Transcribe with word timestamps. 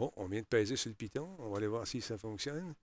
Oh, 0.00 0.12
on 0.16 0.26
vient 0.26 0.40
de 0.40 0.46
peser 0.46 0.76
sur 0.76 0.88
le 0.88 0.94
piton. 0.94 1.28
On 1.38 1.50
va 1.50 1.58
aller 1.58 1.66
voir 1.66 1.86
si 1.86 2.00
ça 2.00 2.16
fonctionne. 2.16 2.74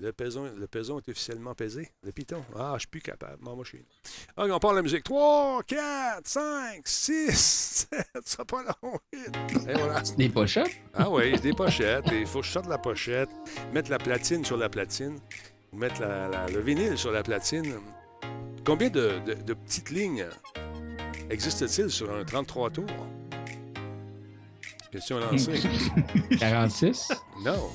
Le 0.00 0.12
peson, 0.12 0.44
le 0.56 0.66
peson 0.68 0.98
est 0.98 1.08
officiellement 1.08 1.54
pesé. 1.54 1.88
Le 2.04 2.12
piton. 2.12 2.44
Ah, 2.54 2.72
je 2.74 2.80
suis 2.80 2.88
plus 2.88 3.00
capable. 3.00 3.42
Va 3.42 3.64
chez 3.64 3.78
nous. 3.78 4.44
OK, 4.44 4.50
on 4.52 4.58
part 4.60 4.72
la 4.74 4.82
musique. 4.82 5.02
3, 5.02 5.62
4, 5.64 6.28
5, 6.28 6.86
6, 6.86 7.86
7. 7.90 8.06
Ça 8.24 8.44
pas 8.44 8.62
long. 8.62 8.98
Et 9.12 9.72
voilà. 9.74 10.02
Des 10.16 10.28
pochettes? 10.28 10.70
Ah 10.94 11.10
oui, 11.10 11.32
des 11.40 11.52
pochettes. 11.52 12.04
Il 12.12 12.26
faut 12.26 12.40
que 12.40 12.46
je 12.46 12.52
sorte 12.52 12.68
la 12.68 12.78
pochette, 12.78 13.30
mettre 13.72 13.90
la 13.90 13.98
platine 13.98 14.44
sur 14.44 14.56
la 14.56 14.68
platine, 14.68 15.18
mettre 15.72 16.00
la- 16.02 16.28
la- 16.28 16.46
le 16.48 16.60
vinyle 16.60 16.96
sur 16.96 17.10
la 17.10 17.22
platine. 17.24 17.80
Combien 18.64 18.90
de, 18.90 19.18
de- 19.26 19.34
de 19.34 19.54
petites 19.54 19.90
lignes 19.90 20.28
existe-t-il 21.30 21.90
sur 21.90 22.14
un 22.14 22.24
33 22.24 22.70
tours? 22.70 22.86
Question 24.90 25.18
lancée. 25.18 25.60
46? 26.38 27.12
non. 27.44 27.70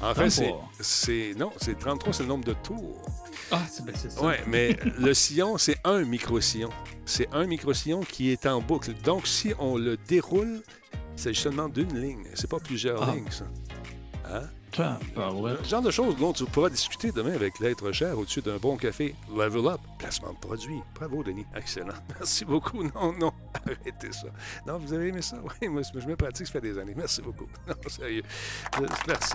En 0.00 0.14
fait, 0.14 0.30
c'est, 0.30 0.48
33. 0.48 0.70
c'est. 0.80 1.34
Non, 1.36 1.52
c'est 1.58 1.78
33, 1.78 2.12
c'est 2.12 2.22
le 2.24 2.28
nombre 2.28 2.44
de 2.44 2.54
tours. 2.54 3.02
Ah, 3.50 3.62
c'est 3.70 3.84
ben, 3.84 3.94
ça. 3.94 4.08
Oui, 4.24 4.34
mais 4.46 4.76
le 4.98 5.14
sillon, 5.14 5.58
c'est 5.58 5.76
un 5.84 6.02
micro-sillon. 6.04 6.70
C'est 7.04 7.28
un 7.32 7.46
micro-sillon 7.46 8.00
qui 8.00 8.30
est 8.30 8.46
en 8.46 8.60
boucle. 8.60 8.94
Donc, 9.04 9.26
si 9.26 9.52
on 9.58 9.76
le 9.76 9.96
déroule, 9.96 10.62
c'est 11.16 11.34
seulement 11.34 11.68
d'une 11.68 11.98
ligne. 12.00 12.24
C'est 12.34 12.50
pas 12.50 12.58
plusieurs 12.58 13.02
Ah. 13.08 13.14
lignes, 13.14 13.30
ça. 13.30 13.44
Hein? 14.30 14.42
Genre 14.74 15.82
de 15.82 15.90
choses 15.90 16.16
dont 16.16 16.32
tu 16.32 16.44
pourras 16.44 16.70
discuter 16.70 17.12
demain 17.12 17.34
avec 17.34 17.60
l'être 17.60 17.92
cher 17.92 18.18
au-dessus 18.18 18.40
d'un 18.40 18.56
bon 18.56 18.76
café. 18.76 19.14
Level 19.36 19.66
Up, 19.66 19.80
placement 19.98 20.32
de 20.32 20.38
produit. 20.38 20.80
Bravo, 20.94 21.22
Denis. 21.22 21.44
Excellent. 21.54 21.92
Merci 22.18 22.44
beaucoup. 22.44 22.82
Non, 22.82 23.12
non, 23.18 23.32
arrêtez 23.66 24.12
ça. 24.12 24.28
Non, 24.66 24.78
vous 24.78 24.92
avez 24.94 25.08
aimé 25.08 25.20
ça? 25.22 25.36
Oui, 25.60 25.68
moi, 25.68 25.82
je 25.94 26.06
me 26.06 26.16
pratique, 26.16 26.46
ça 26.46 26.54
fait 26.54 26.60
des 26.62 26.78
années. 26.78 26.94
Merci 26.96 27.20
beaucoup. 27.20 27.46
Non, 27.68 27.74
sérieux. 27.86 28.22
Euh, 28.80 28.86
Merci. 29.06 29.32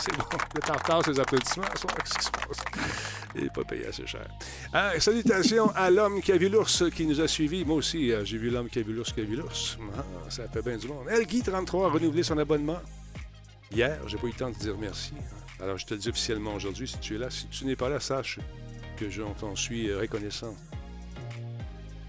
C'est 0.00 0.16
bon. 0.16 0.24
Le 0.54 0.60
tartare, 0.60 1.04
ces 1.04 1.20
applaudissements. 1.20 1.64
Qu'est-ce 1.64 2.18
qui 2.18 2.24
se 2.24 2.30
passe? 2.30 2.64
Il 3.36 3.44
n'est 3.44 3.50
pas 3.50 3.64
payé 3.64 3.86
assez 3.86 4.06
cher. 4.06 4.26
Ah, 4.72 4.98
salutations 4.98 5.70
à 5.76 5.90
l'homme 5.90 6.20
qui 6.20 6.32
a 6.32 6.36
vu 6.36 6.48
l'ours 6.48 6.82
qui 6.90 7.06
nous 7.06 7.20
a 7.20 7.28
suivis. 7.28 7.64
Moi 7.64 7.76
aussi, 7.76 8.12
euh, 8.12 8.24
j'ai 8.24 8.38
vu 8.38 8.50
l'homme 8.50 8.68
qui 8.68 8.80
a 8.80 8.82
vu 8.82 8.92
l'ours 8.92 9.12
qui 9.12 9.20
a 9.20 9.24
vu 9.24 9.36
l'ours. 9.36 9.78
Ah, 9.96 10.02
ça 10.28 10.48
fait 10.48 10.62
bien 10.62 10.76
du 10.76 10.88
monde. 10.88 11.06
Elguy33 11.08 11.86
a 11.86 11.90
renouvelé 11.90 12.22
son 12.24 12.36
abonnement. 12.38 12.80
Hier, 13.72 14.00
j'ai 14.08 14.18
pas 14.18 14.26
eu 14.26 14.30
le 14.30 14.36
temps 14.36 14.50
de 14.50 14.54
te 14.54 14.60
dire 14.60 14.76
merci. 14.78 15.12
Alors, 15.60 15.78
je 15.78 15.86
te 15.86 15.94
dis 15.94 16.08
officiellement 16.08 16.54
aujourd'hui, 16.54 16.88
si 16.88 16.98
tu 16.98 17.14
es 17.14 17.18
là. 17.18 17.30
Si 17.30 17.46
tu 17.46 17.64
n'es 17.64 17.76
pas 17.76 17.88
là, 17.88 18.00
sache 18.00 18.38
que 18.96 19.08
je 19.08 19.22
t'en 19.38 19.54
suis 19.54 19.92
reconnaissant 19.94 20.56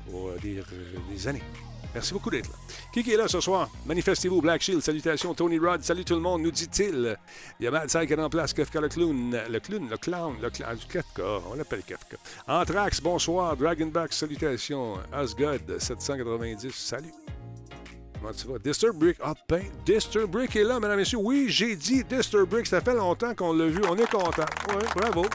pour 0.09 0.29
euh, 0.29 0.37
des, 0.41 0.57
euh, 0.57 0.63
des 1.09 1.27
années. 1.27 1.43
Merci 1.93 2.13
beaucoup 2.13 2.29
d'être 2.29 2.49
là. 2.49 2.55
Qui 2.93 3.11
est 3.11 3.17
là 3.17 3.27
ce 3.27 3.39
soir? 3.41 3.69
Manifestez-vous, 3.85 4.41
Black 4.41 4.61
Shield. 4.61 4.81
Salutations, 4.81 5.33
Tony 5.33 5.59
Rod. 5.59 5.83
Salut 5.83 6.05
tout 6.05 6.15
le 6.15 6.21
monde, 6.21 6.41
nous 6.41 6.51
dit-il. 6.51 7.17
Il 7.59 7.63
y 7.63 7.67
a 7.67 7.71
Mad 7.71 7.87
qui 7.87 8.15
remplace 8.15 8.53
Kafka 8.53 8.79
le 8.79 8.87
clown. 8.87 9.37
Le 9.49 9.59
clown, 9.59 9.89
le 9.89 9.97
clown, 9.97 10.35
le 10.41 10.49
clown. 10.49 10.77
Kafka, 10.89 11.23
on 11.51 11.55
l'appelle 11.55 11.83
Kafka. 11.83 12.17
Anthrax, 12.47 13.01
bonsoir. 13.01 13.57
Dragonback, 13.57 14.13
salutations. 14.13 14.99
Asgod, 15.11 15.79
790, 15.79 16.71
salut. 16.73 17.11
Comment 18.21 18.33
tu 18.33 18.47
vas? 18.47 18.59
Disturbrick. 18.59 19.17
Ah 19.23 19.33
ben, 19.49 19.63
Disturbrick 19.85 20.55
est 20.55 20.63
là, 20.63 20.75
mesdames 20.79 20.93
et 20.93 21.01
messieurs. 21.01 21.17
Oui, 21.21 21.45
j'ai 21.49 21.75
dit 21.75 22.03
Disturbrick. 22.03 22.67
Ça 22.67 22.79
fait 22.81 22.93
longtemps 22.95 23.33
qu'on 23.33 23.53
l'a 23.53 23.65
vu. 23.65 23.81
On 23.89 23.95
est 23.97 24.09
content. 24.09 24.45
Oui, 24.69 24.83
bravo. 24.95 25.25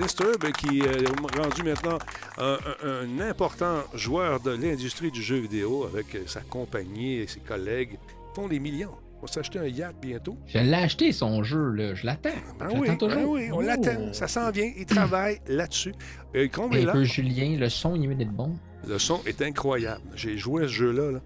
Disturb 0.00 0.44
qui 0.58 0.80
est 0.80 1.08
rendu 1.38 1.62
maintenant 1.64 1.98
un, 2.38 2.58
un- 2.84 3.16
un 3.18 3.20
important 3.30 3.78
joueur 3.94 4.40
de 4.40 4.50
l'industrie 4.50 5.10
du 5.10 5.22
jeu 5.22 5.36
vidéo 5.38 5.84
avec 5.84 6.06
sa 6.26 6.40
compagnie 6.40 7.14
et 7.20 7.26
ses 7.26 7.40
collègues. 7.40 7.98
Ils 8.10 8.34
font 8.34 8.46
des 8.46 8.60
millions. 8.60 8.90
On 9.18 9.22
va 9.26 9.32
s'acheter 9.32 9.58
un 9.58 9.66
yacht 9.66 9.96
bientôt. 10.00 10.36
Je 10.46 10.58
l'ai 10.58 10.74
acheté, 10.74 11.10
son 11.12 11.42
jeu, 11.42 11.70
là. 11.70 11.94
Je 11.94 12.04
l'attends. 12.04 12.28
Ben 12.58 12.68
oui, 12.74 12.88
ben 12.88 12.98
toujours. 12.98 13.30
oui, 13.30 13.48
on 13.50 13.56
Oh. 13.56 13.62
l'attend. 13.62 14.12
Ça 14.12 14.28
s'en 14.28 14.50
vient. 14.50 14.70
Il 14.76 14.84
travaille 14.84 15.40
là-dessus. 15.48 15.94
Et 16.34 16.50
comble 16.50 16.76
est 16.76 16.82
Un 16.86 16.92
là. 16.94 17.02
Julien, 17.04 17.56
le 17.58 17.70
son, 17.70 17.94
il 17.96 18.10
est 18.12 18.14
d'être 18.14 18.30
bon. 18.32 18.54
Le 18.86 18.98
son 18.98 19.22
est 19.26 19.40
incroyable. 19.40 20.02
J'ai 20.14 20.36
joué 20.36 20.64
à 20.64 20.66
ce 20.68 20.72
jeu-là 20.74 21.12
là, 21.12 21.18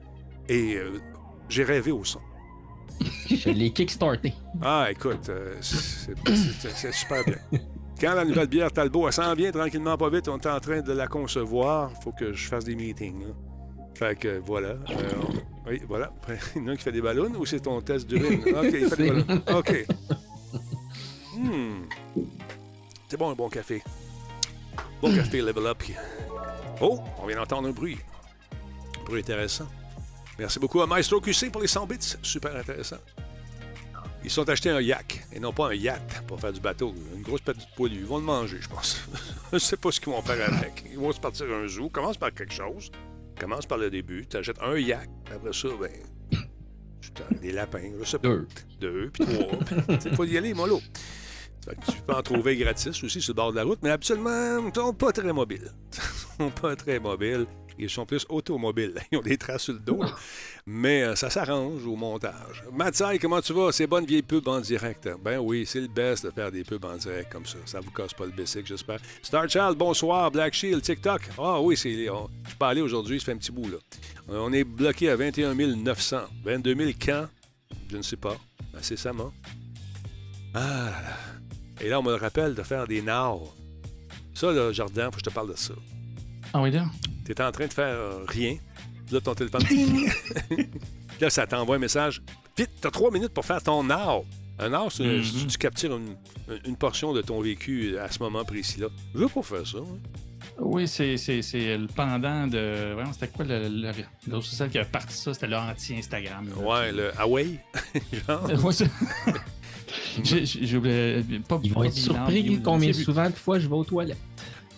et 0.49 0.77
euh, 0.77 1.01
j'ai 1.51 1.65
rêvé 1.65 1.91
au 1.93 2.05
son. 2.05 2.21
Je 3.29 3.51
l'ai 3.51 3.71
kickstarté. 3.73 4.33
Ah, 4.63 4.89
écoute, 4.91 5.29
euh, 5.29 5.57
c'est 5.61 6.15
c'est- 6.27 6.71
c'est 6.75 6.93
super 6.93 7.25
bien. 7.25 7.37
Quand 8.01 8.15
la 8.15 8.25
nouvelle 8.25 8.47
bière 8.47 8.73
Talbot, 8.73 9.07
elle 9.07 9.13
s'en 9.13 9.35
vient 9.35 9.51
tranquillement, 9.53 9.97
pas 9.97 10.09
vite, 10.11 10.29
on 10.29 10.39
est 10.39 10.47
en 10.47 10.61
train 10.61 10.81
de 10.81 10.93
la 10.93 11.07
concevoir. 11.07 11.91
Faut 12.03 12.13
que 12.13 12.33
je 12.33 12.49
fasse 12.49 12.65
des 12.65 12.75
meetings. 12.77 13.21
là. 13.21 13.35
Fait 13.95 14.19
que 14.19 14.41
voilà. 14.45 14.69
Euh, 14.69 14.77
on- 15.67 15.69
oui, 15.71 15.83
voilà. 15.87 16.13
Il 16.57 16.63
y 16.63 16.65
en 16.65 16.69
a 16.69 16.71
un 16.73 16.77
qui 16.77 16.83
fait 16.83 16.93
des 16.93 17.03
ballons 17.03 17.31
ou 17.39 17.45
c'est 17.47 17.61
ton 17.61 17.81
test 17.83 18.07
d'urine? 18.07 18.41
OK, 18.57 18.65
il 18.73 18.89
fait 18.89 18.97
des 18.97 19.11
ballons. 19.23 19.43
OK. 19.59 19.87
Hmm. 21.37 21.83
C'est 23.09 23.17
bon, 23.17 23.31
un 23.31 23.35
bon 23.35 23.49
café. 23.49 23.83
Bon 25.03 25.15
café, 25.15 25.41
level 25.43 25.67
up. 25.67 25.83
Oh, 26.81 26.99
on 27.23 27.27
vient 27.27 27.37
d'entendre 27.37 27.69
un 27.69 27.73
bruit. 27.73 27.99
Un 29.01 29.05
bruit 29.05 29.21
intéressant. 29.21 29.67
Merci 30.41 30.59
beaucoup 30.59 30.81
à 30.81 30.87
Maestro 30.87 31.21
QC 31.21 31.51
pour 31.53 31.61
les 31.61 31.69
100 31.69 31.87
bits. 31.87 32.17
Super 32.23 32.57
intéressant. 32.57 32.97
Ils 34.25 34.31
sont 34.31 34.49
achetés 34.49 34.71
un 34.71 34.81
yak 34.81 35.23
et 35.35 35.39
non 35.39 35.53
pas 35.53 35.69
un 35.69 35.75
yacht 35.75 36.23
pour 36.27 36.41
faire 36.41 36.51
du 36.51 36.61
bateau. 36.61 36.95
Une 37.15 37.21
grosse 37.21 37.43
petite 37.43 37.69
poilue. 37.77 37.99
Ils 37.99 38.07
vont 38.07 38.17
le 38.17 38.25
manger, 38.25 38.57
je 38.59 38.69
pense. 38.71 39.03
je 39.53 39.59
sais 39.59 39.77
pas 39.77 39.93
ce 39.93 40.01
qu'ils 40.01 40.11
vont 40.11 40.23
faire 40.23 40.51
avec. 40.51 40.83
Ils 40.91 40.99
vont 40.99 41.13
se 41.13 41.21
partir 41.21 41.45
un 41.53 41.69
zoo. 41.69 41.91
Commence 41.91 42.17
par 42.17 42.33
quelque 42.33 42.55
chose. 42.55 42.91
Commence 43.39 43.67
par 43.67 43.77
le 43.77 43.91
début. 43.91 44.27
Tu 44.27 44.39
achètes 44.39 44.57
un 44.63 44.79
yak. 44.79 45.11
Après 45.31 45.53
ça, 45.53 45.69
ben. 45.79 45.91
tu 47.03 47.11
t'en- 47.11 47.25
Des 47.43 47.53
lapins. 47.53 47.93
Je 48.01 48.05
sais 48.07 48.19
pas. 48.19 48.29
Deux. 48.29 48.49
Deux, 48.81 49.11
puis 49.13 49.27
trois. 49.27 49.59
Il 50.07 50.17
faut 50.17 50.25
y 50.25 50.39
aller, 50.39 50.55
mollo. 50.55 50.81
Fait 51.67 51.77
que 51.77 51.93
tu 51.93 52.01
peux 52.01 52.15
en 52.15 52.23
trouver 52.23 52.57
gratis 52.57 53.05
aussi 53.05 53.21
sur 53.21 53.35
le 53.35 53.37
bord 53.37 53.51
de 53.51 53.57
la 53.57 53.65
route, 53.65 53.81
mais 53.83 53.91
absolument, 53.91 54.67
ils 54.67 54.75
sont 54.75 54.95
pas 54.95 55.13
très 55.13 55.35
mobiles. 55.35 55.71
Ils 56.41 56.45
sont 56.45 56.51
pas 56.51 56.75
très 56.75 56.99
mobiles. 56.99 57.47
Ils 57.83 57.91
sont 57.91 58.05
plus 58.07 58.27
automobiles. 58.29 58.95
Ils 59.13 59.19
ont 59.19 59.23
des 59.23 59.39
traces 59.39 59.63
sur 59.65 59.73
le 59.73 59.79
dos. 59.81 60.01
Mais 60.67 61.03
euh, 61.03 61.17
ça 61.17 61.31
s'arrange 61.31 61.85
au 61.87 61.97
montage. 61.97 62.63
Matsai, 62.73 63.19
comment 63.19 63.41
tu 63.41 63.53
vas? 63.53 63.73
C'est 63.73 63.87
bonne 63.87 64.05
vieille 64.05 64.23
pub 64.23 64.47
en 64.49 64.61
direct. 64.61 65.09
Ben 65.25 65.39
oui, 65.39 65.65
c'est 65.67 65.81
le 65.81 65.89
best 65.89 66.27
de 66.27 66.31
faire 66.31 66.53
des 66.53 66.63
pubs 66.63 66.85
en 66.85 66.97
direct 66.97 67.33
comme 67.33 67.47
ça. 67.47 67.57
Ça 67.65 67.81
vous 67.81 67.91
casse 67.91 68.13
pas 68.15 68.27
le 68.27 68.33
basic, 68.33 68.67
j'espère. 68.67 69.01
Starchild, 69.23 69.77
bonsoir. 69.77 70.31
Black 70.31 70.53
Shield, 70.55 70.83
TikTok. 70.83 71.23
Ah 71.39 71.61
oui, 71.61 71.77
c'est. 71.77 72.09
on- 72.11 72.29
Je 72.49 72.55
pas 72.57 72.69
allé 72.69 72.83
aujourd'hui, 72.83 73.19
ça 73.19 73.27
fait 73.27 73.33
un 73.33 73.37
petit 73.39 73.53
bout 73.53 73.69
là. 73.71 73.79
Euh, 74.31 74.39
On 74.41 74.53
est 74.53 74.65
bloqué 74.65 75.09
à 75.11 75.17
21 75.17 75.55
900. 75.55 76.19
22 76.45 76.75
000 76.77 76.91
quand? 77.03 77.27
Je 77.91 77.97
ne 77.97 78.03
sais 78.03 78.17
pas. 78.17 78.37
Incessamment. 78.77 79.33
Ah 80.55 80.59
là 80.61 80.91
là. 80.91 81.17
Et 81.81 81.89
là, 81.89 81.99
on 82.01 82.03
me 82.03 82.13
rappelle 82.15 82.55
de 82.55 82.63
faire 82.63 82.87
des 82.87 83.01
now. 83.01 83.51
Ça, 84.35 84.53
là, 84.53 84.71
Jardin, 84.73 85.07
faut 85.07 85.13
que 85.13 85.19
je 85.21 85.25
te 85.25 85.31
parle 85.31 85.51
de 85.51 85.57
ça. 85.57 85.75
Ah 86.53 86.61
oui, 86.63 86.71
là. 86.71 86.85
En 87.41 87.53
train 87.53 87.67
de 87.67 87.73
faire 87.73 87.87
euh, 87.95 88.25
rien. 88.27 88.57
Puis 89.07 89.15
Là, 89.15 89.21
ton 89.21 89.35
téléphone. 89.35 89.63
là, 91.21 91.31
ça 91.31 91.47
t'envoie 91.47 91.77
un 91.77 91.79
message. 91.81 92.23
Vite, 92.59 92.71
tu 92.81 92.87
as 92.87 92.91
trois 92.91 93.11
minutes 93.11 93.33
pour 93.33 93.45
faire 93.45 93.63
ton 93.63 93.83
now. 93.85 94.25
Un 94.59 94.69
now, 94.71 94.91
c'est 94.91 95.05
Mhm. 95.05 95.23
si 95.25 95.47
tu 95.47 95.59
captures 95.59 95.97
une, 95.97 96.17
une 96.67 96.77
portion 96.77 97.13
de 97.13 97.23
ton 97.23 97.41
vécu 97.41 97.97
à 97.99 98.11
ce 98.11 98.19
moment 98.19 98.45
précis-là. 98.45 98.89
Je 99.15 99.21
veux 99.21 99.29
pas 99.29 99.43
faire 99.43 99.67
ça. 99.67 99.79
hein. 99.79 99.99
Oui, 100.59 100.87
c'est, 100.87 101.17
c'est, 101.17 101.41
c'est 101.41 101.79
le 101.79 101.87
pendant 101.87 102.47
de. 102.47 102.93
Voyons, 102.95 103.13
c'était 103.13 103.29
quoi 103.29 103.45
le. 103.47 103.63
le, 103.69 103.69
le 103.93 103.93
l'autre 104.29 104.45
social 104.47 104.69
qui 104.69 104.79
a 104.79 104.85
parti 104.85 105.17
ça? 105.17 105.33
C'était 105.33 105.47
l'anti-Instagram. 105.47 106.49
Ouais, 106.63 106.93
le 106.93 107.11
Huawei. 107.19 107.59
Genre. 108.29 108.51
Euh, 108.51 108.73
J'ai 110.23 110.77
oublié. 110.77 111.23
Pas, 111.49 111.61
Ils 111.63 111.73
vont 111.73 111.85
être 111.85 111.95
surpris 111.95 112.61
combien 112.63 112.93
souvent 112.93 113.31
de 113.31 113.35
fois 113.35 113.59
je 113.59 113.69
vais 113.69 113.75
aux 113.75 113.85
toilettes. 113.85 114.19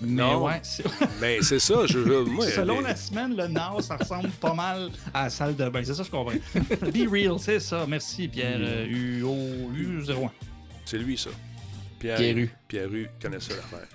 Mais 0.02 0.22
Non. 0.22 0.44
ouais, 0.44 0.60
c'est- 0.62 0.84
Mais 1.20 1.38
c'est 1.42 1.58
ça, 1.58 1.86
je 1.86 1.98
veux. 1.98 2.24
Moi, 2.24 2.46
selon 2.50 2.78
les- 2.80 2.84
la 2.88 2.96
semaine, 2.96 3.36
le 3.36 3.46
Nord, 3.48 3.82
ça 3.82 3.96
ressemble 3.96 4.28
pas 4.30 4.52
mal 4.54 4.90
à 5.14 5.24
la 5.24 5.30
salle 5.30 5.54
de 5.56 5.68
bain. 5.68 5.82
C'est 5.84 5.94
ça, 5.94 6.02
je 6.02 6.10
comprends. 6.10 6.34
Be 6.54 7.08
real, 7.10 7.38
c'est 7.38 7.60
ça. 7.60 7.84
Merci, 7.88 8.28
Pierre 8.28 8.58
euh, 8.60 8.86
UO 8.86 9.34
U01. 9.74 10.30
C'est 10.84 10.98
lui, 10.98 11.16
ça. 11.16 11.30
Pierre, 11.98 12.16
Pierre-Hu. 12.18 12.50
Pierre-Hu 12.68 13.08
connaît 13.20 13.38
ça 13.40 13.54
l'affaire. 13.54 13.86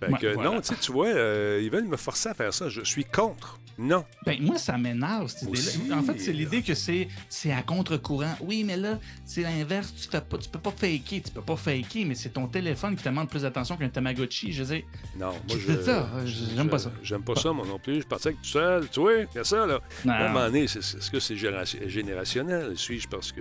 Fait 0.00 0.08
Ouais, 0.12 0.18
que, 0.18 0.34
voilà. 0.34 0.50
non, 0.50 0.60
tu 0.60 0.68
sais, 0.68 0.74
tu 0.80 0.92
vois, 0.92 1.08
euh, 1.08 1.60
ils 1.62 1.70
veulent 1.70 1.84
me 1.88 1.96
forcer 1.96 2.28
à 2.28 2.34
faire 2.34 2.52
ça. 2.54 2.68
Je 2.68 2.82
suis 2.84 3.04
contre. 3.04 3.58
Non. 3.82 4.04
Ben, 4.24 4.38
moi, 4.40 4.58
ça 4.58 4.78
m'énerve, 4.78 5.26
cette 5.28 5.48
idée-là. 5.48 5.98
En 5.98 6.02
fait, 6.02 6.18
c'est 6.20 6.32
l'idée 6.32 6.62
que 6.62 6.74
c'est, 6.74 7.08
c'est 7.28 7.50
à 7.52 7.62
contre-courant. 7.62 8.34
Oui, 8.40 8.62
mais 8.64 8.76
là, 8.76 8.98
c'est 9.24 9.42
l'inverse. 9.42 9.92
Tu 10.00 10.08
fais 10.08 10.20
pas, 10.20 10.38
tu 10.38 10.48
peux 10.48 10.58
pas 10.60 10.70
faker. 10.70 11.20
Tu 11.22 11.30
peux 11.34 11.42
pas 11.42 11.56
faker, 11.56 12.04
mais 12.06 12.14
c'est 12.14 12.30
ton 12.30 12.46
téléphone 12.46 12.94
qui 12.96 13.02
te 13.02 13.08
demande 13.08 13.28
plus 13.28 13.42
d'attention 13.42 13.76
qu'un 13.76 13.88
Tamagotchi. 13.88 14.52
Je 14.52 14.62
dire, 14.62 14.82
Non, 15.18 15.32
moi, 15.48 15.58
je. 15.58 15.82
ça? 15.82 16.08
J'aime 16.24 16.68
pas 16.68 16.78
ça. 16.78 16.92
J'aime 17.02 17.22
pas 17.24 17.34
ça, 17.34 17.52
moi 17.52 17.66
non 17.66 17.78
plus. 17.78 18.02
Je 18.02 18.06
partais 18.06 18.28
avec 18.28 18.40
tout 18.42 18.48
seul. 18.48 18.88
Tu 18.88 19.00
vois, 19.00 19.14
il 19.14 19.26
y 19.34 19.38
a 19.38 19.44
ça, 19.44 19.66
là. 19.66 19.80
À 20.06 20.26
un 20.26 20.28
moment 20.28 20.44
donné, 20.46 20.62
est-ce 20.64 21.10
que 21.10 21.18
c'est 21.18 21.34
généra- 21.36 21.64
générationnel? 21.88 22.72
Suis-je 22.76 23.08
parce 23.08 23.32
que. 23.32 23.40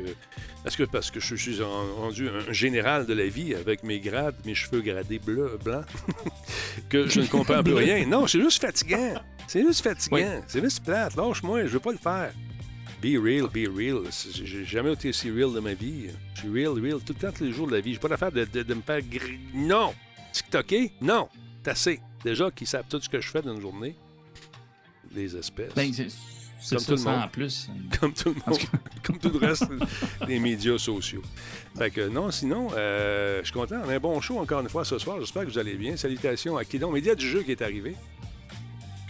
Est-ce 0.65 0.77
que 0.77 0.83
parce 0.83 1.11
que 1.11 1.19
je 1.19 1.35
suis 1.35 1.61
en- 1.61 1.95
rendu 2.01 2.27
un 2.29 2.51
général 2.51 3.05
de 3.05 3.13
la 3.13 3.27
vie 3.27 3.53
avec 3.55 3.83
mes 3.83 3.99
grades, 3.99 4.35
mes 4.45 4.55
cheveux 4.55 4.81
gradés 4.81 5.19
bleus, 5.19 5.59
blancs, 5.63 5.85
que 6.89 7.07
je 7.07 7.21
ne 7.21 7.25
comprends 7.27 7.63
plus 7.63 7.73
rien? 7.75 8.05
Non, 8.05 8.27
c'est 8.27 8.41
juste 8.41 8.61
fatigant. 8.61 9.13
C'est 9.47 9.63
juste 9.63 9.81
fatigant. 9.83 10.30
Oui. 10.37 10.43
C'est 10.47 10.61
juste 10.61 10.83
plate. 10.83 11.15
Lâche-moi, 11.15 11.63
je 11.63 11.69
veux 11.69 11.79
pas 11.79 11.91
le 11.91 11.97
faire. 11.97 12.33
Be 13.01 13.17
real, 13.21 13.47
be 13.47 13.67
real. 13.75 14.03
J'ai 14.43 14.63
jamais 14.65 14.93
été 14.93 15.11
si 15.11 15.31
real 15.31 15.53
de 15.53 15.59
ma 15.59 15.73
vie. 15.73 16.07
Je 16.35 16.41
suis 16.41 16.49
real, 16.49 16.73
real 16.73 16.99
tout 16.99 17.13
le 17.13 17.19
temps, 17.27 17.31
tous 17.35 17.43
les 17.43 17.51
jours 17.51 17.67
de 17.67 17.73
la 17.73 17.81
vie. 17.81 17.93
J'ai 17.93 17.99
pas 17.99 18.07
d'affaire 18.09 18.31
de, 18.31 18.45
de, 18.45 18.61
de 18.63 18.73
me 18.73 18.81
faire 18.81 19.01
gri... 19.01 19.39
Non! 19.53 19.93
TikToker? 20.31 20.91
Non! 21.01 21.27
C'est 21.63 21.71
assez. 21.71 21.99
Déjà 22.23 22.51
qu'ils 22.51 22.67
savent 22.67 22.85
tout 22.89 23.01
ce 23.01 23.09
que 23.09 23.19
je 23.19 23.27
fais 23.29 23.41
dans 23.41 23.55
une 23.55 23.61
journée. 23.61 23.95
Les 25.13 25.35
espèces. 25.35 25.73
Ben, 25.75 25.91
c'est 25.93 26.07
Comme 26.69 26.83
tout 26.85 26.91
le 26.91 26.97
monde. 27.01 27.23
en 27.23 27.27
plus. 27.27 27.69
comme 27.99 28.13
tout 28.13 28.29
le 28.29 28.35
monde. 28.45 28.59
comme 29.03 29.17
tout 29.17 29.29
le 29.29 29.47
reste 29.47 29.63
des 30.27 30.37
médias 30.39 30.77
sociaux. 30.77 31.23
Fait 31.75 31.89
que 31.89 32.07
non, 32.07 32.29
sinon, 32.29 32.67
euh, 32.75 33.39
je 33.39 33.45
suis 33.45 33.53
content. 33.53 33.81
On 33.83 33.89
a 33.89 33.95
un 33.95 33.99
bon 33.99 34.21
show 34.21 34.37
encore 34.37 34.61
une 34.61 34.69
fois 34.69 34.85
ce 34.85 34.99
soir. 34.99 35.19
J'espère 35.19 35.43
que 35.45 35.49
vous 35.49 35.57
allez 35.57 35.73
bien. 35.73 35.97
Salutations 35.97 36.57
à 36.57 36.63
Kidon, 36.63 36.91
média 36.91 37.15
du 37.15 37.27
jeu 37.27 37.41
qui 37.41 37.51
est 37.51 37.61
arrivé. 37.63 37.95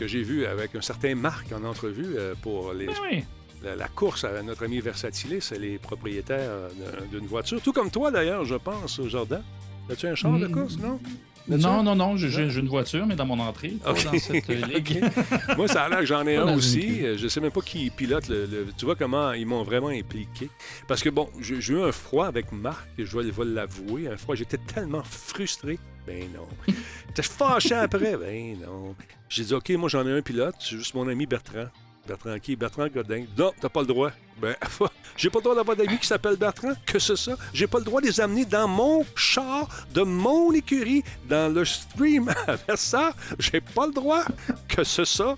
Que 0.01 0.07
j'ai 0.07 0.24
vu 0.24 0.48
avec 0.48 0.74
un 0.75 0.81
certain 0.81 1.13
Marc 1.13 1.51
en 1.53 1.63
entrevue 1.63 2.15
euh, 2.18 2.33
pour 2.42 2.74
les, 2.74 2.88
oui. 2.88 3.24
la, 3.63 3.75
la 3.75 3.88
course 3.88 4.24
à 4.24 4.42
notre 4.42 4.65
ami 4.65 4.80
Versatilis, 4.80 5.42
c'est 5.42 5.59
les 5.59 5.77
propriétaires 5.77 6.50
d'un- 6.80 7.06
d'une 7.19 7.27
voiture. 7.27 7.62
Tout 7.62 7.71
comme 7.71 7.92
toi, 7.92 8.09
d'ailleurs, 8.09 8.44
je 8.45 8.56
pense, 8.56 9.00
Jordan. 9.07 9.44
As-tu 9.92 10.07
un 10.07 10.15
char 10.15 10.31
de 10.39 10.48
Mm. 10.48 10.51
course, 10.51 10.77
non? 10.80 11.00
Non, 11.48 11.83
non, 11.83 11.95
non, 11.95 12.18
j'ai 12.18 12.30
j'ai- 12.31 12.59
une 12.59 12.68
voiture, 12.68 13.06
mais 13.06 13.15
dans 13.15 13.27
mon 13.27 13.39
entrée, 13.39 13.74
dans 13.86 13.94
cette 13.95 14.48
ligue. 14.48 15.03
Moi, 15.57 15.68
ça 15.68 15.83
a 15.83 15.89
l'air 15.89 16.00
que 16.00 16.06
j'en 16.07 16.25
ai 16.25 16.38
un 16.38 16.51
aussi. 16.56 17.01
Je 17.18 17.27
sais 17.27 17.39
même 17.39 17.51
pas 17.51 17.62
qui 17.62 17.92
pilote 17.92 18.27
le, 18.27 18.48
le- 18.48 18.68
Tu 18.75 18.86
vois 18.86 18.95
comment 18.95 19.33
ils 19.33 19.45
m'ont 19.45 19.62
vraiment 19.63 19.89
impliqué. 19.89 20.50
Parce 20.88 21.03
que, 21.03 21.09
bon, 21.09 21.30
j'ai 21.39 21.57
eu 21.74 21.81
un 21.83 21.92
froid 21.92 22.25
avec 22.25 22.51
Marc, 22.51 22.88
je 22.98 23.18
vais 23.19 23.45
l'avouer. 23.45 24.07
Un 24.07 24.18
froid, 24.18 24.33
j'étais 24.33 24.57
tellement 24.57 25.03
frustré. 25.03 25.77
Ben 26.07 26.24
non. 26.36 26.48
J'étais 27.09 27.21
fâché 27.21 27.75
après. 27.75 28.18
Ben 28.18 28.57
non. 28.65 28.95
J'ai 29.31 29.45
dit, 29.45 29.53
OK, 29.53 29.69
moi, 29.69 29.87
j'en 29.87 30.05
ai 30.05 30.11
un 30.11 30.21
pilote. 30.21 30.55
C'est 30.59 30.75
juste 30.75 30.93
mon 30.93 31.07
ami 31.07 31.25
Bertrand. 31.25 31.67
Bertrand 32.05 32.37
qui? 32.37 32.57
Bertrand 32.57 32.87
Godin. 32.89 33.23
Non, 33.37 33.53
t'as 33.61 33.69
pas 33.69 33.79
le 33.79 33.87
droit. 33.87 34.11
Ben, 34.41 34.53
j'ai 35.15 35.29
pas 35.29 35.39
le 35.39 35.43
droit 35.43 35.55
d'avoir 35.55 35.77
d'amis 35.77 35.97
qui 35.97 36.05
s'appellent 36.05 36.35
Bertrand. 36.35 36.73
Que 36.85 36.99
c'est 36.99 37.15
ça? 37.15 37.37
J'ai 37.53 37.65
pas 37.65 37.79
le 37.79 37.85
droit 37.85 38.01
de 38.01 38.07
les 38.07 38.19
amener 38.19 38.43
dans 38.43 38.67
mon 38.67 39.05
char, 39.15 39.69
de 39.93 40.01
mon 40.01 40.51
écurie, 40.51 41.01
dans 41.29 41.53
le 41.53 41.63
stream 41.63 42.29
à 42.67 42.75
ça. 42.75 43.13
J'ai 43.39 43.61
pas 43.61 43.87
le 43.87 43.93
droit. 43.93 44.25
Que 44.67 44.83
c'est 44.83 45.05
ça? 45.05 45.37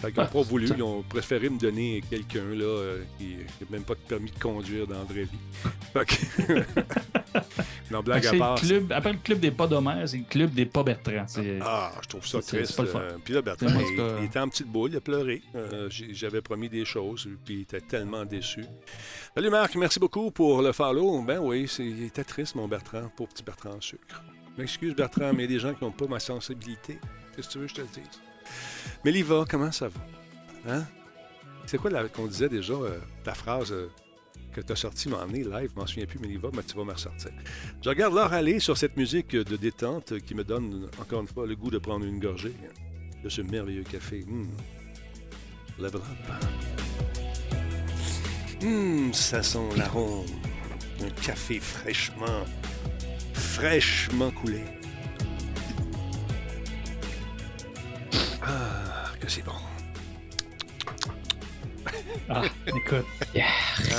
Fait 0.00 0.12
qu'ils 0.12 0.22
n'ont 0.22 0.28
pas 0.28 0.42
voulu. 0.42 0.68
Ils 0.68 0.82
ont 0.82 1.02
préféré 1.02 1.48
me 1.50 1.58
donner 1.58 2.02
quelqu'un 2.08 2.44
là 2.54 2.64
euh, 2.64 3.02
qui 3.18 3.36
n'a 3.36 3.66
même 3.70 3.82
pas 3.82 3.94
de 3.94 4.00
permis 4.00 4.30
de 4.30 4.38
conduire 4.38 4.86
dans 4.86 4.98
la 4.98 5.04
vraie 5.04 5.24
vie. 5.24 5.38
Fait 5.92 6.04
que... 6.04 6.62
non, 7.90 8.00
blague 8.02 8.26
à 8.26 8.32
le 8.32 8.38
part. 8.38 8.54
club, 8.60 8.92
après 8.92 9.12
le 9.12 9.18
club 9.18 9.40
des 9.40 9.50
pas 9.50 9.66
d'Homère, 9.66 10.08
c'est 10.08 10.18
le 10.18 10.24
club 10.24 10.52
des 10.52 10.66
pas 10.66 10.82
Bertrand. 10.84 11.26
Ah, 11.60 11.92
je 12.02 12.08
trouve 12.08 12.26
ça 12.26 12.40
triste. 12.40 12.76
pas 12.76 12.82
le 12.84 12.88
fun. 12.88 13.00
Euh, 13.00 13.16
Puis 13.24 13.34
là, 13.34 13.42
Bertrand, 13.42 13.66
il, 14.20 14.24
était 14.24 14.38
en 14.38 14.48
petite 14.48 14.68
boule, 14.68 14.90
il 14.92 14.96
a 14.96 15.00
pleuré. 15.00 15.42
Euh, 15.56 15.88
J'avais 15.90 16.42
promis 16.42 16.68
des 16.68 16.84
choses, 16.84 17.28
puis 17.44 17.54
il 17.54 17.60
était 17.62 17.80
tellement 17.80 18.24
déçu. 18.24 18.64
Salut 19.34 19.50
Marc, 19.50 19.74
merci 19.76 19.98
beaucoup 19.98 20.30
pour 20.30 20.62
le 20.62 20.72
follow. 20.72 21.22
Ben 21.22 21.38
oui, 21.40 21.66
c'est- 21.68 21.84
il 21.84 22.04
était 22.04 22.24
triste, 22.24 22.54
mon 22.54 22.68
Bertrand, 22.68 23.10
pour 23.16 23.28
petit 23.28 23.42
Bertrand 23.42 23.74
en 23.76 23.80
sucre. 23.80 24.22
M'excuse, 24.56 24.94
Bertrand, 24.94 25.32
mais 25.32 25.44
il 25.44 25.50
y 25.50 25.54
a 25.54 25.56
des 25.56 25.60
gens 25.60 25.74
qui 25.74 25.84
n'ont 25.84 25.92
pas 25.92 26.06
ma 26.06 26.20
sensibilité. 26.20 26.98
Qu'est-ce 27.34 27.48
que 27.48 27.52
tu 27.52 27.58
veux 27.58 27.64
que 27.66 27.70
je 27.70 27.74
te 27.76 27.80
le 27.82 27.86
dise? 27.88 28.20
Méliva, 29.04 29.44
comment 29.48 29.72
ça 29.72 29.88
va? 29.88 30.00
Hein? 30.74 30.84
C'est 31.66 31.78
quoi 31.78 31.90
la- 31.90 32.08
qu'on 32.08 32.26
disait 32.26 32.48
déjà, 32.48 32.72
euh, 32.74 32.98
ta 33.24 33.34
phrase 33.34 33.72
euh, 33.72 33.88
que 34.52 34.60
tu 34.60 34.72
as 34.72 34.76
sortie 34.76 35.08
m'en 35.08 35.22
est 35.28 35.44
live, 35.44 35.70
je 35.74 35.78
m'en 35.80 35.86
souviens 35.86 36.06
plus, 36.06 36.18
Méliva, 36.18 36.48
mais 36.54 36.62
tu 36.62 36.76
vas 36.76 36.84
me 36.84 36.92
ressortir. 36.92 37.30
Je 37.82 37.88
regarde 37.88 38.14
l'heure 38.14 38.32
aller 38.32 38.58
sur 38.60 38.76
cette 38.76 38.96
musique 38.96 39.36
de 39.36 39.56
détente 39.56 40.18
qui 40.20 40.34
me 40.34 40.44
donne, 40.44 40.88
encore 41.00 41.20
une 41.20 41.28
fois, 41.28 41.46
le 41.46 41.54
goût 41.56 41.70
de 41.70 41.78
prendre 41.78 42.04
une 42.06 42.18
gorgée 42.18 42.54
de 43.22 43.28
ce 43.28 43.42
merveilleux 43.42 43.84
café. 43.84 44.24
Mmh. 44.26 44.46
Level 45.78 46.00
up. 46.00 46.34
Mmh, 48.62 49.12
ça 49.12 49.42
sent 49.42 49.68
l'arôme. 49.76 50.26
Un 51.00 51.10
café 51.22 51.60
fraîchement, 51.60 52.44
fraîchement 53.34 54.30
coulé. 54.32 54.62
Ah, 58.48 59.12
que 59.20 59.30
c'est 59.30 59.44
bon. 59.44 59.52
Ah, 62.30 62.42
écoute, 62.66 63.06
Yeah. 63.34 63.46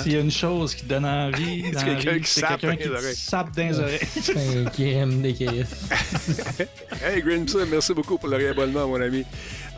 s'il 0.03 0.11
y 0.11 0.15
a 0.17 0.19
une 0.19 0.29
chose 0.29 0.75
qui 0.75 0.85
donne 0.85 1.05
envie, 1.05 1.71
la 1.71 1.83
quelqu'un 1.83 2.19
qui 2.19 2.29
c'est 2.29 2.41
sape 2.41 2.59
quelqu'un 2.61 2.67
dans 2.69 2.77
qui 2.77 2.83
les 2.83 2.89
te 2.89 2.93
oreilles. 2.99 3.15
sape 3.15 3.55
dans 3.55 3.63
les 3.67 3.79
oreilles. 3.79 3.99
C'est 4.21 4.57
un 4.57 4.65
crème 4.65 5.21
des 5.23 5.33
caisses. 5.33 5.89
Hey 7.03 7.23
Grimson, 7.23 7.65
merci 7.71 7.91
beaucoup 7.95 8.19
pour 8.19 8.29
le 8.29 8.37
réabonnement, 8.37 8.87
mon 8.87 9.01
ami. 9.01 9.25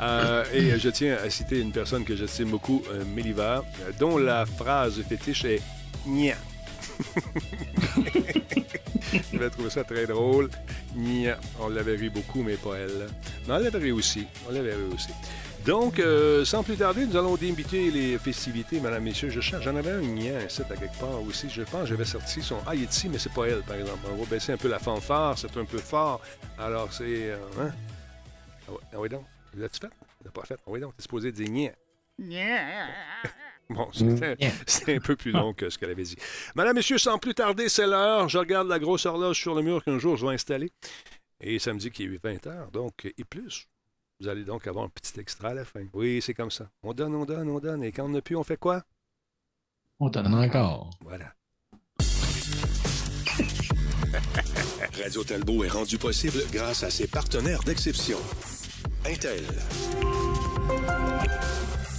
Euh, 0.02 0.44
et 0.54 0.78
je 0.78 0.90
tiens 0.90 1.18
à 1.24 1.30
citer 1.30 1.60
une 1.62 1.72
personne 1.72 2.04
que 2.04 2.14
j'estime 2.14 2.50
beaucoup, 2.50 2.84
euh, 2.92 3.06
Méliva, 3.16 3.64
euh, 3.84 3.92
dont 3.98 4.18
la 4.18 4.46
phrase 4.46 5.02
fétiche 5.08 5.46
est 5.46 5.62
Nia. 6.06 6.36
je 9.34 9.38
vais 9.38 9.50
trouver 9.50 9.70
ça 9.70 9.84
très 9.84 10.06
drôle. 10.06 10.50
Nia. 10.96 11.38
On 11.60 11.70
l'avait 11.70 11.96
ri 11.96 12.10
beaucoup, 12.10 12.44
mais 12.44 12.56
pas 12.56 12.76
elle. 12.78 13.08
Mais 13.48 13.54
on 13.54 13.58
l'avait 13.58 13.78
ri 13.78 13.92
aussi. 13.92 14.28
On 14.48 14.52
l'avait 14.52 14.74
ri 14.74 14.84
aussi. 14.94 15.10
Donc, 15.66 16.00
euh, 16.00 16.44
sans 16.44 16.64
plus 16.64 16.76
tarder, 16.76 17.06
nous 17.06 17.16
allons 17.16 17.36
débuter 17.36 17.92
les 17.92 18.18
festivités, 18.18 18.80
mesdames, 18.80 19.04
messieurs. 19.04 19.30
Je 19.30 19.42
cherche, 19.42 19.64
j'en 19.64 19.76
avais 19.76 19.92
un 19.92 20.02
Nia, 20.02 20.38
un 20.40 20.46
à 20.46 20.76
quelque 20.76 21.00
part 21.00 21.22
aussi. 21.22 21.50
Je 21.50 21.62
pense 21.62 21.88
j'avais 21.88 22.06
sorti 22.06 22.42
son. 22.42 22.58
Ah, 22.66 22.74
il 22.74 22.84
est 22.84 22.92
ici, 22.92 23.10
mais 23.10 23.20
c'est 23.20 23.32
pas 23.34 23.48
elle, 23.48 23.62
par 23.62 23.76
exemple. 23.76 24.00
On 24.12 24.16
va 24.16 24.26
baisser 24.26 24.54
un 24.54 24.58
peu 24.58 24.70
la 24.70 24.80
fanfare, 24.80 25.38
c'est 25.38 25.56
un 25.56 25.66
peu 25.66 25.78
fort. 25.78 26.22
Alors, 26.58 26.92
c'est. 26.92 27.04
euh, 27.32 27.38
hein? 27.60 27.72
Ah 28.68 29.00
ouais, 29.00 29.08
ah 29.08 29.08
donc. 29.10 29.26
L'as-tu 29.56 29.82
fait? 29.82 29.92
L'as 30.24 30.32
pas 30.32 30.44
fait? 30.46 30.58
Ah 30.66 30.70
ouais 30.72 30.80
donc, 30.80 30.96
t'es 30.96 31.04
supposé 31.04 31.32
dire 31.32 31.50
Nia. 31.50 31.74
Bon, 33.74 33.88
c'était 33.94 34.36
Yeah. 34.40 34.52
c'était 34.68 34.96
un 34.96 35.00
peu 35.00 35.16
plus 35.16 35.32
long 35.32 35.54
que 35.54 35.70
ce 35.70 35.78
qu'elle 35.78 35.92
avait 35.92 36.04
dit. 36.04 36.16
Madame, 36.56 36.76
Messieurs, 36.76 36.98
sans 36.98 37.18
plus 37.18 37.34
tarder, 37.34 37.70
c'est 37.70 37.88
l'heure. 37.88 38.28
Je 38.30 38.38
regarde 38.38 38.68
la 38.68 38.80
grosse 38.80 39.06
horloge 39.06 39.40
sur 39.40 39.56
le 39.56 39.62
mur 39.62 39.84
qu'un 39.84 39.98
jour 40.00 40.18
je 40.18 40.26
vais 40.26 40.34
installer. 40.34 40.72
Et 41.40 41.58
ça 41.60 41.74
me 41.74 41.80
dit 41.80 41.90
qu'il 41.90 42.14
est 42.14 42.24
20 42.24 42.46
heures, 42.48 42.70
donc, 42.72 43.12
et 43.18 43.24
plus. 43.24 43.68
Vous 44.20 44.28
allez 44.28 44.44
donc 44.44 44.68
avoir 44.68 44.86
un 44.86 44.90
petit 44.90 45.20
extra 45.20 45.50
à 45.50 45.54
la 45.56 45.66
fin. 45.66 45.86
Oui, 45.94 46.22
c'est 46.22 46.36
comme 46.36 46.52
ça. 46.52 46.70
On 46.84 46.94
donne, 46.94 47.16
on 47.16 47.26
donne, 47.26 47.50
on 47.50 47.60
donne. 47.60 47.84
Et 47.84 47.92
quand 47.92 48.06
on 48.06 48.10
n'a 48.10 48.22
plus, 48.22 48.36
on 48.36 48.44
fait 48.44 48.58
quoi? 48.58 48.84
On 50.00 50.10
donne 50.10 50.34
encore. 50.36 50.92
Voilà. 51.02 51.34
Radio 55.02 55.24
Talbot 55.24 55.64
est 55.64 55.70
rendu 55.70 55.98
possible 55.98 56.44
grâce 56.52 56.84
à 56.84 56.92
ses 56.92 57.08
partenaires 57.08 57.64
d'exception. 57.64 58.20
Intel. 59.06 59.44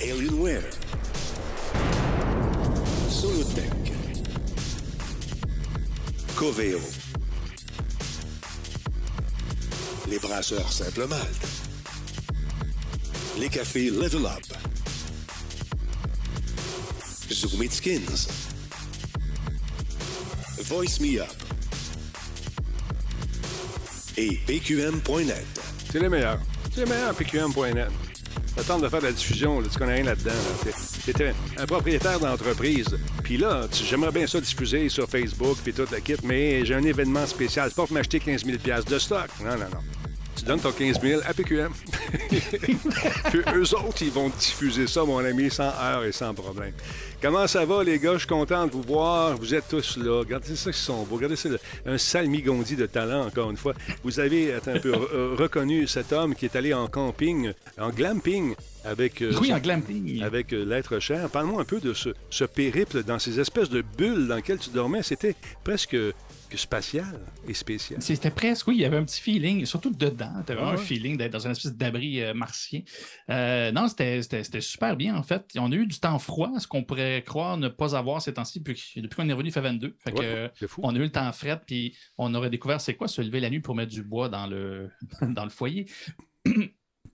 Alienware. 0.00 0.62
Solotech. 3.22 3.70
Coveo. 6.34 6.80
Les 10.08 10.18
brasseurs 10.18 10.72
Simple 10.72 11.06
Malte. 11.06 11.46
Les 13.38 13.48
cafés 13.48 13.90
Level 13.90 14.26
Up. 14.26 14.42
Zoom 17.30 17.62
It 17.62 17.72
Skins. 17.72 18.26
Voice 20.64 20.98
Me 20.98 21.20
Up. 21.20 21.28
Et 24.16 24.36
PQM.net. 24.48 25.46
C'est 25.92 26.00
les 26.00 26.08
meilleurs. 26.08 26.40
C'est 26.74 26.84
les 26.84 26.90
meilleurs, 26.90 27.14
PQM.net. 27.14 28.11
Le 28.56 28.62
temps 28.62 28.78
de 28.78 28.88
faire 28.88 29.00
la 29.00 29.12
diffusion, 29.12 29.62
tu 29.62 29.78
connais 29.78 29.94
rien 29.94 30.04
là-dedans. 30.04 30.30
Là. 30.30 31.32
Un 31.58 31.66
propriétaire 31.66 32.20
d'entreprise. 32.20 32.86
Puis 33.22 33.38
là, 33.38 33.66
j'aimerais 33.72 34.12
bien 34.12 34.26
ça 34.26 34.40
diffuser 34.40 34.88
sur 34.88 35.08
Facebook 35.08 35.56
puis 35.64 35.72
toute 35.72 35.90
la 35.90 36.00
kit, 36.00 36.16
mais 36.22 36.64
j'ai 36.64 36.74
un 36.74 36.82
événement 36.82 37.26
spécial. 37.26 37.70
C'est 37.70 37.76
pas 37.76 37.86
pour 37.86 37.94
m'acheter 37.94 38.20
15 38.20 38.44
000 38.44 38.58
de 38.88 38.98
stock. 38.98 39.28
Non, 39.40 39.52
non, 39.52 39.70
non. 39.72 40.01
Tu 40.42 40.48
donnes 40.48 40.58
ton 40.58 40.72
15 40.72 41.00
000 41.00 41.20
à 41.24 41.32
PQM. 41.32 41.70
Puis 43.30 43.40
eux 43.54 43.74
autres, 43.76 44.02
ils 44.02 44.10
vont 44.10 44.28
diffuser 44.28 44.88
ça, 44.88 45.04
mon 45.04 45.18
ami, 45.24 45.48
sans 45.52 45.68
heure 45.80 46.02
et 46.04 46.10
sans 46.10 46.34
problème. 46.34 46.72
Comment 47.20 47.46
ça 47.46 47.64
va, 47.64 47.84
les 47.84 48.00
gars? 48.00 48.14
Je 48.14 48.18
suis 48.18 48.26
content 48.26 48.66
de 48.66 48.72
vous 48.72 48.82
voir. 48.82 49.36
Vous 49.36 49.54
êtes 49.54 49.68
tous 49.68 49.96
là. 49.98 50.18
Regardez 50.18 50.56
ça, 50.56 50.70
ils 50.70 50.74
sont 50.74 51.04
beaux. 51.04 51.14
Regardez 51.14 51.36
ça, 51.36 51.48
un 51.86 51.96
salmigondi 51.96 52.74
de 52.74 52.86
talent, 52.86 53.24
encore 53.26 53.52
une 53.52 53.56
fois. 53.56 53.74
Vous 54.02 54.18
avez 54.18 54.52
attends 54.54 54.72
un 54.74 54.80
peu, 54.80 54.92
euh, 54.92 55.36
reconnu 55.38 55.86
cet 55.86 56.12
homme 56.12 56.34
qui 56.34 56.46
est 56.46 56.56
allé 56.56 56.74
en 56.74 56.88
camping, 56.88 57.52
en 57.78 57.90
glamping, 57.90 58.56
avec, 58.84 59.22
euh, 59.22 59.32
Oui, 59.40 59.50
son- 59.50 59.54
en 59.54 59.58
glamping. 59.60 60.24
avec 60.24 60.52
euh, 60.52 60.64
l'être 60.64 60.98
cher. 60.98 61.28
Parle-moi 61.28 61.62
un 61.62 61.64
peu 61.64 61.78
de 61.78 61.94
ce, 61.94 62.08
ce 62.30 62.44
périple 62.44 63.04
dans 63.04 63.20
ces 63.20 63.38
espèces 63.38 63.70
de 63.70 63.84
bulles 63.96 64.26
dans 64.26 64.34
lesquelles 64.34 64.58
tu 64.58 64.70
dormais. 64.70 65.04
C'était 65.04 65.36
presque 65.62 65.96
spatial 66.56 67.20
et 67.48 67.54
spécial. 67.54 68.00
C'était 68.02 68.30
presque, 68.30 68.66
oui, 68.68 68.76
il 68.76 68.80
y 68.80 68.84
avait 68.84 68.96
un 68.96 69.04
petit 69.04 69.20
feeling, 69.20 69.64
surtout 69.66 69.90
dedans. 69.90 70.32
Tu 70.46 70.52
vraiment 70.52 70.70
Ah 70.70 70.74
un 70.74 70.76
feeling 70.76 71.16
d'être 71.16 71.32
dans 71.32 71.44
une 71.46 71.52
espèce 71.52 71.74
d'abri 71.76 72.20
euh, 72.22 72.34
martien. 72.34 72.80
Euh, 73.30 73.72
non, 73.72 73.88
c'était 73.88 74.22
c'était- 74.22 74.44
c'était 74.44 74.60
super 74.60 74.96
bien, 74.96 75.16
en 75.16 75.22
fait. 75.22 75.46
On 75.58 75.70
a 75.72 75.74
eu 75.74 75.86
du 75.86 75.98
temps 75.98 76.18
froid, 76.18 76.50
ce 76.58 76.66
qu'on 76.66 76.84
pourrait 76.84 77.22
croire 77.26 77.56
ne 77.56 77.68
pas 77.68 77.96
avoir 77.96 78.20
ces 78.22 78.34
temps-ci 78.34 78.60
depuis, 78.60 78.92
depuis 78.96 79.16
qu'on 79.16 79.28
est 79.28 79.32
revenu, 79.32 79.48
il 79.48 79.52
fait 79.52 79.60
22. 79.60 79.96
Fait 79.98 80.12
Ouais, 80.18 80.50
fou. 80.66 80.80
on 80.84 80.94
a 80.94 80.98
eu 80.98 81.02
le 81.02 81.10
temps 81.12 81.32
frais, 81.32 81.60
puis 81.66 81.96
on 82.18 82.34
aurait 82.34 82.50
découvert 82.50 82.80
c'est 82.80 82.94
quoi 82.94 83.08
se 83.08 83.20
lever 83.22 83.40
la 83.40 83.50
nuit 83.50 83.60
pour 83.60 83.74
mettre 83.74 83.92
du 83.92 84.02
bois 84.02 84.28
dans 84.28 84.46
le, 84.46 84.90
dans 85.22 85.44
le 85.44 85.50
foyer. 85.50 85.86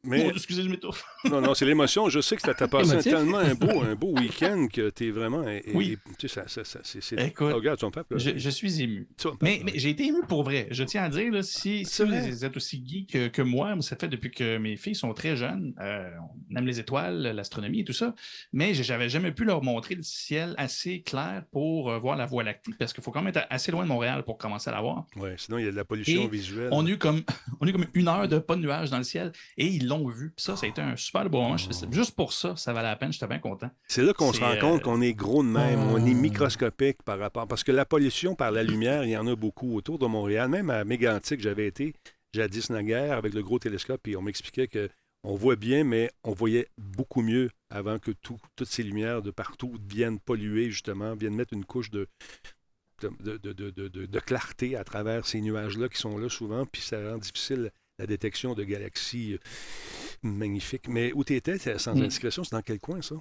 Mais 0.05 0.25
Mon- 0.25 0.31
excusez, 0.37 0.62
je 0.62 0.69
m'étouffe. 0.69 1.05
non, 1.31 1.40
non, 1.40 1.55
c'est 1.55 1.64
l'émotion. 1.67 2.09
Je 2.09 2.21
sais 2.21 2.37
que 2.37 2.43
tu 2.43 2.50
as 2.50 2.69
passé 2.69 2.93
un- 2.93 3.00
tellement 3.02 3.38
un 3.38 3.55
beau, 3.55 3.81
un 3.83 3.95
beau 3.95 4.12
week-end 4.19 4.69
que 4.73 4.90
tu 4.90 5.09
es 5.09 5.11
vraiment. 5.11 5.47
et- 5.49 5.62
Oui. 5.75 5.97
tu 6.19 6.28
sais, 6.28 6.35
ça, 6.47 6.49
ça, 6.49 6.64
ça- 6.64 6.81
c'est. 7.00 7.21
Écoute, 7.21 7.49
Oh, 7.52 7.57
regarde. 7.57 7.78
Je, 8.17 8.37
je 8.38 8.50
suis 8.50 8.83
ému. 8.83 9.09
Mais, 9.43 9.62
j'ai 9.75 9.90
été 9.90 10.05
ému 10.07 10.21
pour 10.28 10.43
vrai. 10.45 10.69
Je 10.71 10.85
tiens 10.85 11.05
à 11.05 11.09
dire, 11.09 11.33
là, 11.33 11.43
si, 11.43 11.85
vous 11.85 12.45
êtes 12.45 12.57
aussi 12.57 12.83
geek 12.87 13.11
que, 13.12 13.28
que 13.28 13.43
moi, 13.43 13.75
ça 13.81 13.97
fait 13.97 14.09
depuis 14.09 14.31
que 14.31 14.59
mes 14.59 14.76
filles 14.76 14.95
sont 14.95 15.12
très 15.14 15.37
jeunes, 15.37 15.75
euh, 15.81 16.11
on 16.50 16.57
aime 16.57 16.67
les 16.67 16.81
étoiles, 16.81 17.23
l'astronomie 17.23 17.81
et 17.81 17.85
tout 17.85 17.93
ça, 17.93 18.14
mais 18.52 18.75
j'avais 18.75 19.09
jamais 19.09 19.33
pu 19.33 19.45
leur 19.45 19.62
montrer 19.62 19.95
le 19.95 20.02
ciel 20.02 20.55
assez 20.59 21.02
clair 21.02 21.45
pour 21.50 21.90
euh, 21.90 21.99
voir 21.99 22.17
la 22.17 22.26
Voie 22.26 22.43
lactée, 22.45 22.73
parce 22.78 22.93
qu'il 22.93 23.02
faut 23.02 23.11
quand 23.11 23.23
même 23.23 23.35
être 23.35 23.47
assez 23.50 23.73
loin 23.73 23.83
de 23.85 23.88
Montréal 23.88 24.23
pour 24.25 24.38
commencer 24.38 24.69
à 24.71 24.75
la 24.75 24.81
voir. 24.81 25.07
Ouais, 25.17 25.35
sinon, 25.38 25.59
il 25.59 25.64
y 25.64 25.69
a 25.69 25.71
de 25.71 25.76
la 25.76 25.85
pollution 25.85 26.23
Et 26.25 26.28
visuelle. 26.28 26.69
On 26.73 26.85
a 26.87 26.88
eu 26.90 26.99
comme, 26.99 27.23
on 27.61 27.67
a 27.67 27.71
eu 27.71 27.73
comme 27.73 27.87
une 27.95 28.09
heure 28.09 28.28
de 28.28 28.38
pas 28.38 28.57
de 28.57 28.61
nuages 28.61 28.90
dans 28.90 28.99
le 28.99 29.05
ciel 29.05 29.33
et 29.57 29.67
ils 29.67 29.88
l'ont 29.88 30.07
vu. 30.09 30.30
Puis 30.37 30.45
ça, 30.45 30.57
ça 30.57 30.66
a 30.66 30.68
été 30.68 30.80
un 30.80 30.97
super 30.97 31.28
beau 31.28 31.40
moment. 31.42 31.57
Je- 31.57 31.68
Juste 31.90 32.14
pour 32.14 32.33
ça, 32.33 32.54
ça 32.57 32.73
valait 32.73 32.88
la 32.88 32.97
peine. 32.97 33.12
J'étais 33.12 33.26
bien 33.26 33.38
content. 33.38 33.71
C'est 33.88 34.02
là 34.02 34.12
qu'on 34.12 34.33
se 34.33 34.40
rend 34.40 34.52
euh, 34.52 34.61
compte 34.61 34.83
qu'on 34.83 35.00
est 35.00 35.14
gros 35.14 35.42
de 35.42 35.49
même, 35.49 35.80
on 35.80 36.04
est 36.07 36.12
Oh. 36.12 36.21
microscopique 36.21 37.02
par 37.02 37.18
rapport. 37.18 37.49
Parce 37.49 37.64
que 37.64 37.73
la 37.73 37.85
pollution 37.85 38.35
par 38.35 38.50
la 38.52 38.62
lumière, 38.62 39.04
il 39.04 39.11
y 39.11 39.16
en 39.16 39.26
a 39.26 39.35
beaucoup 39.35 39.75
autour 39.76 39.99
de 39.99 40.07
Montréal. 40.07 40.49
Même 40.49 40.71
à 40.71 40.85
Mégantic, 40.85 41.40
j'avais 41.40 41.66
été 41.66 41.95
jadis 42.35 42.71
naguère 42.71 43.14
avec 43.16 43.35
le 43.35 43.42
gros 43.42 43.59
télescope, 43.59 44.07
et 44.07 44.16
on 44.16 44.23
m'expliquait 44.23 44.68
que 44.68 44.88
on 45.25 45.35
voit 45.35 45.57
bien, 45.57 45.83
mais 45.83 46.11
on 46.23 46.33
voyait 46.33 46.68
beaucoup 46.78 47.23
mieux 47.23 47.50
avant 47.71 47.99
que 47.99 48.12
tout- 48.12 48.38
toutes 48.54 48.68
ces 48.68 48.83
lumières 48.85 49.21
de 49.23 49.30
partout 49.33 49.75
viennent 49.90 50.21
polluer, 50.21 50.71
justement, 50.71 51.14
viennent 51.16 51.35
mettre 51.35 51.54
une 51.54 51.64
couche 51.64 51.90
de, 51.90 52.07
de, 53.02 53.11
de- 53.37 53.52
de- 53.52 53.71
de- 53.71 53.88
de- 53.88 54.07
de 54.07 54.21
clarté 54.21 54.76
à 54.76 54.85
travers 54.85 55.26
ces 55.26 55.40
nuages-là 55.40 55.88
qui 55.88 55.99
sont 55.99 56.18
là 56.18 56.28
souvent, 56.28 56.66
puis 56.66 56.83
ça 56.83 56.99
rend 57.11 57.18
difficile 57.18 57.71
la 57.99 58.07
détection 58.07 58.55
de 58.55 58.62
galaxies 58.64 59.35
euh, 59.35 59.38
magnifiques. 60.23 60.88
Mais 60.88 61.12
où 61.14 61.25
tu 61.25 61.35
étais, 61.35 61.59
sans 61.78 61.95
Mm. 61.95 62.02
indiscrétion, 62.02 62.45
c'est 62.45 62.52
dans 62.55 62.62
quel 62.62 62.78
coin, 62.78 63.02
ça? 63.02 63.17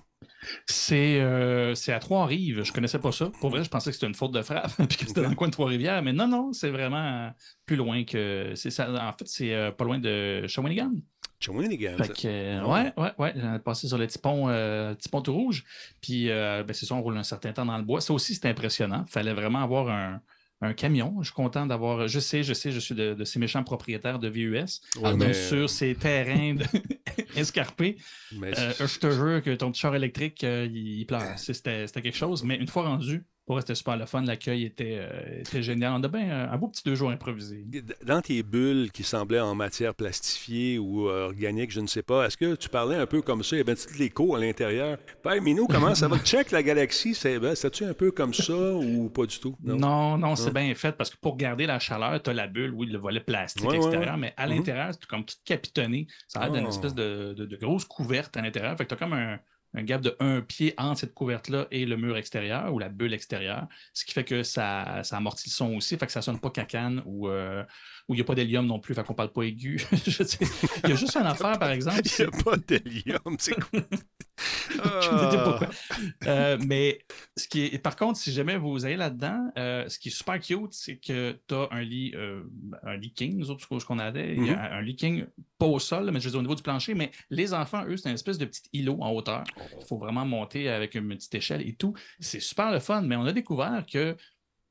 C'est 0.66 1.20
euh, 1.20 1.74
c'est 1.76 1.94
à 1.94 2.00
Trois-Rives. 2.00 2.64
Je 2.64 2.72
connaissais 2.72 3.00
pas 3.00 3.12
ça. 3.12 3.32
Pour 3.40 3.50
vrai, 3.50 3.64
je 3.64 3.70
pensais 3.70 3.90
que 3.90 3.96
c'était 3.96 4.08
une 4.08 4.16
faute 4.16 4.32
de 4.32 4.42
frappe 4.42 4.72
puis 4.88 4.98
que 4.98 5.06
c'était 5.08 5.22
dans 5.22 5.30
le 5.30 5.36
coin 5.36 5.48
de 5.48 5.54
Trois-Rivières. 5.54 6.02
Mais 6.04 6.14
non, 6.14 6.28
non, 6.28 6.54
c'est 6.54 6.70
vraiment 6.70 7.34
plus 7.66 7.76
loin 7.76 8.04
que. 8.04 8.54
ça. 8.56 8.92
En 8.92 9.14
fait, 9.18 9.28
c'est 9.28 9.54
euh, 9.54 9.72
pas 9.72 9.84
loin 9.86 10.00
de 10.00 10.46
Shawinigan. 10.48 10.94
Shawinigan. 11.40 11.98
Fait 11.98 12.08
que, 12.14 12.28
euh, 12.28 12.62
Ah 12.64 12.68
ouais, 12.68 12.94
ouais, 12.98 13.12
ouais. 13.20 13.34
J'en 13.36 13.56
ai 13.56 13.60
passé 13.60 13.88
sur 13.88 13.98
le 13.98 14.08
petit 14.08 14.18
pont, 14.18 14.48
euh, 14.50 14.96
petit 14.96 15.10
pont 15.10 15.22
tout 15.22 15.34
rouge. 15.34 15.64
Puis, 16.02 16.28
ben, 16.28 16.66
c'est 16.74 16.86
ça, 16.86 16.96
on 16.96 17.02
roule 17.02 17.18
un 17.18 17.24
certain 17.24 17.52
temps 17.54 17.66
dans 17.66 17.78
le 17.78 17.84
bois. 17.84 18.02
Ça 18.02 18.14
aussi, 18.14 18.34
c'est 18.36 18.48
impressionnant. 18.48 19.06
Fallait 19.08 19.34
vraiment 19.34 19.62
avoir 19.62 19.90
un, 19.90 20.22
un 20.62 20.74
camion. 20.74 21.16
Je 21.22 21.26
suis 21.28 21.34
content 21.36 21.66
d'avoir. 21.66 22.08
Je 22.08 22.20
sais, 22.20 22.44
je 22.44 22.54
sais, 22.54 22.72
je 22.72 22.80
suis 22.80 22.96
de, 22.96 23.14
de 23.14 23.24
ces 23.26 23.38
méchants 23.40 23.64
propriétaires 23.64 24.20
de 24.20 24.28
VUS. 24.28 24.56
Ouais, 24.56 25.12
Donc, 25.12 25.18
mais- 25.20 25.34
sur 25.34 25.70
ces 25.70 25.94
terrains 25.96 26.56
de- 26.56 26.66
escarpés. 27.36 27.98
mais 28.34 28.58
Euh, 28.58 28.74
je 28.80 29.00
te 29.00 29.12
jure 29.12 29.42
que 29.44 29.54
ton 29.56 29.72
petit 29.72 29.82
char 29.82 29.96
électrique, 29.96 30.44
euh, 30.44 30.68
il, 30.72 31.06
pleure. 31.06 31.38
C'était 31.38 31.86
c'était 31.88 32.02
quelque 32.02 32.18
chose. 32.18 32.44
Mais 32.44 32.56
une 32.56 32.68
fois 32.68 32.84
rendu, 32.88 33.26
pour 33.48 33.56
rester 33.56 33.74
super 33.76 33.96
le 33.98 34.06
fun, 34.06 34.22
l'accueil 34.24 34.66
était, 34.66 34.98
euh, 35.00 35.40
était 35.40 35.64
génial. 35.64 35.94
On 35.94 36.04
a 36.04 36.08
bien 36.10 36.30
euh, 36.30 36.52
un 36.52 36.58
beau 36.58 36.68
petit 36.68 36.84
deux 36.86 36.96
jours 36.96 37.10
improvisé. 37.12 37.66
Dans 38.06 38.22
tes 38.22 38.44
bulles 38.44 38.92
qui 38.92 39.04
semblaient 39.04 39.40
en 39.40 39.56
matière 39.56 39.96
plastifiée 39.96 40.78
ou 40.78 41.08
euh, 41.10 41.28
organique, 41.28 41.72
je 41.72 41.80
ne 41.80 41.88
sais 41.88 42.04
pas, 42.04 42.26
est-ce 42.28 42.36
que 42.36 42.56
tu 42.56 42.68
parlais 42.68 42.98
un 42.98 43.06
peu 43.06 43.22
comme 43.22 43.44
ça? 43.44 43.56
Il 43.56 43.60
y 43.60 43.62
avait 43.62 43.72
un 43.72 43.76
petit 43.76 44.04
écho 44.04 44.36
à 44.36 44.40
l'intérieur. 44.40 44.98
Ben, 45.24 45.42
Minou, 45.42 45.66
comment 45.68 45.96
ça 45.96 46.08
va? 46.10 46.20
Check 46.26 46.52
la 46.52 46.62
galaxie, 46.62 47.16
c'est 47.16 47.40
ben, 47.40 47.56
c'est-tu 47.56 47.86
un 47.86 47.94
peu 47.94 48.12
comme 48.12 48.34
ça 48.34 48.54
ou 48.74 49.10
pas 49.10 49.26
du 49.26 49.40
tout? 49.40 49.56
Non, 49.64 50.18
non, 50.18 50.36
c'est 50.36 50.48
Non. 50.48 50.62
bien 50.62 50.76
fait 50.76 50.92
parce 50.92 51.10
que 51.10 51.16
pour 51.18 51.38
garder 51.38 51.66
la 51.66 51.80
chaleur, 51.80 52.22
tu 52.22 52.30
as 52.30 52.34
la 52.34 52.48
bulle, 52.48 52.74
oui, 52.76 52.88
le 52.88 52.98
volet 53.00 53.22
plastique 53.22 53.64
Ouais, 53.64 53.72
ouais, 53.72 53.78
extérieur, 53.78 54.16
ouais. 54.16 54.20
mais 54.20 54.34
à 54.36 54.46
Mhm. 54.48 54.54
l'intérieur, 54.56 54.90
c'est 54.92 55.06
comme 55.06 55.24
tout 55.24 55.36
capitonné. 55.46 56.08
Ça 56.28 56.42
a 56.42 56.44
l'air 56.50 56.54
d'une 56.56 56.66
Oh. 56.66 56.70
espèce 56.70 56.94
de, 56.94 57.34
de- 57.34 57.46
de 57.46 57.56
grosse 57.56 57.86
couverte 57.86 58.36
à 58.36 58.42
l'intérieur. 58.42 58.76
Fait 58.78 58.84
que 58.84 58.90
tu 58.90 58.94
as 58.96 58.98
comme 58.98 59.14
un, 59.14 59.40
un 59.74 59.84
gap 59.84 60.02
de 60.02 60.16
un 60.20 60.42
pied 60.42 60.74
entre 60.78 61.02
cette 61.02 61.14
couverte-là 61.14 61.68
et 61.72 61.86
le 61.86 61.98
mur 61.98 62.18
extérieur 62.18 62.74
ou 62.74 62.80
la 62.80 62.90
bulle 62.90 63.14
extérieure, 63.14 63.68
ce 63.94 64.06
qui 64.06 64.14
fait 64.14 64.24
que 64.24 64.44
ça, 64.44 65.02
ça 65.04 65.18
amortit 65.18 65.50
le 65.50 65.54
son 65.54 65.76
aussi, 65.76 65.98
fait 65.98 66.06
que 66.06 66.12
ça 66.12 66.22
sonne 66.22 66.40
pas 66.40 66.50
cacane 66.50 67.02
ou 67.06 67.28
euh, 67.28 67.64
où 68.08 68.14
il 68.14 68.18
n'y 68.18 68.22
a 68.22 68.26
pas 68.26 68.36
d'hélium 68.36 68.66
non 68.66 68.80
plus, 68.80 68.94
fait 68.96 69.04
qu'on 69.04 69.14
parle 69.14 69.32
pas 69.32 69.44
aigu. 69.44 69.86
Je 70.06 70.24
sais, 70.24 70.46
il 70.84 70.90
y 70.90 70.94
a 70.94 70.96
juste 70.96 71.16
une 71.16 71.26
affaire, 71.26 71.60
par 71.60 71.72
exemple. 71.72 72.02
Il 72.04 72.26
n'y 72.26 72.28
a 72.28 72.44
pas 72.44 72.58
d'hélium, 72.58 73.36
c'est 73.38 73.56
cool. 73.56 73.86
Je 74.70 74.76
vais 74.76 75.26
te 75.26 75.30
dire 75.32 75.44
pourquoi. 75.44 75.70
Euh, 76.26 76.58
mais 76.66 77.00
ce 77.36 77.48
qui 77.48 77.66
est, 77.66 77.80
par 77.80 77.96
contre, 77.96 78.20
si 78.20 78.32
jamais 78.32 78.58
vous 78.58 78.86
allez 78.86 78.96
là-dedans, 78.96 79.52
euh, 79.58 79.90
ce 79.90 80.00
qui 80.00 80.10
est 80.10 80.12
super 80.12 80.40
cute, 80.40 80.74
c'est 80.74 80.98
que 80.98 81.38
tu 81.48 81.56
as 81.56 81.68
un 81.72 81.82
lit, 81.82 82.14
euh, 82.16 82.44
un 82.84 82.96
lit 82.96 83.14
king, 83.14 83.38
nous 83.38 83.50
autres, 83.50 83.68
ce 83.68 83.86
qu'on 83.86 84.00
avait. 84.00 84.36
Il 84.36 84.46
y 84.46 84.50
a 84.52 84.76
un 84.76 84.82
lit 84.82 84.96
king, 84.96 85.26
pas 85.58 85.66
au 85.66 85.80
sol, 85.80 86.12
mais 86.12 86.20
je 86.20 86.26
veux 86.26 86.32
dire 86.32 86.40
au 86.40 86.44
niveau 86.44 86.56
du 86.56 86.64
plancher. 86.64 86.94
Mais 86.94 87.12
les 87.30 87.54
enfants, 87.54 87.84
eux, 87.88 87.98
c'est 87.98 88.10
une 88.10 88.16
espèce 88.16 88.38
de 88.38 88.46
petit 88.46 88.62
îlot 88.74 88.98
en 89.02 89.12
hauteur. 89.12 89.44
Il 89.80 89.86
faut 89.86 89.98
vraiment 89.98 90.26
monter 90.26 90.70
avec 90.70 90.96
une 90.96 91.10
petite 91.10 91.34
échelle 91.36 91.68
et 91.68 91.74
tout. 91.74 91.94
C'est 92.20 92.40
super 92.40 92.72
le 92.72 92.80
fun, 92.80 93.02
mais 93.02 93.16
on 93.16 93.26
a 93.26 93.34
découvert 93.34 93.86
que. 93.92 94.16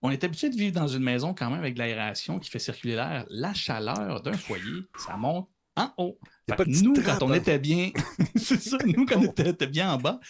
On 0.06 0.10
est 0.10 0.22
habitué 0.22 0.50
de 0.50 0.54
vivre 0.54 0.72
dans 0.72 0.86
une 0.86 1.02
maison 1.02 1.34
quand 1.34 1.50
même 1.50 1.58
avec 1.58 1.75
de 1.75 1.80
l'aération 1.80 2.38
qui 2.38 2.48
fait 2.48 2.60
circuler 2.60 2.94
l'air. 2.94 3.26
La 3.28 3.52
chaleur 3.52 4.22
d'un 4.22 4.34
foyer, 4.34 4.84
ça 4.96 5.16
monte 5.16 5.48
en 5.75 5.92
haut. 5.98 6.16
Fait 6.48 6.54
que 6.54 6.82
nous, 6.84 6.94
quand 7.02 7.25
on 7.25 7.34
était 7.34 7.58
bien, 7.58 7.90
c'est 8.36 8.62
ça, 8.62 8.78
nous, 8.86 9.04
quand 9.04 9.18
on 9.18 9.32
était, 9.50 9.66
bien 9.66 9.92
en 9.92 9.98
bas, 9.98 10.20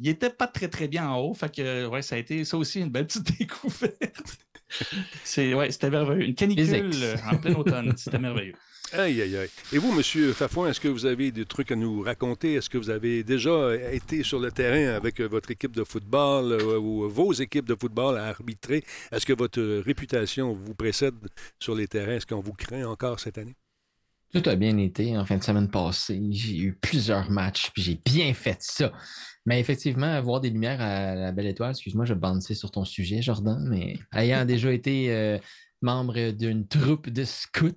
il 0.00 0.08
était 0.08 0.30
pas 0.30 0.46
très, 0.46 0.68
très 0.68 0.88
bien 0.88 1.10
en 1.10 1.18
haut. 1.18 1.34
Fait 1.34 1.54
que, 1.54 1.86
ouais, 1.86 2.00
ça 2.00 2.14
a 2.14 2.18
été 2.18 2.46
ça 2.46 2.56
aussi 2.56 2.80
une 2.80 2.88
belle 2.88 3.06
petite 3.06 3.30
découverte. 3.38 4.38
C'est, 5.22 5.52
ouais, 5.52 5.70
c'était 5.70 5.90
merveilleux. 5.90 6.28
Une 6.28 6.34
canicule 6.34 6.90
en 7.30 7.36
plein 7.36 7.54
automne. 7.56 7.92
C'était 7.94 8.18
merveilleux. 8.18 8.54
Aïe, 8.92 9.20
aïe, 9.20 9.36
aïe. 9.36 9.48
Et 9.72 9.78
vous, 9.78 9.92
M. 9.92 10.32
Fafouin, 10.32 10.68
est-ce 10.70 10.80
que 10.80 10.88
vous 10.88 11.06
avez 11.06 11.32
des 11.32 11.44
trucs 11.44 11.72
à 11.72 11.76
nous 11.76 12.02
raconter? 12.02 12.54
Est-ce 12.54 12.70
que 12.70 12.78
vous 12.78 12.90
avez 12.90 13.24
déjà 13.24 13.50
euh, 13.50 13.90
été 13.90 14.22
sur 14.22 14.38
le 14.38 14.52
terrain 14.52 14.94
avec 14.94 15.20
euh, 15.20 15.26
votre 15.26 15.50
équipe 15.50 15.74
de 15.74 15.82
football 15.82 16.52
euh, 16.52 16.78
ou 16.78 17.08
vos 17.08 17.32
équipes 17.32 17.66
de 17.66 17.74
football 17.74 18.16
à 18.16 18.26
arbitrer? 18.26 18.84
Est-ce 19.10 19.26
que 19.26 19.32
votre 19.32 19.60
réputation 19.80 20.54
vous 20.54 20.74
précède 20.74 21.14
sur 21.58 21.74
les 21.74 21.88
terrains? 21.88 22.12
Est-ce 22.12 22.26
qu'on 22.26 22.40
vous 22.40 22.52
craint 22.52 22.84
encore 22.84 23.18
cette 23.18 23.38
année? 23.38 23.56
Tout 24.32 24.50
a 24.50 24.56
bien 24.56 24.76
été 24.78 25.16
en 25.16 25.24
fin 25.24 25.36
de 25.36 25.42
semaine 25.42 25.70
passée. 25.70 26.20
J'ai 26.30 26.56
eu 26.58 26.72
plusieurs 26.74 27.30
matchs, 27.30 27.70
puis 27.72 27.82
j'ai 27.82 28.00
bien 28.04 28.34
fait 28.34 28.58
ça. 28.60 28.92
Mais 29.46 29.60
effectivement, 29.60 30.06
avoir 30.06 30.40
des 30.40 30.50
lumières 30.50 30.80
à 30.80 31.14
la 31.14 31.32
belle 31.32 31.46
étoile, 31.46 31.70
excuse-moi, 31.70 32.04
je 32.04 32.14
bandais 32.14 32.54
sur 32.54 32.70
ton 32.70 32.84
sujet, 32.84 33.22
Jordan, 33.22 33.64
mais 33.68 33.94
ayant 34.14 34.44
déjà 34.44 34.72
été 34.72 35.12
euh, 35.12 35.38
membre 35.86 36.32
d'une 36.32 36.66
troupe 36.66 37.08
de 37.08 37.22
scouts, 37.24 37.70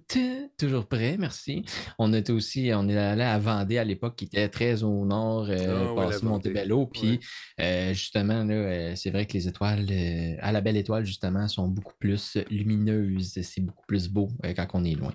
toujours 0.58 0.88
prêt, 0.88 1.16
merci. 1.20 1.64
On 2.00 2.12
était 2.12 2.32
aussi, 2.32 2.72
on 2.74 2.90
est 2.90 2.98
allé 2.98 3.22
à 3.22 3.38
Vendée 3.38 3.78
à 3.78 3.84
l'époque, 3.84 4.16
qui 4.16 4.26
était 4.26 4.50
très 4.50 4.82
au 4.84 5.06
nord, 5.06 5.46
euh, 5.50 5.56
Ah 5.88 5.94
ouais, 5.94 6.00
la 6.02 6.06
passé 6.08 6.26
Vendée. 6.26 6.50
Montebello. 6.50 6.88
Puis 6.88 7.20
euh, 7.62 7.94
justement, 7.94 8.44
là, 8.44 8.54
euh, 8.54 8.94
c'est 8.96 9.12
vrai 9.12 9.26
que 9.28 9.34
les 9.34 9.48
étoiles, 9.48 9.86
euh, 9.92 10.36
à 10.42 10.52
la 10.52 10.60
belle 10.62 10.78
étoile, 10.78 11.06
justement, 11.06 11.48
sont 11.48 11.68
beaucoup 11.68 11.94
plus 12.00 12.38
lumineuses. 12.50 13.40
C'est 13.44 13.62
beaucoup 13.62 13.86
plus 13.88 14.10
beau 14.10 14.28
euh, 14.44 14.54
quand 14.56 14.68
on 14.74 14.84
est 14.84 14.96
loin. 14.96 15.14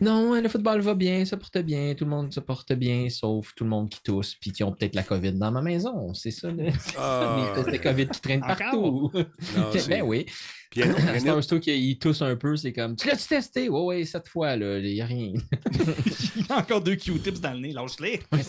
Non, 0.00 0.40
le 0.40 0.48
football 0.48 0.80
va 0.82 0.94
bien, 0.94 1.24
ça 1.24 1.36
porte 1.36 1.58
bien, 1.58 1.94
tout 1.94 2.04
le 2.04 2.10
monde 2.10 2.32
se 2.32 2.38
porte 2.40 2.72
bien, 2.74 3.08
sauf 3.10 3.52
tout 3.56 3.64
le 3.64 3.70
monde 3.70 3.88
qui 3.90 4.00
tousse, 4.04 4.36
puis 4.36 4.52
qui 4.52 4.62
ont 4.62 4.70
peut-être 4.72 4.94
la 4.94 5.02
COVID 5.02 5.32
dans 5.32 5.50
ma 5.50 5.62
maison. 5.62 6.14
C'est 6.14 6.30
ça. 6.30 6.48
Ah, 6.98 7.36
les 7.56 7.62
tests 7.64 7.72
de 7.76 7.82
COVID 7.82 8.08
qui 8.08 8.20
traînent 8.20 8.42
Encore? 8.44 8.56
partout. 8.56 9.10
non, 9.56 9.66
c'est- 9.72 9.88
ben 9.88 10.02
oui. 10.02 10.26
Puis, 10.70 10.82
C'est 11.18 11.28
un 11.28 11.40
tousse 12.00 12.22
un 12.22 12.35
peu, 12.36 12.56
c'est 12.56 12.72
comme 12.72 12.96
Tu 12.96 13.08
l'as-tu 13.08 13.26
testé? 13.28 13.68
Ouais, 13.68 13.80
ouais, 13.80 14.04
cette 14.04 14.28
fois, 14.28 14.56
là, 14.56 14.78
il 14.78 14.94
n'y 14.94 15.00
a 15.00 15.06
rien. 15.06 15.32
Il 16.36 16.46
y 16.46 16.52
a 16.52 16.58
encore 16.58 16.80
deux 16.80 16.96
Q-tips 16.96 17.40
dans 17.40 17.52
le 17.54 17.60
nez, 17.60 17.72
lâche-les. 17.72 18.20
Ouais. 18.32 18.42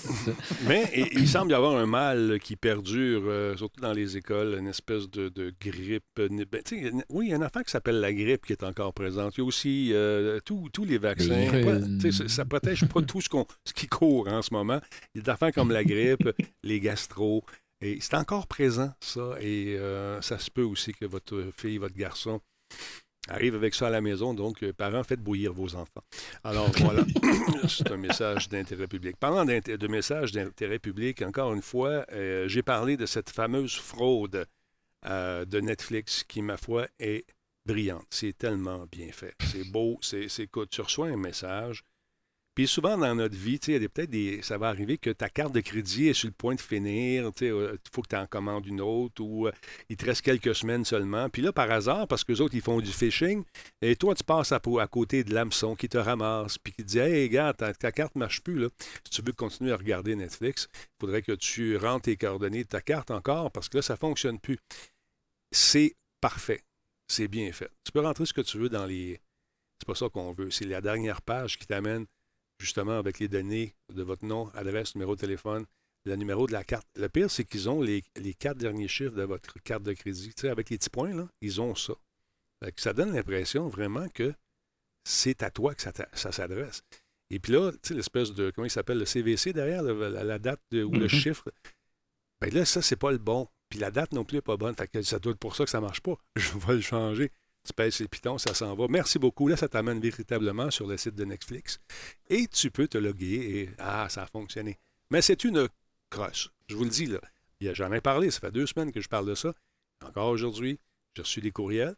Mais 0.68 0.90
il, 0.96 1.20
il 1.22 1.28
semble 1.28 1.52
y 1.52 1.54
avoir 1.54 1.76
un 1.78 1.86
mal 1.86 2.40
qui 2.42 2.56
perdure, 2.56 3.24
euh, 3.26 3.56
surtout 3.58 3.82
dans 3.82 3.94
les 3.94 4.18
écoles, 4.18 4.58
une 4.60 4.68
espèce 4.68 5.10
de, 5.10 5.30
de 5.30 5.54
grippe. 5.60 6.04
ben, 6.16 6.32
oui, 7.10 7.28
il 7.28 7.30
y 7.30 7.34
a 7.34 7.38
une 7.38 7.44
affaire 7.44 7.64
qui 7.64 7.72
s'appelle 7.72 8.00
la 8.00 8.14
grippe 8.14 8.46
qui 8.46 8.54
est 8.54 8.64
encore 8.64 8.94
présente. 8.94 9.36
Il 9.38 9.42
y 9.42 9.44
a 9.44 9.46
aussi 9.46 9.90
euh, 9.94 10.40
tous 10.46 10.70
tous 10.74 10.86
les 10.86 10.98
vaccins. 10.98 11.48
Pas- 11.52 12.12
ça, 12.12 12.28
ça 12.28 12.46
protège 12.46 12.86
pas 12.86 13.02
tout 13.02 13.22
ce, 13.22 13.30
qu'on, 13.30 13.46
ce 13.66 13.74
qui 13.74 13.88
court 13.88 14.28
en 14.28 14.42
ce 14.42 14.54
moment. 14.54 14.80
Il 15.16 15.20
y 15.20 15.22
a 15.22 15.24
des 15.24 15.30
affaires 15.30 15.52
comme 15.54 15.72
la 15.72 15.84
grippe, 15.84 16.30
les 16.64 16.80
gastro. 16.80 17.44
Et 17.82 18.00
c'est 18.02 18.16
encore 18.16 18.48
présent, 18.48 18.92
ça. 19.00 19.36
Et 19.40 19.76
euh, 19.78 20.22
ça 20.22 20.40
se 20.40 20.50
peut 20.52 20.64
aussi 20.64 20.94
que 20.94 21.06
votre 21.06 21.52
fille, 21.58 21.78
votre 21.78 21.96
garçon 21.96 22.42
arrive 23.28 23.56
avec 23.56 23.74
ça 23.74 23.88
à 23.88 23.90
la 23.90 24.02
maison. 24.02 24.34
Donc, 24.34 24.64
euh, 24.64 24.74
parents, 24.74 25.04
faites 25.04 25.22
bouillir 25.22 25.54
vos 25.54 25.76
enfants. 25.76 26.04
Alors, 26.44 26.70
voilà. 26.78 27.04
c'est 27.68 27.92
un 27.92 27.98
message 27.98 28.50
d'intérêt 28.50 28.88
public. 28.88 29.18
Parlant 29.18 29.46
de 29.46 29.88
messages 29.88 30.32
d'intérêt 30.32 30.80
public, 30.80 31.22
encore 31.22 31.54
une 31.54 31.62
fois, 31.62 32.06
euh, 32.12 32.48
j'ai 32.48 32.64
parlé 32.64 32.98
de 32.98 33.06
cette 33.06 33.30
fameuse 33.30 33.76
fraude 33.76 34.46
euh, 35.06 35.46
de 35.46 35.60
Netflix 35.60 36.24
qui, 36.24 36.42
ma 36.42 36.58
foi, 36.58 36.88
est 37.00 37.26
brillante. 37.66 38.08
C'est 38.10 38.38
tellement 38.38 38.86
bien 38.92 39.12
fait. 39.12 39.36
C'est 39.52 39.70
beau. 39.70 39.98
C'est, 40.02 40.30
c'est, 40.30 40.44
écoute, 40.44 40.70
tu 40.70 40.82
reçois 40.82 41.08
un 41.08 41.18
message, 41.18 41.84
Puis 42.58 42.66
souvent 42.66 42.98
dans 42.98 43.14
notre 43.14 43.36
vie, 43.36 43.60
il 43.68 43.74
y 43.80 43.86
a 43.86 43.88
peut-être 43.88 44.10
des. 44.10 44.42
Ça 44.42 44.58
va 44.58 44.70
arriver 44.70 44.98
que 44.98 45.12
ta 45.12 45.30
carte 45.30 45.54
de 45.54 45.60
crédit 45.60 46.08
est 46.08 46.16
sur 46.16 46.28
le 46.28 46.34
point 46.34 46.56
de 46.56 46.60
finir. 46.60 47.30
Il 47.40 47.78
faut 47.94 48.02
que 48.02 48.08
tu 48.08 48.16
en 48.16 48.26
commandes 48.26 48.66
une 48.66 48.82
autre 48.82 49.22
ou 49.22 49.48
il 49.90 49.96
te 49.96 50.06
reste 50.06 50.24
quelques 50.24 50.56
semaines 50.56 50.84
seulement. 50.84 51.30
Puis 51.30 51.44
là, 51.44 51.52
par 51.52 51.70
hasard, 51.70 52.08
parce 52.08 52.24
que 52.24 52.32
les 52.32 52.42
autres, 52.42 52.56
ils 52.56 52.64
font 52.64 52.82
du 52.82 52.92
phishing, 52.92 53.44
et 53.84 53.96
toi, 53.96 54.16
tu 54.16 54.24
passes 54.24 54.52
à, 54.54 54.56
à 54.56 54.88
côté 54.88 55.24
de 55.24 55.36
l'hameçon 55.36 55.76
qui 55.76 55.88
te 55.88 56.00
ramasse, 56.00 56.58
puis 56.58 56.74
qui 56.74 56.84
te 56.84 56.88
dit 56.88 56.98
Hey, 56.98 57.30
gars, 57.30 57.54
ta, 57.54 57.92
carte 57.92 58.16
ne 58.16 58.22
marche 58.22 58.42
plus. 58.42 58.58
Là. 58.58 58.70
Si 59.04 59.12
tu 59.12 59.22
veux 59.22 59.34
continuer 59.34 59.72
à 59.72 59.78
regarder 59.78 60.16
Netflix, 60.16 60.68
il 60.74 61.00
faudrait 61.00 61.22
que 61.22 61.34
tu 61.34 61.78
rentres 61.78 62.06
tes 62.06 62.18
coordonnées 62.18 62.64
de 62.64 62.70
ta 62.70 62.82
carte 62.82 63.12
encore 63.12 63.52
parce 63.52 63.70
que 63.70 63.78
là, 63.78 63.82
ça 63.84 63.94
ne 63.94 64.00
fonctionne 64.00 64.40
plus. 64.40 64.58
C'est 65.52 65.96
parfait. 66.22 66.64
C'est 67.08 67.28
bien 67.28 67.52
fait. 67.52 67.70
Tu 67.84 67.92
peux 67.92 68.02
rentrer 68.02 68.26
ce 68.26 68.34
que 68.34 68.42
tu 68.42 68.58
veux 68.58 68.70
dans 68.70 68.88
les. 68.88 69.22
C'est 69.80 69.86
pas 69.86 69.94
ça 69.94 70.10
qu'on 70.10 70.32
veut. 70.32 70.50
C'est 70.50 70.66
la 70.66 70.82
dernière 70.82 71.22
page 71.22 71.60
qui 71.60 71.68
t'amène 71.68 72.08
justement 72.60 72.98
avec 72.98 73.20
les 73.20 73.28
données 73.28 73.76
de 73.94 74.04
votre 74.04 74.26
nom, 74.26 74.50
adresse, 74.54 74.96
numéro 74.96 75.16
de 75.16 75.22
téléphone, 75.22 75.66
le 76.06 76.16
numéro 76.16 76.48
de 76.48 76.54
la 76.54 76.64
carte. 76.64 76.88
Le 76.96 77.10
pire, 77.10 77.30
c'est 77.30 77.44
qu'ils 77.44 77.70
ont 77.70 77.82
les, 77.82 78.04
quatre 78.40 78.58
derniers 78.58 78.88
chiffres 78.88 79.16
de 79.16 79.24
votre 79.24 79.62
carte 79.64 79.84
de 79.84 79.94
crédit. 79.94 80.34
Tu 80.34 80.42
sais, 80.42 80.50
avec 80.50 80.70
les 80.70 80.78
petits 80.78 80.90
points, 80.90 81.14
là, 81.14 81.28
ils 81.42 81.62
ont 81.62 81.76
ça. 81.76 81.94
ça 82.78 82.94
donne 82.94 83.14
l'impression 83.14 83.68
vraiment 83.68 84.08
que 84.10 84.34
c'est 85.04 85.44
à 85.44 85.52
toi 85.52 85.76
que 85.76 85.82
ça, 85.82 86.32
s'adresse. 86.32 86.84
Et 87.30 87.40
puis 87.40 87.54
là, 87.54 87.72
tu 87.72 87.80
sais, 87.84 87.94
l'espèce 87.94 88.34
de, 88.34 88.52
comment 88.52 88.66
il 88.66 88.72
s'appelle, 88.72 89.00
le 89.00 89.06
CVC 89.06 89.54
derrière, 89.54 89.84
la, 89.84 90.40
date 90.40 90.62
ou 90.72 90.92
le 90.92 91.06
mm-hmm. 91.06 91.10
chiffre, 91.10 91.52
bien 92.42 92.52
là, 92.52 92.66
ça, 92.66 92.82
c'est 92.82 92.96
pas 92.96 93.12
le 93.12 93.18
bon. 93.18 93.48
Puis 93.70 93.80
la 93.80 93.92
date 93.92 94.14
non 94.14 94.24
plus 94.24 94.38
n'est 94.38 94.42
pas 94.42 94.58
bonne. 94.58 94.76
Fait 94.76 94.88
que 94.88 95.02
ça 95.02 95.20
doit 95.20 95.34
être 95.34 95.40
pour 95.40 95.56
ça 95.56 95.66
que 95.66 95.70
ça 95.70 95.80
ne 95.80 95.86
marche 95.86 96.02
pas. 96.02 96.18
Je 96.36 96.58
vais 96.58 96.76
le 96.76 96.82
changer. 96.82 97.32
Tu 97.68 97.74
pèses 97.74 98.00
les 98.00 98.08
pitons, 98.08 98.38
ça 98.38 98.54
s'en 98.54 98.74
va. 98.76 98.86
Merci 98.90 99.20
beaucoup. 99.20 99.50
Là, 99.50 99.58
ça 99.58 99.68
t'amène 99.68 100.00
véritablement 100.00 100.72
sur 100.72 100.88
le 100.88 100.96
site 100.96 101.16
de 101.16 101.26
Netflix. 101.26 101.82
Et 102.30 102.48
tu 102.48 102.72
peux 102.72 102.88
te 102.88 102.98
loguer 102.98 103.36
et 103.36 103.70
ah, 103.78 104.08
ça 104.10 104.24
a 104.24 104.26
fonctionné. 104.26 104.80
Mais 105.10 105.22
c'est 105.22 105.44
une 105.44 105.68
crosse. 106.10 106.50
Je 106.70 106.76
vous 106.76 106.86
le 106.86 106.90
dis, 106.90 107.08
là. 107.08 107.20
J'en 107.60 107.92
ai 107.92 108.00
parlé, 108.00 108.32
ça 108.32 108.40
fait 108.40 108.52
deux 108.52 108.68
semaines 108.68 108.92
que 108.92 109.02
je 109.02 109.10
parle 109.10 109.28
de 109.28 109.36
ça. 109.36 109.54
Encore 110.06 110.30
aujourd'hui, 110.30 110.80
j'ai 111.16 111.24
reçu 111.24 111.42
des 111.42 111.52
courriels 111.52 111.96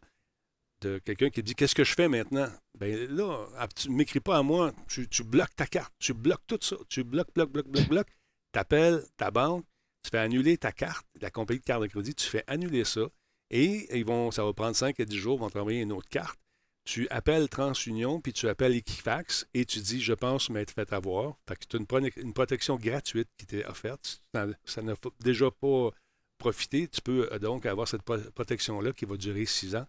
de 0.80 0.98
quelqu'un 0.98 1.30
qui 1.30 1.42
dit 1.42 1.54
Qu'est-ce 1.54 1.74
que 1.74 1.84
je 1.84 1.94
fais 1.94 2.08
maintenant? 2.08 2.48
Ben 2.78 3.08
là, 3.14 3.46
tu 3.76 3.90
ne 3.90 3.96
m'écris 3.96 4.20
pas 4.20 4.38
à 4.38 4.42
moi, 4.42 4.72
tu, 4.88 5.08
tu, 5.08 5.22
bloques 5.22 5.54
ta 5.54 5.66
carte, 5.66 5.92
tu 5.98 6.14
bloques 6.14 6.46
tout 6.46 6.58
ça, 6.60 6.76
tu 6.88 7.04
bloques, 7.04 7.32
bloques, 7.34 7.52
bloques, 7.52 7.68
bloques, 7.68 7.88
bloques. 7.88 8.10
Tu 8.52 8.58
appelles 8.58 9.04
ta 9.16 9.30
banque, 9.30 9.64
tu 10.02 10.10
fais 10.10 10.18
annuler 10.18 10.56
ta 10.56 10.72
carte, 10.72 11.06
la 11.20 11.30
compagnie 11.30 11.60
de 11.60 11.64
carte 11.64 11.82
de 11.82 11.86
crédit, 11.86 12.14
tu 12.14 12.26
fais 12.26 12.44
annuler 12.46 12.84
ça. 12.84 13.02
Et 13.50 13.96
ils 13.96 14.04
vont, 14.04 14.30
ça 14.30 14.44
va 14.44 14.52
prendre 14.52 14.76
5 14.76 14.98
à 15.00 15.04
10 15.04 15.16
jours, 15.16 15.38
ils 15.38 15.40
vont 15.40 15.50
t'envoyer 15.50 15.80
une 15.80 15.92
autre 15.92 16.08
carte. 16.08 16.38
Tu 16.84 17.08
appelles 17.08 17.48
TransUnion, 17.48 18.20
puis 18.20 18.32
tu 18.32 18.48
appelles 18.48 18.74
Equifax 18.74 19.46
et 19.54 19.64
tu 19.64 19.80
dis 19.80 20.00
Je 20.00 20.14
pense 20.14 20.50
m'être 20.50 20.72
fait 20.72 20.92
avoir. 20.92 21.36
Fait 21.46 21.58
tu 21.68 21.76
as 21.76 21.98
une, 22.16 22.32
protection 22.32 22.76
gratuite 22.76 23.28
qui 23.36 23.46
t'est 23.46 23.64
offerte. 23.66 24.22
Ça 24.64 24.82
n'a 24.82 24.94
déjà 25.20 25.50
pas 25.50 25.90
profité. 26.38 26.88
Tu 26.88 27.00
peux 27.02 27.28
euh, 27.32 27.38
donc 27.38 27.66
avoir 27.66 27.86
cette 27.86 28.02
protection-là 28.02 28.92
qui 28.92 29.04
va 29.04 29.16
durer 29.16 29.44
6 29.44 29.76
ans. 29.76 29.86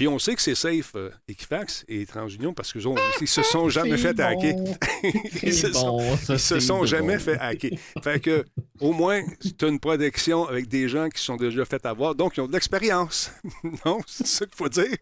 Puis 0.00 0.08
on 0.08 0.18
sait 0.18 0.34
que 0.34 0.40
c'est 0.40 0.54
safe, 0.54 0.92
euh, 0.94 1.10
Equifax 1.28 1.84
et 1.86 2.06
TransUnion, 2.06 2.54
parce 2.54 2.72
qu'ils 2.72 2.80
ne 2.88 3.26
se 3.26 3.42
sont 3.42 3.68
jamais 3.68 3.98
fait 3.98 4.18
hacker. 4.18 4.56
ils 5.42 5.52
se 5.52 6.38
se 6.38 6.58
sont 6.58 6.86
jamais 6.86 7.18
fait 7.18 7.38
hacker. 7.38 7.72
Fait 8.02 8.18
que, 8.18 8.46
au 8.80 8.94
moins, 8.94 9.22
tu 9.58 9.62
as 9.62 9.68
une 9.68 9.78
protection 9.78 10.46
avec 10.48 10.68
des 10.68 10.88
gens 10.88 11.10
qui 11.10 11.22
sont 11.22 11.36
déjà 11.36 11.66
fait 11.66 11.84
avoir, 11.84 12.14
donc 12.14 12.38
ils 12.38 12.40
ont 12.40 12.46
de 12.46 12.52
l'expérience. 12.54 13.30
non, 13.84 14.00
c'est 14.06 14.26
ça 14.26 14.46
qu'il 14.46 14.56
faut 14.56 14.70
dire. 14.70 14.96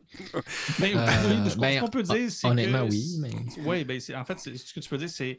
Ben, 0.80 0.96
euh, 0.96 1.48
ce 1.48 1.54
qu'on 1.54 1.60
ben, 1.60 1.88
peut 1.90 2.02
dire, 2.02 2.28
c'est 2.32 2.48
Honnêtement, 2.48 2.82
oui. 2.90 3.18
Mais... 3.20 3.30
Oui, 3.64 3.84
ben, 3.84 4.00
en 4.16 4.24
fait, 4.24 4.40
ce 4.40 4.74
que 4.74 4.80
tu 4.80 4.88
peux 4.88 4.98
dire, 4.98 5.10
c'est 5.10 5.38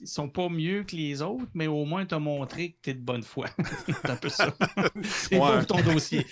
ils 0.00 0.06
sont 0.06 0.28
pas 0.28 0.48
mieux 0.48 0.84
que 0.84 0.94
les 0.94 1.22
autres, 1.22 1.48
mais 1.54 1.66
au 1.66 1.84
moins, 1.86 2.04
tu 2.04 2.14
as 2.14 2.18
montré 2.18 2.72
que 2.72 2.76
tu 2.82 2.90
es 2.90 2.94
de 2.94 3.00
bonne 3.00 3.22
foi. 3.22 3.46
c'est 3.86 4.10
un 4.10 4.16
peu 4.16 4.28
ça. 4.28 4.54
c'est 5.02 5.38
pour 5.38 5.66
ton 5.66 5.80
dossier. 5.80 6.26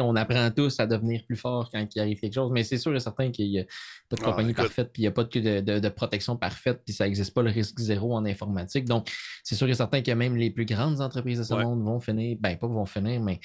On 0.00 0.16
apprend 0.16 0.50
tous 0.50 0.80
à 0.80 0.86
devenir 0.86 1.22
plus 1.24 1.36
fort 1.36 1.70
quand 1.72 1.86
il 1.94 2.00
arrive 2.00 2.20
quelque 2.20 2.34
chose, 2.34 2.50
mais 2.52 2.64
c'est 2.64 2.78
sûr 2.78 2.94
et 2.94 3.00
certain 3.00 3.30
qu'il 3.30 3.50
n'y 3.50 3.60
a 3.60 3.64
pas 4.08 4.16
de 4.16 4.22
ah, 4.22 4.24
compagnie 4.24 4.54
parfaite, 4.54 4.90
puis 4.92 5.02
il 5.02 5.04
n'y 5.04 5.08
a 5.08 5.12
pas 5.12 5.24
de, 5.24 5.88
protection 5.88 6.36
parfaite, 6.36 6.82
puis 6.84 6.94
ça 6.94 7.04
n'existe 7.04 7.32
pas 7.32 7.42
le 7.42 7.50
risque 7.50 7.78
zéro 7.78 8.14
en 8.14 8.24
informatique. 8.24 8.84
Donc, 8.84 9.10
c'est 9.44 9.54
sûr 9.54 9.68
et 9.68 9.74
certain 9.74 10.02
que 10.02 10.10
même 10.12 10.36
les 10.36 10.50
plus 10.50 10.64
grandes 10.64 11.00
entreprises 11.00 11.38
de 11.38 11.44
ce 11.44 11.54
monde 11.54 11.82
vont 11.82 12.00
finir, 12.00 12.36
ben 12.40 12.56
pas 12.56 12.66
vont 12.66 12.86
finir, 12.86 13.20
mais 13.20 13.40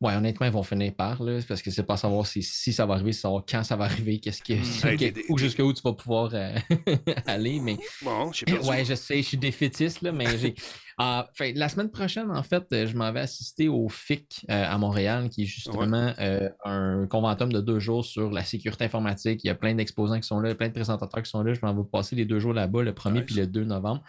Ouais, 0.00 0.14
honnêtement, 0.14 0.46
ils 0.46 0.52
vont 0.52 0.62
finir 0.62 0.94
par, 0.94 1.22
là, 1.22 1.40
parce 1.46 1.60
que 1.60 1.70
c'est 1.70 1.82
pas 1.82 1.98
savoir 1.98 2.26
si, 2.26 2.42
ça 2.42 2.86
va 2.86 2.94
arriver, 2.94 3.12
c'est 3.12 3.20
savoir 3.20 3.44
quand 3.46 3.62
ça 3.62 3.76
va 3.76 3.84
arriver, 3.84 4.18
qu'est-ce 4.18 4.42
que, 4.42 4.54
hmm. 4.54 5.22
ou 5.28 5.36
jusqu'où 5.36 5.74
tu 5.74 5.82
vas 5.82 5.92
pouvoir 5.92 6.30
euh, 6.32 6.54
aller. 7.26 7.60
Mais, 7.60 7.76
bon, 8.00 8.32
je 8.32 8.38
sais 8.38 8.44
pas. 8.46 8.66
Ouais, 8.70 8.84
je 8.86 8.94
sais, 8.94 9.18
je 9.18 9.28
suis 9.28 9.36
défaitiste, 9.36 10.00
là, 10.00 10.10
mais 10.10 10.38
j'ai. 10.38 10.54
Ah, 11.02 11.30
la 11.54 11.70
semaine 11.70 11.90
prochaine, 11.90 12.30
en 12.30 12.42
fait, 12.42 12.66
je 12.70 12.94
m'en 12.94 13.10
vais 13.10 13.20
assister 13.20 13.68
au 13.68 13.88
FIC 13.88 14.44
euh, 14.50 14.66
à 14.68 14.76
Montréal, 14.76 15.30
qui 15.30 15.44
est 15.44 15.46
justement 15.46 16.12
euh, 16.18 16.50
un 16.62 17.06
conventum 17.06 17.50
de 17.50 17.62
deux 17.62 17.78
jours 17.78 18.04
sur 18.04 18.30
la 18.30 18.44
sécurité 18.44 18.84
informatique. 18.84 19.42
Il 19.42 19.46
y 19.46 19.50
a 19.50 19.54
plein 19.54 19.74
d'exposants 19.74 20.20
qui 20.20 20.26
sont 20.26 20.40
là, 20.40 20.54
plein 20.54 20.68
de 20.68 20.74
présentateurs 20.74 21.22
qui 21.22 21.30
sont 21.30 21.42
là. 21.42 21.54
Je 21.54 21.60
m'en 21.62 21.72
vais 21.72 21.88
passer 21.90 22.16
les 22.16 22.26
deux 22.26 22.38
jours 22.38 22.52
là-bas, 22.52 22.82
le 22.82 22.92
1er 22.92 23.24
puis 23.24 23.34
le 23.34 23.46
2 23.46 23.64
novembre. 23.64 24.02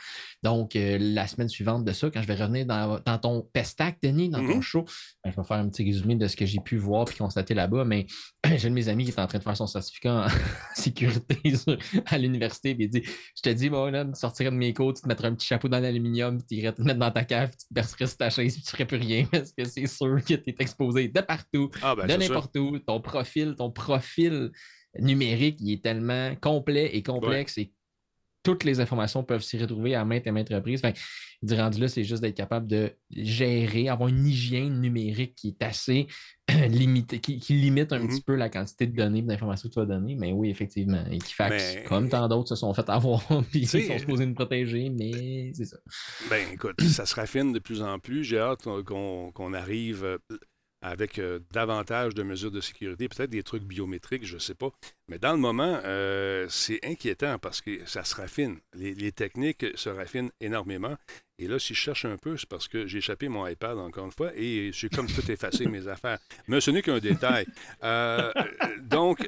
Donc, 0.43 0.75
euh, 0.75 0.97
la 0.99 1.27
semaine 1.27 1.47
suivante 1.47 1.85
de 1.85 1.93
ça, 1.93 2.09
quand 2.11 2.21
je 2.21 2.27
vais 2.27 2.35
revenir 2.35 2.65
dans, 2.65 3.17
ton 3.19 3.47
pestac, 3.53 3.97
Denis, 4.03 4.27
dans 4.27 4.39
ton 4.39 4.59
mm-hmm. 4.59 4.61
show, 4.61 4.83
ben, 5.23 5.31
je 5.31 5.39
vais 5.39 5.47
faire 5.47 5.57
un 5.59 5.69
petit 5.69 5.85
résumé 5.85 6.15
de 6.15 6.27
ce 6.27 6.35
que 6.35 6.45
j'ai 6.45 6.59
pu 6.59 6.75
voir 6.75 7.05
puis 7.05 7.15
constater 7.15 7.53
là-bas. 7.53 7.85
Mais 7.85 8.05
j'ai 8.57 8.67
un 8.67 8.69
de 8.69 8.75
mes 8.75 8.89
amis 8.89 9.05
qui 9.05 9.11
est 9.11 9.19
en 9.19 9.27
train 9.27 9.37
de 9.37 9.43
faire 9.43 9.57
son 9.57 9.67
certificat 9.67 10.25
en 10.25 10.27
sécurité 10.75 11.37
à 12.07 12.17
l'université. 12.17 12.75
il 12.77 12.89
dit 12.89 13.03
Je 13.03 13.41
te 13.41 13.49
dis, 13.49 13.69
bon, 13.69 13.91
là, 13.91 14.05
tu 14.05 14.19
sortirais 14.19 14.51
de 14.51 14.55
mes 14.55 14.73
côtes, 14.73 14.97
tu 14.97 15.01
te 15.03 15.07
mettrais 15.07 15.27
un 15.27 15.35
petit 15.35 15.47
chapeau 15.47 15.67
dans 15.67 15.79
l'aluminium, 15.79 16.41
tu 16.43 16.55
irais 16.55 16.73
te 16.73 16.81
mettre 16.81 16.99
dans 16.99 17.11
ta 17.11 17.23
cave, 17.23 17.51
tu 17.51 17.67
te 17.67 17.73
bercerais 17.73 18.07
sur 18.07 18.17
ta 18.17 18.29
chaise, 18.29 18.55
puis 18.55 18.63
tu 18.63 18.71
ferais 18.71 18.85
plus 18.85 18.97
rien 18.97 19.25
parce 19.31 19.51
que 19.51 19.63
c'est 19.63 19.85
sûr 19.85 20.17
que 20.23 20.33
tu 20.33 20.49
es 20.49 20.55
exposé 20.59 21.07
de 21.07 21.21
partout, 21.21 21.69
ah, 21.81 21.95
ben, 21.95 22.07
de 22.07 22.13
n'importe 22.13 22.57
où. 22.57 22.79
Ton 22.79 22.99
profil, 22.99 23.55
ton 23.55 23.71
profil 23.71 24.51
numérique, 24.97 25.57
il 25.61 25.73
est 25.73 25.83
tellement 25.83 26.35
complet 26.35 26.95
et 26.95 27.03
complexe 27.03 27.57
et 27.57 27.73
toutes 28.43 28.63
les 28.63 28.79
informations 28.79 29.23
peuvent 29.23 29.43
s'y 29.43 29.57
retrouver 29.57 29.95
à 29.95 30.03
maintes 30.05 30.25
et 30.25 30.31
maintes 30.31 30.49
reprises. 30.49 30.81
Enfin, 30.83 30.93
rendu 31.55 31.79
là, 31.79 31.87
c'est 31.87 32.03
juste 32.03 32.21
d'être 32.21 32.35
capable 32.35 32.67
de 32.67 32.91
gérer, 33.11 33.89
avoir 33.89 34.09
une 34.09 34.25
hygiène 34.25 34.79
numérique 34.79 35.35
qui 35.35 35.49
est 35.49 35.63
assez 35.63 36.07
limitée, 36.69 37.19
qui, 37.19 37.37
limite 37.49 37.93
un 37.93 37.99
mm-hmm. 37.99 38.07
petit 38.07 38.21
peu 38.21 38.35
la 38.35 38.49
quantité 38.49 38.87
de 38.87 38.95
données 38.95 39.21
d'informations 39.21 39.69
que 39.69 39.73
tu 39.73 39.79
vas 39.79 39.85
donner. 39.85 40.15
Mais 40.15 40.31
oui, 40.31 40.49
effectivement, 40.49 41.03
Equifax, 41.11 41.77
comme 41.87 42.09
tant 42.09 42.27
d'autres, 42.27 42.49
se 42.49 42.55
sont 42.55 42.73
fait 42.73 42.89
avoir 42.89 43.21
puis 43.51 43.61
ils 43.61 43.67
sont 43.67 43.99
supposés 43.99 44.25
nous 44.25 44.33
protéger, 44.33 44.89
mais 44.89 45.51
c'est 45.53 45.65
ça. 45.65 45.77
Ben 46.29 46.47
écoute, 46.53 46.81
ça 46.81 47.05
se 47.05 47.15
raffine 47.15 47.53
de 47.53 47.59
plus 47.59 47.81
en 47.81 47.99
plus. 47.99 48.23
J'ai 48.23 48.39
hâte 48.39 48.63
qu'on 48.63 49.53
arrive 49.53 50.03
euh, 50.03 50.17
avec 50.81 51.19
euh, 51.19 51.39
davantage 51.51 52.15
de 52.15 52.23
mesures 52.23 52.51
de 52.51 52.61
sécurité, 52.61 53.07
peut-être 53.07 53.29
des 53.29 53.43
trucs 53.43 53.63
biométriques, 53.63 54.25
je 54.25 54.35
ne 54.35 54.39
sais 54.39 54.55
pas. 54.55 54.71
Mais 55.07 55.19
dans 55.19 55.33
le 55.33 55.37
moment, 55.37 55.79
euh, 55.83 56.47
c'est 56.49 56.79
inquiétant 56.83 57.37
parce 57.37 57.61
que 57.61 57.85
ça 57.85 58.03
se 58.03 58.15
raffine. 58.15 58.57
Les, 58.73 59.11
techniques 59.11 59.65
se 59.75 59.89
raffinent 59.89 60.31
énormément. 60.39 60.95
Et 61.37 61.47
là, 61.47 61.59
si 61.59 61.73
je 61.73 61.79
cherche 61.79 62.05
un 62.05 62.17
peu, 62.17 62.37
c'est 62.37 62.47
parce 62.47 62.67
que 62.67 62.87
j'ai 62.87 62.99
échappé 62.99 63.27
mon 63.27 63.45
iPad 63.45 63.77
encore 63.77 64.05
une 64.05 64.11
fois 64.11 64.31
et 64.35 64.71
j'ai 64.73 64.89
comme 64.89 65.07
tout 65.07 65.29
effacé 65.31 65.65
mes 65.65 65.87
affaires. 65.87 66.19
Mais 66.47 66.61
ce 66.61 66.71
n'est 66.71 66.81
qu'un 66.81 66.99
détail. 66.99 67.45
Euh, 67.83 68.31
donc, 68.83 69.27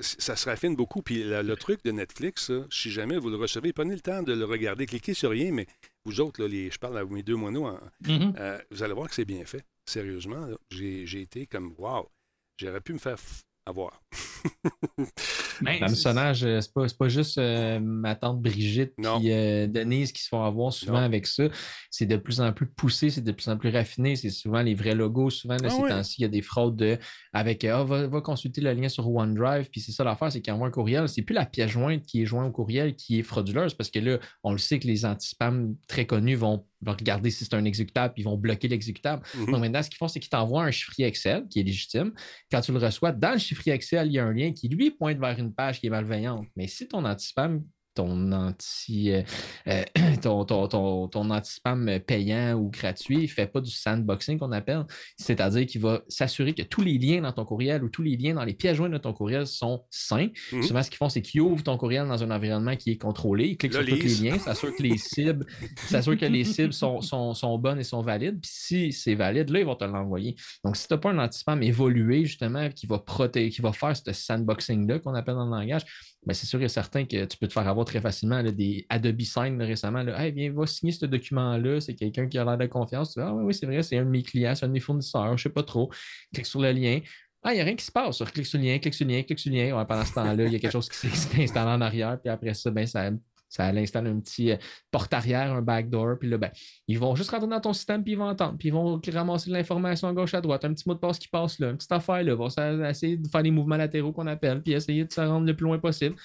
ça 0.00 0.36
se 0.36 0.48
raffine 0.48 0.76
beaucoup. 0.76 1.02
Puis 1.02 1.24
le 1.24 1.56
truc 1.56 1.82
de 1.84 1.90
Netflix, 1.90 2.52
si 2.70 2.90
jamais 2.90 3.18
vous 3.18 3.30
le 3.30 3.36
recevez, 3.36 3.72
prenez 3.72 3.94
le 3.94 4.00
temps 4.00 4.22
de 4.22 4.32
le 4.32 4.44
regarder. 4.44 4.86
Cliquez 4.86 5.14
sur 5.14 5.30
rien, 5.30 5.52
mais 5.52 5.66
vous 6.04 6.20
autres, 6.20 6.42
là, 6.42 6.48
les, 6.48 6.70
je 6.70 6.78
parle 6.78 6.96
à 6.98 7.04
mes 7.04 7.22
deux 7.22 7.36
moineaux, 7.36 7.66
hein, 7.66 7.80
mm-hmm. 8.04 8.62
vous 8.70 8.82
allez 8.82 8.94
voir 8.94 9.08
que 9.08 9.14
c'est 9.14 9.24
bien 9.24 9.44
fait 9.44 9.64
sérieusement, 9.88 10.48
j'ai 10.70 11.20
été 11.20 11.46
comme 11.46 11.74
Wow, 11.78 12.10
j'aurais 12.56 12.80
pu 12.80 12.92
me 12.92 12.98
faire 12.98 13.18
avoir. 13.66 14.02
Ben, 15.60 15.80
L'hameçonnage, 15.80 16.44
euh, 16.44 16.60
c'est 16.60 16.72
pas, 16.72 16.86
pas 16.98 17.08
juste 17.08 17.38
euh, 17.38 17.80
ma 17.80 18.14
tante 18.14 18.40
Brigitte 18.40 18.94
et 18.98 19.32
euh, 19.32 19.66
Denise 19.66 20.12
qui 20.12 20.22
se 20.22 20.28
font 20.28 20.42
avoir 20.44 20.72
souvent 20.72 20.98
avec 20.98 21.26
ça. 21.26 21.44
C'est 21.90 22.06
de 22.06 22.16
plus 22.16 22.40
en 22.40 22.52
plus 22.52 22.66
poussé, 22.66 23.10
c'est 23.10 23.22
de 23.22 23.32
plus 23.32 23.48
en 23.48 23.56
plus 23.56 23.70
raffiné. 23.70 24.16
C'est 24.16 24.30
souvent 24.30 24.62
les 24.62 24.74
vrais 24.74 24.94
logos. 24.94 25.30
Souvent, 25.30 25.56
de 25.56 25.66
ah 25.66 25.70
ces 25.70 25.82
temps-ci, 25.82 26.20
il 26.20 26.22
y 26.22 26.24
a 26.26 26.28
des 26.28 26.42
fraudes 26.42 26.76
de, 26.76 26.98
avec 27.32 27.66
oh, 27.68 27.84
va, 27.84 28.20
consulter 28.20 28.60
le 28.60 28.72
lien 28.72 28.88
sur 28.88 29.08
OneDrive. 29.12 29.68
Puis 29.70 29.80
c'est 29.80 29.92
ça 29.92 30.04
l'affaire, 30.04 30.30
c'est 30.30 30.42
qu'envoie 30.42 30.68
un 30.68 30.70
courriel. 30.70 31.08
C'est 31.08 31.22
plus 31.22 31.34
la 31.34 31.46
pièce 31.46 31.70
jointe 31.70 32.02
qui 32.02 32.22
est 32.22 32.26
jointe 32.26 32.48
au 32.48 32.52
courriel 32.52 32.94
qui 32.94 33.18
est 33.18 33.22
frauduleuse 33.22 33.74
parce 33.74 33.90
que 33.90 33.98
là, 33.98 34.18
on 34.44 34.52
le 34.52 34.58
sait 34.58 34.78
que 34.78 34.86
les 34.86 35.04
anti-spam 35.04 35.74
très 35.88 36.06
connus 36.06 36.36
vont 36.36 36.64
regarder 36.86 37.30
si 37.30 37.44
c'est 37.44 37.54
un 37.54 37.64
exécutable, 37.64 38.14
puis 38.14 38.22
ils 38.22 38.24
vont 38.24 38.36
bloquer 38.36 38.68
l'exécutable. 38.68 39.22
Mm-hmm. 39.22 39.50
Donc 39.50 39.60
maintenant, 39.60 39.82
ce 39.82 39.88
qu'ils 39.90 39.98
font, 39.98 40.08
c'est 40.08 40.20
qu'ils 40.20 40.30
t'envoient 40.30 40.64
un 40.64 40.70
chiffrier 40.70 41.06
Excel 41.06 41.46
qui 41.48 41.60
est 41.60 41.64
légitime. 41.64 42.12
Quand 42.50 42.60
tu 42.60 42.72
le 42.72 42.78
reçois, 42.78 43.12
dans 43.12 43.32
le 43.32 43.38
chiffrier 43.38 43.74
Excel, 43.74 44.08
il 44.08 44.12
y 44.14 44.18
a 44.18 44.24
un 44.24 44.32
lien 44.32 44.52
qui, 44.52 44.68
lui, 44.68 44.90
pointe 44.90 45.18
vers 45.18 45.38
une 45.38 45.54
page 45.54 45.80
qui 45.80 45.86
est 45.86 45.90
malveillante. 45.90 46.46
Mais 46.56 46.66
si 46.66 46.86
ton 46.86 47.04
anti-spam 47.04 47.62
ton 47.98 48.30
anti 48.30 49.10
euh, 49.10 49.22
euh, 49.66 49.82
ton, 50.22 50.44
ton, 50.44 51.30
anti-spam 51.30 51.98
payant 52.06 52.54
ou 52.54 52.70
gratuit, 52.70 53.22
il 53.22 53.28
fait 53.28 53.48
pas 53.48 53.60
du 53.60 53.72
sandboxing 53.72 54.38
qu'on 54.38 54.52
appelle. 54.52 54.84
C'est-à-dire 55.16 55.66
qu'il 55.66 55.80
va 55.80 56.02
s'assurer 56.08 56.54
que 56.54 56.62
tous 56.62 56.82
les 56.82 56.96
liens 56.96 57.22
dans 57.22 57.32
ton 57.32 57.44
courriel 57.44 57.82
ou 57.82 57.88
tous 57.88 58.02
les 58.02 58.16
liens 58.16 58.34
dans 58.34 58.44
les 58.44 58.54
pièces 58.54 58.76
jointes 58.76 58.92
de 58.92 58.98
ton 58.98 59.12
courriel 59.12 59.48
sont 59.48 59.84
sains. 59.90 60.28
Mhm. 60.52 60.62
Souvent, 60.62 60.82
ce 60.84 60.90
qu'ils 60.90 60.98
font, 60.98 61.08
c'est 61.08 61.22
qu'ils 61.22 61.40
ouvrent 61.40 61.64
ton 61.64 61.76
courriel 61.76 62.06
dans 62.06 62.22
un 62.22 62.30
environnement 62.30 62.76
qui 62.76 62.92
est 62.92 62.96
contrôlé. 62.96 63.48
Ils 63.48 63.56
cliquent 63.56 63.72
sur 63.72 63.84
tous 63.84 63.96
les 63.96 64.30
liens, 64.30 64.38
s'assurent 64.38 64.76
que 64.76 64.82
les 64.84 64.96
cibles, 64.96 65.44
que 65.90 66.26
les 66.26 66.44
cibles 66.44 66.72
sont, 66.72 67.00
sont, 67.00 67.58
bonnes 67.58 67.80
et 67.80 67.84
sont 67.84 68.02
valides. 68.02 68.40
Puis 68.40 68.50
si 68.52 68.92
c'est 68.92 69.16
valide, 69.16 69.50
là, 69.50 69.58
ils 69.58 69.66
vont 69.66 69.74
te 69.74 69.84
l'envoyer. 69.84 70.36
Donc, 70.64 70.76
si 70.76 70.86
tu 70.86 70.94
n'as 70.94 70.98
pas 70.98 71.10
un 71.10 71.18
anti-spam 71.18 71.64
évolué, 71.64 72.24
justement, 72.24 72.68
qui 72.70 72.86
va 72.86 73.00
protéger, 73.00 73.50
qui 73.50 73.60
va 73.60 73.72
faire 73.72 73.96
ce 73.96 74.12
sandboxing-là 74.12 75.00
qu'on 75.00 75.14
appelle 75.14 75.34
dans 75.34 75.46
le 75.46 75.50
langage, 75.50 75.82
ben, 76.28 76.34
c'est 76.34 76.44
sûr 76.44 76.60
et 76.60 76.68
certain 76.68 77.06
que 77.06 77.24
tu 77.24 77.38
peux 77.38 77.48
te 77.48 77.54
faire 77.54 77.66
avoir 77.66 77.86
très 77.86 78.02
facilement 78.02 78.42
des 78.42 78.84
Adobe 78.90 79.22
Sign 79.22 79.62
récemment. 79.62 80.04
Viens, 80.04 80.52
va 80.52 80.66
signer 80.66 80.92
ce 80.92 81.06
document-là, 81.06 81.80
c'est 81.80 81.94
quelqu'un 81.94 82.28
qui 82.28 82.36
a 82.36 82.44
l'air 82.44 82.58
de 82.58 82.66
confiance. 82.66 83.16
Ah 83.16 83.32
oui, 83.32 83.44
oui, 83.46 83.54
c'est 83.54 83.64
vrai, 83.64 83.82
c'est 83.82 83.96
un 83.96 84.04
de 84.04 84.10
mes 84.10 84.22
clients, 84.22 84.54
c'est 84.54 84.66
un 84.66 84.68
de 84.68 84.74
mes 84.74 84.80
fournisseurs, 84.80 85.28
je 85.28 85.32
ne 85.32 85.36
sais 85.38 85.48
pas 85.48 85.62
trop. 85.62 85.90
Clique 86.34 86.44
sur 86.44 86.60
le 86.60 86.70
lien. 86.70 87.00
Ah, 87.42 87.54
il 87.54 87.54
n'y 87.54 87.62
a 87.62 87.64
rien 87.64 87.76
qui 87.76 87.84
se 87.86 87.90
passe. 87.90 88.22
Clique 88.34 88.44
sur 88.44 88.58
le 88.58 88.66
lien, 88.66 88.78
clique 88.78 88.92
sur 88.92 89.06
le 89.06 89.12
lien, 89.14 89.22
clique 89.22 89.38
sur 89.38 89.50
le 89.50 89.56
lien. 89.56 89.84
pendant 89.86 90.04
ce 90.04 90.12
temps-là, 90.12 90.44
il 90.44 90.52
y 90.52 90.56
a 90.56 90.58
quelque 90.58 90.70
chose 90.70 90.90
qui 90.90 90.98
s'est 90.98 91.42
installé 91.42 91.70
en 91.70 91.80
arrière, 91.80 92.20
puis 92.20 92.30
après 92.30 92.52
ça, 92.52 92.70
ben, 92.70 92.86
ça 92.86 93.10
ça 93.48 93.66
installe 93.68 94.06
un 94.06 94.20
petit 94.20 94.52
euh, 94.52 94.56
porte-arrière, 94.90 95.52
un 95.52 95.62
backdoor, 95.62 96.18
puis 96.18 96.28
là, 96.28 96.38
ben, 96.38 96.50
ils 96.86 96.98
vont 96.98 97.14
juste 97.14 97.30
rentrer 97.30 97.48
dans 97.48 97.60
ton 97.60 97.72
système, 97.72 98.02
puis 98.02 98.12
ils 98.12 98.18
vont 98.18 98.28
entendre, 98.28 98.58
puis 98.58 98.68
ils 98.68 98.74
vont 98.74 99.00
ramasser 99.12 99.50
de 99.50 99.54
l'information 99.54 100.08
à 100.08 100.12
gauche, 100.12 100.34
à 100.34 100.40
droite, 100.40 100.64
un 100.64 100.74
petit 100.74 100.88
mot 100.88 100.94
de 100.94 101.00
passe 101.00 101.18
qui 101.18 101.28
passe 101.28 101.58
là, 101.58 101.70
une 101.70 101.76
petite 101.76 101.92
affaire 101.92 102.22
là, 102.22 102.34
vont 102.34 102.48
essayer 102.48 103.16
de 103.16 103.28
faire 103.28 103.42
des 103.42 103.50
mouvements 103.50 103.76
latéraux 103.76 104.12
qu'on 104.12 104.26
appelle, 104.26 104.62
puis 104.62 104.72
essayer 104.72 105.04
de 105.04 105.12
se 105.12 105.20
rendre 105.20 105.46
le 105.46 105.56
plus 105.56 105.64
loin 105.64 105.78
possible. 105.78 106.16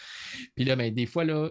Puis 0.56 0.66
là, 0.66 0.76
ben, 0.76 0.94
des 0.94 1.06
fois, 1.06 1.24
là, 1.24 1.50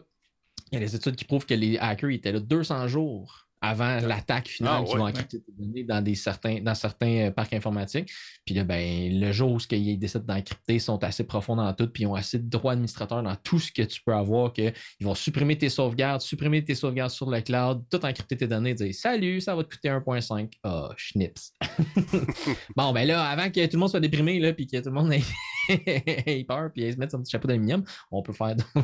il 0.70 0.74
y 0.74 0.78
a 0.78 0.80
des 0.80 0.94
études 0.96 1.16
qui 1.16 1.24
prouvent 1.24 1.46
que 1.46 1.54
les 1.54 1.78
hackers 1.78 2.10
étaient 2.10 2.32
là 2.32 2.40
200 2.40 2.88
jours 2.88 3.48
avant 3.62 4.00
l'attaque 4.00 4.48
finale 4.48 4.82
ah, 4.82 4.84
qui 4.84 4.96
vont 4.96 5.06
encrypter 5.06 5.40
tes 5.40 5.52
données 5.56 5.84
dans, 5.84 6.02
des 6.02 6.16
certains, 6.16 6.60
dans 6.60 6.74
certains 6.74 7.28
euh, 7.28 7.30
parcs 7.30 7.52
informatiques. 7.52 8.10
Puis 8.44 8.56
là, 8.56 8.64
ben, 8.64 9.20
le 9.20 9.30
jour 9.30 9.52
où 9.52 9.58
ils 9.70 9.98
décident 9.98 10.24
d'encrypter, 10.24 10.80
sont 10.80 11.02
assez 11.04 11.24
profonds 11.24 11.54
dans 11.54 11.72
tout, 11.72 11.86
puis 11.86 12.02
ils 12.02 12.06
ont 12.06 12.14
assez 12.16 12.40
de 12.40 12.48
droits 12.48 12.72
administrateurs 12.72 13.22
dans 13.22 13.36
tout 13.36 13.60
ce 13.60 13.70
que 13.70 13.82
tu 13.82 14.00
peux 14.04 14.12
avoir, 14.12 14.52
qu'ils 14.52 14.72
vont 15.00 15.14
supprimer 15.14 15.56
tes 15.56 15.68
sauvegardes, 15.68 16.20
supprimer 16.20 16.64
tes 16.64 16.74
sauvegardes 16.74 17.12
sur 17.12 17.30
le 17.30 17.40
cloud, 17.40 17.84
tout 17.88 18.04
encrypter 18.04 18.36
tes 18.36 18.48
données, 18.48 18.74
dire 18.74 18.92
Salut, 18.94 19.40
ça 19.40 19.54
va 19.54 19.62
te 19.62 19.72
coûter 19.72 19.88
1.5. 19.88 20.50
Ah, 20.64 20.88
oh, 20.90 20.94
schnips. 20.96 21.52
bon, 22.76 22.92
ben 22.92 23.06
là, 23.06 23.22
avant 23.22 23.48
que 23.48 23.64
tout 23.66 23.74
le 23.74 23.78
monde 23.78 23.90
soit 23.90 24.00
déprimé, 24.00 24.40
là, 24.40 24.52
puis 24.52 24.66
que 24.66 24.78
tout 24.78 24.88
le 24.88 24.94
monde 24.94 25.12
ait, 25.12 25.22
peur, 26.48 26.70
puis 26.72 26.92
se 26.92 26.98
mette 26.98 27.10
son 27.10 27.20
petit 27.20 27.30
chapeau 27.30 27.48
d'aluminium, 27.48 27.84
on 28.10 28.22
peut 28.22 28.32
faire. 28.32 28.56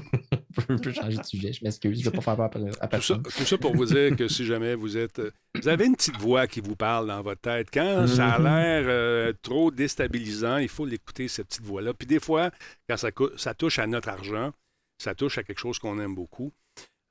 on 0.68 0.78
peut 0.78 0.92
changer 0.92 1.18
de 1.18 1.22
sujet. 1.22 1.52
Je 1.52 1.64
m'excuse, 1.64 2.00
je 2.00 2.06
ne 2.06 2.10
vais 2.10 2.16
pas 2.16 2.22
faire 2.22 2.36
peur 2.36 2.50
à 2.80 2.88
personne. 2.88 3.22
Tout 3.22 3.30
ça, 3.30 3.38
tout 3.38 3.46
ça 3.46 3.58
pour 3.58 3.74
vous 3.74 3.86
dire 3.86 4.16
que 4.16 4.28
si 4.28 4.44
jamais 4.44 4.74
vous 4.74 4.96
êtes. 4.96 5.18
Euh, 5.18 5.30
vous 5.54 5.68
avez 5.68 5.86
une 5.86 5.96
petite 5.96 6.18
voix 6.18 6.46
qui 6.46 6.60
vous 6.60 6.76
parle 6.76 7.08
dans 7.08 7.22
votre 7.22 7.40
tête. 7.40 7.68
Quand 7.72 8.06
ça 8.06 8.32
a 8.32 8.38
l'air 8.38 8.84
euh, 8.86 9.32
trop 9.42 9.70
déstabilisant, 9.70 10.58
il 10.58 10.68
faut 10.68 10.86
l'écouter, 10.86 11.28
cette 11.28 11.48
petite 11.48 11.64
voix-là. 11.64 11.94
Puis 11.94 12.06
des 12.06 12.20
fois, 12.20 12.50
quand 12.88 12.96
ça, 12.96 13.10
ça, 13.36 13.54
touche 13.54 13.78
à 13.78 13.86
notre 13.86 14.08
argent, 14.08 14.52
ça 14.98 15.14
touche 15.14 15.38
à 15.38 15.42
quelque 15.42 15.58
chose 15.58 15.78
qu'on 15.78 15.98
aime 16.00 16.14
beaucoup. 16.14 16.52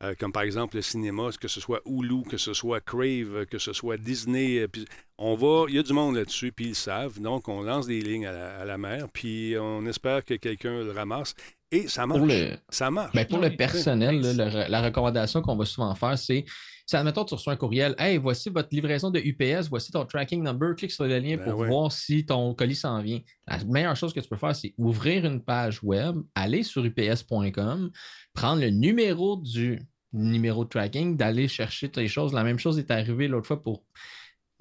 Euh, 0.03 0.13
comme 0.19 0.31
par 0.31 0.43
exemple 0.43 0.75
le 0.75 0.83
cinéma, 0.83 1.29
que 1.41 1.47
ce 1.47 1.59
soit 1.59 1.81
Hulu, 1.87 2.21
que 2.29 2.37
ce 2.37 2.53
soit 2.53 2.79
Crave, 2.81 3.47
que 3.47 3.57
ce 3.57 3.73
soit 3.73 3.97
Disney. 3.97 4.67
Puis 4.67 4.85
on 5.17 5.35
va, 5.35 5.65
il 5.69 5.75
y 5.75 5.79
a 5.79 5.83
du 5.83 5.93
monde 5.93 6.15
là-dessus, 6.15 6.51
puis 6.51 6.67
ils 6.67 6.75
savent. 6.75 7.19
Donc, 7.19 7.47
on 7.47 7.63
lance 7.63 7.87
des 7.87 8.01
lignes 8.01 8.27
à 8.27 8.63
la 8.63 8.77
mer, 8.77 9.07
puis 9.11 9.55
on 9.59 9.85
espère 9.87 10.23
que 10.23 10.35
quelqu'un 10.35 10.83
le 10.83 10.91
ramasse. 10.91 11.33
Et 11.71 11.87
ça 11.87 12.05
marche. 12.05 12.31
ça 12.69 12.91
marche. 12.91 13.13
Ben, 13.13 13.25
pour 13.25 13.39
le 13.39 13.55
personnel, 13.55 14.21
la, 14.21 14.81
recommandation 14.81 15.41
qu'on 15.41 15.57
va 15.57 15.65
souvent 15.65 15.93
faire, 15.95 16.17
c'est 16.17 16.45
si, 16.87 16.95
admettons, 16.95 17.25
tu 17.25 17.33
reçois 17.33 17.51
un 17.51 17.57
courriel, 17.57 17.95
Hey, 17.97 18.17
voici 18.17 18.49
votre 18.49 18.69
livraison 18.71 19.11
de 19.11 19.19
UPS, 19.19 19.67
voici 19.67 19.91
ton 19.91 20.05
tracking 20.05 20.41
number, 20.41 20.73
clique 20.73 20.91
sur 20.91 21.03
le 21.03 21.19
lien 21.19 21.35
ben 21.35 21.43
pour 21.43 21.65
voir 21.65 21.91
si 21.91 22.25
ton 22.25 22.53
colis 22.55 22.75
s'en 22.75 23.01
vient. 23.01 23.19
La 23.45 23.61
meilleure 23.65 23.97
chose 23.97 24.13
que 24.13 24.21
tu 24.21 24.29
peux 24.29 24.37
faire, 24.37 24.55
c'est 24.55 24.73
ouvrir 24.77 25.25
une 25.25 25.43
page 25.43 25.83
web, 25.83 26.15
aller 26.33 26.63
sur 26.63 26.85
ups.com, 26.85 27.91
prendre 28.33 28.61
le 28.61 28.69
numéro 28.69 29.35
du 29.35 29.81
numéro 30.13 30.63
de 30.63 30.69
tracking, 30.69 31.17
d'aller 31.17 31.49
chercher 31.49 31.91
tes 31.91 32.07
choses. 32.07 32.33
La 32.33 32.45
même 32.45 32.57
chose 32.57 32.79
est 32.79 32.89
arrivée 32.89 33.27
l'autre 33.27 33.47
fois 33.47 33.61
pour 33.61 33.83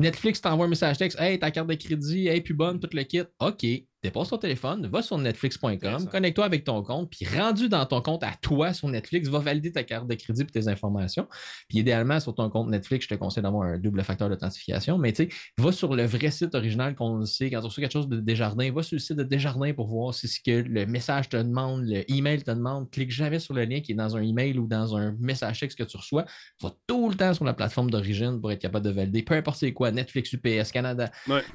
Netflix 0.01 0.41
t'envoie 0.41 0.67
un 0.67 0.69
message 0.69 0.99
texte 0.99 1.19
Hey, 1.21 1.39
ta 1.39 1.51
carte 1.53 1.69
de 1.69 1.75
crédit, 1.75 2.27
hey, 2.27 2.41
plus 2.41 2.55
bonne, 2.55 2.81
tout 2.81 2.91
le 2.93 3.03
kit. 3.05 3.23
OK 3.41 3.65
dépose 4.03 4.29
ton 4.29 4.39
téléphone, 4.39 4.87
va 4.87 5.03
sur 5.03 5.19
netflix.com, 5.19 6.09
connecte-toi 6.11 6.45
avec 6.45 6.65
ton 6.65 6.83
compte, 6.83 7.11
puis 7.11 7.27
rendu 7.27 7.69
dans 7.69 7.85
ton 7.87 8.01
compte 8.01 8.23
à 8.23 8.33
toi 8.41 8.73
sur 8.73 8.89
Netflix, 8.89 9.29
va 9.29 9.39
valider 9.39 9.73
ta 9.73 9.83
carte 9.83 10.07
de 10.07 10.15
crédit 10.15 10.43
et 10.43 10.47
tes 10.47 10.69
informations. 10.69 11.27
Puis 11.69 11.79
idéalement, 11.79 12.21
sur 12.21 12.35
ton 12.35 12.49
compte 12.51 12.69
Netflix, 12.69 13.05
je 13.05 13.15
te 13.15 13.15
conseille 13.15 13.43
d'avoir 13.43 13.69
un 13.69 13.79
double 13.79 14.03
facteur 14.05 14.29
d'authentification. 14.29 14.99
Mais 14.99 15.13
tu 15.13 15.25
sais, 15.25 15.29
va 15.59 15.73
sur 15.73 15.95
le 15.95 16.05
vrai 16.05 16.31
site 16.31 16.55
original 16.55 16.95
qu'on 16.95 17.25
sait. 17.25 17.51
Quand 17.51 17.61
tu 17.61 17.67
reçoit 17.67 17.83
quelque 17.83 17.93
chose 17.93 18.09
de 18.09 18.21
Desjardins, 18.21 18.71
va 18.73 18.83
sur 18.83 18.95
le 18.97 19.01
site 19.01 19.17
de 19.17 19.23
Desjardins 19.23 19.73
pour 19.73 19.89
voir 19.89 20.15
si 20.15 20.29
ce 20.29 20.41
que 20.41 20.51
le 20.51 20.87
message 20.87 21.29
te 21.29 21.37
demande, 21.37 21.85
le 21.87 22.11
email 22.11 22.43
te 22.43 22.51
demande. 22.51 22.91
Clique 22.91 23.11
jamais 23.11 23.39
sur 23.39 23.55
le 23.55 23.65
lien 23.65 23.81
qui 23.81 23.93
est 23.93 23.97
dans 23.97 24.17
un 24.17 24.23
email 24.23 24.59
ou 24.59 24.67
dans 24.67 24.97
un 24.97 25.17
message 25.19 25.61
texte 25.61 25.79
que 25.79 25.85
tu 25.85 25.97
reçois. 25.97 26.25
Va 26.63 26.73
tout 26.87 27.09
le 27.09 27.15
temps 27.15 27.35
sur 27.35 27.45
la 27.45 27.55
plateforme 27.55 27.91
d'origine 27.91 28.41
pour 28.41 28.53
être 28.53 28.61
capable 28.61 28.85
de 28.85 28.91
valider. 28.91 29.23
Peu 29.23 29.35
importe 29.35 29.59
c'est 29.59 29.73
quoi, 29.73 29.91
Netflix, 29.91 30.33
UPS, 30.33 30.71
Canada, 30.73 31.11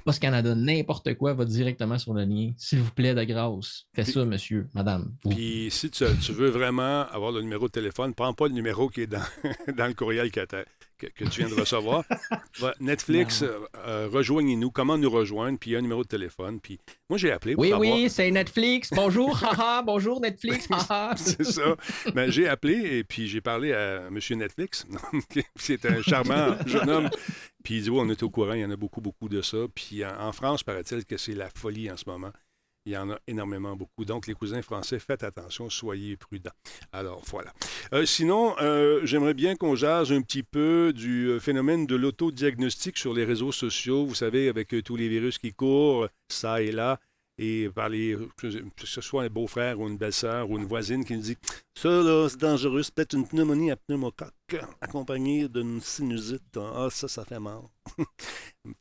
Post 0.06 0.20
Canada, 0.20 0.56
n'importe 0.56 1.14
quoi, 1.16 1.34
va 1.34 1.46
directement 1.46 1.98
sur 1.98 2.14
le 2.14 2.24
lien 2.24 2.31
s'il 2.58 2.80
vous 2.80 2.92
plaît, 2.92 3.14
de 3.14 3.24
grâce, 3.24 3.86
fais 3.94 4.04
ça, 4.04 4.26
monsieur, 4.26 4.68
madame. 4.74 5.14
Puis 5.30 5.70
si 5.72 5.90
tu, 5.90 6.06
veux 6.32 6.50
vraiment 6.50 7.08
avoir 7.10 7.32
le 7.32 7.42
numéro 7.42 7.68
de 7.68 7.72
téléphone, 7.72 8.14
prends 8.14 8.34
pas 8.34 8.48
le 8.48 8.54
numéro 8.54 8.90
qui 8.90 9.02
est 9.02 9.08
dans, 9.08 9.24
dans 9.78 9.88
le 9.88 9.94
courriel 9.94 10.32
que, 11.02 11.08
que, 11.08 11.30
tu 11.30 11.42
viens 11.42 11.50
de 11.50 11.60
recevoir. 11.60 12.04
Netflix, 12.80 13.42
euh, 13.42 13.60
euh, 13.86 14.10
rejoignez-nous. 14.12 14.70
Comment 14.70 14.98
nous 14.98 15.10
rejoindre? 15.10 15.58
Puis 15.58 15.72
il 15.72 15.74
y 15.74 15.76
a 15.76 15.80
un 15.80 15.82
numéro 15.82 16.04
de 16.04 16.08
téléphone. 16.08 16.60
Puis 16.60 16.80
moi, 17.10 17.18
j'ai 17.18 17.32
appelé. 17.32 17.56
oui, 17.58 17.74
oui, 17.74 18.10
c'est 18.10 18.30
Netflix. 18.30 18.92
Bonjour, 18.94 19.38
haha, 19.44 19.82
bonjour 19.82 20.22
Netflix, 20.22 20.68
c'est 21.16 21.44
ça. 21.44 21.76
Ben, 22.14 22.30
j'ai 22.32 22.48
appelé 22.48 22.98
et 22.98 23.04
puis 23.04 23.28
j'ai 23.28 23.42
parlé 23.42 23.74
à 23.74 24.10
monsieur 24.10 24.36
Netflix. 24.36 24.86
c'est 25.56 25.86
un 25.86 26.02
charmant 26.02 26.56
jeune 26.66 26.90
homme. 26.90 27.10
Puis 27.64 27.78
il 27.78 27.84
dit, 27.84 27.90
oui, 27.90 28.00
on 28.02 28.10
est 28.10 28.24
au 28.24 28.30
courant, 28.30 28.54
il 28.54 28.62
y 28.62 28.66
en 28.66 28.72
a 28.72 28.76
beaucoup, 28.76 29.02
beaucoup 29.02 29.30
de 29.30 29.42
ça. 29.42 29.58
Puis 29.74 30.06
en 30.06 30.32
France, 30.32 30.64
paraît-il 30.64 31.06
que 31.06 31.18
c'est 31.18 31.36
la 31.36 31.50
folie 31.50 31.92
en 31.92 31.98
ce 31.98 32.06
moment. 32.08 32.32
Il 32.86 32.94
y 32.94 32.98
en 32.98 33.12
a 33.12 33.20
énormément 33.28 33.76
beaucoup. 33.76 34.06
Donc, 34.06 34.26
les 34.26 34.34
cousins 34.34 34.62
français, 34.62 34.98
faites 34.98 35.24
attention, 35.24 35.70
soyez 35.70 36.18
prudents. 36.18 36.52
Alors, 36.92 37.22
voilà. 37.28 37.54
Euh, 37.94 38.06
sinon, 38.06 38.56
euh, 38.60 39.02
j'aimerais 39.04 39.36
bien 39.36 39.56
qu'on 39.56 39.76
jase 39.76 40.12
un 40.12 40.22
petit 40.22 40.44
peu 40.44 40.92
du 40.94 41.28
euh, 41.28 41.40
phénomène 41.40 41.86
de 41.86 41.96
l'autodiagnostic 41.96 42.98
sur 42.98 43.14
les 43.14 43.24
réseaux 43.24 43.52
sociaux. 43.52 44.06
Vous 44.06 44.16
savez, 44.16 44.50
avec 44.50 44.76
tous 44.84 44.96
les 44.96 45.10
virus 45.10 45.38
qui 45.38 45.54
courent, 45.54 46.08
ça 46.30 46.62
et 46.62 46.72
là 46.72 47.00
et 47.42 47.70
par 47.74 47.90
les, 47.90 48.16
que 48.38 48.50
ce 48.86 49.02
soit 49.02 49.24
un 49.24 49.30
beau-frère 49.30 49.80
ou 49.80 49.88
une 49.88 49.98
belle-sœur 49.98 50.50
ou 50.50 50.58
une 50.58 50.66
voisine 50.66 51.04
qui 51.04 51.16
nous 51.16 51.24
dit 51.24 51.38
Ça, 51.76 51.90
là, 51.90 52.28
c'est 52.30 52.40
dangereux, 52.40 52.84
c'est 52.84 52.94
peut-être 52.94 53.14
une 53.14 53.28
pneumonie 53.28 53.72
à 53.72 53.78
pneumocoque 53.78 54.56
accompagnée 54.80 55.50
d'une 55.50 55.82
sinusite. 55.82 56.58
Ah, 56.58 56.90
ça, 56.92 57.08
ça 57.08 57.26
fait 57.26 57.40
mal. 57.40 57.62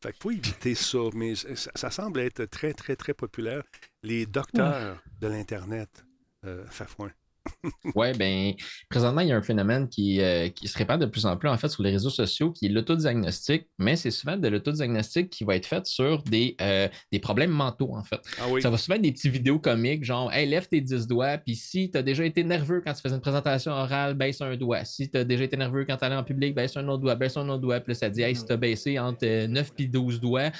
Fait 0.03 0.13
qu'il 0.13 0.23
faut 0.23 0.31
éviter 0.31 0.75
ça, 0.75 0.99
mais 1.15 1.35
ça, 1.35 1.91
semble 1.91 2.21
être 2.21 2.45
très, 2.45 2.73
très, 2.75 2.97
très 2.97 3.15
populaire. 3.15 3.63
Les 4.03 4.27
docteurs 4.27 5.03
de 5.21 5.27
l'Internet, 5.27 6.05
euh, 6.45 6.65
Fafouin. 6.71 7.11
Oui, 7.95 8.13
bien, 8.17 8.53
présentement, 8.89 9.21
il 9.21 9.29
y 9.29 9.33
a 9.33 9.37
un 9.37 9.43
phénomène 9.43 9.89
qui, 9.89 10.21
euh, 10.21 10.49
qui, 10.49 10.69
se 10.69 10.77
répand 10.77 11.01
de 11.01 11.07
plus 11.07 11.27
en 11.27 11.37
plus 11.37 11.49
en 11.49 11.57
fait 11.57 11.69
sur 11.69 11.83
les 11.83 11.91
réseaux 11.91 12.11
sociaux, 12.11 12.53
qui 12.53 12.67
est 12.67 12.69
l'autodiagnostic, 12.69 13.69
mais 13.79 13.97
c'est 13.97 14.11
souvent 14.11 14.37
de 14.37 14.49
l'autodiagnostic 14.49 15.31
qui 15.31 15.45
va 15.45 15.57
être 15.57 15.67
fait 15.67 15.87
sur 15.87 16.23
des, 16.23 16.57
euh, 16.61 16.89
des 17.13 17.19
problèmes 17.19 17.51
mentaux, 17.51 17.95
en 17.95 18.05
fait. 18.05 18.21
Ah 18.39 18.47
Ça 18.61 18.71
va 18.71 18.77
souvent 18.77 18.97
être 18.97 19.03
des 19.03 19.13
petites 19.13 19.33
vidéos 19.33 19.59
comiques, 19.59 20.05
genre 20.05 20.33
Hey, 20.33 20.47
lève 20.47 20.69
tes 20.69 20.81
10 20.81 21.07
doigts, 21.07 21.39
puis 21.39 21.57
si 21.57 21.91
tu 21.91 21.99
as 21.99 22.03
déjà 22.03 22.25
été 22.25 22.45
nerveux 22.45 22.83
quand 22.85 22.93
tu 22.93 23.01
faisais 23.01 23.15
une 23.15 23.21
présentation 23.21 23.73
orale, 23.73 24.15
baisse 24.15 24.41
un 24.41 24.57
doigt. 24.57 24.85
Si 24.85 25.11
tu 25.11 25.19
as 25.19 25.25
déjà 25.25 25.45
été 25.45 25.57
nerveux 25.57 25.85
quand 25.85 25.97
tu 25.97 26.05
allais 26.05 26.17
en 26.17 26.25
public, 26.25 26.55
baisse 26.55 26.77
un 26.77 26.87
autre 26.89 27.03
doigt, 27.03 27.15
baisse 27.15 27.37
un 27.37 27.49
autre 27.49 27.63
doigt. 27.63 27.81
Puis 27.81 27.93
là, 27.93 27.95
ça 27.95 28.11
dit 28.11 28.23
Hey, 28.23 28.37
si 28.37 28.45
tu 28.45 28.53
as 28.53 28.57
baissé 28.57 28.99
entre 28.99 29.47
9 29.47 29.73
et 29.79 29.87
12 29.87 30.21
doigts, 30.21 30.51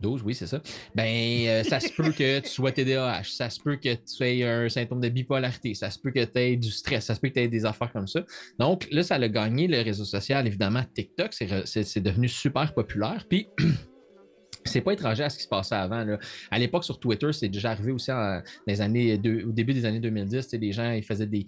12, 0.00 0.22
oui, 0.24 0.34
c'est 0.34 0.46
ça. 0.46 0.60
Ben, 0.94 1.46
euh, 1.46 1.62
ça 1.64 1.80
se 1.80 1.92
peut 1.92 2.10
que 2.10 2.40
tu 2.40 2.48
sois 2.48 2.72
TDAH, 2.72 3.24
ça 3.24 3.50
se 3.50 3.60
peut 3.60 3.76
que 3.76 3.94
tu 3.94 4.24
aies 4.24 4.44
un 4.44 4.68
symptôme 4.68 5.00
de 5.00 5.08
bipolarité, 5.08 5.74
ça 5.74 5.90
se 5.90 5.98
peut 5.98 6.10
que 6.10 6.24
tu 6.24 6.38
aies 6.38 6.56
du 6.56 6.70
stress, 6.70 7.06
ça 7.06 7.14
se 7.14 7.20
peut 7.20 7.28
que 7.28 7.34
tu 7.34 7.40
aies 7.40 7.48
des 7.48 7.64
affaires 7.64 7.92
comme 7.92 8.06
ça. 8.06 8.20
Donc, 8.58 8.86
là, 8.90 9.02
ça 9.02 9.16
a 9.16 9.28
gagné 9.28 9.66
le 9.68 9.80
réseau 9.80 10.04
social, 10.04 10.46
évidemment. 10.46 10.82
TikTok, 10.94 11.32
c'est 11.32 12.00
devenu 12.00 12.28
super 12.28 12.74
populaire. 12.74 13.24
Puis, 13.28 13.48
c'est 14.64 14.80
pas 14.80 14.92
étranger 14.92 15.24
à 15.24 15.30
ce 15.30 15.38
qui 15.38 15.44
se 15.44 15.48
passait 15.48 15.74
avant. 15.74 16.04
À 16.50 16.58
l'époque, 16.58 16.84
sur 16.84 16.98
Twitter, 16.98 17.32
c'est 17.32 17.48
déjà 17.48 17.70
arrivé 17.70 17.92
aussi 17.92 18.10
les 18.66 18.80
années 18.80 19.14
au 19.14 19.52
début 19.52 19.72
des 19.74 19.84
années 19.84 20.00
2010. 20.00 20.52
Les 20.52 20.72
gens, 20.72 20.92
ils 20.92 21.04
faisaient 21.04 21.26
des. 21.26 21.46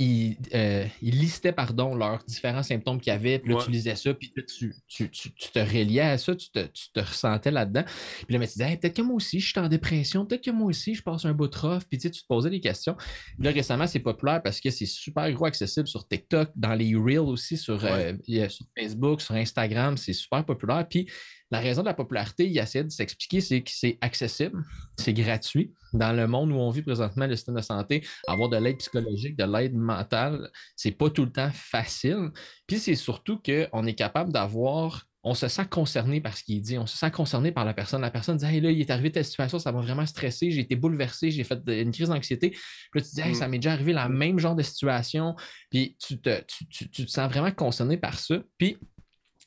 Euh, 0.00 0.86
listaient 1.02 1.52
pardon, 1.52 1.94
leurs 1.94 2.24
différents 2.24 2.62
symptômes 2.62 3.00
qu'ils 3.00 3.12
avaient, 3.12 3.38
puis 3.38 3.52
là, 3.52 3.60
tu 3.64 3.70
lisais 3.70 3.96
ça, 3.96 4.14
puis 4.14 4.32
là, 4.36 4.42
tu, 4.42 5.10
te 5.10 5.58
reliais 5.58 6.00
à 6.00 6.18
ça, 6.18 6.34
tu 6.34 6.50
te, 6.50 7.00
ressentais 7.00 7.50
là-dedans. 7.50 7.84
Puis 7.84 8.32
là, 8.32 8.38
mais 8.38 8.46
tu 8.46 8.54
disais, 8.54 8.76
peut-être 8.76 8.96
que 8.96 9.02
moi 9.02 9.16
aussi, 9.16 9.40
je 9.40 9.48
suis 9.48 9.60
en 9.60 9.68
dépression, 9.68 10.26
peut-être 10.26 10.44
que 10.44 10.50
moi 10.50 10.68
aussi, 10.68 10.94
je 10.94 11.02
passe 11.02 11.24
un 11.24 11.32
bout 11.32 11.48
de 11.48 11.56
rough, 11.56 11.82
puis 11.88 11.98
tu, 11.98 12.10
te 12.10 12.26
posais 12.28 12.50
des 12.50 12.60
questions. 12.60 12.96
là, 13.38 13.50
récemment, 13.50 13.86
c'est 13.86 14.00
populaire 14.00 14.42
parce 14.42 14.60
que 14.60 14.70
c'est 14.70 14.86
super 14.86 15.30
gros 15.32 15.46
accessible 15.46 15.88
sur 15.88 16.06
TikTok, 16.06 16.50
dans 16.56 16.74
les 16.74 16.94
Reels 16.94 17.18
aussi, 17.18 17.56
sur, 17.56 17.84
euh, 17.84 18.14
sur 18.26 18.66
Facebook, 18.78 19.20
sur 19.20 19.34
Instagram, 19.34 19.96
c'est 19.96 20.12
super 20.12 20.44
populaire. 20.44 20.86
Puis 20.88 21.08
la 21.50 21.60
raison 21.60 21.82
de 21.82 21.86
la 21.86 21.94
popularité, 21.94 22.46
il 22.46 22.58
essaie 22.58 22.82
de 22.82 22.90
s'expliquer, 22.90 23.40
c'est 23.40 23.62
que 23.62 23.70
c'est 23.72 23.98
accessible, 24.00 24.64
c'est 24.98 25.12
gratuit. 25.12 25.72
Dans 25.92 26.12
le 26.12 26.26
monde 26.26 26.50
où 26.50 26.56
on 26.56 26.70
vit 26.70 26.82
présentement, 26.82 27.26
le 27.26 27.36
système 27.36 27.54
de 27.54 27.60
santé, 27.60 28.04
avoir 28.26 28.48
de 28.48 28.56
l'aide 28.56 28.78
psychologique, 28.78 29.36
de 29.36 29.44
l'aide 29.44 29.74
mentale, 29.74 30.50
c'est 30.74 30.90
pas 30.90 31.08
tout 31.10 31.24
le 31.24 31.32
temps 31.32 31.50
facile. 31.52 32.30
Puis 32.66 32.78
c'est 32.78 32.96
surtout 32.96 33.38
qu'on 33.38 33.86
est 33.86 33.94
capable 33.94 34.32
d'avoir 34.32 35.06
on 35.28 35.34
se 35.34 35.48
sent 35.48 35.66
concerné 35.68 36.20
par 36.20 36.36
ce 36.36 36.44
qu'il 36.44 36.60
dit, 36.62 36.78
on 36.78 36.86
se 36.86 36.96
sent 36.96 37.10
concerné 37.10 37.50
par 37.50 37.64
la 37.64 37.74
personne. 37.74 38.00
La 38.00 38.12
personne 38.12 38.36
dit 38.36 38.44
Hey, 38.44 38.60
là, 38.60 38.70
il 38.70 38.80
est 38.80 38.90
arrivé 38.90 39.10
telle 39.10 39.24
situation, 39.24 39.58
ça 39.58 39.72
m'a 39.72 39.80
vraiment 39.80 40.06
stressé, 40.06 40.52
j'ai 40.52 40.60
été 40.60 40.76
bouleversé, 40.76 41.32
j'ai 41.32 41.42
fait 41.42 41.58
une 41.66 41.90
crise 41.90 42.08
d'anxiété. 42.08 42.50
Puis 42.50 42.60
là, 42.94 43.00
tu 43.00 43.08
dis 43.12 43.20
Hey, 43.20 43.32
mm. 43.32 43.34
ça 43.34 43.48
m'est 43.48 43.58
déjà 43.58 43.72
arrivé 43.72 43.92
la 43.92 44.08
même 44.08 44.38
genre 44.38 44.54
de 44.54 44.62
situation. 44.62 45.34
Puis 45.68 45.96
tu 45.98 46.20
te, 46.20 46.44
tu 46.70 46.88
te 46.88 47.10
sens 47.10 47.28
vraiment 47.28 47.50
concerné 47.50 47.96
par 47.96 48.20
ça. 48.20 48.36
Puis 48.56 48.78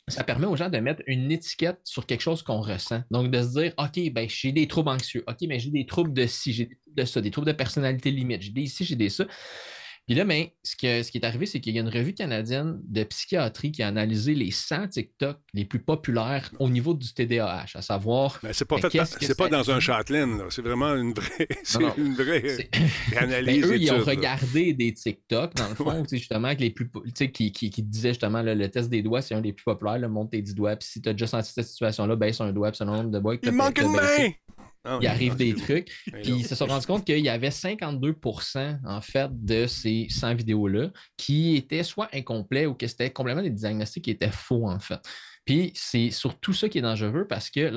ça 0.10 0.24
permet 0.24 0.48
aux 0.48 0.56
gens 0.56 0.70
de 0.70 0.78
mettre 0.80 1.02
une 1.08 1.32
étiquette 1.32 1.80
sur 1.84 2.06
quelque 2.06 2.22
chose 2.22 2.44
qu'on 2.44 2.62
ressent. 2.62 3.02
Donc, 3.12 3.32
de 3.32 3.42
se 3.42 3.60
dire, 3.60 3.74
OK, 3.78 4.12
ben, 4.12 4.28
j'ai 4.30 4.52
des 4.52 4.68
troubles 4.68 4.90
anxieux. 4.90 5.24
OK, 5.28 5.38
mais 5.48 5.60
j'ai 5.60 5.70
des 5.70 5.86
troubles 5.86 6.14
de 6.14 6.26
ci, 6.26 6.54
j'ai 6.54 6.70
de 6.88 7.06
ça, 7.06 7.22
des 7.22 7.32
troubles 7.32 7.48
de 7.48 7.54
personnalité 7.54 8.12
limite. 8.12 8.42
J'ai 8.42 8.52
des 8.52 8.66
ci, 8.66 8.86
j'ai 8.86 8.96
des 8.96 9.10
ça. 9.10 9.26
Puis 10.10 10.18
là, 10.18 10.26
ben, 10.26 10.48
ce, 10.64 10.74
ce, 10.74 11.12
qui 11.12 11.20
est 11.20 11.24
arrivé, 11.24 11.46
c'est 11.46 11.60
qu'il 11.60 11.76
y 11.76 11.78
a 11.78 11.82
une 11.82 11.88
revue 11.88 12.16
canadienne 12.16 12.82
de 12.84 13.04
psychiatrie 13.04 13.72
qui 13.72 13.84
a 13.84 13.90
analysé 13.90 14.34
les 14.34 14.50
100 14.50 14.88
TikTok 14.88 15.38
les 15.54 15.66
plus 15.66 15.78
populaires 15.78 16.50
au 16.58 16.68
niveau 16.68 16.96
du 16.96 17.14
TDAH, 17.14 17.68
à 17.76 17.82
savoir. 17.84 18.40
Mais 18.42 18.52
c'est 18.54 18.66
pas, 18.66 18.78
ben, 18.78 19.06
c'est 19.06 19.38
pas 19.38 19.50
dans 19.50 19.70
un 19.70 19.80
Châtelaine, 19.80 20.42
c'est 20.50 20.64
vraiment 20.64 20.96
une 20.96 21.14
vraie, 21.14 21.48
une 22.00 22.16
vraie 22.16 22.70
analyse. 23.18 23.62
Ben, 23.62 23.70
eux, 23.70 23.78
ils 23.78 23.92
ont 23.92 24.04
regardé 24.04 24.74
des 24.74 24.96
TikTok, 24.96 25.54
dans 25.54 25.70
le 25.70 25.76
fond, 25.76 26.04
justement, 26.12 26.54
les 26.58 26.72
plus, 26.72 26.90
qui, 27.32 27.52
qui, 27.52 27.70
qui 27.70 27.84
disaient 27.84 28.10
justement 28.10 28.42
le 28.42 28.68
test 28.68 28.90
des 28.90 29.04
doigts, 29.04 29.22
c'est 29.22 29.36
un 29.36 29.42
des 29.42 29.54
plus 29.54 29.64
populaires, 29.64 30.00
le 30.00 30.10
monte 30.10 30.32
tes 30.32 30.42
10 30.42 30.56
doigts. 30.56 30.76
Puis 30.76 30.90
si 30.90 31.02
tu 31.04 31.10
as 31.10 31.14
déjà 31.14 31.28
senti 31.28 31.52
cette 31.54 31.68
situation-là, 31.68 32.16
baisse 32.16 32.42
un 32.42 32.52
doigt, 32.52 32.72
puis 32.72 32.80
ce 32.80 32.84
nombre 32.84 33.12
de 33.12 33.20
doigts. 33.20 33.36
Il 33.44 33.52
manque 33.52 33.78
une 33.78 33.92
main! 33.92 34.32
Ah 34.86 34.98
il 35.02 35.08
arrive 35.08 35.36
des 35.36 35.54
trucs. 35.56 35.92
Puis 36.06 36.32
ils 36.32 36.46
se 36.46 36.56
sont 36.56 36.66
rendus 36.66 36.88
compte 36.88 37.06
qu'il 37.06 37.20
y 37.20 37.30
avait 37.30 37.50
52% 37.50 38.80
en 38.86 39.02
fait 39.02 39.30
de 39.32 39.68
ces 39.68 40.08
100 40.10 40.36
vidéos-là 40.36 40.92
qui 41.18 41.56
étaient 41.56 41.84
soit 41.84 42.10
incomplets 42.14 42.66
ou 42.66 42.74
que 42.74 42.88
c'était 42.88 43.12
complètement 43.12 43.44
des 43.44 43.50
diagnostics 43.50 44.04
qui 44.04 44.12
étaient 44.12 44.32
faux 44.32 44.68
en 44.70 44.80
fait. 44.80 45.00
Puis 45.46 45.72
c'est 45.76 46.12
surtout 46.12 46.54
ça 46.54 46.70
qui 46.70 46.78
est 46.78 46.82
dangereux 46.82 47.28
parce 47.28 47.50
que 47.50 47.72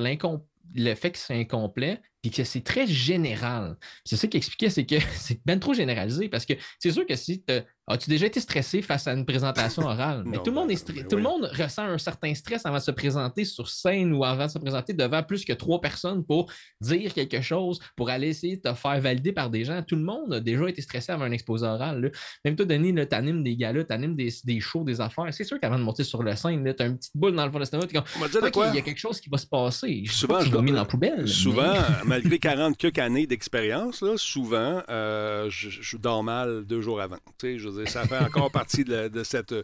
le 0.75 0.95
fait 0.95 1.11
que 1.11 1.17
c'est 1.17 1.39
incomplet, 1.39 2.01
puis 2.23 2.31
que 2.31 2.45
c'est 2.45 2.61
très 2.61 2.87
général. 2.87 3.75
C'est 4.05 4.15
ça 4.15 4.27
qui 4.27 4.37
expliquait, 4.37 4.69
c'est 4.69 4.85
que 4.85 4.95
c'est 5.15 5.39
bien 5.45 5.59
trop 5.59 5.73
généralisé 5.73 6.29
parce 6.29 6.45
que 6.45 6.53
c'est 6.79 6.91
sûr 6.91 7.05
que 7.05 7.15
si 7.15 7.43
tu 7.43 7.53
As-tu 7.85 8.09
déjà 8.09 8.27
été 8.27 8.39
stressé 8.39 8.81
face 8.81 9.07
à 9.07 9.13
une 9.13 9.25
présentation 9.25 9.83
orale? 9.83 10.23
Mais 10.25 10.37
tout, 10.37 10.51
le 10.51 10.53
monde 10.53 10.71
est 10.71 10.89
ben, 10.89 11.05
tout 11.05 11.17
le 11.17 11.21
monde 11.21 11.51
ressent 11.53 11.83
un 11.83 11.97
certain 11.97 12.33
stress 12.33 12.65
avant 12.65 12.77
de 12.77 12.81
se 12.81 12.91
présenter 12.91 13.43
sur 13.43 13.67
scène 13.67 14.13
ou 14.13 14.23
avant 14.23 14.45
de 14.45 14.51
se 14.51 14.57
présenter 14.57 14.93
devant 14.93 15.21
plus 15.21 15.43
que 15.43 15.51
trois 15.51 15.81
personnes 15.81 16.23
pour 16.23 16.49
dire 16.79 17.13
quelque 17.13 17.41
chose, 17.41 17.79
pour 17.97 18.09
aller 18.09 18.29
essayer 18.29 18.55
de 18.55 18.61
te 18.61 18.73
faire 18.73 19.01
valider 19.01 19.33
par 19.33 19.49
des 19.49 19.65
gens. 19.65 19.83
Tout 19.85 19.97
le 19.97 20.03
monde 20.03 20.33
a 20.33 20.39
déjà 20.39 20.69
été 20.69 20.81
stressé 20.81 21.11
avant 21.11 21.25
un 21.25 21.31
exposé 21.31 21.65
oral. 21.65 22.09
Même 22.45 22.55
toi, 22.55 22.65
Denis, 22.65 22.93
tu 22.93 23.15
animes 23.15 23.43
des 23.43 23.57
galas, 23.57 23.83
tu 23.83 23.93
animes 23.93 24.15
des, 24.15 24.33
des, 24.45 24.61
shows, 24.61 24.85
des 24.85 25.01
affaires. 25.01 25.33
C'est 25.33 25.43
sûr 25.43 25.59
qu'avant 25.59 25.77
de 25.77 25.83
monter 25.83 26.05
sur 26.05 26.23
la 26.23 26.37
scène, 26.37 26.63
tu 26.73 26.83
as 26.83 26.85
une 26.85 26.97
petite 26.97 27.17
boule 27.17 27.35
dans 27.35 27.45
le 27.45 27.51
fond 27.51 27.57
de 27.57 27.63
l'estomac. 27.63 27.87
Tu 27.87 27.97
il 27.97 28.75
y 28.75 28.77
a 28.77 28.81
quelque 28.81 28.97
chose 28.97 29.19
qui 29.19 29.29
va 29.29 29.37
se 29.37 29.47
passer. 29.47 30.05
souvent, 30.07 30.39
je 30.39 30.57
mis 30.57 30.71
dans 30.71 30.77
la 30.77 30.85
poubelle. 30.85 31.27
Souvent, 31.27 31.73
malgré 32.13 32.39
40 32.39 32.77
quelques 32.77 32.99
années 32.99 33.27
d'expérience, 33.27 34.03
souvent, 34.17 34.83
euh, 34.89 35.49
je, 35.49 35.97
dors 35.97 36.23
mal 36.23 36.63
deux 36.65 36.81
jours 36.81 37.01
avant. 37.01 37.17
Tu 37.39 37.59
sais, 37.59 37.85
ça 37.85 38.05
fait 38.05 38.19
encore 38.19 38.51
partie 38.51 38.83
de, 38.83 39.23
cette, 39.23 39.55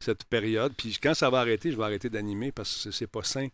cette 0.00 0.24
période. 0.24 0.72
Puis 0.76 0.98
quand 1.02 1.14
ça 1.14 1.30
va 1.30 1.40
arrêter, 1.40 1.70
je 1.70 1.76
vais 1.76 1.84
arrêter 1.84 2.10
d'animer 2.10 2.52
parce 2.52 2.84
que 2.84 2.90
c'est 2.90 3.06
pas 3.06 3.22
sain 3.22 3.48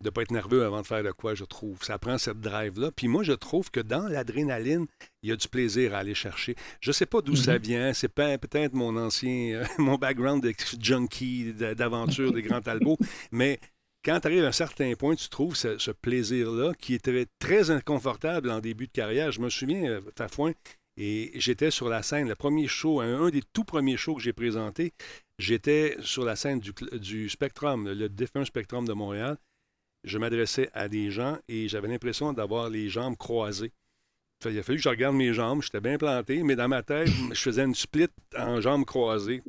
de 0.00 0.06
ne 0.06 0.10
pas 0.10 0.22
être 0.22 0.30
nerveux 0.30 0.64
avant 0.64 0.80
de 0.80 0.86
faire 0.86 1.02
de 1.02 1.10
quoi, 1.10 1.34
je 1.34 1.44
trouve. 1.44 1.82
Ça 1.82 1.98
prend 1.98 2.18
cette 2.18 2.40
drive-là. 2.40 2.92
Puis 2.94 3.08
moi, 3.08 3.24
je 3.24 3.32
trouve 3.32 3.70
que 3.70 3.80
dans 3.80 4.06
l'adrénaline, 4.06 4.86
il 5.22 5.30
y 5.30 5.32
a 5.32 5.36
du 5.36 5.48
plaisir 5.48 5.92
à 5.92 5.98
aller 5.98 6.14
chercher. 6.14 6.54
Je 6.80 6.90
ne 6.90 6.92
sais 6.92 7.06
pas 7.06 7.20
d'où 7.20 7.34
ça 7.34 7.58
mm-hmm. 7.58 7.62
vient. 7.62 7.92
C'est 7.92 8.08
peut-être 8.08 8.74
mon 8.74 8.96
ancien, 8.96 9.64
mon 9.78 9.96
background 9.96 10.42
de 10.42 10.54
junkie, 10.80 11.52
d'aventure, 11.52 12.32
des 12.32 12.42
grands 12.42 12.60
talbots. 12.60 12.98
Mais 13.32 13.58
quand 14.04 14.20
tu 14.20 14.26
arrives 14.26 14.44
à 14.44 14.48
un 14.48 14.52
certain 14.52 14.94
point, 14.94 15.14
tu 15.14 15.28
trouves 15.28 15.56
ce, 15.56 15.90
plaisir-là 15.90 16.72
qui 16.78 16.94
est 16.94 17.28
très, 17.38 17.70
inconfortable 17.70 18.50
en 18.50 18.60
début 18.60 18.86
de 18.86 18.92
carrière. 18.92 19.32
Je 19.32 19.40
me 19.40 19.50
souviens, 19.50 19.84
euh, 19.84 20.00
Tafouin, 20.14 20.52
et 20.96 21.30
j'étais 21.34 21.70
sur 21.70 21.88
la 21.88 22.02
scène, 22.02 22.28
le 22.28 22.34
premier 22.34 22.66
show, 22.66 23.00
un, 23.00 23.30
des 23.30 23.42
tout 23.52 23.64
premiers 23.64 23.96
shows 23.96 24.16
que 24.16 24.22
j'ai 24.22 24.32
présenté, 24.32 24.92
j'étais 25.38 25.96
sur 26.00 26.24
la 26.24 26.34
scène 26.34 26.60
du, 26.60 27.28
Spectrum, 27.28 27.88
le 27.88 28.08
défunt 28.08 28.44
Spectrum 28.44 28.86
de 28.86 28.92
Montréal. 28.92 29.36
Je 30.04 30.18
m'adressais 30.18 30.70
à 30.74 30.88
des 30.88 31.10
gens 31.10 31.38
et 31.48 31.68
j'avais 31.68 31.88
l'impression 31.88 32.32
d'avoir 32.32 32.68
les 32.68 32.88
jambes 32.88 33.16
croisées. 33.16 33.72
il 34.44 34.58
a 34.58 34.62
fallu 34.62 34.78
que 34.78 34.84
je 34.84 34.88
regarde 34.88 35.16
mes 35.16 35.32
jambes, 35.32 35.62
j'étais 35.62 35.80
bien 35.80 35.98
planté, 35.98 36.42
mais 36.42 36.56
dans 36.56 36.68
ma 36.68 36.82
tête, 36.82 37.08
je 37.32 37.40
faisais 37.40 37.64
une 37.64 37.74
split 37.74 38.08
en 38.36 38.60
jambes 38.60 38.84
croisées. 38.84 39.42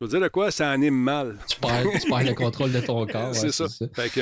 Je 0.00 0.06
veux 0.06 0.10
dire 0.10 0.20
de 0.20 0.28
quoi, 0.28 0.50
ça 0.50 0.70
anime 0.70 0.94
mal? 0.94 1.38
Tu 1.46 1.60
perds, 1.60 1.84
le 2.24 2.34
contrôle 2.34 2.72
de 2.72 2.80
ton 2.80 3.06
corps. 3.06 3.34
c'est 3.34 3.52
ça. 3.52 3.66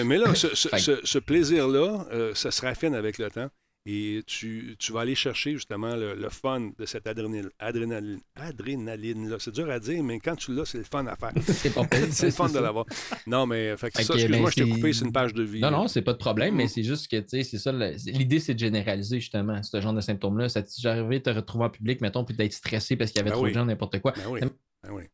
mais 0.05 0.19
là, 0.19 0.35
ce, 0.35 1.19
plaisir-là, 1.19 2.07
euh, 2.13 2.35
ça 2.35 2.51
se 2.51 2.63
raffine 2.63 2.95
avec 2.95 3.19
le 3.19 3.31
temps. 3.31 3.49
Et 3.87 4.23
tu, 4.27 4.77
vas 4.91 5.01
aller 5.01 5.15
chercher 5.15 5.53
justement 5.53 5.95
le, 5.97 6.29
fun 6.31 6.73
de 6.77 6.85
cette 6.85 7.07
adrénaline, 7.07 7.49
adrénaline, 7.59 8.21
adrénaline 8.35 9.31
là. 9.31 9.37
C'est 9.39 9.55
dur 9.55 9.71
à 9.71 9.79
dire, 9.79 10.03
mais 10.03 10.19
quand 10.19 10.37
tu 10.37 10.53
l'as, 10.53 10.67
c'est 10.67 10.79
le 10.79 10.85
fun 10.85 11.07
à 11.07 11.17
faire. 11.17 11.33
c'est 11.43 12.27
le 12.27 12.31
fun 12.33 12.49
de 12.49 12.59
l'avoir. 12.59 12.85
Non, 13.27 13.47
mais 13.47 13.75
fait 13.79 13.91
que 13.91 14.03
ça, 14.03 14.15
excuse-moi, 14.15 14.41
ben, 14.41 14.51
je 14.51 14.55
t'ai 14.57 14.69
coupé, 14.69 14.93
c'est 14.93 15.05
une 15.07 15.13
page 15.13 15.33
de 15.33 15.45
vie. 15.45 15.61
Non, 15.61 15.71
non, 15.71 15.89
c'est 15.89 16.03
pas 16.03 16.13
de 16.13 16.19
problème, 16.19 16.57
mais 16.57 16.67
c'est 16.67 16.83
juste 16.83 17.09
que, 17.09 17.17
tu 17.17 17.29
sais, 17.29 17.45
c'est 17.45 17.59
ça. 17.59 17.73
L'idée, 17.73 18.41
c'est 18.41 18.55
de 18.55 18.59
généraliser 18.59 19.21
justement 19.21 19.63
ce 19.63 19.81
genre 19.81 19.95
de 19.95 20.03
symptômes-là. 20.03 20.51
Ça 20.51 20.61
t'est 20.61 20.87
arrivé 20.87 21.21
de 21.21 21.25
te 21.25 21.31
retrouver 21.31 21.67
en 21.67 21.71
public, 21.71 22.01
mettons, 22.01 22.25
puis 22.25 22.37
d'être 22.37 22.53
stressé 22.53 22.97
parce 22.97 23.11
qu'il 23.11 23.21
y 23.21 23.23
avait 23.23 23.31
ben 23.31 23.37
trop 23.37 23.49
de 23.49 23.53
gens, 23.55 23.65
n'importe 23.65 24.01
quoi. 24.01 24.13
Ben 24.13 24.25
oui. 24.29 24.41
Ben 24.83 24.91
oui. 24.93 25.05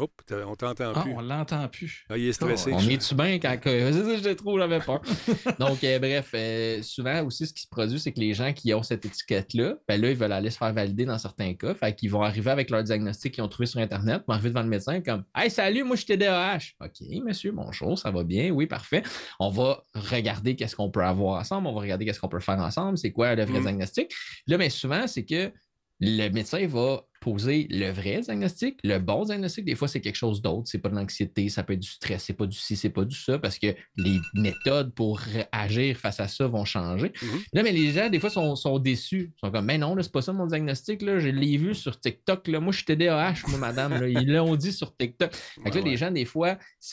Oups, 0.00 0.12
on 0.46 0.54
t'entend 0.54 0.92
ah, 0.94 1.02
plus. 1.02 1.12
On 1.12 1.20
l'entend 1.20 1.68
plus. 1.68 2.06
Ah, 2.08 2.16
il 2.16 2.28
est 2.28 2.32
stressé. 2.32 2.72
on 2.72 2.80
est-tu 2.80 3.14
bien 3.14 3.38
quand. 3.38 3.58
je 3.64 4.32
trop, 4.34 4.58
j'avais 4.58 4.78
peur. 4.78 5.00
Donc, 5.58 5.82
euh, 5.82 5.98
bref, 5.98 6.30
euh, 6.34 6.82
souvent 6.82 7.24
aussi, 7.24 7.46
ce 7.46 7.52
qui 7.52 7.62
se 7.62 7.68
produit, 7.68 7.98
c'est 7.98 8.12
que 8.12 8.20
les 8.20 8.34
gens 8.34 8.52
qui 8.52 8.72
ont 8.74 8.82
cette 8.82 9.04
étiquette-là, 9.04 9.74
ben 9.88 10.00
là, 10.00 10.10
ils 10.10 10.16
veulent 10.16 10.32
aller 10.32 10.50
se 10.50 10.58
faire 10.58 10.72
valider 10.72 11.04
dans 11.04 11.18
certains 11.18 11.54
cas. 11.54 11.74
Fait 11.74 11.94
qu'ils 11.94 12.10
vont 12.10 12.22
arriver 12.22 12.50
avec 12.50 12.70
leur 12.70 12.82
diagnostic 12.82 13.34
qu'ils 13.34 13.44
ont 13.44 13.48
trouvé 13.48 13.66
sur 13.66 13.80
Internet, 13.80 14.22
vont 14.26 14.34
arriver 14.34 14.50
devant 14.50 14.62
le 14.62 14.68
médecin 14.68 15.00
comme 15.00 15.24
Hey, 15.34 15.50
salut, 15.50 15.82
moi, 15.82 15.96
je 15.96 16.04
suis 16.04 16.16
TDAH. 16.16 16.74
OK, 16.80 17.22
monsieur, 17.24 17.52
bonjour, 17.52 17.98
ça 17.98 18.10
va 18.10 18.22
bien? 18.22 18.50
Oui, 18.50 18.66
parfait. 18.66 19.02
On 19.40 19.50
va 19.50 19.82
regarder 19.94 20.54
qu'est-ce 20.54 20.76
qu'on 20.76 20.90
peut 20.90 21.04
avoir 21.04 21.40
ensemble. 21.40 21.66
On 21.66 21.74
va 21.74 21.80
regarder 21.80 22.04
qu'est-ce 22.04 22.20
qu'on 22.20 22.28
peut 22.28 22.40
faire 22.40 22.58
ensemble. 22.58 22.98
C'est 22.98 23.12
quoi 23.12 23.34
le 23.34 23.44
vrai 23.44 23.60
mm. 23.60 23.62
diagnostic. 23.62 24.12
Là, 24.46 24.58
mais 24.58 24.70
souvent, 24.70 25.06
c'est 25.06 25.24
que 25.24 25.52
le 26.00 26.28
médecin 26.28 26.64
va 26.68 27.02
poser 27.20 27.66
le 27.70 27.90
vrai 27.90 28.20
diagnostic. 28.20 28.78
Le 28.84 28.98
bon 28.98 29.24
diagnostic, 29.24 29.64
des 29.64 29.74
fois, 29.74 29.88
c'est 29.88 30.00
quelque 30.00 30.16
chose 30.16 30.40
d'autre. 30.42 30.64
C'est 30.66 30.78
pas 30.78 30.88
de 30.88 30.94
l'anxiété, 30.94 31.48
ça 31.48 31.62
peut 31.62 31.74
être 31.74 31.80
du 31.80 31.88
stress, 31.88 32.24
c'est 32.24 32.34
pas 32.34 32.46
du 32.46 32.56
ci, 32.56 32.76
c'est 32.76 32.90
pas 32.90 33.04
du 33.04 33.16
ça, 33.16 33.38
parce 33.38 33.58
que 33.58 33.74
les 33.96 34.18
méthodes 34.34 34.94
pour 34.94 35.20
agir 35.52 35.96
face 35.96 36.20
à 36.20 36.28
ça 36.28 36.46
vont 36.46 36.64
changer. 36.64 37.08
Mm-hmm. 37.08 37.44
Là, 37.52 37.62
mais 37.62 37.72
les 37.72 37.92
gens, 37.92 38.08
des 38.08 38.20
fois, 38.20 38.30
sont, 38.30 38.78
déçus. 38.78 39.32
Ils 39.36 39.40
sont 39.40 39.50
comme, 39.50 39.64
mais 39.64 39.78
non, 39.78 39.96
c'est 40.00 40.12
pas 40.12 40.22
ça 40.22 40.32
mon 40.32 40.46
diagnostic. 40.46 41.02
Là. 41.02 41.18
Je 41.18 41.28
l'ai 41.28 41.56
vu 41.56 41.74
sur 41.74 41.98
TikTok. 41.98 42.48
Là. 42.48 42.60
Moi, 42.60 42.72
je 42.72 42.78
suis 42.78 42.86
TDAH, 42.86 43.34
moi, 43.48 43.58
madame. 43.58 44.06
Ils 44.08 44.32
l'ont 44.32 44.56
dit 44.56 44.72
sur 44.72 44.96
TikTok. 44.96 45.34
Fait 45.34 45.74
là, 45.74 45.80
les 45.80 45.96
gens, 45.96 46.10
des 46.10 46.24
fois, 46.24 46.58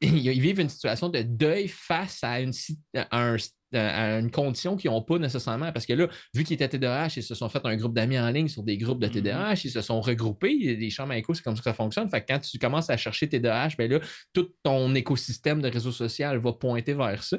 ils 0.00 0.40
vivent 0.40 0.60
une 0.60 0.68
situation 0.68 1.08
de 1.08 1.22
deuil 1.22 1.68
face 1.68 2.22
à, 2.22 2.40
une, 2.40 2.52
à 2.94 3.18
un 3.18 3.36
à 3.72 4.18
une 4.18 4.30
condition 4.30 4.76
qu'ils 4.76 4.90
n'ont 4.90 5.02
pas 5.02 5.18
nécessairement. 5.18 5.72
Parce 5.72 5.86
que 5.86 5.92
là, 5.92 6.08
vu 6.34 6.44
qu'ils 6.44 6.54
étaient 6.54 6.68
TDAH, 6.68 7.14
ils 7.16 7.22
se 7.22 7.34
sont 7.34 7.48
fait 7.48 7.64
un 7.64 7.76
groupe 7.76 7.94
d'amis 7.94 8.18
en 8.18 8.30
ligne 8.30 8.48
sur 8.48 8.62
des 8.62 8.76
groupes 8.76 9.00
de 9.00 9.08
TDAH, 9.08 9.54
mm-hmm. 9.54 9.60
ils 9.64 9.70
se 9.70 9.80
sont 9.80 10.00
regroupés. 10.00 10.54
Les 10.54 10.90
chambres 10.90 11.12
à 11.12 11.18
écho, 11.18 11.34
c'est 11.34 11.42
comme 11.42 11.56
ça 11.56 11.60
que 11.60 11.70
ça 11.70 11.74
fonctionne. 11.74 12.08
Fait 12.10 12.20
que 12.20 12.26
quand 12.32 12.40
tu 12.40 12.58
commences 12.58 12.90
à 12.90 12.96
chercher 12.96 13.28
TDAH, 13.28 13.70
ben 13.78 13.90
là, 13.90 14.00
tout 14.32 14.50
ton 14.62 14.94
écosystème 14.94 15.62
de 15.62 15.68
réseau 15.68 15.92
social 15.92 16.38
va 16.38 16.52
pointer 16.52 16.94
vers 16.94 17.22
ça. 17.22 17.36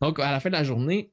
Donc, 0.00 0.18
à 0.18 0.30
la 0.30 0.40
fin 0.40 0.48
de 0.48 0.54
la 0.54 0.64
journée, 0.64 1.12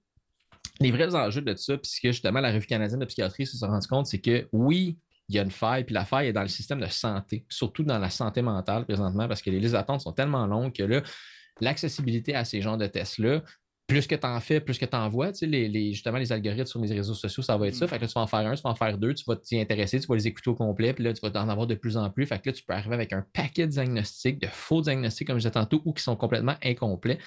les 0.79 0.91
vrais 0.91 1.13
enjeux 1.15 1.41
de 1.41 1.55
ça, 1.55 1.77
puisque 1.77 2.07
justement, 2.07 2.39
la 2.39 2.51
revue 2.51 2.65
canadienne 2.65 2.99
de 2.99 3.05
psychiatrie 3.05 3.45
se 3.45 3.63
rend 3.65 3.79
compte, 3.89 4.07
c'est 4.07 4.19
que 4.19 4.47
oui, 4.51 4.97
il 5.29 5.35
y 5.35 5.39
a 5.39 5.43
une 5.43 5.51
faille, 5.51 5.83
puis 5.83 5.93
la 5.93 6.05
faille 6.05 6.27
est 6.27 6.33
dans 6.33 6.41
le 6.41 6.47
système 6.47 6.79
de 6.79 6.87
santé, 6.87 7.45
surtout 7.49 7.83
dans 7.83 7.99
la 7.99 8.09
santé 8.09 8.41
mentale 8.41 8.85
présentement, 8.85 9.27
parce 9.27 9.41
que 9.41 9.49
les 9.49 9.59
listes 9.59 9.73
d'attente 9.73 10.01
sont 10.01 10.11
tellement 10.11 10.45
longues 10.47 10.73
que 10.73 10.83
là, 10.83 11.01
l'accessibilité 11.61 12.35
à 12.35 12.45
ces 12.45 12.61
genres 12.61 12.77
de 12.77 12.87
tests-là 12.87 13.41
plus 13.93 14.07
que 14.07 14.15
tu 14.15 14.25
en 14.25 14.39
fais, 14.39 14.59
plus 14.59 14.79
que 14.79 14.85
tu 14.85 14.95
en 14.95 15.07
vois. 15.07 15.31
Tu 15.31 15.39
sais, 15.39 15.45
les, 15.45 15.93
justement, 15.93 16.17
les 16.17 16.31
algorithmes 16.31 16.65
sur 16.65 16.81
les 16.81 16.95
réseaux 16.95 17.13
sociaux, 17.13 17.43
ça 17.43 17.57
va 17.57 17.67
être 17.67 17.75
ça. 17.75 17.85
Mm. 17.85 17.89
Fait 17.89 17.97
que 17.97 18.01
là, 18.01 18.07
tu 18.07 18.13
vas 18.13 18.21
en 18.21 18.27
faire 18.27 18.39
un, 18.39 18.55
tu 18.55 18.61
vas 18.63 18.71
en 18.71 18.75
faire 18.75 18.97
deux, 18.97 19.13
tu 19.13 19.23
vas 19.27 19.35
t'y 19.35 19.59
intéresser, 19.59 19.99
tu 19.99 20.07
vas 20.07 20.15
les 20.15 20.27
écouter 20.27 20.49
au 20.49 20.55
complet, 20.55 20.93
puis 20.93 21.03
là, 21.03 21.13
tu 21.13 21.21
vas 21.21 21.29
en 21.39 21.47
avoir 21.47 21.67
de 21.67 21.75
plus 21.75 21.95
en 21.95 22.09
plus. 22.09 22.25
Fait 22.25 22.39
que 22.39 22.49
là, 22.49 22.53
tu 22.53 22.63
peux 22.63 22.73
arriver 22.73 22.95
avec 22.95 23.13
un 23.13 23.23
paquet 23.33 23.67
de 23.67 23.71
diagnostics, 23.71 24.39
de 24.39 24.47
faux 24.47 24.81
diagnostics, 24.81 25.27
comme 25.27 25.37
je 25.37 25.41
disais 25.41 25.51
tantôt, 25.51 25.81
ou 25.85 25.93
qui 25.93 26.01
sont 26.01 26.15
complètement 26.15 26.55
incomplets. 26.63 27.19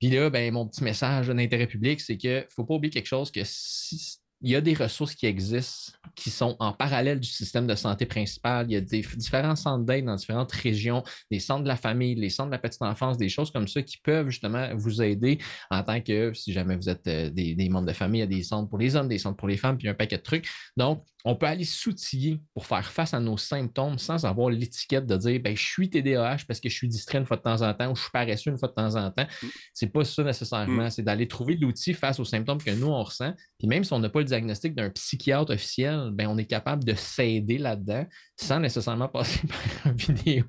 Puis 0.00 0.10
là, 0.10 0.30
ben, 0.30 0.52
mon 0.52 0.66
petit 0.66 0.82
message 0.82 1.28
d'intérêt 1.28 1.68
public, 1.68 2.00
c'est 2.00 2.16
qu'il 2.16 2.30
ne 2.30 2.42
faut 2.50 2.64
pas 2.64 2.74
oublier 2.74 2.90
quelque 2.90 3.06
chose 3.06 3.30
que 3.30 3.42
si 3.44 4.18
il 4.40 4.50
y 4.50 4.56
a 4.56 4.60
des 4.60 4.74
ressources 4.74 5.14
qui 5.14 5.26
existent 5.26 5.92
qui 6.14 6.30
sont 6.30 6.56
en 6.58 6.72
parallèle 6.72 7.20
du 7.20 7.28
système 7.28 7.66
de 7.66 7.74
santé 7.74 8.06
principal. 8.06 8.66
Il 8.68 8.72
y 8.72 8.76
a 8.76 8.80
des 8.80 9.04
différents 9.16 9.56
centres 9.56 9.84
d'aide 9.84 10.04
dans 10.04 10.16
différentes 10.16 10.52
régions, 10.52 11.02
des 11.30 11.38
centres 11.38 11.62
de 11.62 11.68
la 11.68 11.76
famille, 11.76 12.14
les 12.14 12.28
centres 12.28 12.48
de 12.48 12.54
la 12.54 12.58
petite 12.58 12.82
enfance, 12.82 13.16
des 13.16 13.28
choses 13.28 13.50
comme 13.50 13.68
ça 13.68 13.82
qui 13.82 13.98
peuvent 13.98 14.28
justement 14.28 14.68
vous 14.74 15.00
aider 15.00 15.38
en 15.70 15.82
tant 15.82 16.00
que, 16.00 16.32
si 16.34 16.52
jamais 16.52 16.76
vous 16.76 16.88
êtes 16.88 17.06
euh, 17.06 17.30
des, 17.30 17.54
des 17.54 17.68
membres 17.68 17.86
de 17.86 17.92
famille, 17.92 18.20
il 18.20 18.24
y 18.24 18.34
a 18.34 18.38
des 18.38 18.42
centres 18.42 18.68
pour 18.68 18.78
les 18.78 18.96
hommes, 18.96 19.08
des 19.08 19.18
centres 19.18 19.36
pour 19.36 19.48
les 19.48 19.56
femmes, 19.56 19.78
puis 19.78 19.88
un 19.88 19.94
paquet 19.94 20.18
de 20.18 20.22
trucs. 20.22 20.48
Donc, 20.76 21.04
on 21.24 21.34
peut 21.34 21.46
aller 21.46 21.64
s'outiller 21.64 22.40
pour 22.54 22.64
faire 22.64 22.90
face 22.90 23.12
à 23.12 23.20
nos 23.20 23.36
symptômes 23.36 23.98
sans 23.98 24.24
avoir 24.24 24.50
l'étiquette 24.50 25.06
de 25.06 25.16
dire 25.16 25.40
ben, 25.42 25.56
je 25.56 25.62
suis 25.62 25.90
TDAH 25.90 26.44
parce 26.46 26.60
que 26.60 26.68
je 26.68 26.74
suis 26.74 26.88
distrait 26.88 27.18
une 27.18 27.26
fois 27.26 27.36
de 27.36 27.42
temps 27.42 27.62
en 27.62 27.74
temps 27.74 27.90
ou 27.90 27.96
je 27.96 28.02
suis 28.02 28.10
paresseux 28.10 28.50
une 28.50 28.58
fois 28.58 28.68
de 28.68 28.74
temps 28.74 28.94
en 28.94 29.10
temps. 29.10 29.26
Mm. 29.42 29.46
C'est 29.74 29.88
pas 29.88 30.04
ça 30.04 30.22
nécessairement. 30.22 30.84
Mm. 30.84 30.90
C'est 30.90 31.02
d'aller 31.02 31.26
trouver 31.26 31.56
l'outil 31.56 31.92
face 31.92 32.20
aux 32.20 32.24
symptômes 32.24 32.62
que 32.62 32.70
nous, 32.70 32.86
on 32.86 33.02
ressent. 33.02 33.34
Puis 33.58 33.66
même 33.66 33.84
si 33.84 33.92
on 33.92 33.98
n'a 33.98 34.08
pas 34.08 34.20
le 34.20 34.24
diagnostic 34.28 34.74
d'un 34.74 34.90
psychiatre 34.90 35.52
officiel, 35.52 36.10
ben, 36.12 36.28
on 36.28 36.38
est 36.38 36.46
capable 36.46 36.84
de 36.84 36.94
s'aider 36.94 37.58
là-dedans 37.58 38.06
sans 38.40 38.60
nécessairement 38.60 39.08
passer 39.08 39.40
par 39.82 39.92
une 39.92 40.14
vidéo, 40.14 40.44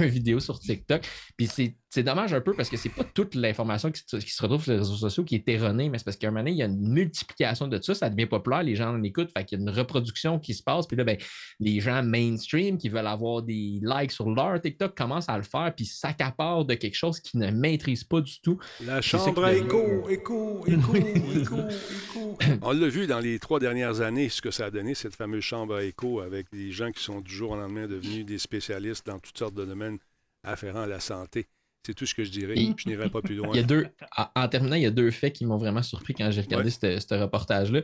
une 0.00 0.06
vidéo 0.06 0.40
sur 0.40 0.58
TikTok. 0.58 1.02
Puis 1.36 1.48
c'est 1.88 2.02
dommage 2.02 2.34
un 2.34 2.40
peu 2.40 2.52
parce 2.52 2.68
que 2.68 2.76
c'est 2.76 2.88
pas 2.88 3.04
toute 3.04 3.34
l'information 3.34 3.90
qui, 3.90 4.02
se 4.02 4.42
retrouve 4.42 4.62
sur 4.62 4.72
les 4.72 4.78
réseaux 4.78 4.96
sociaux 4.96 5.24
qui 5.24 5.36
est 5.36 5.48
erronée, 5.48 5.88
mais 5.88 5.98
c'est 5.98 6.04
parce 6.04 6.16
qu'à 6.16 6.28
un 6.28 6.30
moment 6.30 6.40
donné, 6.40 6.50
il 6.52 6.58
y 6.58 6.62
a 6.62 6.66
une 6.66 6.92
multiplication 6.92 7.68
de 7.68 7.80
ça, 7.80 7.94
ça 7.94 8.10
devient 8.10 8.26
populaire, 8.26 8.62
les 8.62 8.74
gens 8.74 8.92
en 8.92 9.02
écoutent, 9.02 9.30
fait 9.30 9.44
qu'il 9.44 9.58
y 9.58 9.62
a 9.62 9.70
une 9.70 9.76
reproduction 9.76 10.38
qui 10.38 10.54
se 10.54 10.62
passe. 10.62 10.86
Puis 10.86 10.96
là, 10.96 11.04
ben, 11.04 11.16
les 11.60 11.80
gens 11.80 12.02
mainstream 12.02 12.76
qui 12.76 12.88
veulent 12.88 13.06
avoir 13.06 13.42
des 13.42 13.80
likes 13.82 14.12
sur 14.12 14.28
leur 14.28 14.60
TikTok 14.60 14.96
commencent 14.96 15.28
à 15.28 15.36
le 15.36 15.44
faire, 15.44 15.72
puis 15.74 15.86
s'accaparent 15.86 16.64
de 16.64 16.74
quelque 16.74 16.96
chose 16.96 17.20
qu'ils 17.20 17.40
ne 17.40 17.50
maîtrisent 17.50 18.04
pas 18.04 18.20
du 18.20 18.40
tout. 18.40 18.58
La 18.84 19.00
chambre 19.00 19.44
à 19.44 19.54
écho, 19.54 20.08
écho, 20.08 20.64
écho, 20.66 20.94
écho, 20.94 21.40
écho. 21.40 22.38
On 22.62 22.72
l'a 22.72 22.88
vu 22.88 23.06
dans 23.06 23.20
les 23.20 23.38
trois 23.38 23.60
dernières 23.60 24.00
années, 24.00 24.28
ce 24.28 24.42
que 24.42 24.50
ça 24.50 24.66
a 24.66 24.70
donné, 24.70 24.94
cette 24.94 25.14
fameuse 25.14 25.42
chambre 25.42 25.76
à 25.76 25.84
écho 25.84 26.20
avec 26.20 26.50
des 26.52 26.72
gens 26.72 26.90
qui 26.90 27.02
sont 27.02 27.20
du 27.28 27.34
jour 27.34 27.52
au 27.52 27.56
lendemain 27.56 27.86
devenus 27.86 28.24
des 28.26 28.38
spécialistes 28.38 29.06
dans 29.06 29.18
toutes 29.18 29.38
sortes 29.38 29.54
de 29.54 29.64
domaines 29.64 29.98
afférents 30.42 30.82
à 30.82 30.86
la 30.86 30.98
santé. 30.98 31.46
C'est 31.86 31.94
tout 31.94 32.06
ce 32.06 32.14
que 32.14 32.24
je 32.24 32.30
dirais. 32.30 32.54
je 32.56 32.88
n'irai 32.88 33.08
pas 33.08 33.22
plus 33.22 33.34
loin. 33.36 33.50
Il 33.52 33.56
y 33.56 33.60
a 33.60 33.66
deux, 33.66 33.86
en 34.34 34.48
terminant, 34.48 34.76
il 34.76 34.82
y 34.82 34.86
a 34.86 34.90
deux 34.90 35.10
faits 35.10 35.34
qui 35.34 35.46
m'ont 35.46 35.58
vraiment 35.58 35.82
surpris 35.82 36.14
quand 36.14 36.30
j'ai 36.30 36.40
regardé 36.40 36.70
ce 36.70 37.14
reportage-là. 37.14 37.82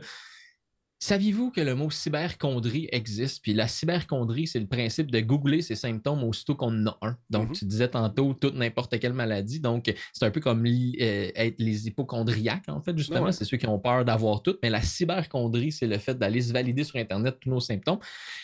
Saviez-vous 0.99 1.51
que 1.51 1.61
le 1.61 1.75
mot 1.75 1.91
cyberchondrie 1.91 2.87
existe? 2.91 3.43
Puis 3.43 3.53
la 3.53 3.67
cyberchondrie, 3.67 4.47
c'est 4.47 4.59
le 4.59 4.65
principe 4.65 5.11
de 5.11 5.19
googler 5.19 5.61
ses 5.61 5.75
symptômes 5.75 6.23
aussitôt 6.23 6.55
qu'on 6.55 6.87
en 6.87 6.87
a 6.87 6.97
un. 7.01 7.17
Donc, 7.29 7.51
mm-hmm. 7.51 7.59
tu 7.59 7.65
disais 7.65 7.87
tantôt 7.89 8.33
toute 8.33 8.55
n'importe 8.55 8.97
quelle 8.99 9.13
maladie. 9.13 9.59
Donc, 9.59 9.93
c'est 10.13 10.25
un 10.25 10.31
peu 10.31 10.39
comme 10.39 10.65
euh, 10.65 11.31
être 11.35 11.59
les 11.59 11.87
hypochondriaques, 11.87 12.69
en 12.69 12.81
fait, 12.81 12.97
justement. 12.97 13.31
C'est 13.31 13.43
ceux 13.45 13.57
qui 13.57 13.67
ont 13.67 13.77
peur 13.77 14.05
d'avoir 14.05 14.41
tout. 14.41 14.55
Mais 14.63 14.69
la 14.69 14.81
cyberchondrie, 14.81 15.71
c'est 15.71 15.87
le 15.87 15.97
fait 15.97 16.15
d'aller 16.15 16.41
se 16.41 16.53
valider 16.53 16.83
sur 16.83 16.95
Internet 16.95 17.37
tous 17.41 17.49
nos 17.49 17.59
symptômes. 17.59 17.99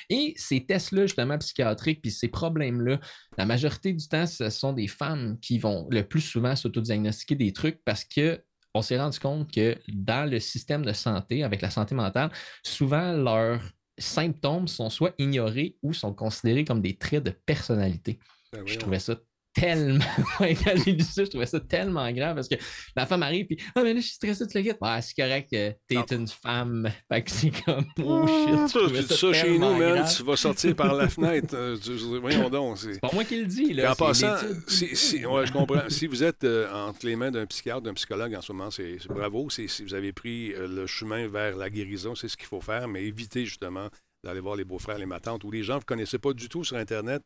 Et 0.09 0.33
ces 0.35 0.65
tests-là, 0.65 1.03
justement, 1.03 1.37
psychiatriques, 1.37 2.01
puis 2.01 2.11
ces 2.11 2.27
problèmes-là, 2.27 2.99
la 3.37 3.45
majorité 3.45 3.93
du 3.93 4.07
temps, 4.07 4.25
ce 4.25 4.49
sont 4.49 4.73
des 4.73 4.87
femmes 4.87 5.37
qui 5.41 5.57
vont 5.57 5.87
le 5.89 6.03
plus 6.03 6.21
souvent 6.21 6.55
s'autodiagnostiquer 6.55 7.35
des 7.35 7.53
trucs 7.53 7.83
parce 7.85 8.03
que 8.03 8.41
on 8.73 8.81
s'est 8.81 8.99
rendu 8.99 9.19
compte 9.19 9.51
que 9.51 9.77
dans 9.87 10.29
le 10.29 10.39
système 10.39 10.85
de 10.85 10.93
santé, 10.93 11.43
avec 11.43 11.61
la 11.61 11.69
santé 11.69 11.95
mentale, 11.95 12.31
souvent 12.63 13.13
leurs 13.13 13.61
symptômes 13.97 14.67
sont 14.67 14.89
soit 14.89 15.13
ignorés 15.17 15.77
ou 15.83 15.93
sont 15.93 16.13
considérés 16.13 16.65
comme 16.65 16.81
des 16.81 16.97
traits 16.97 17.23
de 17.23 17.31
personnalité. 17.31 18.19
Ben 18.53 18.65
je 18.65 18.77
trouvais 18.77 18.99
ça 18.99 19.15
tellement. 19.53 20.03
quand 20.39 20.73
j'ai 20.85 20.93
lu 20.93 21.03
ça, 21.03 21.23
je 21.23 21.29
trouvais 21.29 21.45
ça 21.45 21.59
tellement 21.59 22.09
grave 22.11 22.35
parce 22.35 22.47
que 22.47 22.55
la 22.95 23.05
femme 23.05 23.23
arrive 23.23 23.45
puis 23.45 23.57
Ah, 23.75 23.83
mais 23.83 23.93
là, 23.93 23.99
je 23.99 24.05
suis 24.05 24.15
stressé 24.15 24.45
de 24.45 24.51
le 24.53 24.61
guide. 24.61 24.77
Ouais, 24.81 25.01
c'est 25.01 25.15
correct, 25.15 25.49
que 25.51 25.73
t'es 25.87 26.15
une 26.15 26.27
femme. 26.27 26.89
Fait 27.11 27.23
que 27.23 27.31
c'est 27.31 27.51
comme 27.63 27.85
Oh 28.03 28.27
shit. 28.27 28.69
Ça, 28.69 28.79
ça, 29.07 29.15
ça 29.15 29.33
chez 29.33 29.57
nous, 29.57 29.75
man, 29.75 30.05
tu 30.05 30.23
vas 30.23 30.35
sortir 30.35 30.75
par 30.75 30.93
la 30.93 31.09
fenêtre. 31.09 31.55
Euh, 31.55 31.77
voyons 32.21 32.49
donc. 32.49 32.77
C'est 32.77 32.99
pas 32.99 33.09
moi 33.13 33.23
qui 33.23 33.39
le 33.39 33.45
dis. 33.45 33.73
Là, 33.73 33.91
en 33.91 33.95
passant, 33.95 34.35
si, 34.67 34.95
si, 34.95 35.25
ouais, 35.25 35.45
je 35.45 35.51
comprends. 35.51 35.81
si 35.89 36.07
vous 36.07 36.23
êtes 36.23 36.43
euh, 36.43 36.71
entre 36.73 37.05
les 37.05 37.15
mains 37.15 37.31
d'un 37.31 37.45
psychiatre, 37.45 37.81
d'un 37.81 37.93
psychologue 37.93 38.35
en 38.35 38.41
ce 38.41 38.51
moment, 38.51 38.71
c'est 38.71 38.97
bravo. 39.07 39.49
Si 39.49 39.67
vous 39.83 39.93
avez 39.93 40.13
pris 40.13 40.53
euh, 40.53 40.67
le 40.67 40.87
chemin 40.87 41.27
vers 41.27 41.57
la 41.57 41.69
guérison, 41.69 42.15
c'est 42.15 42.27
ce 42.27 42.37
qu'il 42.37 42.47
faut 42.47 42.61
faire, 42.61 42.87
mais 42.87 43.03
évitez 43.03 43.45
justement 43.45 43.87
d'aller 44.23 44.39
voir 44.39 44.55
les 44.55 44.63
beaux-frères, 44.63 44.97
les 44.97 45.05
matantes 45.05 45.43
ou 45.43 45.51
les 45.51 45.63
gens 45.63 45.73
que 45.73 45.79
vous 45.79 45.93
ne 45.93 45.97
connaissez 45.97 46.19
pas 46.19 46.33
du 46.33 46.47
tout 46.47 46.63
sur 46.63 46.77
Internet 46.77 47.23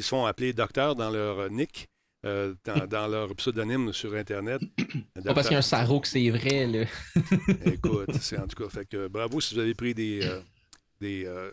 qui 0.00 0.04
se 0.04 0.08
font 0.08 0.24
appeler 0.24 0.54
docteur 0.54 0.96
dans 0.96 1.10
leur 1.10 1.50
nick. 1.50 1.86
Euh, 2.26 2.54
dans, 2.64 3.08
leur 3.08 3.34
pseudonyme 3.34 3.94
sur 3.94 4.14
Internet. 4.14 4.60
Pas 5.24 5.32
parce 5.34 5.46
qu'il 5.46 5.54
y 5.54 5.56
a 5.56 5.60
un 5.60 5.62
sarreau 5.62 6.00
que 6.00 6.08
c'est 6.08 6.28
vrai, 6.28 6.66
là. 6.66 6.84
Écoute, 7.64 8.12
c'est 8.20 8.38
en 8.38 8.46
tout 8.46 8.62
cas. 8.62 8.68
Fait 8.68 8.84
que 8.84 9.08
bravo 9.08 9.40
si 9.40 9.54
vous 9.54 9.60
avez 9.60 9.72
pris 9.74 9.94
des. 9.94 10.20
Euh, 10.24 10.40
des 11.00 11.24
euh, 11.24 11.50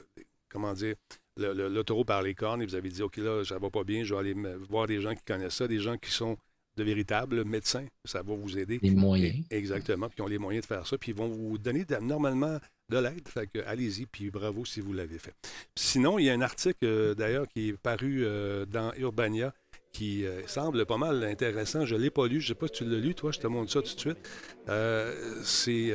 comment 0.50 0.74
dire 0.74 0.96
l'autoroute 1.38 2.08
par 2.08 2.22
les 2.22 2.36
cornes 2.36 2.62
et 2.62 2.66
vous 2.66 2.76
avez 2.76 2.90
dit 2.90 3.02
OK, 3.02 3.16
là, 3.16 3.46
ça 3.46 3.60
va 3.60 3.70
pas 3.70 3.86
bien, 3.86 4.04
je 4.04 4.14
vais 4.14 4.20
aller 4.20 4.36
voir 4.68 4.88
des 4.88 5.00
gens 5.00 5.16
qui 5.16 5.24
connaissent 5.24 5.56
ça, 5.56 5.70
des 5.70 5.80
gens 5.80 5.96
qui 5.98 6.12
sont 6.12 6.36
de 6.76 6.84
véritables 6.84 7.46
médecins. 7.46 7.86
Ça 8.04 8.22
va 8.22 8.36
vous 8.36 8.58
aider. 8.58 8.80
Les 8.82 8.92
moyens. 8.92 9.46
exactement. 9.50 10.10
Puis 10.10 10.18
ils 10.20 10.22
ont 10.24 10.28
les 10.28 10.38
moyens 10.38 10.64
de 10.64 10.68
faire 10.68 10.86
ça. 10.86 10.98
Puis 10.98 11.12
ils 11.12 11.18
vont 11.18 11.30
vous 11.30 11.58
donner 11.58 11.86
normalement 12.02 12.60
de 12.89 12.97
l'aide. 12.97 13.28
Fait 13.28 13.47
que 13.47 13.60
allez-y, 13.65 14.06
puis 14.06 14.30
bravo 14.30 14.65
si 14.65 14.80
vous 14.80 14.93
l'avez 14.93 15.19
fait. 15.19 15.34
sinon, 15.76 16.19
il 16.19 16.26
y 16.26 16.30
a 16.30 16.34
un 16.34 16.41
article 16.41 16.86
euh, 16.86 17.15
d'ailleurs 17.15 17.47
qui 17.47 17.69
est 17.69 17.78
paru 17.78 18.23
euh, 18.23 18.65
dans 18.65 18.93
Urbania 18.97 19.54
qui 19.91 20.26
euh, 20.26 20.45
semble 20.47 20.86
pas 20.86 20.97
mal 20.97 21.23
intéressant. 21.23 21.86
Je 21.86 21.95
ne 21.95 22.02
l'ai 22.02 22.10
pas 22.10 22.28
lu. 22.28 22.39
Je 22.39 22.45
ne 22.45 22.47
sais 22.50 22.60
pas 22.60 22.67
si 22.67 22.73
tu 22.73 22.86
l'as 22.86 23.00
lu, 23.00 23.15
toi, 23.15 23.32
je 23.32 23.39
te 23.39 23.47
montre 23.47 23.71
ça 23.71 23.82
tout 23.82 23.95
de 23.95 24.00
suite. 24.00 24.30
c'est. 25.43 25.93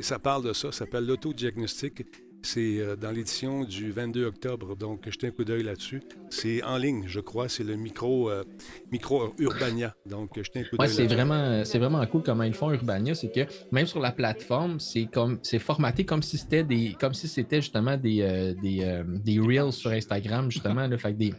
ça 0.00 0.18
parle 0.18 0.44
de 0.44 0.52
ça, 0.52 0.72
ça 0.72 0.78
s'appelle 0.78 1.06
l'autodiagnostic. 1.06 2.04
C'est 2.42 2.78
euh, 2.78 2.96
dans 2.96 3.12
l'édition 3.12 3.64
du 3.64 3.92
22 3.92 4.26
octobre, 4.26 4.76
donc 4.76 5.08
jetez 5.08 5.28
un 5.28 5.30
coup 5.30 5.44
d'œil 5.44 5.62
là-dessus. 5.62 6.02
C'est 6.28 6.62
en 6.64 6.76
ligne, 6.76 7.04
je 7.06 7.20
crois, 7.20 7.48
c'est 7.48 7.62
le 7.62 7.76
micro, 7.76 8.30
euh, 8.30 8.44
micro 8.90 9.32
Urbania. 9.38 9.94
Donc 10.06 10.30
jetez 10.36 10.60
un 10.60 10.62
coup 10.64 10.76
d'œil. 10.76 10.88
Ouais, 10.88 10.92
c'est 10.92 11.06
vraiment, 11.06 11.64
c'est 11.64 11.78
vraiment 11.78 12.04
cool 12.06 12.22
comment 12.24 12.42
ils 12.42 12.54
font 12.54 12.72
Urbania, 12.72 13.14
c'est 13.14 13.30
que 13.30 13.40
même 13.70 13.86
sur 13.86 14.00
la 14.00 14.10
plateforme, 14.10 14.80
c'est 14.80 15.06
comme 15.06 15.38
c'est 15.42 15.60
formaté 15.60 16.04
comme 16.04 16.22
si 16.22 16.36
c'était 16.36 16.64
des 16.64 16.96
comme 17.00 17.14
si 17.14 17.28
c'était 17.28 17.60
justement 17.60 17.96
des, 17.96 18.22
euh, 18.22 18.54
des, 18.60 19.02
des, 19.24 19.38
reels 19.38 19.72
sur 19.72 19.90
Instagram, 19.90 20.50
justement. 20.50 20.86
Là, 20.86 20.98
fait 20.98 21.12
des, 21.12 21.32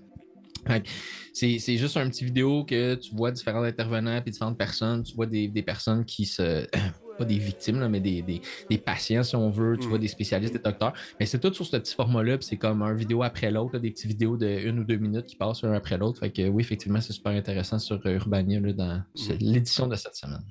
c'est 1.33 1.77
juste 1.77 1.97
un 1.97 2.09
petit 2.09 2.25
vidéo 2.25 2.63
que 2.63 2.95
tu 2.95 3.13
vois 3.15 3.31
différents 3.31 3.63
intervenants 3.63 4.21
et 4.25 4.29
différentes 4.29 4.57
personnes. 4.57 5.03
Tu 5.03 5.15
vois 5.15 5.25
des, 5.25 5.47
des 5.47 5.63
personnes 5.63 6.05
qui 6.05 6.25
se 6.25 6.65
pas 7.17 7.25
des 7.25 7.37
victimes, 7.37 7.87
mais 7.87 7.99
des, 7.99 8.21
des, 8.21 8.77
patients, 8.77 9.23
si 9.23 9.35
on 9.35 9.49
veut, 9.49 9.77
tu 9.77 9.87
vois, 9.87 9.97
mm. 9.97 10.01
des 10.01 10.07
spécialistes, 10.07 10.53
des 10.53 10.59
docteurs. 10.59 10.93
Mais 11.19 11.25
c'est 11.25 11.39
tout 11.39 11.53
sur 11.53 11.65
ce 11.65 11.77
petit 11.77 11.95
format-là, 11.95 12.37
c'est 12.41 12.57
comme 12.57 12.81
un 12.81 12.93
vidéo 12.93 13.23
après 13.23 13.51
l'autre, 13.51 13.77
des 13.79 13.91
petites 13.91 14.07
vidéos 14.07 14.37
de 14.37 14.47
une 14.47 14.79
ou 14.79 14.83
deux 14.83 14.97
minutes 14.97 15.25
qui 15.25 15.35
passent 15.35 15.63
un 15.63 15.73
après 15.73 15.97
l'autre. 15.97 16.19
Fait 16.19 16.31
que 16.31 16.47
oui, 16.47 16.61
effectivement, 16.61 17.01
c'est 17.01 17.13
super 17.13 17.31
intéressant 17.31 17.79
sur 17.79 17.99
euh, 18.05 18.15
Urbania 18.15 18.59
là, 18.59 18.73
dans 18.73 18.97
mm. 19.15 19.37
l'édition 19.39 19.87
de 19.87 19.95
cette 19.95 20.15
semaine. 20.15 20.43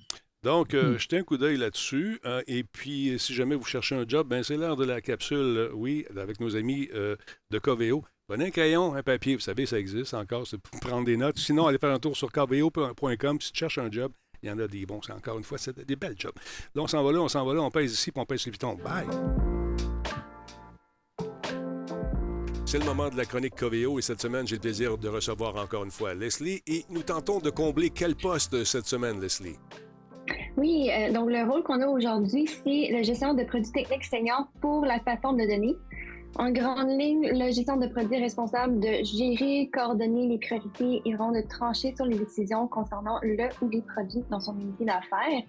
Donc, 0.43 0.75
euh, 0.75 0.95
mm. 0.95 0.99
jetez 0.99 1.19
un 1.19 1.23
coup 1.23 1.39
d'œil 1.39 1.57
là-dessus. 1.57 2.21
Euh, 2.25 2.43
et 2.47 2.65
puis, 2.65 3.15
si 3.19 3.35
jamais 3.35 3.55
vous 3.55 3.65
cherchez 3.65 3.95
un 3.95 4.05
job, 4.07 4.29
ben 4.29 4.43
c'est 4.43 4.57
l'heure 4.57 4.77
de 4.77 4.85
la 4.85 5.01
capsule, 5.01 5.71
oui, 5.75 6.05
avec 6.17 6.41
nos 6.41 6.57
amis 6.57 6.89
de 6.93 7.59
Coveo. 7.59 8.05
Prenez 8.29 8.47
un 8.47 8.51
crayon, 8.51 8.95
un 8.95 9.03
papier, 9.03 9.35
vous 9.35 9.41
savez, 9.41 9.67
ça 9.67 9.79
existe 9.79 10.15
encore, 10.15 10.47
c'est 10.47 10.57
pour 10.57 10.81
prendre 10.81 11.05
des 11.05 11.17
notes. 11.17 11.39
Sinon, 11.39 11.67
allez 11.67 11.79
faire 11.79 11.91
un 11.91 11.99
tour 11.99 12.17
sur 12.17 12.31
coveo.com 12.31 13.41
si 13.41 13.53
tu 13.53 13.59
cherches 13.59 13.79
un 13.79 13.91
job. 13.91 14.13
Il 14.43 14.49
y 14.49 14.53
en 14.53 14.59
a 14.59 14.67
des 14.67 14.85
bons. 14.87 15.01
Encore 15.11 15.39
une 15.39 15.45
fois, 15.45 15.59
c'est 15.59 15.79
des 15.87 15.97
belles 15.97 16.19
jobs. 16.19 16.35
Là, 16.75 16.83
on 16.83 16.87
s'en 16.87 17.03
va 17.05 17.13
là, 17.13 17.21
on 17.21 17.29
s'en 17.29 17.45
va 17.45 17.55
là, 17.55 17.63
on 17.63 17.71
pèse 17.71 17.93
ici, 17.93 18.11
puis 18.11 18.21
on 18.21 18.27
pèse 18.27 18.45
les 18.45 18.53
pitons. 18.53 18.75
Bye! 18.75 19.07
C'est 22.67 22.79
le 22.79 22.87
moment 22.87 23.11
de 23.11 23.17
la 23.17 23.27
chronique 23.27 23.55
Coveo 23.55 23.99
et 23.99 24.03
cette 24.03 24.23
semaine, 24.23 24.47
j'ai 24.47 24.57
le 24.57 24.61
plaisir 24.63 24.97
de 24.97 25.09
recevoir 25.09 25.57
encore 25.57 25.85
une 25.85 25.91
fois 25.91 26.15
Leslie 26.15 26.63
et 26.67 26.85
nous 26.89 27.03
tentons 27.03 27.39
de 27.39 27.51
combler 27.51 27.91
quel 27.91 28.17
poste 28.17 28.65
cette 28.65 28.87
semaine, 28.87 29.21
Leslie? 29.21 29.59
Oui, 30.57 30.91
euh, 30.91 31.13
donc 31.13 31.31
le 31.31 31.49
rôle 31.49 31.63
qu'on 31.63 31.81
a 31.83 31.87
aujourd'hui, 31.87 32.47
c'est 32.47 32.89
le 32.91 33.03
gestion 33.03 33.35
de 33.35 33.45
produits 33.45 33.73
techniques 33.73 34.05
seniors 34.05 34.47
pour 34.61 34.85
la 34.85 34.99
plateforme 35.01 35.37
de 35.37 35.47
données. 35.47 35.77
En 36.37 36.51
grande 36.51 36.89
ligne, 36.99 37.29
le 37.31 37.53
gestion 37.53 37.77
de 37.77 37.87
produits 37.89 38.19
responsable 38.19 38.81
de 38.81 39.05
gérer, 39.05 39.69
coordonner 39.71 40.29
les 40.29 40.39
priorités 40.39 41.03
et 41.05 41.13
de 41.13 41.49
trancher 41.49 41.95
sur 41.95 42.07
les 42.07 42.19
décisions 42.19 42.67
concernant 42.69 43.19
le 43.23 43.49
ou 43.61 43.69
les 43.69 43.83
produits 43.83 44.25
dans 44.31 44.41
son 44.41 44.59
unité 44.59 44.87
d'affaires. 44.87 45.43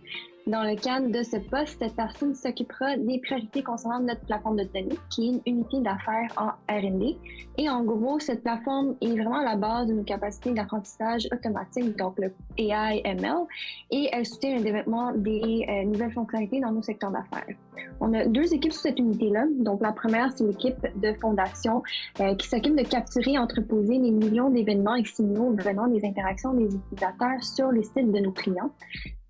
Dans 0.45 0.63
le 0.63 0.75
cadre 0.75 1.07
de 1.07 1.23
ce 1.23 1.37
poste, 1.37 1.77
cette 1.79 1.95
personne 1.95 2.35
s'occupera 2.35 2.97
des 2.97 3.17
priorités 3.19 3.63
concernant 3.63 4.01
notre 4.01 4.19
plateforme 4.25 4.57
de 4.57 4.65
données, 4.65 4.99
qui 5.09 5.27
est 5.27 5.29
une 5.29 5.41
unité 5.45 5.79
d'affaires 5.79 6.27
en 6.35 6.49
R&D. 6.69 7.15
Et 7.57 7.69
en 7.69 7.81
gros, 7.85 8.19
cette 8.19 8.43
plateforme 8.43 8.95
est 8.99 9.11
vraiment 9.11 9.41
la 9.41 9.55
base 9.55 9.87
de 9.87 9.93
nos 9.93 10.03
capacités 10.03 10.51
d'apprentissage 10.51 11.29
automatique, 11.31 11.95
donc 11.97 12.19
le 12.19 12.33
AI, 12.57 13.01
ML, 13.05 13.45
et 13.91 14.09
elle 14.11 14.25
soutient 14.25 14.57
le 14.57 14.63
développement 14.63 15.13
des 15.13 15.65
euh, 15.69 15.85
nouvelles 15.85 16.11
fonctionnalités 16.11 16.59
dans 16.59 16.73
nos 16.73 16.81
secteurs 16.81 17.11
d'affaires. 17.11 17.55
On 18.01 18.13
a 18.13 18.25
deux 18.25 18.53
équipes 18.53 18.73
sur 18.73 18.81
cette 18.81 18.99
unité-là. 18.99 19.45
Donc, 19.59 19.81
la 19.81 19.93
première, 19.93 20.29
c'est 20.33 20.43
l'équipe 20.43 20.75
de 21.01 21.13
fondation 21.21 21.81
euh, 22.19 22.35
qui 22.35 22.49
s'occupe 22.49 22.75
de 22.75 22.83
capturer 22.83 23.33
et 23.33 23.39
entreposer 23.39 23.97
les 23.97 24.11
millions 24.11 24.49
d'événements 24.49 24.95
et 24.95 25.05
signaux 25.05 25.55
venant 25.57 25.87
des 25.87 26.05
interactions 26.05 26.53
des 26.53 26.75
utilisateurs 26.75 27.41
sur 27.41 27.71
les 27.71 27.83
sites 27.83 28.11
de 28.11 28.19
nos 28.19 28.31
clients. 28.33 28.71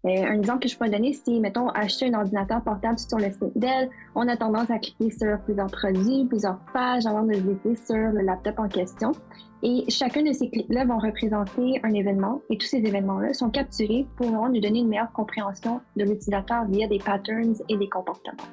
Euh, 0.06 0.10
un 0.10 0.34
exemple 0.34 0.60
que 0.60 0.68
je 0.68 0.76
pourrais 0.76 0.90
donner, 0.90 1.14
c'est, 1.14 1.40
mettons, 1.40 1.70
acheter 1.70 2.14
un 2.14 2.20
ordinateur 2.20 2.62
portable 2.62 3.00
sur 3.00 3.18
le 3.18 3.32
site 3.32 3.58
Dell. 3.58 3.90
On 4.16 4.28
a 4.28 4.36
tendance 4.36 4.70
à 4.70 4.78
cliquer 4.78 5.12
sur 5.12 5.40
plusieurs 5.46 5.72
produits, 5.72 6.26
plusieurs 6.26 6.60
pages 6.74 7.06
avant 7.06 7.24
de 7.24 7.34
visiter 7.34 7.76
sur 7.86 7.96
le 7.96 8.22
laptop 8.22 8.60
en 8.60 8.68
question. 8.68 9.14
Et 9.66 9.86
chacun 9.88 10.24
de 10.24 10.34
ces 10.34 10.50
clics-là 10.50 10.84
vont 10.84 10.98
représenter 10.98 11.80
un 11.84 11.94
événement 11.94 12.42
et 12.50 12.58
tous 12.58 12.68
ces 12.68 12.80
événements-là 12.80 13.34
sont 13.34 13.50
capturés 13.50 14.06
pour 14.18 14.30
nous 14.30 14.60
donner 14.60 14.80
une 14.80 14.90
meilleure 14.90 15.14
compréhension 15.14 15.80
de 15.96 16.04
l'utilisateur 16.04 16.66
via 16.68 16.86
des 16.88 17.00
patterns 17.00 17.56
et 17.70 17.78
des 17.78 17.88
comportements. 17.88 18.44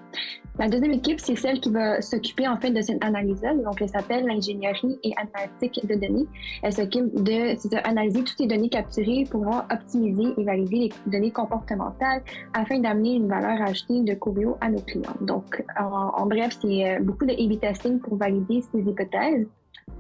La 0.59 0.69
deuxième 0.69 0.93
équipe, 0.93 1.19
c'est 1.19 1.35
celle 1.35 1.59
qui 1.59 1.71
va 1.71 2.01
s'occuper 2.01 2.47
en 2.47 2.57
fait 2.59 2.71
de 2.71 2.81
cette 2.81 3.03
analyse-là. 3.03 3.55
Donc, 3.55 3.81
elle 3.81 3.89
s'appelle 3.89 4.25
l'ingénierie 4.25 4.99
et 5.03 5.13
analytique 5.17 5.85
de 5.85 5.95
données. 5.95 6.27
Elle 6.63 6.73
s'occupe 6.73 7.13
de 7.25 7.89
analyser 7.89 8.23
toutes 8.23 8.39
les 8.39 8.47
données 8.47 8.69
capturées 8.69 9.25
pour 9.29 9.47
optimiser 9.73 10.35
et 10.37 10.45
valider 10.45 10.77
les 10.77 11.11
données 11.11 11.33
comportementales 11.33 12.23
afin 12.55 12.79
d'amener 12.79 13.15
une 13.15 13.27
valeur 13.27 13.61
ajoutée 13.63 14.03
de 14.03 14.15
Coveo 14.15 14.59
à 14.61 14.69
nos 14.69 14.81
clients. 14.81 15.17
Donc, 15.23 15.65
en, 15.77 16.13
en 16.15 16.27
bref, 16.27 16.57
c'est 16.61 16.89
euh, 16.89 17.01
beaucoup 17.01 17.27
de 17.27 17.33
A-B 17.33 17.59
testing 17.59 17.99
pour 17.99 18.17
valider 18.17 18.63
ces 18.71 18.79
hypothèses. 18.79 19.49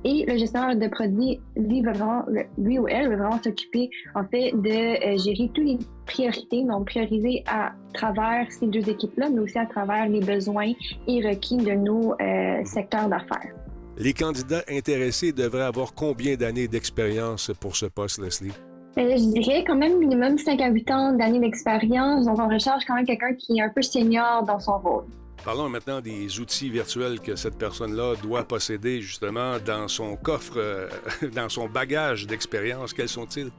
Et 0.04 0.24
le 0.26 0.38
gestionnaire 0.38 0.76
de 0.76 0.88
produits, 0.88 1.40
lui, 1.56 1.82
vraiment, 1.82 2.24
lui 2.56 2.78
ou 2.78 2.88
elle, 2.88 3.08
va 3.10 3.16
vraiment 3.16 3.42
s'occuper, 3.42 3.90
en 4.14 4.24
fait, 4.24 4.52
de 4.52 4.68
euh, 4.70 5.18
gérer 5.18 5.50
toutes 5.54 5.64
les 5.64 5.78
priorités, 6.06 6.64
donc 6.64 6.86
prioriser 6.86 7.44
à 7.46 7.72
travers 7.92 8.50
ces 8.50 8.66
deux 8.66 8.88
équipes-là, 8.88 9.28
mais 9.30 9.40
aussi 9.40 9.58
à 9.58 9.66
travers 9.66 10.08
les 10.08 10.20
besoins 10.20 10.72
et 11.06 11.28
requis 11.28 11.58
de 11.58 11.72
nos 11.72 12.14
euh, 12.14 12.64
secteurs 12.64 13.08
d'affaires. 13.08 13.52
Les 13.98 14.14
candidats 14.14 14.62
intéressés 14.70 15.32
devraient 15.32 15.64
avoir 15.64 15.92
combien 15.92 16.34
d'années 16.34 16.68
d'expérience 16.68 17.52
pour 17.60 17.76
ce 17.76 17.84
poste, 17.84 18.22
Leslie? 18.22 18.52
Euh, 18.98 19.16
je 19.16 19.40
dirais 19.40 19.64
quand 19.66 19.76
même 19.76 19.98
minimum 19.98 20.38
5 20.38 20.60
à 20.62 20.70
8 20.70 20.90
ans 20.90 21.12
d'années 21.12 21.40
d'expérience. 21.40 22.24
Donc, 22.24 22.38
on 22.38 22.48
recherche 22.48 22.84
quand 22.86 22.94
même 22.94 23.04
quelqu'un 23.04 23.34
qui 23.34 23.58
est 23.58 23.62
un 23.62 23.68
peu 23.68 23.82
senior 23.82 24.44
dans 24.44 24.58
son 24.58 24.78
rôle. 24.78 25.04
Parlons 25.45 25.70
maintenant 25.70 26.03
des 26.03 26.38
outils 26.38 26.68
virtuels 26.68 27.18
que 27.18 27.34
cette 27.34 27.57
personne-là 27.57 28.14
doit 28.22 28.45
posséder 28.45 29.01
justement 29.01 29.57
dans 29.64 29.88
son 29.88 30.16
coffre, 30.16 30.59
euh, 30.59 30.88
dans 31.34 31.49
son 31.49 31.66
bagage 31.66 32.26
d'expérience. 32.26 32.93
Quels 32.93 33.09
sont-ils? 33.09 33.51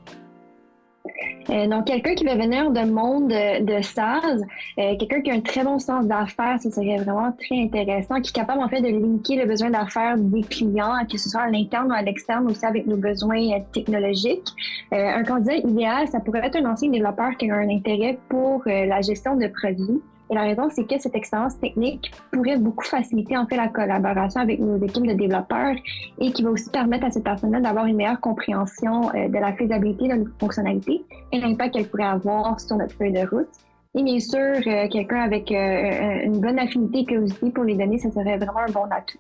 Euh, 1.50 1.68
donc, 1.68 1.86
quelqu'un 1.86 2.14
qui 2.14 2.24
va 2.24 2.36
venir 2.36 2.70
de 2.70 2.82
monde 2.82 3.30
de, 3.30 3.82
SaaS, 3.82 4.38
euh, 4.78 4.96
quelqu'un 4.98 5.22
qui 5.22 5.32
a 5.32 5.34
un 5.34 5.42
très 5.42 5.64
bon 5.64 5.80
sens 5.80 6.06
d'affaires, 6.06 6.60
ce 6.62 6.70
serait 6.70 6.98
vraiment 6.98 7.32
très 7.32 7.60
intéressant, 7.60 8.22
qui 8.22 8.30
est 8.30 8.36
capable 8.36 8.62
en 8.62 8.70
fait 8.70 8.82
de 8.82 8.88
linker 8.88 9.38
le 9.38 9.48
besoin 9.48 9.72
d'affaires 9.72 10.18
des 10.20 10.44
clients, 10.44 11.04
que 11.12 11.18
ce 11.18 11.30
soit 11.30 11.42
à 11.42 11.50
l'interne 11.50 11.90
ou 11.90 11.94
à 11.94 12.04
l'externe, 12.04 12.46
aussi 12.46 12.64
avec 12.64 12.86
nos 12.86 12.96
besoins 12.96 13.60
technologiques. 13.74 14.48
un 14.92 15.24
candidat 15.24 15.56
idéal, 15.56 16.08
ça 16.08 16.20
pourrait 16.20 16.46
être 16.46 16.58
un 16.58 16.72
ancien 16.72 16.92
développeur 16.92 17.36
qui 17.40 17.50
a 17.50 17.56
un 17.56 17.70
intérêt 17.70 18.20
pour 18.30 18.62
la 18.68 19.02
gestion 19.02 19.36
de 19.36 19.48
produits. 19.48 20.00
Et 20.32 20.34
la 20.34 20.44
raison, 20.44 20.70
c'est 20.72 20.88
que 20.88 20.98
cette 20.98 21.14
expérience 21.14 21.60
technique 21.60 22.10
pourrait 22.32 22.58
beaucoup 22.58 22.86
faciliter 22.86 23.38
en 23.38 23.46
fait 23.46 23.58
la 23.58 23.68
collaboration 23.68 24.40
avec 24.40 24.62
nos 24.62 24.78
équipes 24.78 25.06
de 25.06 25.12
développeurs 25.12 25.76
et 26.20 26.32
qui 26.32 26.42
va 26.42 26.52
aussi 26.52 26.70
permettre 26.70 27.06
à 27.06 27.12
cette 27.12 27.26
personne-là 27.26 27.60
d'avoir 27.60 27.86
une 27.86 27.98
meilleure 27.98 28.22
compréhension 28.22 29.10
euh, 29.10 29.28
de 29.28 29.38
la 29.38 29.52
faisabilité 29.52 30.08
de 30.08 30.14
notre 30.14 30.32
fonctionnalité 30.40 31.04
et 31.34 31.40
l'impact 31.42 31.74
qu'elle 31.74 31.90
pourrait 31.90 32.06
avoir 32.06 32.58
sur 32.62 32.78
notre 32.78 32.96
feuille 32.96 33.12
de 33.12 33.28
route. 33.28 33.50
Et 33.94 34.04
bien 34.04 34.20
sûr, 34.22 34.40
euh, 34.40 34.88
quelqu'un 34.88 35.20
avec 35.20 35.52
euh, 35.52 36.24
une 36.24 36.40
bonne 36.40 36.60
affinité 36.60 37.04
que 37.04 37.16
aussi 37.16 37.52
pour 37.52 37.66
les 37.66 37.76
données, 37.76 37.98
ça 37.98 38.10
serait 38.10 38.38
vraiment 38.38 38.60
un 38.66 38.72
bon 38.72 38.86
atout. 38.90 39.18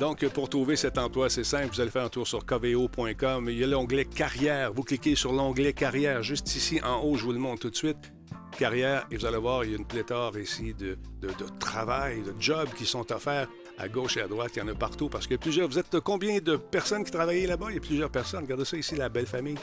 Donc, 0.00 0.26
pour 0.28 0.48
trouver 0.48 0.76
cet 0.76 0.96
emploi, 0.96 1.28
c'est 1.28 1.44
simple. 1.44 1.68
Vous 1.74 1.80
allez 1.82 1.90
faire 1.90 2.04
un 2.06 2.08
tour 2.08 2.26
sur 2.26 2.46
coveo.com. 2.46 3.50
Il 3.50 3.58
y 3.58 3.64
a 3.64 3.66
l'onglet 3.66 4.06
carrière. 4.06 4.72
Vous 4.72 4.82
cliquez 4.82 5.14
sur 5.14 5.30
l'onglet 5.30 5.74
carrière 5.74 6.22
juste 6.22 6.56
ici 6.56 6.80
en 6.82 7.02
haut. 7.02 7.16
Je 7.16 7.24
vous 7.24 7.32
le 7.32 7.38
montre 7.38 7.60
tout 7.60 7.70
de 7.70 7.76
suite 7.76 8.10
carrière 8.58 9.06
et 9.10 9.16
vous 9.16 9.26
allez 9.26 9.38
voir, 9.38 9.64
il 9.64 9.70
y 9.70 9.74
a 9.74 9.76
une 9.76 9.86
pléthore 9.86 10.36
ici 10.38 10.74
de, 10.74 10.98
de, 11.20 11.30
travail, 11.58 12.22
de 12.22 12.34
jobs 12.38 12.68
qui 12.76 12.84
sont 12.84 13.10
offerts 13.12 13.48
à 13.78 13.88
gauche 13.88 14.16
et 14.16 14.22
à 14.22 14.26
droite. 14.26 14.52
Il 14.56 14.60
y 14.60 14.62
en 14.62 14.68
a 14.68 14.74
partout 14.74 15.10
parce 15.10 15.26
que 15.26 15.34
plusieurs. 15.34 15.68
Vous 15.68 15.78
êtes 15.78 16.00
combien 16.00 16.38
de 16.38 16.56
personnes 16.56 17.04
qui 17.04 17.10
travaillent 17.10 17.46
là-bas? 17.46 17.66
Il 17.68 17.74
y 17.74 17.78
a 17.78 17.82
plusieurs 17.82 18.10
personnes. 18.10 18.44
Regardez 18.44 18.64
ça 18.64 18.78
ici, 18.78 18.96
la 18.96 19.10
belle 19.10 19.26
famille. 19.26 19.58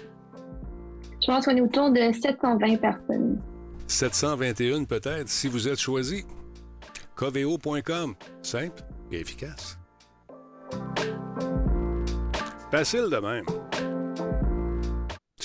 Je 1.20 1.26
pense 1.26 1.46
qu'on 1.46 1.58
est 1.58 1.62
autour 1.62 1.90
de 1.90 2.12
720 2.14 2.78
personnes. 2.78 3.42
721 3.88 4.84
peut-être, 4.84 5.30
si 5.30 5.48
vous 5.48 5.68
êtes 5.68 5.80
choisi. 5.80 6.26
Coveo.com. 7.16 8.14
Simple 8.44 8.84
et 9.12 9.20
efficace. 9.20 9.80
Facile 12.72 13.10
de 13.10 13.18
même 13.18 13.46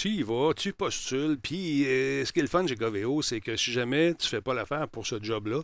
tu 0.02 0.08
y 0.08 0.22
vas, 0.24 0.52
tu 0.52 0.72
postules, 0.72 1.38
puis 1.40 1.86
euh, 1.86 2.24
ce 2.24 2.32
qui 2.32 2.40
est 2.40 2.42
le 2.42 2.48
fun 2.48 2.66
chez 2.66 2.74
Goveo, 2.74 3.22
c'est 3.22 3.40
que 3.40 3.54
si 3.54 3.70
jamais 3.70 4.16
tu 4.16 4.26
fais 4.26 4.40
pas 4.40 4.52
l'affaire 4.52 4.88
pour 4.88 5.06
ce 5.06 5.22
job-là, 5.22 5.62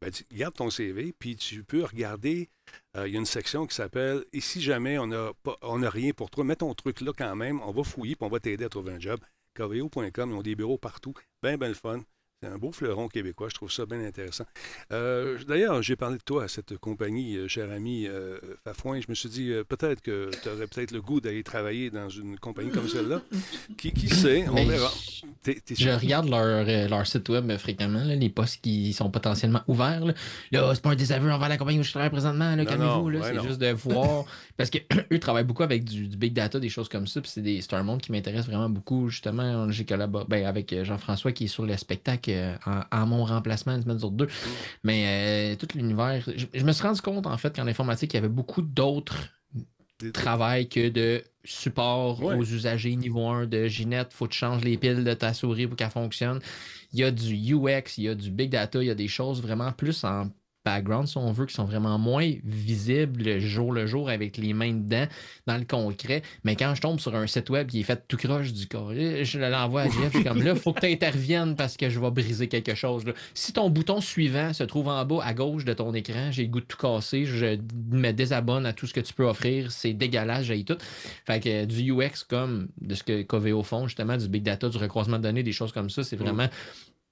ben, 0.00 0.12
ton 0.54 0.70
CV, 0.70 1.12
puis 1.18 1.34
tu 1.34 1.64
peux 1.64 1.82
regarder, 1.82 2.48
euh, 2.96 3.08
il 3.08 3.14
y 3.14 3.16
a 3.16 3.18
une 3.18 3.26
section 3.26 3.66
qui 3.66 3.74
s'appelle 3.74 4.24
«Et 4.32 4.40
si 4.40 4.60
jamais 4.60 4.98
on 4.98 5.08
n'a 5.08 5.32
a 5.62 5.90
rien 5.90 6.12
pour 6.12 6.30
toi, 6.30 6.44
mets 6.44 6.54
ton 6.54 6.72
truc 6.74 7.00
là 7.00 7.10
quand 7.16 7.34
même, 7.34 7.60
on 7.62 7.72
va 7.72 7.82
fouiller, 7.82 8.14
puis 8.14 8.24
on 8.24 8.30
va 8.30 8.38
t'aider 8.38 8.64
à 8.64 8.68
trouver 8.68 8.92
un 8.92 9.00
job.» 9.00 9.18
Coveo.com, 9.56 10.30
ils 10.30 10.36
ont 10.36 10.42
des 10.42 10.54
bureaux 10.54 10.78
partout, 10.78 11.14
bien, 11.42 11.56
bien 11.56 11.66
le 11.66 11.74
fun. 11.74 12.02
C'est 12.42 12.48
un 12.48 12.58
beau 12.58 12.72
fleuron 12.72 13.06
québécois, 13.06 13.48
je 13.50 13.54
trouve 13.54 13.70
ça 13.70 13.86
bien 13.86 14.04
intéressant. 14.04 14.46
Euh, 14.90 15.38
d'ailleurs, 15.46 15.80
j'ai 15.80 15.94
parlé 15.94 16.16
de 16.16 16.22
toi 16.22 16.42
à 16.42 16.48
cette 16.48 16.76
compagnie, 16.76 17.36
euh, 17.36 17.46
cher 17.46 17.70
ami 17.70 18.08
euh, 18.08 18.36
Fafouin. 18.64 19.00
Je 19.00 19.06
me 19.08 19.14
suis 19.14 19.28
dit, 19.28 19.52
peut-être 19.68 20.00
que 20.00 20.28
tu 20.42 20.48
aurais 20.48 20.66
peut-être 20.66 20.90
le 20.90 21.00
goût 21.00 21.20
d'aller 21.20 21.44
travailler 21.44 21.90
dans 21.90 22.08
une 22.08 22.36
compagnie 22.40 22.72
comme 22.72 22.88
celle-là. 22.88 23.22
Qui, 23.78 23.92
qui, 23.92 24.08
sait, 24.08 24.44
on 24.48 24.64
verra. 24.64 24.90
je 25.44 25.90
regarde 25.90 26.28
leur, 26.28 26.64
leur, 26.88 27.06
site 27.06 27.28
web 27.28 27.56
fréquemment, 27.56 28.04
les 28.04 28.28
postes 28.28 28.60
qui 28.60 28.92
sont 28.92 29.10
potentiellement 29.10 29.62
ouverts. 29.66 30.04
Là, 30.04 30.14
là 30.50 30.74
c'est 30.74 30.82
pas 30.82 30.90
un 30.90 30.96
désaveu 30.96 31.30
envers 31.30 31.48
la 31.48 31.56
compagnie 31.56 31.80
où 31.80 31.82
je 31.82 31.90
travaille 31.90 32.10
présentement, 32.10 32.56
calmez-vous. 32.64 33.22
c'est 33.22 33.42
juste 33.42 33.60
de 33.60 33.70
voir. 33.70 34.24
Parce 34.56 34.70
qu'eux 34.70 35.18
travaillent 35.20 35.44
beaucoup 35.44 35.62
avec 35.62 35.84
du, 35.84 36.06
big 36.16 36.32
data, 36.32 36.58
des 36.60 36.68
choses 36.68 36.88
comme 36.88 37.06
ça. 37.06 37.20
Puis 37.20 37.30
c'est 37.62 37.74
un 37.74 37.82
monde 37.82 38.00
qui 38.00 38.12
m'intéresse 38.12 38.46
vraiment 38.46 38.68
beaucoup. 38.68 39.08
Justement, 39.08 39.70
j'ai 39.70 39.84
collaboré 39.84 40.24
ben, 40.28 40.44
avec 40.44 40.74
Jean-François 40.82 41.32
qui 41.32 41.44
est 41.44 41.48
sur 41.48 41.64
le 41.64 41.76
spectacle 41.76 42.31
en, 42.90 43.06
mon 43.06 43.24
remplacement 43.24 43.74
une 43.74 43.82
semaine 43.82 43.98
sur 43.98 44.10
deux. 44.10 44.28
Mais 44.84 45.54
euh, 45.54 45.56
tout 45.56 45.68
l'univers. 45.74 46.22
Je, 46.36 46.64
me 46.64 46.72
suis 46.72 46.82
rendu 46.82 47.00
compte, 47.00 47.26
en 47.26 47.36
fait, 47.36 47.56
qu'en 47.56 47.66
informatique, 47.66 48.12
il 48.14 48.16
y 48.16 48.18
avait 48.18 48.28
beaucoup 48.28 48.62
d'autres 48.62 49.16
travail 50.10 50.68
que 50.68 50.88
de 50.88 51.22
support 51.44 52.22
aux 52.22 52.42
usagers 52.42 52.96
niveau 52.96 53.26
1 53.28 53.46
de 53.46 53.66
Ginette. 53.66 54.12
Faut 54.12 54.26
que 54.26 54.32
tu 54.32 54.38
changes 54.38 54.64
les 54.64 54.76
piles 54.76 55.04
de 55.04 55.14
ta 55.14 55.32
souris 55.32 55.66
pour 55.66 55.76
qu'elle 55.76 55.90
fonctionne. 55.90 56.40
Il 56.92 57.00
y 57.00 57.04
a 57.04 57.10
du 57.10 57.54
UX, 57.54 57.98
il 57.98 58.04
y 58.04 58.08
a 58.08 58.14
du 58.14 58.30
big 58.30 58.50
data, 58.50 58.82
il 58.82 58.86
y 58.86 58.90
a 58.90 58.94
des 58.94 59.08
choses 59.08 59.40
vraiment 59.40 59.72
plus 59.72 60.04
en 60.04 60.28
background, 60.64 61.08
si 61.08 61.16
on 61.16 61.32
veut, 61.32 61.46
qui 61.46 61.54
sont 61.54 61.64
vraiment 61.64 61.98
moins 61.98 62.30
visibles 62.44 63.38
jour 63.40 63.72
le 63.72 63.86
jour 63.86 64.08
avec 64.08 64.36
les 64.36 64.52
mains 64.52 64.72
dedans 64.72 65.06
dans 65.46 65.56
le 65.56 65.64
concret. 65.64 66.22
Mais 66.44 66.56
quand 66.56 66.74
je 66.74 66.80
tombe 66.80 67.00
sur 67.00 67.14
un 67.14 67.26
site 67.26 67.50
web 67.50 67.68
qui 67.68 67.80
est 67.80 67.84
fait 67.84 68.02
tout 68.08 68.16
croche 68.16 68.52
du 68.52 68.66
corps, 68.66 68.92
je 68.92 69.38
l'envoie 69.38 69.82
à 69.82 69.84
Jeff, 69.86 70.12
je 70.12 70.18
suis 70.18 70.24
comme 70.24 70.42
là, 70.42 70.52
il 70.54 70.60
faut 70.60 70.72
que 70.72 70.80
tu 70.80 70.86
interviennes 70.86 71.56
parce 71.56 71.76
que 71.76 71.88
je 71.88 71.98
vais 71.98 72.10
briser 72.10 72.48
quelque 72.48 72.74
chose. 72.74 73.04
Si 73.34 73.52
ton 73.52 73.70
bouton 73.70 74.00
suivant 74.00 74.52
se 74.52 74.64
trouve 74.64 74.88
en 74.88 75.04
bas 75.04 75.22
à 75.24 75.34
gauche 75.34 75.64
de 75.64 75.72
ton 75.72 75.92
écran, 75.94 76.30
j'ai 76.30 76.44
le 76.44 76.48
goût 76.48 76.60
de 76.60 76.66
tout 76.66 76.76
casser, 76.76 77.24
je 77.24 77.58
me 77.90 78.12
désabonne 78.12 78.66
à 78.66 78.72
tout 78.72 78.86
ce 78.86 78.94
que 78.94 79.00
tu 79.00 79.12
peux 79.14 79.26
offrir, 79.26 79.72
c'est 79.72 79.92
dégueulasse, 79.92 80.44
j'ai 80.44 80.64
tout. 80.64 80.78
Fait 81.26 81.40
que 81.40 81.64
du 81.64 81.92
UX 81.92 82.24
comme 82.28 82.68
de 82.80 82.94
ce 82.94 83.02
que 83.02 83.22
Coveo 83.22 83.62
font, 83.62 83.86
justement, 83.86 84.16
du 84.16 84.28
big 84.28 84.42
data, 84.42 84.68
du 84.68 84.78
recroisement 84.78 85.18
de 85.18 85.22
données, 85.22 85.42
des 85.42 85.52
choses 85.52 85.72
comme 85.72 85.90
ça, 85.90 86.02
c'est 86.02 86.16
vraiment 86.16 86.48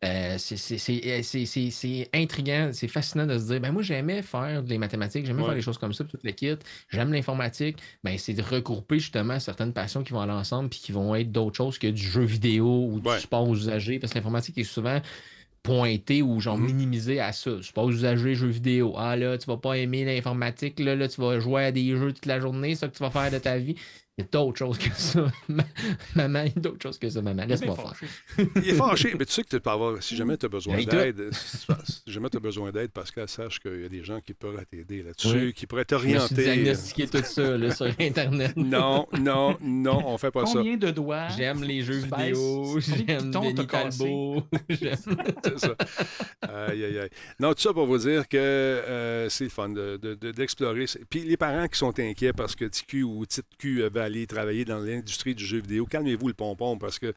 euh, 0.03 0.37
euh, 0.37 1.23
c'est 1.23 2.11
intriguant, 2.15 2.71
c'est 2.73 2.89
fascinant 2.89 3.27
de 3.27 3.39
se 3.39 3.45
dire, 3.45 3.61
ben 3.61 3.71
moi 3.71 3.83
j'aimais 3.83 4.23
faire 4.23 4.63
des 4.63 4.79
mathématiques, 4.79 5.27
j'aimais 5.27 5.45
faire 5.45 5.55
des 5.55 5.61
choses 5.61 5.77
comme 5.77 5.93
ça, 5.93 6.05
toute 6.05 6.25
l'équipe, 6.25 6.63
j'aime 6.89 7.13
l'informatique, 7.13 7.77
ben 8.03 8.17
c'est 8.17 8.33
de 8.33 8.43
regrouper 8.43 8.99
justement 8.99 9.39
certaines 9.39 9.75
passions 9.75 10.03
qui 10.03 10.13
vont 10.13 10.21
aller 10.21 10.33
ensemble 10.33 10.71
puis 10.71 10.79
qui 10.79 10.93
vont 10.93 11.15
être 11.15 11.31
d'autres 11.31 11.57
choses 11.57 11.79
que 11.79 11.87
du 11.87 12.03
jeu 12.03 12.23
vidéo 12.23 12.89
ou 12.91 13.01
du 13.01 13.19
support 13.19 13.47
aux 13.47 13.55
usagers, 13.55 13.99
parce 13.99 14.13
que 14.13 14.19
l'informatique 14.19 14.57
est 14.57 14.65
souvent 14.65 15.01
pointé 15.63 16.23
ou 16.23 16.41
genre 16.41 16.59
mm-hmm. 16.59 16.65
minimisé 16.65 17.21
à 17.21 17.33
ça. 17.33 17.61
Support 17.61 17.85
aux 17.85 17.93
usagers, 17.93 18.35
jeux 18.35 18.49
vidéo. 18.49 18.95
Ah 18.97 19.15
là, 19.17 19.37
tu 19.37 19.47
vas 19.47 19.59
pas 19.59 19.77
aimer 19.77 20.07
l'informatique, 20.07 20.81
là, 20.81 20.97
là, 20.97 21.09
tu 21.09 21.21
vas 21.21 21.39
jouer 21.41 21.67
à 21.67 21.73
des 21.73 21.95
jeux 21.95 22.15
toute 22.15 22.25
la 22.25 22.41
journée, 22.41 22.75
c'est 22.75 22.81
ça 22.81 22.89
que 22.89 22.97
tu 22.97 23.03
vas 23.03 23.11
faire 23.11 23.31
de 23.31 23.39
ta 23.39 23.59
vie 23.59 23.77
Il 24.21 24.25
y 24.25 24.27
a 24.27 24.29
d'autres 24.31 24.59
choses 24.59 24.79
que 24.79 24.91
ça. 24.95 25.27
maman, 26.15 26.43
il 26.43 26.53
y 26.55 26.59
a 26.59 26.61
d'autres 26.61 26.83
choses 26.83 26.99
que 26.99 27.09
ça, 27.09 27.23
maman. 27.23 27.45
Laisse-moi 27.47 27.77
faire. 27.77 28.09
il 28.57 28.69
est 28.69 28.75
fâché, 28.75 29.15
mais 29.19 29.25
tu 29.25 29.33
sais 29.33 29.43
que 29.43 29.49
tu 29.49 29.61
peux 29.61 29.71
avoir, 29.71 30.03
si 30.03 30.17
jamais 30.17 30.37
tu 30.37 30.47
as 30.47 30.49
besoin 30.49 30.83
d'aide, 30.83 31.31
si 31.33 31.67
jamais 32.07 32.29
tu 32.29 32.37
as 32.37 32.41
besoin 32.41 32.71
d'aide, 32.71 32.91
Pascal, 32.91 33.29
sache 33.29 33.59
qu'il 33.61 33.81
y 33.81 33.85
a 33.85 33.89
des 33.89 34.05
gens 34.05 34.21
qui 34.21 34.35
pourraient 34.35 34.65
t'aider 34.65 35.03
là-dessus, 35.03 35.53
qui 35.55 35.67
pourraient 35.67 35.85
t'orienter. 35.85 36.35
Je 36.35 36.43
diagnostiquer 36.43 37.07
tout 37.07 37.23
ça 37.25 37.57
là, 37.57 37.75
sur 37.75 37.87
Internet. 37.99 38.57
non, 38.57 39.07
non, 39.19 39.57
non, 39.61 40.03
on 40.07 40.19
fait 40.19 40.31
pas 40.31 40.47
ça. 40.47 40.59
Combien 40.59 40.77
de 40.77 40.91
doigts? 40.91 41.29
J'aime 41.29 41.63
les 41.63 41.83
jeux 41.83 42.05
vidéo, 42.05 42.79
j'aime 42.81 43.31
Denis 43.31 43.67
Talbot. 43.67 44.43
c'est 44.71 45.59
ça. 45.59 45.75
Aïe, 46.43 46.85
aïe, 46.85 46.99
aïe. 46.99 47.11
Non, 47.39 47.55
tout 47.55 47.63
ça 47.63 47.73
pour 47.73 47.87
vous 47.87 47.99
dire 47.99 48.29
que 48.29 48.37
euh, 48.37 49.29
c'est 49.29 49.45
le 49.45 49.51
fun 49.51 49.69
d'explorer. 49.69 50.85
De, 50.85 51.05
Puis 51.09 51.21
les 51.21 51.37
parents 51.37 51.69
qui 51.69 51.79
sont 51.79 51.99
inquiets 51.99 52.33
parce 52.33 52.55
que 52.55 52.65
TQ 52.65 53.03
ou 53.05 53.27
TQ 53.27 53.89
va 53.89 54.05
aller 54.11 54.27
travailler 54.27 54.65
dans 54.65 54.79
l'industrie 54.79 55.35
du 55.35 55.45
jeu 55.45 55.61
vidéo, 55.61 55.87
calmez-vous 55.87 56.29
le 56.29 56.35
pompon 56.35 56.79
parce 56.79 56.99
que 56.99 57.15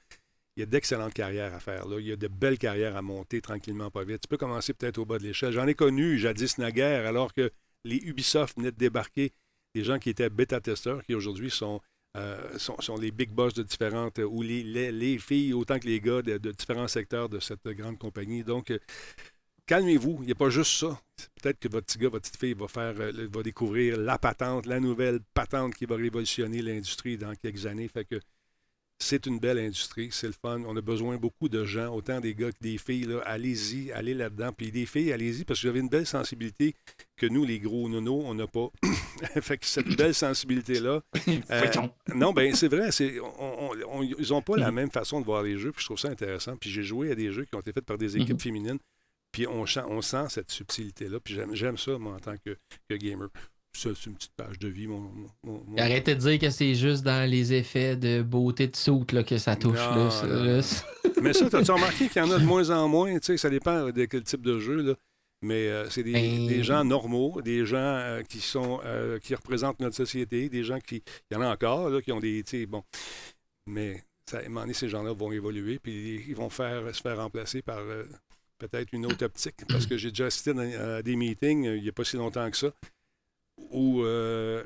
il 0.55 0.59
y 0.59 0.63
a 0.63 0.65
d'excellentes 0.65 1.13
carrières 1.13 1.53
à 1.53 1.59
faire. 1.59 1.87
Là. 1.87 1.99
Il 1.99 2.05
y 2.05 2.11
a 2.11 2.15
de 2.15 2.27
belles 2.27 2.59
carrières 2.59 2.95
à 2.95 3.01
monter 3.01 3.41
tranquillement, 3.41 3.89
pas 3.89 4.03
vite. 4.03 4.21
Tu 4.21 4.27
peux 4.27 4.37
commencer 4.37 4.73
peut-être 4.73 4.99
au 4.99 5.05
bas 5.05 5.17
de 5.17 5.23
l'échelle. 5.23 5.51
J'en 5.51 5.67
ai 5.67 5.73
connu 5.73 6.17
jadis 6.19 6.59
naguère, 6.59 7.07
alors 7.07 7.33
que 7.33 7.51
les 7.85 7.97
Ubisoft 7.97 8.57
venaient 8.57 8.71
de 8.71 8.77
débarquer, 8.77 9.31
des 9.73 9.83
gens 9.83 9.97
qui 9.97 10.11
étaient 10.11 10.29
bêta-testeurs, 10.29 11.03
qui 11.03 11.15
aujourd'hui 11.15 11.49
sont, 11.49 11.81
euh, 12.17 12.59
sont, 12.59 12.95
les 12.97 13.09
big 13.11 13.31
boss 13.31 13.55
de 13.55 13.63
différentes, 13.63 14.19
ou 14.19 14.43
les, 14.43 14.91
les, 14.91 15.17
filles 15.17 15.53
autant 15.53 15.79
que 15.79 15.87
les 15.87 15.99
gars 15.99 16.21
de, 16.21 16.37
différents 16.51 16.87
secteurs 16.87 17.29
de 17.29 17.39
cette 17.39 17.67
grande 17.69 17.97
compagnie. 17.97 18.43
Donc, 18.43 18.69
euh, 18.69 18.77
calmez-vous, 19.65 20.19
il 20.21 20.25
n'y 20.25 20.31
a 20.31 20.35
pas 20.35 20.49
juste 20.49 20.79
ça. 20.79 20.99
Peut-être 21.41 21.59
que 21.59 21.67
votre 21.67 21.85
petit 21.85 21.97
gars, 21.97 22.09
votre 22.09 22.29
petite 22.29 22.39
fille 22.39 22.53
va, 22.53 22.67
faire, 22.67 22.93
euh, 22.99 23.27
va 23.31 23.43
découvrir 23.43 23.97
la 23.97 24.17
patente, 24.17 24.65
la 24.65 24.79
nouvelle 24.79 25.19
patente 25.33 25.75
qui 25.75 25.85
va 25.85 25.95
révolutionner 25.95 26.61
l'industrie 26.61 27.17
dans 27.17 27.33
quelques 27.35 27.65
années. 27.65 27.87
Fait 27.87 28.05
que 28.05 28.19
c'est 28.99 29.25
une 29.25 29.39
belle 29.39 29.59
industrie, 29.59 30.09
c'est 30.11 30.27
le 30.27 30.33
fun. 30.33 30.61
On 30.65 30.77
a 30.77 30.81
besoin 30.81 31.17
beaucoup 31.17 31.49
de 31.49 31.65
gens, 31.65 31.93
autant 31.93 32.21
des 32.21 32.33
gars 32.35 32.51
que 32.51 32.57
des 32.61 32.77
filles. 32.77 33.07
Allez-y, 33.25 33.91
allez 33.91 34.13
là-dedans. 34.13 34.51
Puis 34.53 34.71
des 34.71 34.85
filles, 34.85 35.11
allez-y, 35.11 35.43
parce 35.43 35.61
que 35.61 35.67
avez 35.67 35.81
une 35.81 35.89
belle 35.89 36.05
sensibilité 36.05 36.73
que 37.17 37.25
nous, 37.25 37.43
les 37.43 37.59
gros 37.59 37.89
nonos, 37.89 38.23
on 38.25 38.33
n'a 38.33 38.47
pas. 38.47 38.69
fait 39.41 39.57
que 39.57 39.65
cette 39.65 39.95
belle 39.97 40.13
sensibilité-là. 40.13 41.01
Euh, 41.49 41.71
non, 42.15 42.31
ben 42.31 42.53
c'est 42.55 42.67
vrai. 42.67 42.91
C'est, 42.91 43.15
ils 43.15 44.29
n'ont 44.29 44.41
pas 44.41 44.55
la 44.57 44.71
même 44.71 44.91
façon 44.91 45.19
de 45.19 45.25
voir 45.25 45.43
les 45.43 45.57
jeux, 45.57 45.71
puis 45.71 45.81
je 45.81 45.85
trouve 45.85 45.99
ça 45.99 46.09
intéressant. 46.09 46.55
Puis 46.57 46.69
j'ai 46.69 46.83
joué 46.83 47.11
à 47.11 47.15
des 47.15 47.31
jeux 47.31 47.45
qui 47.45 47.55
ont 47.55 47.59
été 47.59 47.71
faits 47.71 47.85
par 47.85 47.97
des 47.97 48.15
équipes 48.17 48.33
mhm. 48.33 48.39
féminines. 48.39 48.79
Puis 49.33 49.47
on, 49.47 49.65
on 49.89 50.01
sent 50.01 50.25
cette 50.29 50.51
subtilité-là. 50.51 51.19
Puis 51.19 51.37
j'aime, 51.51 51.77
ça, 51.77 51.97
moi, 51.97 52.13
en 52.13 52.19
tant 52.19 52.37
que, 52.37 52.55
que 52.87 52.95
gamer. 52.95 53.27
Ça, 53.75 53.89
c'est 53.95 54.05
une 54.05 54.15
petite 54.15 54.35
page 54.37 54.59
de 54.59 54.67
vie. 54.67 54.85
Mon, 54.85 55.09
Arrêtez 55.77 56.13
de 56.13 56.19
dire 56.19 56.39
que 56.39 56.51
c'est 56.51 56.75
juste 56.75 57.03
dans 57.03 57.27
les 57.27 57.53
effets 57.53 57.95
de 57.95 58.21
beauté 58.21 58.67
de 58.67 58.75
soute 58.75 59.11
là, 59.11 59.23
que 59.23 59.39
ça 59.39 59.55
touche. 59.55 59.77
là, 59.77 60.61
Mais 61.23 61.33
ça, 61.33 61.47
as-tu 61.51 61.71
remarqué 61.71 62.07
qu'il 62.07 62.21
y 62.21 62.25
en 62.25 62.29
a 62.29 62.37
de 62.37 62.45
moins 62.45 62.69
en 62.69 62.87
moins? 62.87 63.17
Ça 63.19 63.49
dépend 63.49 63.89
de 63.89 64.05
quel 64.05 64.23
type 64.23 64.43
de 64.43 64.59
jeu. 64.59 64.83
Là. 64.83 64.93
Mais 65.41 65.67
euh, 65.69 65.89
c'est 65.89 66.03
des, 66.03 66.13
ben 66.13 66.47
des, 66.47 66.63
gens 66.63 66.85
normaux, 66.85 67.41
des 67.41 67.65
gens 67.65 67.77
euh, 67.77 68.21
qui 68.21 68.39
sont 68.39 68.79
euh, 68.85 69.17
qui 69.19 69.33
représentent 69.33 69.79
notre 69.79 69.95
société, 69.95 70.49
des 70.49 70.63
gens 70.63 70.79
qui. 70.79 71.03
Il 71.31 71.33
y 71.33 71.37
en 71.37 71.41
a 71.41 71.51
encore 71.51 71.89
là, 71.89 72.01
qui 72.01 72.11
ont 72.11 72.19
des. 72.19 72.43
Bon. 72.67 72.83
Mais 73.65 74.03
ça, 74.29 74.37
à 74.37 74.41
un 74.41 74.49
moment 74.49 74.61
donné, 74.61 74.73
ces 74.73 74.87
gens-là 74.87 75.13
vont 75.13 75.31
évoluer, 75.31 75.79
puis 75.79 76.23
ils 76.27 76.35
vont 76.35 76.49
faire, 76.49 76.95
se 76.95 77.01
faire 77.01 77.17
remplacer 77.17 77.63
par 77.63 77.81
peut-être 78.57 78.93
une 78.93 79.05
autre 79.05 79.25
optique. 79.25 79.65
Parce 79.67 79.85
que 79.85 79.97
j'ai 79.97 80.09
déjà 80.09 80.27
assisté 80.27 80.51
à 80.75 81.01
des 81.01 81.15
meetings 81.15 81.65
il 81.65 81.81
n'y 81.81 81.89
a 81.89 81.93
pas 81.93 82.03
si 82.03 82.17
longtemps 82.17 82.49
que 82.49 82.57
ça 82.57 82.73
euh, 83.73 84.63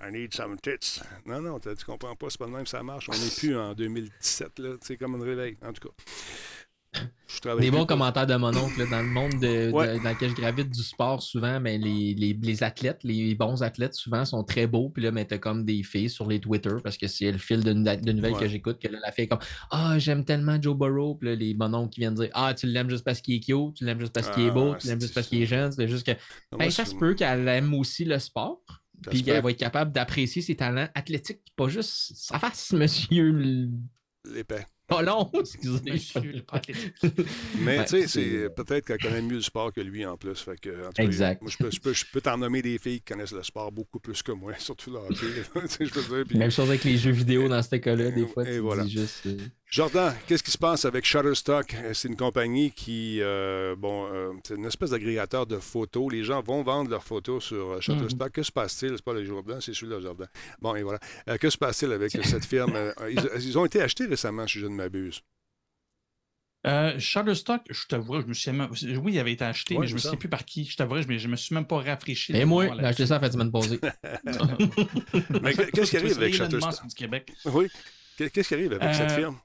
I 0.00 0.10
need 0.10 0.34
some 0.34 0.56
tits. 0.58 1.00
Non, 1.26 1.40
non, 1.40 1.58
tu 1.58 1.84
comprends 1.84 2.14
pas, 2.14 2.30
c'est 2.30 2.38
pas 2.38 2.46
le 2.46 2.52
même, 2.52 2.66
ça 2.66 2.82
marche. 2.82 3.08
On 3.08 3.12
n'est 3.12 3.36
plus 3.36 3.56
en 3.56 3.74
2017, 3.74 4.58
là. 4.58 4.76
C'est 4.80 4.96
comme 4.96 5.14
un 5.16 5.24
réveil, 5.24 5.56
en 5.62 5.72
tout 5.72 5.88
cas. 5.88 5.94
Des 7.58 7.70
bons 7.70 7.86
commentaires 7.86 8.26
de 8.26 8.36
mon 8.36 8.54
oncle 8.54 8.88
dans 8.90 9.00
le 9.00 9.08
monde 9.08 9.32
de, 9.40 9.70
dans 9.70 10.10
lequel 10.10 10.30
je 10.30 10.34
gravite 10.34 10.70
du 10.70 10.82
sport, 10.82 11.22
souvent, 11.22 11.58
mais 11.58 11.78
les, 11.78 12.14
les, 12.14 12.34
les, 12.34 12.62
athlètes, 12.62 13.00
les 13.02 13.34
bons 13.34 13.62
athlètes, 13.62 13.94
souvent, 13.94 14.24
sont 14.24 14.44
très 14.44 14.66
beaux. 14.66 14.90
Puis 14.90 15.02
là, 15.02 15.10
mais 15.10 15.24
t'as 15.24 15.38
comme 15.38 15.64
des 15.64 15.82
filles 15.82 16.10
sur 16.10 16.28
les 16.28 16.40
Twitter 16.40 16.74
parce 16.84 16.96
que 16.96 17.08
c'est 17.08 17.32
le 17.32 17.38
fil 17.38 17.64
de, 17.64 17.72
de 17.72 18.12
nouvelles 18.12 18.36
que 18.36 18.46
j'écoute 18.46 18.78
que 18.78 18.88
là, 18.88 18.98
la 19.02 19.10
fille 19.10 19.24
est 19.24 19.28
comme 19.28 19.40
Ah, 19.70 19.98
j'aime 19.98 20.24
tellement 20.24 20.60
Joe 20.60 20.76
Burrow. 20.76 21.16
Puis 21.16 21.30
là, 21.30 21.34
les 21.34 21.56
oncles 21.58 21.90
qui 21.90 22.00
viennent 22.00 22.14
dire 22.14 22.28
Ah, 22.34 22.54
tu 22.54 22.66
l'aimes 22.66 22.90
juste 22.90 23.04
parce 23.04 23.20
qu'il 23.20 23.34
est 23.34 23.40
cute, 23.40 23.74
tu 23.74 23.84
l'aimes 23.84 24.00
juste 24.00 24.12
parce 24.12 24.30
qu'il 24.30 24.44
est 24.44 24.50
beau, 24.50 24.72
ah, 24.74 24.78
tu 24.78 24.86
l'aimes 24.86 25.00
juste 25.00 25.14
parce 25.14 25.26
qu'il 25.26 25.42
est 25.42 25.46
jeune. 25.46 25.72
C'est 25.72 25.88
juste 25.88 26.06
que 26.06 26.12
ben, 26.56 26.70
ça 26.70 26.84
se 26.84 26.94
peut 26.94 27.14
qu'elle 27.14 27.48
aime 27.48 27.74
aussi 27.74 28.04
le 28.04 28.18
sport. 28.18 28.60
puis 29.10 29.22
qu'elle 29.22 29.42
va 29.42 29.50
être 29.50 29.56
capable 29.56 29.90
d'apprécier 29.90 30.42
ses 30.42 30.54
talents 30.54 30.88
athlétiques, 30.94 31.40
pas 31.56 31.68
juste 31.68 32.12
sa 32.14 32.38
face, 32.38 32.72
monsieur. 32.72 33.68
L'épée. 34.24 34.64
Pas 34.88 35.02
long, 35.02 35.30
excusez. 35.40 36.02
Mais 37.60 37.84
tu 37.84 37.90
sais, 37.90 38.08
c'est 38.08 38.50
peut-être 38.54 38.86
qu'elle 38.86 38.98
connaît 38.98 39.22
mieux 39.22 39.36
le 39.36 39.42
sport 39.42 39.72
que 39.72 39.80
lui 39.80 40.04
en 40.04 40.16
plus. 40.16 40.40
Fait 40.40 40.58
que, 40.58 40.70
exact. 40.98 41.40
moi, 41.40 41.50
je 41.50 41.56
peux, 41.56 41.92
je 41.92 42.04
peux, 42.12 42.20
t'en 42.20 42.36
nommer 42.36 42.62
des 42.62 42.78
filles 42.78 43.00
qui 43.00 43.12
connaissent 43.12 43.32
le 43.32 43.42
sport 43.42 43.70
beaucoup 43.70 44.00
plus 44.00 44.22
que 44.22 44.32
moi, 44.32 44.52
surtout 44.58 44.92
là. 44.92 45.00
Même 46.34 46.50
chose 46.50 46.68
avec 46.68 46.84
les 46.84 46.98
jeux 46.98 47.12
vidéo 47.12 47.48
dans 47.48 47.62
ce 47.62 47.76
cas-là, 47.76 48.10
des 48.10 48.26
fois. 48.26 48.48
Et 48.48 48.58
voilà. 48.58 48.86
Juste, 48.86 49.26
euh, 49.26 49.38
Jordan, 49.72 50.14
qu'est-ce 50.26 50.42
qui 50.42 50.50
se 50.50 50.58
passe 50.58 50.84
avec 50.84 51.06
Shutterstock? 51.06 51.74
C'est 51.94 52.06
une 52.06 52.16
compagnie 52.16 52.72
qui, 52.72 53.22
euh, 53.22 53.74
bon, 53.74 54.06
euh, 54.12 54.34
c'est 54.44 54.56
une 54.56 54.66
espèce 54.66 54.90
d'agrégateur 54.90 55.46
de 55.46 55.56
photos. 55.56 56.12
Les 56.12 56.24
gens 56.24 56.42
vont 56.42 56.62
vendre 56.62 56.90
leurs 56.90 57.02
photos 57.02 57.42
sur 57.42 57.80
Shutterstock. 57.80 58.28
Mm-hmm. 58.28 58.32
Que 58.32 58.42
se 58.42 58.52
passe-t-il? 58.52 58.92
C'est 58.96 59.02
pas 59.02 59.14
le 59.14 59.24
Jordan, 59.24 59.62
c'est 59.62 59.72
celui-là, 59.72 59.98
Jordan. 60.00 60.28
Bon, 60.60 60.76
et 60.76 60.82
voilà. 60.82 60.98
que 61.40 61.48
se 61.48 61.56
passe-t-il 61.56 61.90
avec 61.90 62.10
cette 62.22 62.44
firme? 62.44 62.74
Ils, 63.08 63.58
ont 63.58 63.64
été 63.64 63.80
achetés 63.80 64.04
récemment, 64.04 64.46
si 64.46 64.58
je 64.58 64.66
ne 64.66 64.74
m'abuse. 64.74 65.22
Euh, 66.66 66.98
Shutterstock, 66.98 67.62
je 67.70 67.86
t'avoue, 67.86 68.20
je 68.20 68.26
me 68.26 68.34
suis 68.34 68.52
même... 68.52 68.68
Oui, 69.02 69.14
il 69.14 69.18
avait 69.18 69.32
été 69.32 69.44
acheté, 69.46 69.78
mais 69.78 69.86
je 69.86 69.92
ne 69.92 69.94
me 69.94 70.00
souviens 70.00 70.18
plus 70.18 70.28
par 70.28 70.44
qui. 70.44 70.66
Je 70.66 70.76
t'avoue, 70.76 71.00
je 71.00 71.08
ne 71.08 71.28
me 71.28 71.36
suis 71.36 71.54
même 71.54 71.66
pas 71.66 71.80
rafraîchi. 71.80 72.36
Et 72.36 72.44
moi, 72.44 72.66
j'ai 72.78 72.84
acheté 72.84 73.06
ça 73.06 73.16
en 73.16 73.20
fait 73.20 73.32
semaine 73.32 73.50
passée. 73.50 73.80
mais 75.42 75.54
qu'est-ce 75.54 75.92
qui 75.92 75.96
arrive 75.96 76.18
avec 76.18 76.34
Shutterstock? 76.34 76.74
Oui. 77.46 77.68
Qu'est-ce 78.18 78.48
qui 78.48 78.54
arrive 78.54 78.74
avec 78.74 78.94
cette 78.94 79.12
firme? 79.12 79.38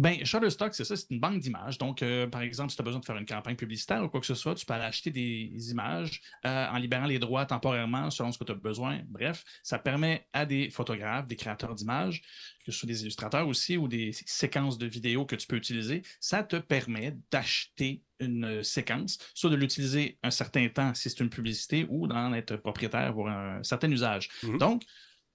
Ben, 0.00 0.24
Shutterstock, 0.24 0.74
c'est 0.74 0.84
ça, 0.84 0.96
c'est 0.96 1.10
une 1.10 1.20
banque 1.20 1.40
d'images. 1.40 1.76
Donc, 1.76 2.02
euh, 2.02 2.26
par 2.26 2.40
exemple, 2.40 2.70
si 2.70 2.76
tu 2.76 2.80
as 2.80 2.84
besoin 2.86 3.00
de 3.00 3.04
faire 3.04 3.18
une 3.18 3.26
campagne 3.26 3.54
publicitaire 3.54 4.02
ou 4.02 4.08
quoi 4.08 4.18
que 4.20 4.26
ce 4.26 4.34
soit, 4.34 4.54
tu 4.54 4.64
peux 4.64 4.72
aller 4.72 4.84
acheter 4.84 5.10
des 5.10 5.52
images 5.70 6.22
euh, 6.46 6.68
en 6.68 6.78
libérant 6.78 7.04
les 7.04 7.18
droits 7.18 7.44
temporairement 7.44 8.08
selon 8.08 8.32
ce 8.32 8.38
que 8.38 8.44
tu 8.44 8.52
as 8.52 8.54
besoin. 8.54 9.02
Bref, 9.08 9.44
ça 9.62 9.78
permet 9.78 10.26
à 10.32 10.46
des 10.46 10.70
photographes, 10.70 11.26
des 11.26 11.36
créateurs 11.36 11.74
d'images, 11.74 12.22
que 12.64 12.72
ce 12.72 12.78
soit 12.78 12.86
des 12.86 13.02
illustrateurs 13.02 13.46
aussi 13.46 13.76
ou 13.76 13.88
des 13.88 14.12
séquences 14.24 14.78
de 14.78 14.86
vidéos 14.86 15.26
que 15.26 15.36
tu 15.36 15.46
peux 15.46 15.56
utiliser, 15.56 16.00
ça 16.18 16.44
te 16.44 16.56
permet 16.56 17.18
d'acheter 17.30 18.02
une 18.20 18.64
séquence, 18.64 19.18
soit 19.34 19.50
de 19.50 19.56
l'utiliser 19.56 20.18
un 20.22 20.30
certain 20.30 20.66
temps 20.70 20.94
si 20.94 21.10
c'est 21.10 21.20
une 21.20 21.28
publicité 21.28 21.84
ou 21.90 22.06
d'en 22.06 22.32
être 22.32 22.56
propriétaire 22.56 23.12
pour 23.12 23.28
un 23.28 23.62
certain 23.62 23.90
usage. 23.90 24.30
Mm-hmm. 24.44 24.58
Donc, 24.58 24.82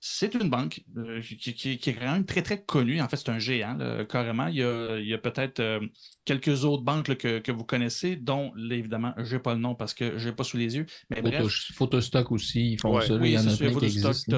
c'est 0.08 0.36
une 0.36 0.52
banque 0.52 0.84
euh, 0.98 1.20
qui, 1.20 1.72
est 1.72 1.94
quand 1.94 2.12
même 2.12 2.26
très, 2.26 2.44
très 2.44 2.64
connue. 2.64 3.02
En 3.02 3.10
fait, 3.10 3.18
c'est 3.18 3.30
un 3.30 3.40
géant, 3.40 3.76
carrément. 4.08 4.46
Il 4.46 4.58
y 4.58 5.14
a, 5.16 5.18
peut-être 5.18 5.60
euh, 5.60 5.80
quelques 6.26 6.64
autres 6.64 6.84
banques 6.84 7.18
que, 7.18 7.52
vous 7.52 7.64
connaissez, 7.64 8.16
dont, 8.16 8.54
évidemment, 8.70 9.16
je 9.18 9.36
n'ai 9.36 9.42
pas 9.42 9.56
le 9.56 9.60
nom 9.60 9.74
parce 9.74 9.96
que 9.96 10.20
je 10.20 10.30
n'ai 10.30 10.36
pas 10.36 10.44
sous 10.44 10.58
les 10.58 10.76
yeux. 10.76 10.86
Mais 11.10 11.24
bref. 11.24 11.72
Photostock 11.74 12.32
aussi, 12.32 12.74
ils 12.74 12.80
font 12.80 13.02
ça. 13.02 13.16
Oui, 13.16 13.36
c'est 13.42 13.50
sûr, 13.50 13.72
Photostock, 13.72 14.16
tu 14.28 14.36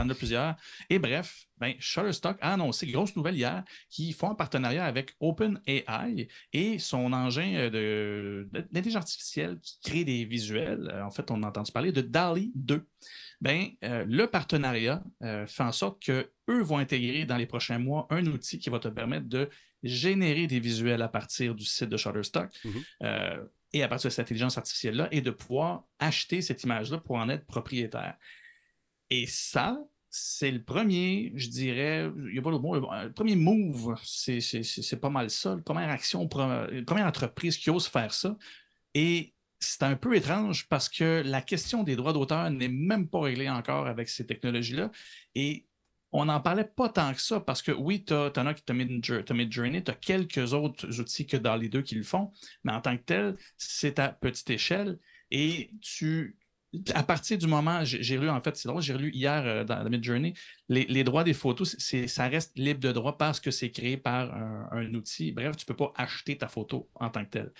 en 0.00 0.08
as 0.10 0.14
plusieurs. 0.14 0.56
Et 0.90 0.98
bref, 0.98 1.46
ben, 1.60 1.74
Shutterstock 1.78 2.36
a 2.42 2.52
annoncé, 2.52 2.86
grosse 2.86 3.16
nouvelle 3.16 3.36
hier, 3.36 3.64
qu'ils 3.88 4.12
font 4.12 4.30
un 4.30 4.34
partenariat 4.34 4.84
avec 4.84 5.14
OpenAI 5.20 6.28
et 6.52 6.78
son 6.78 7.12
engin 7.14 7.70
euh, 7.72 8.44
d'intelligence 8.52 9.04
artificielle 9.04 9.58
qui 9.62 9.78
crée 9.82 10.04
des 10.04 10.26
visuels. 10.26 10.94
En 11.02 11.10
fait, 11.10 11.30
on 11.30 11.42
a 11.42 11.48
entendu 11.48 11.72
parler 11.72 11.92
de 11.92 12.02
DALI 12.02 12.52
2 12.54 12.86
ben, 13.40 13.68
euh, 13.84 14.04
le 14.06 14.26
partenariat 14.26 15.02
euh, 15.22 15.46
fait 15.46 15.62
en 15.62 15.72
sorte 15.72 16.02
qu'eux 16.04 16.62
vont 16.62 16.78
intégrer 16.78 17.24
dans 17.24 17.36
les 17.36 17.46
prochains 17.46 17.78
mois 17.78 18.06
un 18.10 18.26
outil 18.26 18.58
qui 18.58 18.68
va 18.68 18.78
te 18.78 18.88
permettre 18.88 19.28
de 19.28 19.48
générer 19.82 20.46
des 20.46 20.60
visuels 20.60 21.00
à 21.00 21.08
partir 21.08 21.54
du 21.54 21.64
site 21.64 21.88
de 21.88 21.96
Shutterstock 21.96 22.50
mhm. 22.64 22.82
euh, 23.02 23.42
et 23.72 23.82
à 23.82 23.88
partir 23.88 24.08
de 24.08 24.12
cette 24.12 24.26
intelligence 24.26 24.58
artificielle-là 24.58 25.08
et 25.10 25.22
de 25.22 25.30
pouvoir 25.30 25.84
acheter 25.98 26.42
cette 26.42 26.62
image-là 26.64 26.98
pour 26.98 27.16
en 27.16 27.30
être 27.30 27.46
propriétaire. 27.46 28.16
Et 29.08 29.26
ça, 29.26 29.78
c'est 30.10 30.50
le 30.50 30.62
premier, 30.62 31.32
je 31.34 31.48
dirais, 31.48 32.10
il 32.14 32.32
n'y 32.32 32.38
a 32.38 32.42
pas 32.42 32.50
d'autre 32.50 32.62
mot, 32.62 32.74
le 32.74 33.12
premier 33.12 33.36
move, 33.36 33.96
c'est 34.04 35.00
pas 35.00 35.08
mal 35.08 35.30
ça, 35.30 35.54
la 35.54 35.62
première 35.62 35.88
action, 35.88 36.28
la 36.34 36.82
première 36.84 37.06
entreprise 37.06 37.56
qui 37.56 37.70
ose 37.70 37.86
faire 37.86 38.12
ça. 38.12 38.36
Et 38.92 39.32
c'est 39.60 39.82
un 39.82 39.94
peu 39.94 40.16
étrange 40.16 40.66
parce 40.68 40.88
que 40.88 41.22
la 41.24 41.42
question 41.42 41.82
des 41.82 41.96
droits 41.96 42.12
d'auteur 42.12 42.50
n'est 42.50 42.68
même 42.68 43.08
pas 43.08 43.20
réglée 43.20 43.48
encore 43.48 43.86
avec 43.86 44.08
ces 44.08 44.26
technologies-là. 44.26 44.90
Et 45.34 45.66
on 46.12 46.24
n'en 46.24 46.40
parlait 46.40 46.64
pas 46.64 46.88
tant 46.88 47.12
que 47.14 47.20
ça 47.20 47.40
parce 47.40 47.62
que 47.62 47.70
oui, 47.70 48.04
tu 48.04 48.14
en 48.14 48.46
as 48.46 48.54
qui 48.54 48.62
t'ont 48.64 48.74
mis 48.74 49.52
Journey, 49.52 49.84
tu 49.84 49.90
as 49.90 49.94
quelques 49.94 50.52
autres 50.54 51.00
outils 51.00 51.26
que 51.26 51.36
dans 51.36 51.56
les 51.56 51.68
deux 51.68 51.82
qui 51.82 51.94
le 51.94 52.02
font, 52.02 52.32
mais 52.64 52.72
en 52.72 52.80
tant 52.80 52.96
que 52.96 53.02
tel, 53.02 53.36
c'est 53.56 53.98
à 53.98 54.08
petite 54.08 54.50
échelle 54.50 54.98
et 55.30 55.70
tu 55.80 56.36
à 56.94 57.02
partir 57.02 57.36
du 57.36 57.48
moment, 57.48 57.84
j'ai 57.84 58.16
lu, 58.16 58.30
en 58.30 58.40
fait, 58.40 58.56
c'est 58.56 58.68
drôle, 58.68 58.80
j'ai 58.80 58.96
lu 58.96 59.10
hier 59.12 59.42
euh, 59.44 59.64
dans 59.64 59.82
la 59.82 59.88
Mid-Journey, 59.88 60.34
les, 60.68 61.02
droits 61.04 61.24
des 61.24 61.34
photos, 61.34 61.76
ça 61.78 62.28
reste 62.28 62.56
libre 62.56 62.78
de 62.78 62.92
droit 62.92 63.18
parce 63.18 63.40
que 63.40 63.50
c'est 63.50 63.72
créé 63.72 63.96
par 63.96 64.32
un, 64.32 64.94
outil. 64.94 65.32
Bref, 65.32 65.56
tu 65.56 65.64
ne 65.64 65.66
peux 65.66 65.76
pas 65.76 65.92
acheter 65.96 66.38
ta 66.38 66.46
photo 66.46 66.88
en 66.94 67.10
tant 67.10 67.24
que 67.24 67.30
telle. 67.30 67.52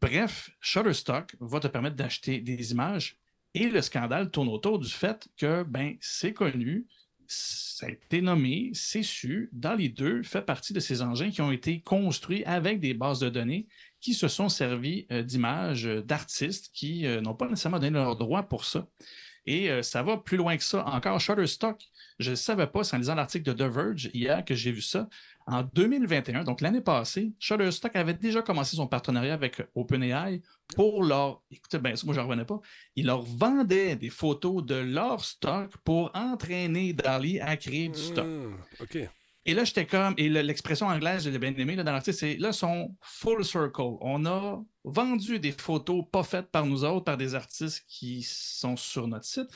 Bref, 0.00 0.50
Shutterstock 0.60 1.36
va 1.40 1.60
te 1.60 1.68
permettre 1.68 1.96
d'acheter 1.96 2.40
des 2.40 2.72
images 2.72 3.18
et 3.54 3.68
le 3.68 3.82
scandale 3.82 4.30
tourne 4.30 4.48
autour 4.48 4.78
du 4.78 4.88
fait 4.88 5.28
que 5.36 5.62
ben, 5.62 5.96
c'est 6.00 6.32
connu, 6.32 6.86
ça 7.26 7.86
a 7.86 7.90
été 7.90 8.20
nommé, 8.20 8.70
c'est 8.74 9.02
su, 9.02 9.48
dans 9.52 9.74
les 9.74 9.88
deux, 9.88 10.22
fait 10.22 10.42
partie 10.42 10.72
de 10.72 10.80
ces 10.80 11.02
engins 11.02 11.30
qui 11.30 11.40
ont 11.40 11.52
été 11.52 11.80
construits 11.80 12.44
avec 12.44 12.80
des 12.80 12.94
bases 12.94 13.20
de 13.20 13.28
données 13.28 13.66
qui 14.00 14.14
se 14.14 14.28
sont 14.28 14.48
servis 14.48 15.06
euh, 15.10 15.22
d'images 15.22 15.86
euh, 15.86 16.02
d'artistes 16.02 16.70
qui 16.74 17.06
euh, 17.06 17.20
n'ont 17.20 17.34
pas 17.34 17.48
nécessairement 17.48 17.78
donné 17.78 17.92
leur 17.98 18.16
droit 18.16 18.42
pour 18.42 18.64
ça. 18.64 18.86
Et 19.44 19.82
ça 19.82 20.04
va 20.04 20.18
plus 20.18 20.36
loin 20.36 20.56
que 20.56 20.62
ça. 20.62 20.86
Encore 20.86 21.18
Shutterstock, 21.18 21.82
je 22.22 22.30
ne 22.30 22.36
savais 22.36 22.66
pas, 22.66 22.84
c'est 22.84 22.96
en 22.96 22.98
lisant 22.98 23.14
l'article 23.14 23.52
de 23.52 23.52
The 23.52 23.70
Verge 23.70 24.10
hier 24.14 24.44
que 24.44 24.54
j'ai 24.54 24.72
vu 24.72 24.80
ça. 24.80 25.08
En 25.46 25.62
2021, 25.62 26.44
donc 26.44 26.60
l'année 26.60 26.80
passée, 26.80 27.32
Shutterstock 27.38 27.96
avait 27.96 28.14
déjà 28.14 28.42
commencé 28.42 28.76
son 28.76 28.86
partenariat 28.86 29.34
avec 29.34 29.60
OpenAI 29.74 30.40
pour 30.76 31.02
leur. 31.02 31.42
Écoutez, 31.50 31.78
ben, 31.78 31.94
moi, 32.04 32.14
je 32.14 32.20
ne 32.20 32.24
revenais 32.24 32.44
pas. 32.44 32.60
Ils 32.96 33.06
leur 33.06 33.22
vendaient 33.22 33.96
des 33.96 34.10
photos 34.10 34.64
de 34.64 34.76
leur 34.76 35.24
stock 35.24 35.76
pour 35.84 36.10
entraîner 36.14 36.92
Dali 36.92 37.40
à 37.40 37.56
créer 37.56 37.88
du 37.88 37.98
stock. 37.98 38.26
Ah, 38.26 38.82
OK. 38.82 38.98
Et 39.44 39.54
là, 39.54 39.64
j'étais 39.64 39.86
comme, 39.86 40.14
et 40.18 40.28
l'expression 40.28 40.86
anglaise, 40.86 41.24
je 41.24 41.30
l'ai 41.30 41.38
bien 41.38 41.52
aimée 41.56 41.74
dans 41.74 41.82
l'article, 41.82 42.16
c'est 42.16 42.36
là, 42.36 42.52
son 42.52 42.94
full 43.00 43.44
circle. 43.44 43.96
On 44.00 44.24
a 44.24 44.62
vendu 44.84 45.40
des 45.40 45.50
photos 45.50 46.04
pas 46.12 46.22
faites 46.22 46.50
par 46.50 46.64
nous 46.64 46.84
autres, 46.84 47.04
par 47.04 47.16
des 47.16 47.34
artistes 47.34 47.84
qui 47.88 48.22
sont 48.22 48.76
sur 48.76 49.08
notre 49.08 49.24
site, 49.24 49.48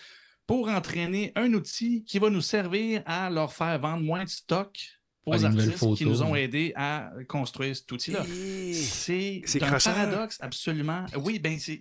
pour 0.47 0.69
entraîner 0.69 1.33
un 1.35 1.53
outil 1.55 2.05
qui 2.05 2.19
va 2.19 2.31
nous 2.31 2.41
servir 2.41 3.03
à 3.07 3.31
leur 3.31 3.53
faire 3.53 3.79
vendre 3.79 4.03
moins 4.03 4.25
de 4.25 4.29
stock 4.29 4.79
aux 5.27 5.45
artistes 5.45 5.97
qui 5.97 6.07
nous 6.07 6.23
ont 6.23 6.37
aidés 6.37 6.73
à 6.77 7.11
construire 7.29 7.75
cet 7.75 7.91
outil-là. 7.91 8.25
C'est 8.73 9.43
un 9.61 9.79
paradoxe, 9.79 10.39
absolument. 10.41 11.05
Oui, 11.17 11.39
ben 11.39 11.59
c'est 11.59 11.81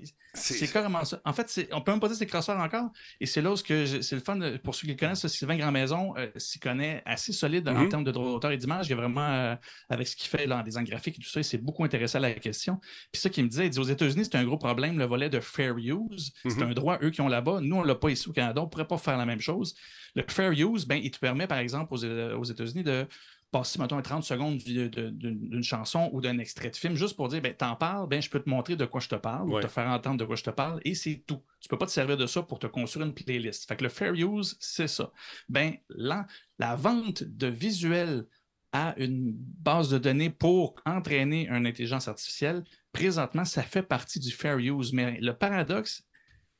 carrément 0.71 1.03
ça. 1.05 1.19
En 1.25 1.33
fait, 1.33 1.67
on 1.71 1.81
peut 1.81 1.91
même 1.91 1.99
pas 1.99 2.07
dire 2.07 2.17
c'est 2.17 2.25
crosseur 2.25 2.59
encore. 2.59 2.89
Et 3.19 3.25
c'est 3.25 3.41
là 3.41 3.51
où 3.51 3.55
c'est 3.55 4.11
le 4.11 4.19
fun, 4.19 4.39
pour 4.63 4.75
ceux 4.75 4.87
qui 4.87 4.93
le 4.93 4.99
connaissent, 4.99 5.25
Sylvain 5.27 5.57
Grandmaison 5.57 6.13
euh, 6.17 6.29
s'y 6.35 6.59
connaît 6.59 7.01
assez 7.05 7.33
solide 7.33 7.67
en 7.67 7.73
mm-hmm. 7.73 7.89
termes 7.89 8.03
de 8.03 8.11
droit 8.11 8.27
d'auteur 8.27 8.51
et 8.51 8.57
d'image. 8.57 8.87
Il 8.87 8.91
y 8.91 8.93
a 8.93 8.95
vraiment, 8.95 9.27
euh, 9.27 9.55
avec 9.89 10.07
ce 10.07 10.15
qu'il 10.15 10.29
fait 10.29 10.45
là, 10.45 10.59
en 10.59 10.63
design 10.63 10.85
graphique 10.85 11.17
et 11.19 11.21
tout 11.21 11.29
ça, 11.29 11.41
c'est 11.43 11.57
beaucoup 11.57 11.83
intéressé 11.83 12.17
à 12.17 12.21
la 12.21 12.31
question. 12.33 12.79
Puis 13.11 13.21
ça 13.21 13.29
qu'il 13.29 13.43
me 13.43 13.49
disait, 13.49 13.67
il 13.67 13.69
dit 13.69 13.79
aux 13.79 13.83
États-Unis, 13.83 14.25
c'est 14.25 14.37
un 14.37 14.43
gros 14.43 14.57
problème, 14.57 14.97
le 14.97 15.05
volet 15.05 15.29
de 15.29 15.39
fair 15.39 15.75
use. 15.77 16.33
C'est 16.43 16.49
mm-hmm. 16.49 16.63
un 16.63 16.73
droit, 16.73 16.99
eux, 17.01 17.09
qui 17.09 17.21
ont 17.21 17.27
là-bas. 17.27 17.59
Nous, 17.61 17.75
on 17.75 17.83
l'a 17.83 17.95
pas 17.95 18.09
ici 18.09 18.29
au 18.29 18.33
Canada. 18.33 18.61
On 18.61 18.67
pourrait 18.67 18.87
pas 18.87 18.97
faire 18.97 19.17
la 19.17 19.25
même 19.25 19.41
chose. 19.41 19.75
Le 20.15 20.23
fair 20.27 20.51
use, 20.51 20.85
ben, 20.85 20.99
il 21.01 21.11
te 21.11 21.19
permet, 21.19 21.47
par 21.47 21.57
exemple, 21.57 21.93
aux, 21.93 22.03
aux 22.03 22.43
États-Unis 22.43 22.83
de 22.83 23.07
passer, 23.51 23.79
mettons, 23.79 24.01
30 24.01 24.23
secondes 24.23 24.57
d'une 24.57 25.63
chanson 25.63 26.09
ou 26.11 26.21
d'un 26.21 26.37
extrait 26.39 26.69
de 26.69 26.75
film, 26.75 26.95
juste 26.95 27.15
pour 27.15 27.29
dire, 27.29 27.41
ben, 27.41 27.53
t'en 27.53 27.75
parles, 27.75 28.07
ben, 28.07 28.21
je 28.21 28.29
peux 28.29 28.39
te 28.39 28.49
montrer 28.49 28.75
de 28.75 28.85
quoi 28.85 28.99
je 28.99 29.07
te 29.07 29.15
parle, 29.15 29.49
ou 29.49 29.59
te 29.59 29.67
faire 29.67 29.87
entendre 29.87 30.17
de 30.17 30.25
quoi 30.25 30.35
je 30.35 30.43
te 30.43 30.49
parle, 30.49 30.81
et 30.83 30.95
c'est 30.95 31.23
tout. 31.25 31.41
Tu 31.61 31.69
peux 31.69 31.77
pas 31.77 31.85
te 31.85 31.91
servir 31.91 32.17
de 32.17 32.27
ça 32.27 32.41
pour 32.43 32.59
te 32.59 32.67
construire 32.67 33.05
une 33.05 33.13
playlist. 33.13 33.67
Fait 33.67 33.75
que 33.75 33.83
le 33.83 33.89
fair 33.89 34.13
use, 34.13 34.57
c'est 34.59 34.87
ça. 34.87 35.11
Ben, 35.47 35.75
là, 35.89 36.27
la 36.59 36.75
vente 36.75 37.23
de 37.23 37.47
visuels 37.47 38.25
à 38.71 38.93
une 38.97 39.31
base 39.33 39.89
de 39.89 39.97
données 39.97 40.29
pour 40.29 40.75
entraîner 40.85 41.47
une 41.47 41.65
intelligence 41.65 42.09
artificielle, 42.09 42.65
présentement, 42.91 43.45
ça 43.45 43.63
fait 43.63 43.83
partie 43.83 44.19
du 44.19 44.31
fair 44.31 44.57
use. 44.57 44.91
Mais 44.91 45.17
le 45.21 45.33
paradoxe 45.33 46.03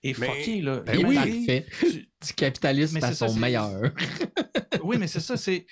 est 0.04 0.14
fucké, 0.14 0.62
là. 0.62 0.80
Ben 0.80 1.06
oui, 1.06 1.66
du 2.26 2.34
capitalisme 2.34 2.98
à 3.04 3.14
son 3.14 3.34
meilleur. 3.36 3.92
oui, 4.84 4.98
mais 4.98 5.08
c'est 5.08 5.20
ça. 5.20 5.38
C'est 5.38 5.66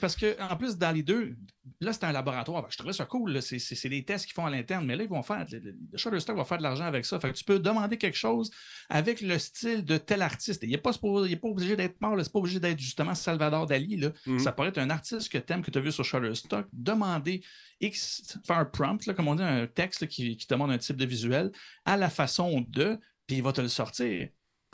parce 0.00 0.16
que 0.16 0.36
en 0.40 0.56
plus, 0.56 0.76
dans 0.76 0.92
les 0.92 1.02
deux, 1.02 1.36
là, 1.80 1.92
c'est 1.92 2.04
un 2.04 2.12
laboratoire. 2.12 2.66
Je 2.70 2.76
trouvais 2.76 2.92
ça 2.92 3.04
cool. 3.04 3.40
C'est 3.42 3.88
des 3.88 4.04
tests 4.04 4.26
qu'ils 4.26 4.34
font 4.34 4.46
à 4.46 4.50
l'interne, 4.50 4.84
mais 4.86 4.96
là, 4.96 5.04
ils 5.04 5.08
vont 5.08 5.22
faire. 5.22 5.46
Le, 5.50 5.74
Shutterstock 5.96 6.36
va 6.36 6.44
faire 6.44 6.58
de 6.58 6.62
l'argent 6.62 6.84
avec 6.84 7.04
ça. 7.04 7.18
Fait 7.18 7.30
que 7.30 7.36
tu 7.36 7.44
peux 7.44 7.58
demander 7.58 7.96
quelque 7.96 8.16
chose 8.16 8.50
avec 8.88 9.20
le 9.20 9.38
style 9.38 9.84
de 9.84 9.96
tel 9.96 10.22
artiste. 10.22 10.62
Il 10.62 10.70
n'est 10.70 10.78
pas, 10.78 10.92
pas, 10.92 11.48
obligé 11.48 11.76
d'être 11.76 12.00
mort, 12.00 12.16
c'est 12.18 12.32
pas 12.32 12.38
obligé 12.38 12.60
d'être 12.60 12.78
justement 12.78 13.14
Salvador 13.14 13.66
Dali. 13.66 13.96
Là. 13.96 14.10
Mm-hmm. 14.26 14.38
Ça 14.38 14.52
pourrait 14.52 14.68
être 14.68 14.78
un 14.78 14.90
artiste 14.90 15.30
que 15.30 15.38
tu 15.38 15.52
aimes, 15.52 15.62
que 15.62 15.70
tu 15.70 15.78
as 15.78 15.82
vu 15.82 15.92
sur 15.92 16.04
Shutterstock. 16.04 16.66
Demander 16.72 17.42
X, 17.80 18.38
faire 18.46 18.58
un 18.58 18.64
prompt, 18.64 19.12
comme 19.14 19.28
on 19.28 19.34
dit, 19.34 19.42
un 19.42 19.66
texte 19.66 20.06
qui, 20.06 20.36
qui 20.36 20.46
demande 20.46 20.70
un 20.70 20.78
type 20.78 20.96
de 20.96 21.06
visuel 21.06 21.52
à 21.84 21.96
la 21.96 22.10
façon 22.10 22.64
de, 22.68 22.98
puis 23.26 23.36
il 23.36 23.42
va 23.42 23.52
te 23.52 23.60
le 23.60 23.68
sortir. 23.68 24.28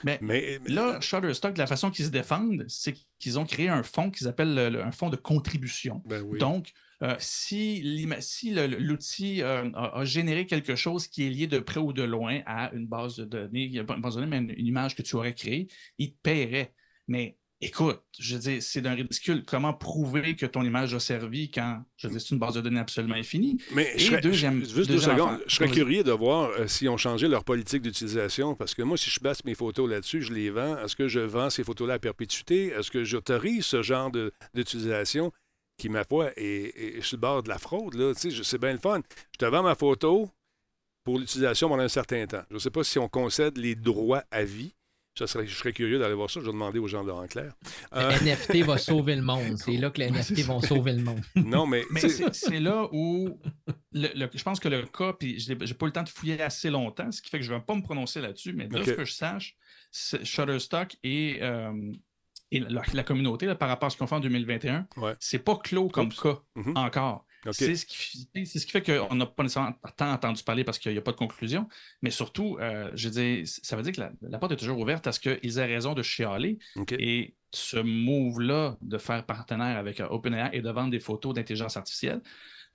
Mais, 0.04 0.58
là, 0.66 1.00
Shutterstock, 1.00 1.56
la 1.56 1.66
façon 1.66 1.90
qu'ils 1.90 2.06
se 2.06 2.10
défendent, 2.10 2.64
c'est 2.66 2.94
qu'ils 3.18 3.38
ont 3.38 3.44
créé 3.44 3.68
un 3.68 3.82
fonds 3.82 4.10
qu'ils 4.10 4.26
appellent 4.26 4.58
un 4.58 4.90
fonds 4.90 5.10
de 5.10 5.16
contribution. 5.16 6.02
Ben 6.06 6.24
Donc, 6.38 6.72
euh, 7.02 7.14
si 7.18 7.82
l'outil 7.82 9.42
euh, 9.42 9.70
a, 9.74 10.04
généré 10.04 10.46
quelque 10.46 10.76
chose 10.76 11.08
qui 11.08 11.26
est 11.26 11.30
lié 11.30 11.46
de 11.46 11.58
près 11.58 11.80
ou 11.80 11.92
de 11.92 12.02
loin 12.02 12.40
à 12.46 12.72
une 12.72 12.86
base 12.86 13.16
de 13.16 13.24
données, 13.24 13.82
pas 13.84 13.94
une 13.94 14.02
base 14.02 14.16
de 14.16 14.20
données, 14.20 14.40
mais 14.40 14.54
une, 14.54 14.66
image 14.66 14.94
que 14.94 15.02
tu 15.02 15.16
aurais 15.16 15.34
créée, 15.34 15.68
il 15.98 16.14
te 16.14 16.18
paierait. 16.22 16.74
Mais 17.08 17.36
Écoute, 17.64 18.02
je 18.18 18.36
dis, 18.36 18.60
c'est 18.60 18.80
d'un 18.80 18.94
ridicule. 18.94 19.44
Comment 19.46 19.72
prouver 19.72 20.34
que 20.34 20.46
ton 20.46 20.64
image 20.64 20.94
a 20.94 21.00
servi 21.00 21.48
quand, 21.48 21.84
je 21.96 22.08
dis, 22.08 22.18
c'est 22.18 22.30
une 22.30 22.40
base 22.40 22.54
de 22.54 22.60
données 22.60 22.80
absolument 22.80 23.14
infinie? 23.14 23.58
Mais 23.72 23.92
je 23.96 24.06
serais, 24.06 24.20
deuxième, 24.20 24.64
juste 24.64 24.90
deux 24.90 24.98
secondes. 24.98 25.38
je 25.46 25.54
serais 25.54 25.70
curieux 25.70 26.02
de 26.02 26.10
voir 26.10 26.50
euh, 26.50 26.66
si 26.66 26.88
on 26.88 26.96
changé 26.96 27.28
leur 27.28 27.44
politique 27.44 27.82
d'utilisation, 27.82 28.56
parce 28.56 28.74
que 28.74 28.82
moi, 28.82 28.96
si 28.96 29.10
je 29.10 29.20
passe 29.20 29.44
mes 29.44 29.54
photos 29.54 29.88
là-dessus, 29.88 30.22
je 30.22 30.32
les 30.32 30.50
vends. 30.50 30.76
Est-ce 30.78 30.96
que 30.96 31.06
je 31.06 31.20
vends 31.20 31.50
ces 31.50 31.62
photos-là 31.62 31.94
à 31.94 31.98
perpétuité? 32.00 32.66
Est-ce 32.66 32.90
que 32.90 33.04
j'autorise 33.04 33.64
ce 33.64 33.80
genre 33.80 34.10
d'utilisation 34.52 35.30
qui, 35.78 35.88
ma 35.88 36.02
foi, 36.02 36.32
est, 36.36 37.00
sur 37.00 37.16
le 37.16 37.20
bord 37.20 37.44
de 37.44 37.48
la 37.48 37.58
fraude? 37.58 37.94
Là? 37.94 38.12
Tu 38.12 38.32
sais, 38.32 38.42
c'est 38.42 38.60
bien 38.60 38.72
le 38.72 38.78
fun. 38.78 39.02
Je 39.30 39.38
te 39.38 39.44
vends 39.44 39.62
ma 39.62 39.76
photo 39.76 40.28
pour 41.04 41.20
l'utilisation 41.20 41.68
pendant 41.68 41.84
un 41.84 41.88
certain 41.88 42.26
temps. 42.26 42.42
Je 42.50 42.54
ne 42.54 42.58
sais 42.58 42.70
pas 42.70 42.82
si 42.82 42.98
on 42.98 43.08
concède 43.08 43.56
les 43.56 43.76
droits 43.76 44.24
à 44.32 44.42
vie 44.42 44.74
je 45.18 45.26
serais 45.26 45.72
curieux 45.72 45.98
d'aller 45.98 46.14
voir 46.14 46.30
ça. 46.30 46.40
Je 46.40 46.46
vais 46.46 46.52
demander 46.52 46.78
aux 46.78 46.88
gens 46.88 47.04
de 47.04 47.12
Clair. 47.26 47.52
Euh... 47.94 48.10
NFT 48.20 48.64
va 48.64 48.78
sauver 48.78 49.16
le 49.16 49.22
monde. 49.22 49.58
C'est 49.58 49.76
là 49.76 49.90
que 49.90 50.00
les 50.00 50.10
NFT 50.10 50.40
vont 50.46 50.60
sauver 50.60 50.92
le 50.92 51.02
monde. 51.02 51.20
non, 51.36 51.66
mais. 51.66 51.84
mais 51.90 52.00
c'est 52.00 52.60
là 52.60 52.88
où 52.92 53.38
je 53.92 54.42
pense 54.42 54.60
que 54.60 54.68
le 54.68 54.86
cas, 54.86 55.12
puis 55.12 55.38
je 55.38 55.52
n'ai 55.52 55.56
pas 55.56 55.84
eu 55.84 55.88
le 55.88 55.92
temps 55.92 56.02
de 56.02 56.08
fouiller 56.08 56.40
assez 56.40 56.70
longtemps, 56.70 57.10
ce 57.12 57.20
qui 57.20 57.30
fait 57.30 57.38
que 57.38 57.44
je 57.44 57.52
ne 57.52 57.58
vais 57.58 57.64
pas 57.64 57.74
me 57.74 57.82
prononcer 57.82 58.20
là-dessus, 58.20 58.52
mais 58.52 58.66
de 58.66 58.82
ce 58.82 58.90
que 58.92 59.04
je 59.04 59.12
sache, 59.12 59.56
Shutterstock 59.92 60.96
et, 61.02 61.38
euh, 61.42 61.92
et 62.50 62.60
la, 62.60 63.02
communauté, 63.02 63.54
par 63.54 63.68
rapport 63.68 63.88
à 63.88 63.90
ce 63.90 63.96
qu'on 63.96 64.06
fait 64.06 64.14
en 64.14 64.20
2021, 64.20 64.86
ouais. 64.96 65.14
c'est 65.20 65.38
pas 65.38 65.56
clos 65.56 65.88
comme 65.88 66.12
cas 66.12 66.40
mm-hmm. 66.56 66.78
encore. 66.78 67.26
C'est 67.50 67.74
ce, 67.74 67.86
qui, 67.86 68.28
ce 68.46 68.64
qui 68.64 68.70
fait 68.70 68.82
qu'on 68.82 69.14
n'a 69.14 69.26
pas 69.26 69.42
nécessairement 69.42 69.74
tant 69.96 70.12
entendu 70.12 70.42
parler 70.44 70.62
parce 70.62 70.78
qu'il 70.78 70.92
n'y 70.92 70.98
a 70.98 71.02
pas 71.02 71.10
de 71.10 71.16
conclusion, 71.16 71.68
mais 72.00 72.10
surtout, 72.10 72.56
euh, 72.60 72.90
je 72.94 73.08
dis, 73.08 73.42
ça 73.46 73.76
veut 73.76 73.82
dire 73.82 73.92
que 73.92 74.00
la, 74.28 74.38
porte 74.38 74.52
est 74.52 74.56
toujours 74.56 74.78
ouverte 74.78 75.06
à 75.06 75.12
ce 75.12 75.18
qu'ils 75.18 75.58
aient 75.58 75.66
raison 75.66 75.94
de 75.94 76.02
chialer. 76.02 76.58
Et 76.98 77.34
ce 77.50 77.76
move-là 77.76 78.76
de 78.80 78.98
faire 78.98 79.26
partenaire 79.26 79.76
avec 79.76 80.00
euh, 80.00 80.08
OpenAI 80.08 80.50
et 80.52 80.62
de 80.62 80.70
vendre 80.70 80.90
des 80.90 81.00
photos 81.00 81.34
d'intelligence 81.34 81.76
artificielle, 81.76 82.22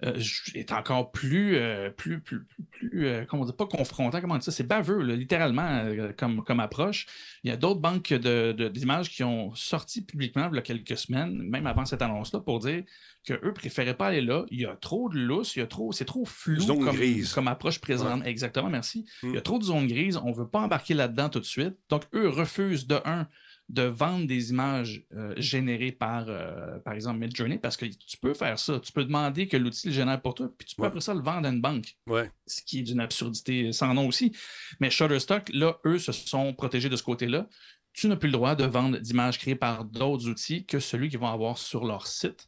euh, 0.04 0.22
est 0.54 0.72
encore 0.74 1.12
plus, 1.12 1.56
euh, 1.56 1.90
plus, 1.90 2.20
plus, 2.22 2.46
plus, 2.70 3.08
euh, 3.08 3.26
comment 3.26 3.42
on 3.42 3.46
dit, 3.48 3.54
pas 3.54 3.66
confrontant, 3.66 4.22
comment 4.22 4.36
on 4.36 4.38
dit 4.38 4.46
ça, 4.46 4.52
c'est 4.52 4.68
baveux, 4.68 5.02
littéralement, 5.02 5.88
comme, 6.18 6.44
comme 6.44 6.60
approche. 6.60 7.08
Il 7.44 7.50
y 7.50 7.52
a 7.52 7.58
d'autres 7.58 7.80
banques 7.80 8.14
d'images 8.14 9.10
de, 9.10 9.14
qui 9.14 9.24
ont 9.24 9.56
sorti 9.56 10.04
publiquement 10.04 10.50
il 10.52 10.56
y 10.56 10.60
a 10.60 10.62
quelques 10.62 10.98
semaines, 10.98 11.42
même 11.42 11.66
avant 11.66 11.86
cette 11.86 12.04
annonce-là, 12.04 12.42
pour 12.42 12.60
dire 12.60 12.84
qu'eux 13.26 13.40
ne 13.44 13.52
préféraient 13.52 13.98
pas 13.98 14.10
aller 14.10 14.22
là. 14.22 14.46
Il 14.52 14.62
y 14.62 14.68
a 14.68 14.76
trop 14.76 15.10
de 15.10 15.18
lousse, 15.18 15.56
il 15.56 15.60
y 15.60 15.64
a 15.64 15.68
trop, 15.68 15.92
c'est 15.92 16.06
trop 16.06 16.26
flou 16.26 16.64
comme, 16.64 16.96
comme, 17.34 17.48
approche 17.48 17.80
présente. 17.80 18.24
Exactement, 18.24 18.70
merci. 18.70 19.04
Il 19.24 19.32
y 19.32 19.38
a 19.38 19.40
hmm. 19.40 19.44
trop 19.44 19.58
de 19.58 19.64
zones 19.64 19.88
grises, 19.88 20.18
on 20.18 20.30
ne 20.30 20.36
veut 20.36 20.48
pas 20.48 20.60
embarquer 20.60 20.94
là-dedans 20.94 21.30
tout 21.30 21.40
de 21.40 21.46
suite. 21.46 21.74
Donc, 21.90 22.04
eux 22.14 22.30
refusent 22.30 22.86
de 22.86 23.00
un 23.04 23.28
de 23.70 23.84
vendre 23.84 24.28
des 24.28 24.52
images 24.52 25.06
euh, 25.14 25.34
générées 25.38 25.92
par, 25.92 26.26
euh, 26.30 26.80
par 26.80 26.94
exemple, 26.94 27.20
Midjourney, 27.20 27.58
parce 27.58 27.76
que 27.76 27.86
tu 27.86 28.18
peux 28.18 28.34
faire 28.34 28.58
ça. 28.58 28.80
Tu 28.80 28.94
peux 28.94 29.04
demander 29.04 29.48
que 29.48 29.58
l'outil 29.58 29.88
le 29.88 29.94
génère 29.94 30.22
pour 30.22 30.36
toi, 30.36 30.50
puis 30.58 30.66
tu 30.66 30.76
peux 30.76 30.86
après 30.86 31.02
ça 31.02 31.14
le 31.14 31.22
vendre 31.22 31.48
à 31.48 31.52
une 31.52 31.60
banque. 31.60 31.98
Ce 32.46 32.62
qui 32.62 32.80
est 32.80 32.84
d'une 32.84 33.02
absurdité 33.02 33.74
sans 33.74 33.94
nom 33.94 34.08
aussi. 34.08 34.32
Mais 34.80 34.90
Shutterstock, 34.90 35.50
là, 35.54 35.80
eux 35.86 36.00
se 36.00 36.14
sont 36.14 36.54
protégés 36.54 36.88
de 36.88 36.96
ce 36.96 37.04
côté-là. 37.04 37.48
Tu 37.92 38.08
n'as 38.08 38.16
plus 38.16 38.28
le 38.28 38.34
droit 38.34 38.56
de 38.56 38.64
vendre 38.64 39.00
d'images 39.00 39.38
créées 39.38 39.56
par 39.56 39.84
d'autres 39.84 40.30
outils 40.30 40.66
que 40.66 40.80
celui 40.80 41.10
qu'ils 41.10 41.20
vont 41.20 41.28
avoir 41.28 41.58
sur 41.58 41.84
leur 41.84 42.08
site. 42.08 42.48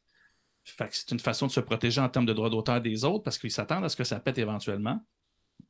c'est 0.63 1.11
une 1.11 1.19
façon 1.19 1.47
de 1.47 1.51
se 1.51 1.59
protéger 1.59 1.99
en 1.99 2.07
termes 2.07 2.27
de 2.27 2.33
droits 2.33 2.49
d'auteur 2.49 2.79
des 2.79 3.03
autres 3.03 3.23
parce 3.23 3.37
qu'ils 3.37 3.51
s'attendent 3.51 3.83
à 3.83 3.89
ce 3.89 3.95
que 3.95 4.03
ça 4.03 4.19
pète 4.19 4.37
éventuellement 4.37 5.03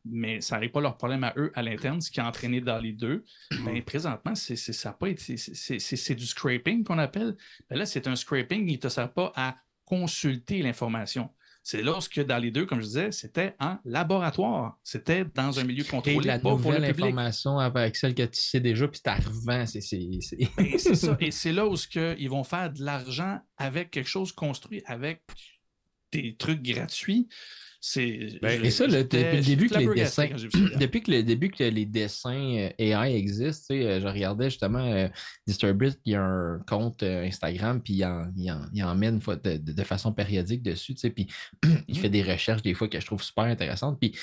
mais 0.05 0.41
ça 0.41 0.55
n'arrive 0.55 0.71
pas 0.71 0.81
leur 0.81 0.97
problème 0.97 1.23
à 1.23 1.33
eux 1.37 1.51
à 1.55 1.61
l'interne, 1.61 2.01
ce 2.01 2.11
qui 2.11 2.19
a 2.19 2.27
entraîné 2.27 2.61
dans 2.61 2.79
les 2.79 2.93
deux. 2.93 3.23
Mais 3.63 3.73
ben, 3.73 3.83
présentement, 3.83 4.35
c'est, 4.35 4.55
ça 4.55 4.93
pas 4.93 5.07
c'est, 5.17 6.15
du 6.15 6.25
scraping 6.25 6.83
qu'on 6.83 6.97
appelle. 6.97 7.35
Ben 7.69 7.77
là, 7.77 7.85
c'est 7.85 8.07
un 8.07 8.15
scraping, 8.15 8.67
il 8.67 8.73
ne 8.73 8.77
te 8.77 8.89
sert 8.89 9.11
pas 9.11 9.31
à 9.35 9.55
consulter 9.85 10.61
l'information. 10.61 11.29
c'est 11.63 11.81
lorsque 11.81 12.23
dans 12.23 12.37
les 12.37 12.51
deux, 12.51 12.65
comme 12.65 12.79
je 12.79 12.85
disais, 12.85 13.11
c'était 13.11 13.55
en 13.59 13.77
laboratoire. 13.85 14.77
C'était 14.83 15.25
dans 15.25 15.59
un 15.59 15.63
milieu 15.63 15.83
contrôlé. 15.83 16.27
la 16.27 16.39
pas 16.39 16.55
pour 16.55 16.71
le 16.71 16.77
nouvelle 16.77 16.91
information 16.91 17.57
avec 17.59 17.95
celle 17.95 18.15
que 18.15 18.23
tu 18.23 18.39
sais 18.39 18.59
déjà, 18.59 18.87
puis 18.87 19.01
tu 19.01 19.09
revends. 19.09 19.65
C'est, 19.65 19.79
Ben, 20.57 20.77
c'est 20.77 20.95
ça. 20.95 21.17
Et 21.19 21.31
c'est 21.31 21.51
là 21.51 21.67
où 21.67 21.75
ce 21.75 21.87
que 21.87 22.15
ils 22.19 22.29
vont 22.29 22.43
faire 22.43 22.71
de 22.71 22.83
l'argent 22.83 23.39
avec 23.57 23.91
quelque 23.91 24.09
chose 24.09 24.31
construit, 24.31 24.81
avec 24.85 25.21
des 26.11 26.35
trucs 26.35 26.61
gratuits. 26.61 27.27
C'est, 27.81 28.39
Ben, 28.41 28.61
et 28.65 28.71
ça, 28.71 28.87
là, 28.87 29.03
depuis 29.03 29.37
le 29.37 29.41
début 29.41 29.69
que 29.69 29.75
les 29.79 29.85
dessins, 30.03 30.27
depuis 30.79 31.01
que 31.01 31.11
le 31.11 31.23
début 31.23 31.49
que 31.49 31.63
les 31.63 31.85
dessins 31.85 32.57
euh, 32.57 32.69
AI 32.77 33.15
existent, 33.15 33.73
tu 33.73 33.81
sais, 33.81 33.87
euh, 33.87 34.01
je 34.01 34.07
regardais 34.07 34.49
justement 34.49 34.83
euh, 34.91 35.07
Disturbed, 35.47 35.95
il 36.05 36.11
y 36.11 36.15
a 36.15 36.21
un 36.21 36.59
compte 36.67 37.03
euh, 37.03 37.23
Instagram, 37.25 37.81
puis 37.81 37.93
il 37.93 38.05
en, 38.05 38.23
il 38.35 38.51
en, 38.51 38.65
il 38.73 38.83
en 38.83 38.95
met 38.95 39.07
une 39.07 39.21
fois 39.21 39.37
de, 39.37 39.55
de- 39.57 39.71
de 39.71 39.83
façon 39.83 40.11
périodique 40.11 40.61
dessus, 40.61 40.93
tu 40.93 40.99
sais, 41.01 41.09
puis 41.09 41.27
il 41.87 41.97
fait 41.97 42.09
des 42.09 42.21
recherches 42.21 42.61
des 42.61 42.73
fois 42.73 42.89
que 42.89 42.99
je 42.99 43.05
trouve 43.05 43.23
super 43.23 43.45
intéressantes, 43.45 43.97
puis 43.99 44.13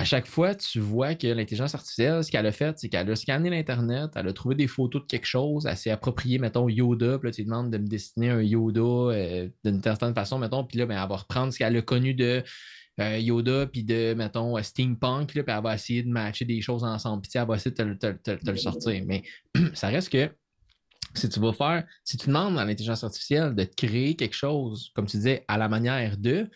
à 0.00 0.04
chaque 0.04 0.26
fois, 0.26 0.54
tu 0.54 0.80
vois 0.80 1.14
que 1.14 1.26
l'intelligence 1.26 1.74
artificielle, 1.74 2.24
ce 2.24 2.30
qu'elle 2.30 2.46
a 2.46 2.52
fait, 2.52 2.78
c'est 2.78 2.88
qu'elle 2.88 3.10
a 3.10 3.16
scanné 3.16 3.50
l'Internet, 3.50 4.10
elle 4.16 4.28
a 4.28 4.32
trouvé 4.32 4.54
des 4.54 4.66
photos 4.66 5.02
de 5.02 5.06
quelque 5.06 5.26
chose, 5.26 5.66
elle 5.66 5.76
s'est 5.76 5.90
appropriée, 5.90 6.38
mettons, 6.38 6.70
Yoda, 6.70 7.18
puis 7.18 7.28
là, 7.28 7.32
tu 7.32 7.42
lui 7.42 7.44
demandes 7.44 7.70
de 7.70 7.76
me 7.76 7.86
dessiner 7.86 8.30
un 8.30 8.40
Yoda 8.40 8.80
euh, 8.80 9.48
d'une 9.62 9.82
certaine 9.82 10.14
façon, 10.14 10.38
mettons, 10.38 10.64
puis 10.64 10.78
là, 10.78 10.86
ben, 10.86 10.98
elle 11.00 11.06
va 11.06 11.16
reprendre 11.16 11.52
ce 11.52 11.58
qu'elle 11.58 11.76
a 11.76 11.82
connu 11.82 12.14
de 12.14 12.42
euh, 12.98 13.18
Yoda, 13.18 13.66
puis 13.66 13.84
de, 13.84 14.14
mettons, 14.14 14.56
euh, 14.56 14.62
Steampunk, 14.62 15.34
là, 15.34 15.42
puis 15.42 15.54
elle 15.54 15.62
va 15.62 15.74
essayer 15.74 16.02
de 16.02 16.08
matcher 16.08 16.46
des 16.46 16.62
choses 16.62 16.82
ensemble, 16.82 17.20
puis 17.20 17.32
elle 17.34 17.46
va 17.46 17.56
essayer 17.56 17.74
de 17.74 17.92
te 17.92 18.50
le 18.50 18.56
sortir. 18.56 19.02
Mais 19.06 19.22
ça 19.74 19.88
reste 19.88 20.08
que 20.08 20.30
si 21.14 21.28
tu 21.28 21.40
vas 21.40 21.52
faire, 21.52 21.84
si 22.04 22.16
tu 22.16 22.28
demandes 22.28 22.58
à 22.58 22.64
l'intelligence 22.64 23.04
artificielle 23.04 23.54
de 23.54 23.64
te 23.64 23.86
créer 23.86 24.16
quelque 24.16 24.34
chose, 24.34 24.92
comme 24.94 25.04
tu 25.04 25.18
disais, 25.18 25.44
à 25.46 25.58
la 25.58 25.68
manière 25.68 26.16
de, 26.16 26.48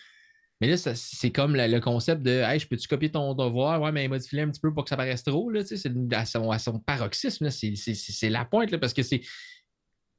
mais 0.65 0.71
là, 0.71 0.95
c'est 0.95 1.31
comme 1.31 1.55
le, 1.57 1.67
le 1.67 1.81
concept 1.81 2.23
de 2.23 2.31
Hey, 2.31 2.59
je 2.59 2.67
peux-tu 2.67 2.89
copier 2.89 3.11
ton 3.11 3.35
devoir? 3.35 3.83
Ouais, 3.83 3.93
mais 3.93 4.09
modifie 4.09 4.41
un 4.41 4.49
petit 4.49 4.61
peu 4.61 4.73
pour 4.73 4.85
que 4.85 4.91
ça 4.91 4.97
paraisse 4.97 5.23
trop. 5.23 5.51
Là, 5.51 5.63
c'est 5.65 5.93
à, 6.13 6.25
son, 6.25 6.51
à 6.51 6.59
son 6.59 6.79
paroxysme, 6.79 7.51
c'est, 7.51 8.31
la 8.31 8.47
pointe, 8.47 8.71
là, 8.71 8.79
parce 8.79 8.95
que 8.95 9.03
c'est 9.03 9.21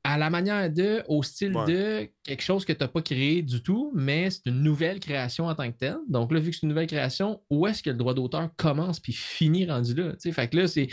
à 0.03 0.19
la 0.19 0.29
manière 0.29 0.69
de, 0.71 1.03
au 1.07 1.23
style 1.23 1.55
Ouais. 1.55 1.65
de 1.65 2.09
quelque 2.23 2.43
chose 2.43 2.63
que 2.63 2.73
tu 2.73 2.79
n'as 2.83 2.87
pas 2.87 3.01
créé 3.01 3.41
du 3.41 3.63
tout, 3.63 3.91
mais 3.95 4.29
c'est 4.29 4.45
une 4.45 4.61
nouvelle 4.61 4.99
création 4.99 5.47
en 5.47 5.55
tant 5.55 5.71
que 5.71 5.77
telle. 5.77 5.97
Donc 6.07 6.31
là, 6.31 6.39
vu 6.39 6.51
que 6.51 6.55
c'est 6.57 6.61
une 6.61 6.69
nouvelle 6.69 6.85
création, 6.85 7.41
où 7.49 7.65
est-ce 7.65 7.81
que 7.81 7.89
le 7.89 7.97
droit 7.97 8.13
d'auteur 8.13 8.47
commence 8.55 8.99
puis 8.99 9.13
finit 9.13 9.65
rendu 9.65 9.95
là? 9.95 10.11
Tu 10.11 10.17
sais, 10.19 10.31
fait 10.31 10.47
que 10.47 10.57
là, 10.57 10.67
c'est. 10.67 10.87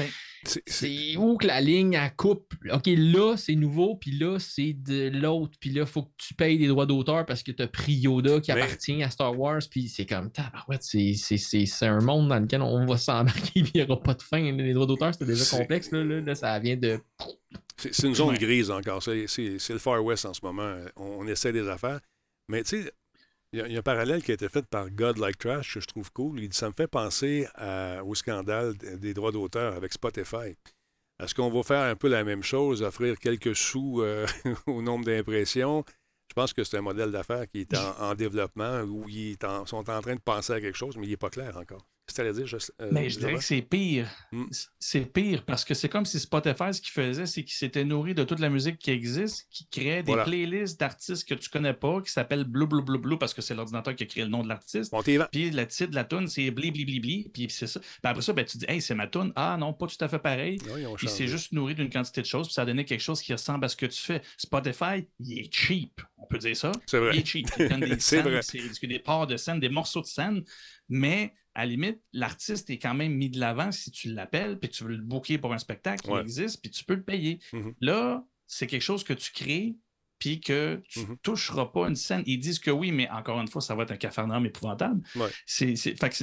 C'est- 0.44 1.16
où 1.16 1.36
que 1.36 1.46
la 1.46 1.60
ligne 1.60 1.96
à 1.96 2.10
coupe? 2.10 2.54
OK, 2.72 2.86
là, 2.86 3.36
c'est 3.36 3.54
nouveau, 3.54 3.96
puis 3.96 4.10
là, 4.12 4.38
c'est 4.38 4.72
de 4.72 5.08
l'autre, 5.08 5.56
puis 5.60 5.70
là, 5.70 5.82
il 5.82 5.86
faut 5.86 6.02
que 6.02 6.10
tu 6.18 6.34
payes 6.34 6.58
des 6.58 6.66
droits 6.66 6.86
d'auteur 6.86 7.24
parce 7.26 7.42
que 7.42 7.52
tu 7.52 7.62
as 7.62 7.68
pris 7.68 7.92
Yoda 7.92 8.40
qui 8.40 8.52
Mais- 8.52 8.62
appartient 8.62 9.02
à 9.02 9.10
Star 9.10 9.38
Wars, 9.38 9.60
puis 9.70 9.88
c'est 9.88 10.06
comme, 10.06 10.30
tabarouette, 10.30 10.82
c'est 10.82 11.86
un 11.86 12.00
monde 12.00 12.28
dans 12.28 12.40
lequel 12.40 12.62
on 12.62 12.84
va 12.86 12.96
s'embarquer, 12.96 13.62
puis 13.62 13.70
il 13.74 13.84
n'y 13.84 13.90
aura 13.90 14.02
pas 14.02 14.14
de 14.14 14.22
fin. 14.22 14.40
Les 14.52 14.72
droits 14.72 14.86
d'auteur, 14.86 15.12
c'était 15.12 15.26
déjà 15.26 15.44
complexe, 15.56 15.90
là, 15.92 16.02
là, 16.04 16.20
là, 16.20 16.34
ça 16.34 16.58
vient 16.58 16.76
de. 16.76 16.98
C'est 17.76 18.06
une 18.06 18.14
zone 18.14 18.30
Ouais. 18.30 18.38
grise 18.38 18.70
encore. 18.70 19.02
C'est 19.02 19.26
le 19.70 19.78
Far 19.78 20.04
West 20.04 20.24
en 20.26 20.34
ce 20.34 20.40
moment. 20.42 20.74
On, 20.96 21.20
on 21.20 21.26
essaie 21.26 21.52
des 21.52 21.68
affaires. 21.68 22.00
Mais 22.48 22.62
tu 22.62 22.82
sais, 22.82 22.92
il 23.52 23.58
y, 23.72 23.76
a- 23.76 23.78
un 23.78 23.82
parallèle 23.82 24.22
qui 24.22 24.30
a 24.30 24.34
été 24.34 24.48
fait 24.48 24.64
par 24.66 24.90
God 24.90 25.18
Like 25.18 25.38
Trash 25.38 25.74
que 25.74 25.80
je 25.80 25.86
trouve 25.86 26.10
cool. 26.12 26.40
Il 26.40 26.48
dit 26.48 26.56
Ça 26.56 26.68
me 26.68 26.74
fait 26.74 26.86
penser 26.86 27.46
au 28.04 28.14
scandale 28.14 28.76
des 28.76 29.14
droits 29.14 29.32
d'auteur 29.32 29.74
avec 29.74 29.92
Spotify. 29.92 30.56
Est-ce 31.22 31.34
qu'on 31.34 31.50
va 31.50 31.62
faire 31.62 31.82
un 31.82 31.94
peu 31.94 32.08
la 32.08 32.24
même 32.24 32.42
chose, 32.42 32.82
offrir 32.82 33.18
quelques 33.18 33.54
sous 33.54 34.00
euh, 34.02 34.26
au 34.66 34.82
nombre 34.82 35.04
d'impressions? 35.04 35.84
Je 36.28 36.34
pense 36.34 36.52
que 36.52 36.64
c'est 36.64 36.78
un 36.78 36.82
modèle 36.82 37.12
d'affaires 37.12 37.46
qui 37.46 37.60
est 37.60 37.76
en, 37.76 38.00
en 38.00 38.14
développement 38.14 38.80
où 38.80 39.08
ils 39.08 39.36
sont 39.66 39.90
en 39.90 40.00
train 40.00 40.14
de 40.14 40.20
penser 40.20 40.54
à 40.54 40.60
quelque 40.60 40.76
chose, 40.78 40.96
mais 40.96 41.06
il 41.06 41.10
n'est 41.10 41.16
pas 41.16 41.30
clair 41.30 41.56
encore. 41.58 41.86
Qu'est-ce 42.04 42.16
que 42.16 42.22
tu 42.22 42.28
allais 42.28 42.32
dire? 42.36 42.46
Je, 42.48 42.56
euh, 42.80 42.88
Mais 42.90 43.08
je 43.08 43.18
dirais 43.20 43.34
que 43.34 43.44
c'est 43.44 43.62
pire. 43.62 44.08
Mm. 44.32 44.44
C- 44.50 44.66
C'est 44.80 45.04
pire 45.12 45.44
parce 45.44 45.64
que 45.64 45.72
c'est 45.72 45.88
comme 45.88 46.04
si 46.04 46.18
Spotify, 46.18 46.72
ce 46.74 46.80
qu'il 46.80 46.90
faisait, 46.90 47.26
c'est 47.26 47.44
qu'il 47.44 47.54
s'était 47.54 47.84
nourri 47.84 48.12
de 48.14 48.24
toute 48.24 48.40
la 48.40 48.50
musique 48.50 48.78
qui 48.78 48.90
existe, 48.90 49.46
qui 49.50 49.68
créait 49.68 50.02
des 50.02 50.08
Voilà. 50.10 50.24
playlists 50.24 50.80
d'artistes 50.80 51.28
que 51.28 51.34
tu 51.34 51.48
connais 51.48 51.74
pas, 51.74 52.00
qui 52.02 52.10
s'appellent 52.10 52.42
Blue 52.42 52.66
Blue 52.66 52.82
Blue 52.82 52.98
Blue 52.98 53.18
parce 53.18 53.32
que 53.32 53.40
c'est 53.40 53.54
l'ordinateur 53.54 53.94
qui 53.94 54.02
a 54.02 54.06
créé 54.06 54.24
le 54.24 54.30
nom 54.30 54.42
de 54.42 54.48
l'artiste. 54.48 54.92
Puis 55.30 55.50
le 55.50 55.66
titre 55.68 55.90
de 55.90 55.94
la 55.94 56.04
tune, 56.04 56.26
c'est 56.26 56.50
Bli 56.50 56.72
Bli 56.72 56.84
Bli 56.84 56.98
Bli. 57.00 57.28
Puis 57.32 57.46
c'est 57.50 57.68
ça. 57.68 57.78
Puis 57.78 57.88
après 58.02 58.22
ça, 58.22 58.32
ben, 58.32 58.44
tu 58.44 58.58
dis, 58.58 58.66
hey, 58.68 58.82
c'est 58.82 58.96
ma 58.96 59.06
tune. 59.06 59.32
Ah 59.36 59.56
non, 59.58 59.72
pas 59.72 59.86
tout 59.86 60.04
à 60.04 60.08
fait 60.08 60.18
pareil. 60.18 60.58
Ont 60.88 60.96
Il 61.00 61.08
s'est 61.08 61.28
juste 61.28 61.52
nourri 61.52 61.76
d'une 61.76 61.88
quantité 61.90 62.20
de 62.20 62.26
choses, 62.26 62.48
puis 62.48 62.54
ça 62.54 62.62
a 62.62 62.66
donné 62.66 62.84
quelque 62.84 63.00
chose 63.00 63.22
qui 63.22 63.32
ressemble 63.32 63.64
à 63.64 63.68
ce 63.68 63.76
que 63.76 63.86
tu 63.86 64.02
fais. 64.02 64.22
Spotify, 64.36 65.06
il 65.20 65.38
est 65.38 65.54
cheap. 65.54 66.00
On 66.18 66.26
peut 66.26 66.38
dire 66.38 66.56
ça. 66.56 66.72
C'est 66.86 66.98
vrai. 66.98 67.12
Il 67.14 67.20
est 67.20 67.24
cheap. 67.24 67.46
Il 67.60 67.68
donne 67.68 67.80
des 67.80 67.86
C'est 68.00 68.16
scènes, 68.16 68.22
vrai. 68.24 68.42
c'est 68.42 68.60
c'est 68.74 68.86
des 68.88 68.98
parts 68.98 69.28
de 69.28 69.36
scène, 69.36 69.60
des 69.60 69.68
morceaux 69.68 70.00
de 70.00 70.06
scène, 70.06 70.42
mais 70.88 71.32
à 71.54 71.60
la 71.64 71.70
limite, 71.70 72.00
l'artiste 72.12 72.70
est 72.70 72.78
quand 72.78 72.94
même 72.94 73.12
mis 73.14 73.28
de 73.30 73.38
l'avant 73.38 73.72
si 73.72 73.90
tu 73.90 74.08
l'appelles, 74.12 74.58
puis 74.58 74.70
tu 74.70 74.84
veux 74.84 74.90
le 74.96 75.02
booker 75.02 75.38
pour 75.38 75.52
un 75.52 75.58
spectacle, 75.58 76.10
Ouais. 76.10 76.20
il 76.20 76.22
existe, 76.22 76.60
puis 76.62 76.70
tu 76.70 76.84
peux 76.84 76.94
le 76.94 77.02
payer. 77.04 77.40
Mhm. 77.52 77.74
Là, 77.80 78.24
c'est 78.46 78.66
quelque 78.66 78.82
chose 78.82 79.04
que 79.04 79.12
tu 79.12 79.32
crées, 79.32 79.76
puis 80.22 80.40
que 80.40 80.80
tu 80.88 81.00
ne 81.00 81.04
Mhm. 81.06 81.16
toucheras 81.20 81.66
pas 81.66 81.88
une 81.88 81.96
scène. 81.96 82.22
Ils 82.26 82.38
disent 82.38 82.60
que 82.60 82.70
oui, 82.70 82.92
mais 82.92 83.10
encore 83.10 83.40
une 83.40 83.48
fois, 83.48 83.60
ça 83.60 83.74
va 83.74 83.82
être 83.82 83.90
un 83.90 83.96
cafarnaum 83.96 84.46
épouvantable. 84.46 85.02
Ouais. 85.16 85.26
C'est, 85.46 85.74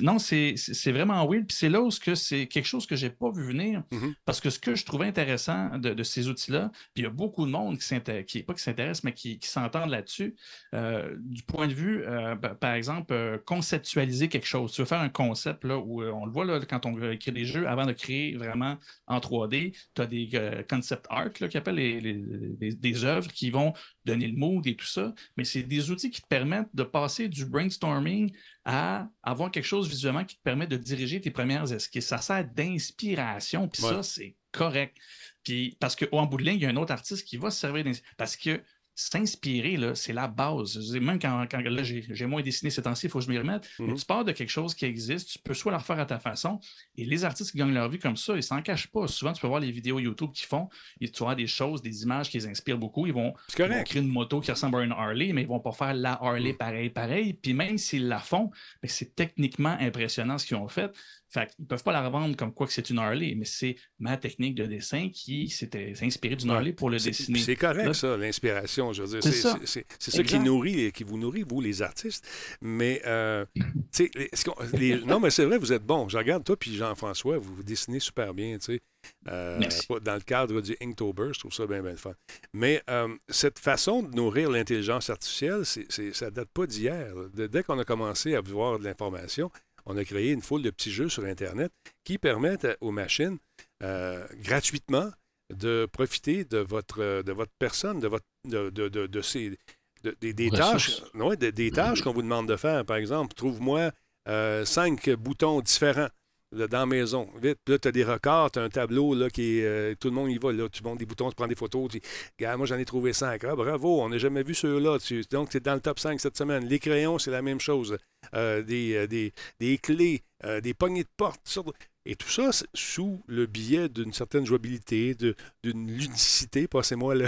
non, 0.01 0.19
c'est, 0.19 0.55
vraiment 0.93 1.27
weird. 1.27 1.45
Puis 1.47 1.57
c'est 1.57 1.67
là 1.67 1.81
où 1.81 1.91
c'est 1.91 2.47
quelque 2.47 2.65
chose 2.65 2.85
que 2.87 2.95
j'ai 2.95 3.09
pas 3.09 3.29
vu 3.29 3.43
venir. 3.47 3.83
Mhm. 3.91 4.13
Parce 4.23 4.39
que 4.39 4.49
ce 4.49 4.57
que 4.57 4.73
je 4.73 4.85
trouvais 4.85 5.07
intéressant 5.07 5.77
de, 5.77 5.93
de 5.93 6.03
ces 6.03 6.29
outils-là, 6.29 6.71
puis 6.93 7.01
il 7.01 7.03
y 7.03 7.07
a 7.07 7.09
beaucoup 7.09 7.45
de 7.45 7.51
monde 7.51 7.77
qui 7.77 7.85
s'intéresse, 7.85 8.25
qui 8.25 8.41
pas 8.41 8.53
qui 8.53 8.63
s'intéresse, 8.63 9.03
mais 9.03 9.11
qui, 9.11 9.37
qui 9.37 9.49
s'entendent 9.49 9.89
là-dessus, 9.89 10.33
euh, 10.73 11.13
du 11.19 11.43
point 11.43 11.67
de 11.67 11.73
vue, 11.73 12.05
euh, 12.05 12.37
par 12.37 12.75
exemple, 12.75 13.11
euh, 13.13 13.37
conceptualiser 13.45 14.29
quelque 14.29 14.47
chose. 14.47 14.71
Tu 14.71 14.79
veux 14.81 14.87
faire 14.87 15.01
un 15.01 15.09
concept, 15.09 15.65
là, 15.65 15.77
où 15.77 16.01
on 16.03 16.25
le 16.25 16.31
voit 16.31 16.45
là, 16.45 16.61
quand 16.69 16.85
on 16.85 16.93
veut 16.93 17.11
écrire 17.11 17.33
des 17.33 17.43
jeux, 17.43 17.67
avant 17.67 17.85
de 17.85 17.91
créer 17.91 18.37
vraiment 18.37 18.77
en 19.07 19.19
3D, 19.19 19.73
tu 19.93 20.01
as 20.01 20.05
des 20.07 20.29
concept 20.69 21.05
art, 21.09 21.31
là, 21.41 21.49
qui 21.49 21.57
appellent 21.57 21.75
les, 21.75 21.99
les- 21.99 22.23
les- 22.61 22.75
des 22.75 23.03
œuvres 23.03 23.29
qui 23.31 23.49
vont 23.49 23.73
donner 24.05 24.27
le 24.27 24.37
mood 24.37 24.65
et 24.67 24.75
tout 24.75 24.85
ça, 24.85 25.13
mais 25.37 25.43
c'est 25.43 25.63
des 25.63 25.91
outils 25.91 26.09
qui 26.11 26.21
te 26.21 26.27
permettent 26.27 26.69
de 26.73 26.83
passer 26.83 27.27
du 27.29 27.45
brainstorming 27.45 28.31
à 28.65 29.09
avoir 29.23 29.51
quelque 29.51 29.65
chose 29.65 29.87
visuellement 29.89 30.25
qui 30.25 30.37
te 30.37 30.41
permet 30.43 30.67
de 30.67 30.77
diriger 30.77 31.21
tes 31.21 31.31
premières 31.31 31.71
esquisses. 31.71 32.07
Ça 32.07 32.19
sert 32.19 32.45
d'inspiration, 32.45 33.67
puis 33.67 33.83
Ouais. 33.83 33.89
ça, 33.89 34.03
c'est 34.03 34.35
correct. 34.51 34.97
Puis, 35.43 35.77
parce 35.79 35.95
qu'en 35.95 36.25
bout 36.25 36.37
de 36.37 36.43
ligne, 36.43 36.55
il 36.55 36.63
y 36.63 36.65
a 36.65 36.69
un 36.69 36.75
autre 36.75 36.91
artiste 36.91 37.25
qui 37.27 37.37
va 37.37 37.49
se 37.51 37.59
servir 37.59 37.83
d'inspiration. 37.83 38.15
Parce 38.17 38.35
que 38.37 38.61
s'inspirer, 38.99 39.77
c'est 39.95 40.13
la 40.13 40.27
base. 40.27 40.77
Dire, 40.77 41.01
Même 41.01 41.19
quand, 41.19 41.45
quand- 41.49 41.61
là, 41.61 41.83
j'ai 41.83 42.25
moins 42.25 42.41
dessiné 42.41 42.69
ces 42.69 42.81
temps-ci, 42.81 43.05
il 43.05 43.09
faut 43.09 43.19
que 43.19 43.25
je 43.25 43.29
m'y 43.29 43.37
remette. 43.37 43.69
Mais 43.79 43.87
Mhm. 43.87 43.95
tu 43.95 44.05
pars 44.05 44.25
de 44.25 44.31
quelque 44.33 44.49
chose 44.49 44.73
qui 44.75 44.85
existe, 44.85 45.29
tu 45.31 45.39
peux 45.39 45.53
soit 45.53 45.71
le 45.71 45.77
refaire 45.77 45.99
à 45.99 46.05
ta 46.05 46.19
façon. 46.19 46.59
Et 46.97 47.05
les 47.05 47.23
artistes 47.23 47.51
qui 47.51 47.57
gagnent 47.57 47.73
leur 47.73 47.89
vie 47.89 47.99
comme 47.99 48.17
ça, 48.17 48.35
ils 48.35 48.43
s'en 48.43 48.61
cachent 48.61 48.87
pas. 48.87 49.07
Souvent, 49.07 49.31
tu 49.33 49.41
peux 49.41 49.47
voir 49.47 49.59
les 49.61 49.71
vidéos 49.71 49.99
YouTube 49.99 50.31
qu'ils 50.33 50.47
font. 50.47 50.67
Et 50.99 51.09
tu 51.09 51.23
vois 51.23 51.35
des 51.35 51.47
choses, 51.47 51.81
des 51.81 52.03
images 52.03 52.29
qui 52.29 52.37
les 52.37 52.47
inspirent 52.47 52.77
beaucoup. 52.77 53.07
Ils 53.07 53.13
vont, 53.13 53.33
ils 53.57 53.63
vont 53.77 53.83
créer 53.83 54.01
une 54.01 54.07
moto 54.09 54.41
qui 54.41 54.51
ressemble 54.51 54.77
à 54.79 54.83
une 54.83 54.91
Harley, 54.91 55.31
mais 55.33 55.41
ils 55.43 55.47
vont 55.47 55.59
pas 55.59 55.71
faire 55.71 55.93
la 55.93 56.13
Harley 56.21 56.53
pareil, 56.53 56.89
pareil. 56.89 57.33
Puis 57.33 57.53
même 57.53 57.77
s'ils 57.77 58.07
la 58.07 58.19
font, 58.19 58.51
c'est 58.83 59.15
techniquement 59.15 59.77
impressionnant 59.79 60.37
ce 60.37 60.45
qu'ils 60.45 60.57
ont 60.57 60.67
fait. 60.67 60.91
Fait 61.31 61.53
qu'ils 61.55 61.65
peuvent 61.67 61.83
pas 61.83 61.91
la 61.91 62.05
revendre 62.05 62.35
comme 62.35 62.51
quoi 62.53 62.65
que 62.65 62.73
c'est 62.73 62.89
une 62.89 62.97
Harley, 62.97 63.35
mais 63.37 63.45
c'est 63.45 63.75
ma 63.99 64.17
technique 64.17 64.55
de 64.55 64.65
dessin 64.65 65.09
qui 65.13 65.47
s'était 65.49 65.93
inspirée 66.01 66.35
d'une. 66.35 66.49
Harley 66.49 66.73
pour 66.73 66.89
le 66.89 66.97
dessiner. 66.97 67.39
C'est 67.39 67.55
correct, 67.55 67.85
Là- 67.85 67.93
ça, 67.93 68.17
l'inspiration. 68.17 68.93
Je 68.93 69.03
veux 69.03 69.19
dire, 69.19 69.23
C'est 69.23 69.31
ça. 69.33 69.59
ça 69.99 70.23
qui 70.23 70.39
nourrit, 70.39 70.91
qui 70.91 71.03
vous 71.03 71.17
nourrit, 71.19 71.43
vous, 71.47 71.61
les 71.61 71.81
artistes. 71.81 72.27
Mais, 72.61 73.01
euh, 73.05 73.45
tu 73.93 74.09
sais, 74.31 75.01
non, 75.05 75.19
mais 75.19 75.29
c'est 75.29 75.45
vrai, 75.45 75.57
vous 75.59 75.71
êtes 75.71 75.85
bon. 75.85 76.09
Je 76.09 76.17
regarde 76.17 76.43
toi 76.43 76.57
puis 76.57 76.75
Jean-François, 76.75 77.37
vous, 77.37 77.55
vous 77.55 77.63
dessinez 77.63 77.99
super 77.99 78.33
bien, 78.33 78.57
tu 78.57 78.73
sais. 78.73 78.81
Euh, 79.29 79.59
dans 80.03 80.15
le 80.15 80.19
cadre 80.21 80.59
du 80.61 80.75
Inktober, 80.81 81.29
je 81.33 81.39
trouve 81.39 81.53
ça 81.53 81.65
bien, 81.65 81.81
bien 81.81 81.91
le 81.91 81.97
fun. 81.97 82.13
Mais 82.53 82.81
euh, 82.89 83.07
cette 83.29 83.57
façon 83.57 84.03
de 84.03 84.13
nourrir 84.13 84.49
l'intelligence 84.49 85.09
artificielle, 85.09 85.65
c'est, 85.65 85.87
ça 86.13 86.29
date 86.31 86.49
pas 86.53 86.65
d'hier. 86.67 87.13
Dès 87.33 87.63
qu'on 87.63 87.79
a 87.79 87.85
commencé 87.85 88.35
à 88.35 88.41
voir 88.41 88.77
de 88.79 88.83
l'information, 88.83 89.51
on 89.89 89.97
a 89.97 90.05
créé 90.05 90.31
une 90.31 90.41
foule 90.41 90.61
de 90.61 90.69
petits 90.69 90.91
jeux 90.91 91.09
sur 91.09 91.25
Internet 91.25 91.71
qui 92.03 92.17
permettent 92.17 92.67
aux 92.79 92.91
machines, 92.91 93.37
euh, 93.83 94.25
gratuitement, 94.35 95.09
de 95.53 95.87
profiter 95.91 96.45
de 96.45 96.59
votre, 96.59 97.23
de 97.23 97.31
votre 97.31 97.51
personne, 97.57 97.99
de, 97.99 98.07
votre, 98.07 98.25
de, 98.47 98.69
de, 98.69 98.87
de, 98.87 99.07
de 99.07 99.21
ces, 99.21 99.57
de- 100.03 100.15
des, 100.21 100.31
des 100.33 100.51
tâches, 100.51 100.89
Ressources. 100.99 101.13
ouais, 101.15 101.37
de- 101.37 101.49
des 101.49 101.71
tâches 101.71 102.01
qu'on 102.03 102.13
vous 102.13 102.21
demande 102.21 102.47
de 102.47 102.55
faire. 102.55 102.85
Par 102.85 102.97
exemple, 102.97 103.33
trouve-moi 103.33 103.91
euh, 104.27 104.63
cinq 104.63 105.09
boutons 105.09 105.59
différents 105.61 106.09
dans 106.51 106.67
la 106.79 106.85
maison. 106.85 107.29
Vite. 107.41 107.59
Là, 107.67 107.77
tu 107.79 107.87
as 107.87 107.91
des 107.91 108.03
records, 108.03 108.51
tu 108.51 108.59
as 108.59 108.63
un 108.63 108.69
tableau 108.69 109.13
là, 109.13 109.29
qui 109.29 109.59
est. 109.59 109.65
euh, 109.65 109.95
tout 109.99 110.07
le 110.09 110.13
monde 110.15 110.31
y 110.31 110.37
va. 110.37 110.51
Là, 110.51 110.67
tu 110.69 110.83
montes 110.83 110.99
des 110.99 111.05
boutons, 111.05 111.29
tu 111.29 111.35
prends 111.35 111.47
des 111.47 111.55
photos. 111.55 111.89
Tu 111.91 111.99
dis, 111.99 112.05
Gars, 112.39 112.57
moi, 112.57 112.65
j'en 112.65 112.77
ai 112.77 112.85
trouvé 112.85 113.13
cinq. 113.13 113.43
Ah, 113.43 113.55
bravo, 113.55 114.01
on 114.01 114.09
n'a 114.09 114.17
jamais 114.17 114.43
vu 114.43 114.53
ceux-là. 114.55 114.97
Donc, 115.31 115.49
tu 115.49 115.57
es 115.57 115.59
dans 115.59 115.75
le 115.75 115.79
top 115.81 115.99
5 115.99 116.19
cette 116.19 116.37
semaine. 116.37 116.65
Les 116.67 116.79
crayons, 116.79 117.19
c'est 117.19 117.31
la 117.31 117.41
même 117.41 117.59
chose. 117.59 117.97
Euh, 118.33 118.61
des, 118.63 118.95
euh, 118.95 119.07
des, 119.07 119.33
des 119.59 119.77
clés, 119.77 120.21
des 120.63 120.73
poignées 120.73 121.03
de 121.03 121.09
porte. 121.17 121.41
sortes 121.45 121.75
Et 122.05 122.15
tout 122.15 122.29
ça, 122.29 122.49
sous 122.73 123.21
le 123.27 123.45
biais 123.45 123.87
d'une 123.89 124.13
certaine 124.13 124.45
jouabilité, 124.45 125.15
d'une 125.15 125.87
ludicité, 125.91 126.67
passez-moi 126.67 127.15
le- 127.15 127.27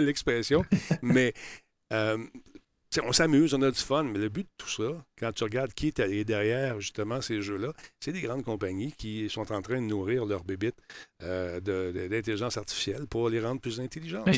l'expression. 0.00 0.64
Mais 1.02 1.34
on 3.02 3.12
s'amuse, 3.12 3.54
on 3.54 3.62
a 3.62 3.70
du 3.70 3.78
fun, 3.78 4.02
mais 4.04 4.18
le 4.18 4.28
but 4.28 4.42
de 4.42 4.48
tout 4.58 4.68
ça, 4.68 5.04
quand 5.18 5.32
tu 5.32 5.44
regardes 5.44 5.72
qui 5.72 5.88
est 5.88 6.24
derrière 6.24 6.80
justement 6.80 7.20
ces 7.20 7.40
jeux-là, 7.40 7.72
c'est 8.00 8.12
des 8.12 8.20
grandes 8.20 8.44
compagnies 8.44 8.92
qui 8.92 9.28
sont 9.30 9.52
en 9.52 9.62
train 9.62 9.80
de 9.80 9.86
nourrir 9.86 10.24
leurs 10.24 10.44
bébites 10.44 10.76
euh, 11.22 11.60
d'intelligence 11.60 12.56
artificielle 12.56 13.06
pour 13.06 13.28
les 13.28 13.40
rendre 13.40 13.60
plus 13.60 13.80
intelligentes. 13.80 14.28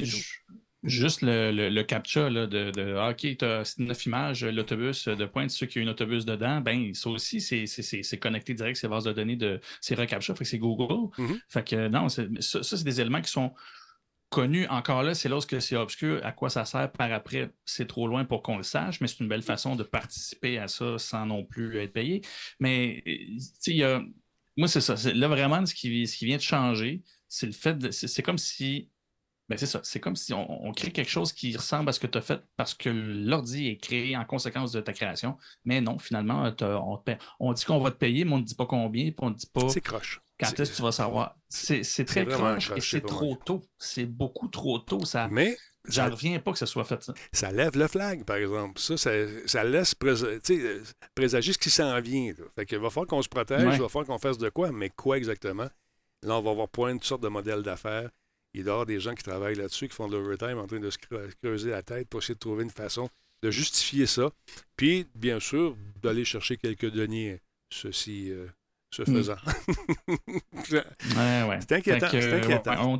Juste 0.84 1.22
le, 1.22 1.50
le, 1.50 1.82
captcha 1.82 2.28
là, 2.28 2.46
de, 2.46 2.70
de 2.70 2.94
ah, 2.96 3.08
OK, 3.10 3.38
tu 3.38 3.44
as 3.44 3.74
neuf 3.78 4.04
images, 4.04 4.44
l'autobus 4.44 5.08
de 5.08 5.24
pointe, 5.24 5.48
ceux 5.48 5.64
qui 5.64 5.78
ont 5.78 5.82
un 5.82 5.88
autobus 5.88 6.26
dedans, 6.26 6.60
ben 6.60 6.92
ça 6.92 7.08
aussi, 7.08 7.40
c'est 7.40 8.18
connecté 8.18 8.52
direct, 8.52 8.76
ces 8.76 8.86
bases 8.86 9.04
de 9.04 9.12
données 9.12 9.36
de 9.36 9.60
ces 9.80 9.94
recaptcha, 9.94 10.34
fait 10.34 10.44
que 10.44 10.50
c'est 10.50 10.58
Google. 10.58 11.10
Mm-hmm. 11.16 11.40
Fait 11.48 11.66
que 11.66 11.88
non, 11.88 12.10
ça, 12.10 12.24
ça 12.40 12.62
c'est 12.62 12.84
des 12.84 13.00
éléments 13.00 13.22
qui 13.22 13.30
sont 13.30 13.54
connus. 14.34 14.66
Encore 14.66 15.04
là, 15.04 15.14
c'est 15.14 15.28
lorsque 15.28 15.62
c'est 15.62 15.76
obscur, 15.76 16.20
à 16.24 16.32
quoi 16.32 16.50
ça 16.50 16.64
sert 16.64 16.90
par 16.90 17.12
après, 17.12 17.50
c'est 17.64 17.86
trop 17.86 18.08
loin 18.08 18.24
pour 18.24 18.42
qu'on 18.42 18.56
le 18.56 18.64
sache, 18.64 19.00
mais 19.00 19.06
c'est 19.06 19.20
une 19.20 19.28
belle 19.28 19.42
façon 19.42 19.76
de 19.76 19.84
participer 19.84 20.58
à 20.58 20.66
ça 20.66 20.98
sans 20.98 21.24
non 21.24 21.44
plus 21.44 21.78
être 21.78 21.92
payé. 21.92 22.22
Mais 22.58 23.02
il 23.06 23.76
y 23.76 23.84
a. 23.84 24.02
Moi, 24.56 24.68
c'est 24.68 24.80
ça. 24.80 24.96
Là, 25.14 25.28
vraiment, 25.28 25.64
ce 25.64 25.74
qui, 25.74 26.06
ce 26.06 26.16
qui 26.16 26.26
vient 26.26 26.36
de 26.36 26.42
changer, 26.42 27.02
c'est 27.28 27.46
le 27.46 27.52
fait 27.52 27.78
de. 27.78 27.90
C'est 27.92 28.22
comme 28.22 28.38
si 28.38 28.90
ben 29.48 29.58
c'est 29.58 29.66
ça. 29.66 29.80
C'est 29.84 30.00
comme 30.00 30.16
si 30.16 30.32
on, 30.32 30.72
crée 30.72 30.90
quelque 30.90 31.10
chose 31.10 31.32
qui 31.32 31.54
ressemble 31.56 31.90
à 31.90 31.92
ce 31.92 32.00
que 32.00 32.06
tu 32.06 32.16
as 32.18 32.22
fait 32.22 32.42
parce 32.56 32.74
que 32.74 32.88
l'ordi 32.88 33.68
est 33.68 33.76
créé 33.76 34.16
en 34.16 34.24
conséquence 34.24 34.72
de 34.72 34.80
ta 34.80 34.92
création. 34.92 35.36
Mais 35.64 35.80
non, 35.80 35.98
finalement, 35.98 36.50
on, 36.60 37.02
on, 37.40 37.52
dit 37.52 37.64
qu'on 37.64 37.78
va 37.78 37.90
te 37.90 37.96
payer, 37.96 38.24
mais 38.24 38.32
on 38.32 38.38
ne 38.38 38.44
dit 38.44 38.54
pas 38.54 38.66
combien, 38.66 39.04
puis 39.04 39.16
on 39.20 39.30
ne 39.30 39.34
dit 39.34 39.50
pas. 39.52 39.68
C'est 39.68 39.82
croche. 39.82 40.23
Quand 40.44 40.60
est-ce 40.62 40.70
que 40.72 40.76
tu 40.76 40.82
vas 40.82 40.92
savoir? 40.92 41.36
C'est 41.48 42.04
très 42.04 42.26
croche, 42.26 42.70
et 42.76 42.80
c'est 42.80 43.04
trop 43.04 43.36
tôt. 43.44 43.62
C'est 43.78 44.06
beaucoup 44.06 44.48
trop 44.48 44.78
tôt. 44.78 45.04
Ça... 45.04 45.28
Mais. 45.30 45.56
J'en 45.86 46.08
reviens 46.08 46.38
pas 46.38 46.52
que 46.52 46.58
ce 46.58 46.64
soit 46.64 46.84
fait 46.84 47.02
ça. 47.02 47.12
Ça 47.30 47.52
lève 47.52 47.76
le 47.76 47.86
flag, 47.88 48.24
par 48.24 48.36
exemple. 48.36 48.80
Ça, 48.80 48.96
ça, 48.96 49.64
laisse 49.64 49.94
présager 51.14 51.52
ce 51.52 51.58
qui 51.58 51.68
s'en 51.68 52.00
vient. 52.00 52.32
Fait 52.54 52.64
qu'il 52.64 52.78
va 52.78 52.88
falloir 52.88 53.06
qu'on 53.06 53.20
se 53.20 53.28
protège, 53.28 53.60
il 53.60 53.82
va 53.82 53.88
falloir 53.90 54.06
qu'on 54.06 54.18
fasse 54.18 54.38
de 54.38 54.48
quoi, 54.48 54.72
mais 54.72 54.88
quoi 54.88 55.18
exactement? 55.18 55.68
Là, 56.22 56.38
on 56.38 56.40
va 56.40 56.52
avoir 56.52 56.70
point 56.70 56.94
de 56.94 57.04
sortes 57.04 57.22
de 57.22 57.28
modèles 57.28 57.62
d'affaires 57.62 58.08
il 58.54 58.62
doit 58.62 58.70
y 58.70 58.72
avoir 58.72 58.86
des 58.86 59.00
gens 59.00 59.14
qui 59.14 59.24
travaillent 59.24 59.56
là-dessus, 59.56 59.88
qui 59.88 59.94
font 59.94 60.08
de 60.08 60.16
l'overtime 60.16 60.58
en 60.58 60.66
train 60.66 60.78
de 60.78 60.90
se 60.90 60.98
creuser 61.42 61.70
la 61.70 61.82
tête 61.82 62.08
pour 62.08 62.22
essayer 62.22 62.34
de 62.34 62.38
trouver 62.38 62.62
une 62.62 62.70
façon 62.70 63.08
de 63.42 63.50
justifier 63.50 64.06
ça. 64.06 64.30
Puis, 64.76 65.06
bien 65.14 65.40
sûr, 65.40 65.76
d'aller 66.02 66.24
chercher 66.24 66.56
quelques 66.56 66.90
deniers, 66.90 67.40
ceci 67.70 68.30
euh, 68.30 68.46
se 68.94 69.02
hmm. 69.02 69.14
faisant. 69.16 69.36
ouais, 70.72 71.42
ouais. 71.48 71.58
C'est 71.60 71.76
inquiétant. 71.76 72.06
inquiétant. 72.06 72.98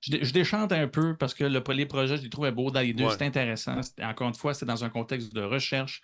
je, 0.00 0.32
déchante 0.32 0.72
un 0.72 0.88
peu 0.88 1.16
parce 1.16 1.34
que 1.34 1.44
le, 1.44 1.62
les 1.72 1.86
projets, 1.86 2.16
je 2.16 2.22
les 2.22 2.30
trouvais 2.30 2.52
beaux 2.52 2.70
dans 2.70 2.80
les 2.80 2.92
deux. 2.92 3.08
C'est 3.10 3.22
intéressant. 3.22 3.80
Encore 4.02 4.28
une 4.28 4.34
fois, 4.34 4.54
c'est 4.54 4.66
dans 4.66 4.84
un 4.84 4.90
contexte 4.90 5.34
de 5.34 5.42
recherche. 5.42 6.02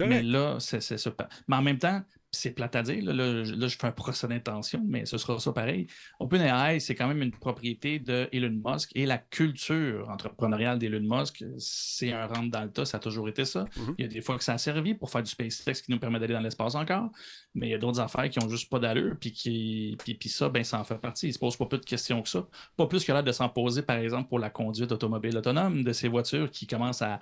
Mais 0.00 0.22
là, 0.22 0.56
c'est 0.58 0.80
ça. 0.80 1.10
Mais 1.48 1.56
en 1.56 1.62
même 1.62 1.78
temps, 1.78 2.02
c'est 2.34 2.50
plate 2.50 2.76
à 2.76 2.82
dire, 2.82 3.02
là, 3.04 3.44
je 3.44 3.76
fais 3.76 3.86
un 3.86 3.92
procès 3.92 4.28
d'intention, 4.28 4.82
mais 4.86 5.06
ce 5.06 5.18
sera 5.18 5.38
ça 5.38 5.52
pareil. 5.52 5.86
OpenAI, 6.20 6.80
c'est 6.80 6.94
quand 6.94 7.08
même 7.08 7.22
une 7.22 7.32
propriété 7.32 7.98
de 7.98 8.28
Elon 8.32 8.60
Musk 8.64 8.90
et 8.94 9.06
la 9.06 9.18
culture 9.18 10.08
entrepreneuriale 10.10 10.78
d'Elon 10.78 11.18
Musk, 11.18 11.44
c'est 11.58 12.12
un 12.12 12.26
rentre 12.26 12.50
dans 12.50 12.62
le 12.62 12.70
tas, 12.70 12.84
ça 12.84 12.98
a 12.98 13.00
toujours 13.00 13.28
été 13.28 13.44
ça. 13.44 13.64
Mm-hmm. 13.64 13.94
Il 13.98 14.02
y 14.02 14.04
a 14.04 14.08
des 14.08 14.20
fois 14.20 14.36
que 14.36 14.44
ça 14.44 14.54
a 14.54 14.58
servi 14.58 14.94
pour 14.94 15.10
faire 15.10 15.22
du 15.22 15.30
SpaceX 15.30 15.82
qui 15.82 15.90
nous 15.90 15.98
permet 15.98 16.18
d'aller 16.18 16.34
dans 16.34 16.40
l'espace 16.40 16.74
encore, 16.74 17.10
mais 17.54 17.68
il 17.68 17.70
y 17.70 17.74
a 17.74 17.78
d'autres 17.78 18.00
affaires 18.00 18.28
qui 18.28 18.38
n'ont 18.38 18.48
juste 18.48 18.70
pas 18.70 18.78
d'allure, 18.78 19.16
puis, 19.18 19.32
qui, 19.32 19.96
puis, 19.98 20.28
ça, 20.28 20.48
ben, 20.48 20.64
ça 20.64 20.80
en 20.80 20.84
fait 20.84 20.98
partie. 20.98 21.26
Il 21.26 21.30
ne 21.30 21.34
se 21.34 21.38
pose 21.38 21.56
pas 21.56 21.66
plus 21.66 21.78
de 21.78 21.84
questions 21.84 22.20
que 22.22 22.28
ça. 22.28 22.46
Pas 22.76 22.86
plus 22.86 23.04
que 23.04 23.12
l'air 23.12 23.22
de 23.22 23.32
s'en 23.32 23.48
poser, 23.48 23.82
par 23.82 23.96
exemple, 23.96 24.28
pour 24.28 24.38
la 24.38 24.50
conduite 24.50 24.90
automobile 24.92 25.36
autonome 25.36 25.84
de 25.84 25.92
ces 25.92 26.08
voitures 26.08 26.50
qui 26.50 26.66
commencent 26.66 27.02
à 27.02 27.20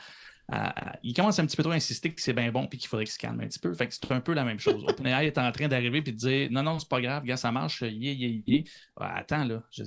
il 1.03 1.14
commence 1.14 1.38
un 1.38 1.47
petit 1.47 1.57
peu 1.57 1.62
trop 1.62 1.72
à 1.72 1.76
insister 1.76 2.12
que 2.12 2.20
c'est 2.20 2.32
bien 2.32 2.51
bon 2.53 2.68
et 2.70 2.76
qu'il 2.76 2.88
faudrait 2.88 3.05
qu'il 3.05 3.14
se 3.14 3.18
calme 3.18 3.40
un 3.40 3.47
petit 3.47 3.59
peu. 3.59 3.72
Fait 3.74 3.86
que 3.88 3.95
c'est 3.95 4.12
un 4.12 4.20
peu 4.20 4.32
la 4.32 4.45
même 4.45 4.59
chose. 4.59 4.84
OpenAI 4.86 5.26
est 5.26 5.38
en 5.38 5.51
train 5.53 5.68
d'arriver 5.68 5.99
et 5.99 6.03
de 6.03 6.11
dire 6.11 6.49
non, 6.51 6.62
non, 6.62 6.78
c'est 6.78 6.88
pas 6.88 7.01
grave, 7.01 7.24
gars, 7.24 7.36
ça 7.36 7.51
marche, 7.53 7.82
yé, 7.82 8.12
yé, 8.12 8.43
yé. 8.47 8.64
attends, 8.99 9.45
là, 9.45 9.62
je 9.70 9.82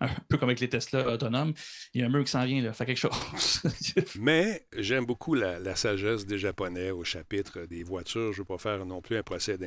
un 0.00 0.08
peu 0.28 0.36
comme 0.38 0.48
avec 0.48 0.60
les 0.60 0.68
Tesla 0.68 1.06
autonomes, 1.08 1.52
il 1.94 2.00
y 2.00 2.04
a 2.04 2.06
un 2.06 2.10
mur 2.10 2.24
qui 2.24 2.30
s'en 2.30 2.44
vient, 2.44 2.62
là, 2.62 2.72
fait 2.72 2.86
quelque 2.86 2.96
chose. 2.96 3.12
Mais 4.18 4.66
j'aime 4.76 5.06
beaucoup 5.06 5.34
la, 5.34 5.74
sagesse 5.76 6.26
des 6.26 6.38
Japonais 6.38 6.90
au 6.90 7.02
chapitre 7.02 7.66
des 7.66 7.82
voitures. 7.82 8.32
Je 8.32 8.38
ne 8.38 8.42
veux 8.42 8.44
pas 8.44 8.58
faire 8.58 8.84
non 8.86 9.00
plus 9.00 9.16
un 9.16 9.22
procès 9.22 9.58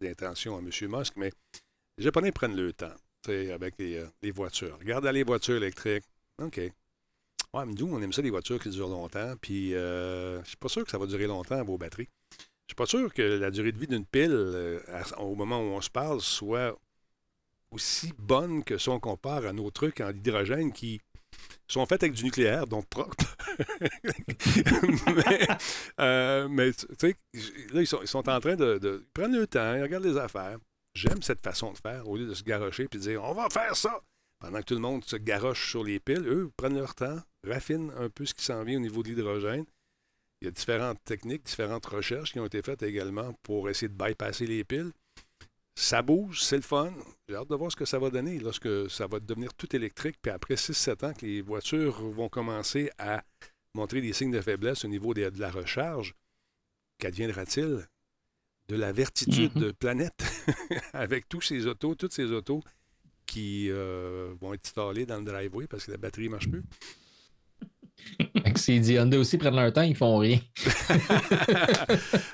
d'intention 0.00 0.56
à 0.56 0.60
M. 0.60 0.70
Musk, 0.88 1.14
mais 1.16 1.30
les 1.98 2.04
Japonais 2.04 2.32
prennent 2.32 2.56
le 2.56 2.72
temps 2.72 2.94
avec 3.26 3.74
les, 3.78 3.96
euh, 3.96 4.06
les 4.22 4.30
voitures. 4.30 4.78
Regarde 4.78 5.04
les 5.06 5.22
voitures 5.22 5.56
électriques. 5.56 6.04
OK. 6.40 6.60
Mais 7.66 7.74
nous, 7.74 7.92
on 7.92 8.00
aime 8.00 8.12
ça, 8.12 8.22
des 8.22 8.30
voitures 8.30 8.60
qui 8.60 8.70
durent 8.70 8.88
longtemps. 8.88 9.34
Puis, 9.40 9.74
euh, 9.74 10.42
je 10.42 10.48
suis 10.48 10.56
pas 10.56 10.68
sûr 10.68 10.84
que 10.84 10.90
ça 10.90 10.98
va 10.98 11.06
durer 11.06 11.26
longtemps, 11.26 11.62
vos 11.64 11.78
batteries. 11.78 12.08
Je 12.32 12.72
suis 12.72 12.76
pas 12.76 12.86
sûr 12.86 13.12
que 13.14 13.22
la 13.22 13.50
durée 13.50 13.72
de 13.72 13.78
vie 13.78 13.86
d'une 13.86 14.04
pile, 14.04 14.30
euh, 14.32 14.80
au 15.18 15.34
moment 15.34 15.58
où 15.58 15.74
on 15.74 15.80
se 15.80 15.90
parle, 15.90 16.20
soit 16.20 16.78
aussi 17.70 18.12
bonne 18.18 18.64
que 18.64 18.78
si 18.78 18.88
on 18.88 19.00
compare 19.00 19.46
à 19.46 19.52
nos 19.52 19.70
trucs 19.70 20.00
en 20.00 20.10
hydrogène 20.10 20.72
qui 20.72 21.00
sont 21.66 21.86
faits 21.86 22.02
avec 22.02 22.14
du 22.14 22.24
nucléaire, 22.24 22.66
donc 22.66 22.86
propre. 22.88 23.16
mais, 25.18 25.48
euh, 26.00 26.72
tu 26.72 26.96
sais, 26.98 27.16
là, 27.72 27.80
ils 27.80 27.86
sont, 27.86 28.28
en 28.28 28.40
train 28.40 28.56
de, 28.56 29.06
prendre 29.12 29.36
le 29.36 29.46
temps, 29.46 29.74
ils 29.74 29.82
regardent 29.82 30.06
les 30.06 30.16
affaires. 30.16 30.58
J'aime 30.94 31.22
cette 31.22 31.42
façon 31.42 31.72
de 31.72 31.78
faire, 31.78 32.08
au 32.08 32.16
lieu 32.16 32.26
de 32.26 32.34
se 32.34 32.42
garocher 32.42 32.84
et 32.84 32.88
de 32.88 32.98
dire 32.98 33.22
on 33.22 33.34
va 33.34 33.48
faire 33.50 33.76
ça. 33.76 34.00
Pendant 34.40 34.60
que 34.60 34.64
tout 34.64 34.74
le 34.74 34.80
monde 34.80 35.04
se 35.04 35.16
garoche 35.16 35.70
sur 35.70 35.82
les 35.82 35.98
piles, 36.00 36.26
eux 36.26 36.50
prennent 36.56 36.78
leur 36.78 36.94
temps, 36.94 37.18
raffinent 37.46 37.92
un 37.96 38.08
peu 38.08 38.24
ce 38.24 38.34
qui 38.34 38.44
s'en 38.44 38.64
vient 38.64 38.76
au 38.76 38.82
niveau 38.82 39.02
de 39.02 39.08
l'hydrogène. 39.08 39.64
Il 40.40 40.44
y 40.44 40.48
a 40.48 40.50
différentes 40.50 41.02
techniques, 41.04 41.44
différentes 41.44 41.86
recherches 41.86 42.32
qui 42.32 42.40
ont 42.40 42.46
été 42.46 42.62
faites 42.62 42.82
également 42.82 43.32
pour 43.42 43.68
essayer 43.68 43.88
de 43.88 43.94
bypasser 43.94 44.46
les 44.46 44.64
piles. 44.64 44.92
Ça 45.74 46.02
bouge, 46.02 46.42
c'est 46.42 46.56
le 46.56 46.62
fun. 46.62 46.92
J'ai 47.28 47.36
hâte 47.36 47.48
de 47.48 47.54
voir 47.54 47.70
ce 47.70 47.76
que 47.76 47.84
ça 47.84 47.98
va 47.98 48.10
donner 48.10 48.38
lorsque 48.38 48.90
ça 48.90 49.06
va 49.06 49.20
devenir 49.20 49.54
tout 49.54 49.74
électrique. 49.74 50.16
Puis 50.20 50.30
après 50.30 50.54
6-7 50.54 51.06
ans 51.06 51.12
que 51.12 51.24
les 51.24 51.40
voitures 51.40 52.02
vont 52.02 52.28
commencer 52.28 52.90
à 52.98 53.22
montrer 53.74 54.00
des 54.00 54.12
signes 54.12 54.32
de 54.32 54.40
faiblesse 54.40 54.84
au 54.84 54.88
niveau 54.88 55.14
de, 55.14 55.30
la 55.38 55.50
recharge, 55.50 56.14
qu'adviendra-t-il 56.98 57.86
de 58.68 58.76
la 58.76 58.92
vertitude 58.92 59.52
mm-hmm. 59.54 59.60
de 59.60 59.72
planète 59.72 60.46
avec 60.92 61.28
tous 61.28 61.42
ces 61.42 61.66
autos, 61.66 61.94
toutes 61.94 62.12
ces 62.12 62.32
autos 62.32 62.62
qui 63.26 63.70
euh, 63.70 64.34
vont 64.40 64.54
être 64.54 64.66
installés 64.66 65.06
dans 65.06 65.18
le 65.18 65.24
driveway 65.24 65.66
parce 65.66 65.86
que 65.86 65.92
la 65.92 65.96
batterie 65.96 66.24
ne 66.24 66.30
marche 66.30 66.50
plus? 66.50 66.64
C'est 68.56 68.78
dit 68.78 68.98
Honda 68.98 69.18
aussi 69.18 69.38
prennent 69.38 69.56
leur 69.56 69.72
temps, 69.72 69.82
ils 69.82 69.96
font 69.96 70.18
rien. 70.18 70.38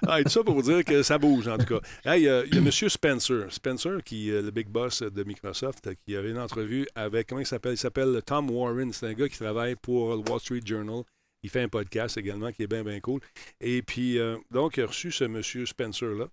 ah, 0.06 0.22
tout 0.22 0.30
ça 0.30 0.42
pour 0.42 0.54
vous 0.54 0.62
dire 0.62 0.84
que 0.84 1.02
ça 1.02 1.18
bouge, 1.18 1.48
en 1.48 1.58
tout 1.58 1.78
cas. 1.78 2.16
il 2.16 2.22
y 2.22 2.28
a, 2.28 2.42
M. 2.42 2.70
Spencer. 2.70 3.52
Spencer, 3.52 4.02
qui 4.04 4.30
est 4.30 4.42
le 4.42 4.50
big 4.50 4.68
boss 4.68 5.02
de 5.02 5.24
Microsoft, 5.24 5.90
qui 6.06 6.16
avait 6.16 6.30
une 6.30 6.38
entrevue 6.38 6.86
avec, 6.94 7.28
comment 7.28 7.40
il 7.40 7.46
s'appelle? 7.46 7.74
Il 7.74 7.78
s'appelle 7.78 8.20
Tom 8.24 8.50
Warren. 8.50 8.92
C'est 8.92 9.06
un 9.06 9.12
gars 9.12 9.28
qui 9.28 9.38
travaille 9.38 9.76
pour 9.76 10.14
le 10.14 10.22
Wall 10.28 10.40
Street 10.40 10.62
Journal. 10.64 11.02
Il 11.42 11.50
fait 11.50 11.62
un 11.62 11.68
podcast 11.68 12.16
également 12.16 12.50
qui 12.52 12.62
est 12.62 12.66
bien, 12.66 12.82
bien 12.82 13.00
cool. 13.00 13.20
Et 13.60 13.82
puis, 13.82 14.18
euh, 14.18 14.38
donc, 14.50 14.78
il 14.78 14.84
a 14.84 14.86
reçu 14.86 15.12
ce 15.12 15.24
M. 15.24 15.42
Spencer-là. 15.42 16.28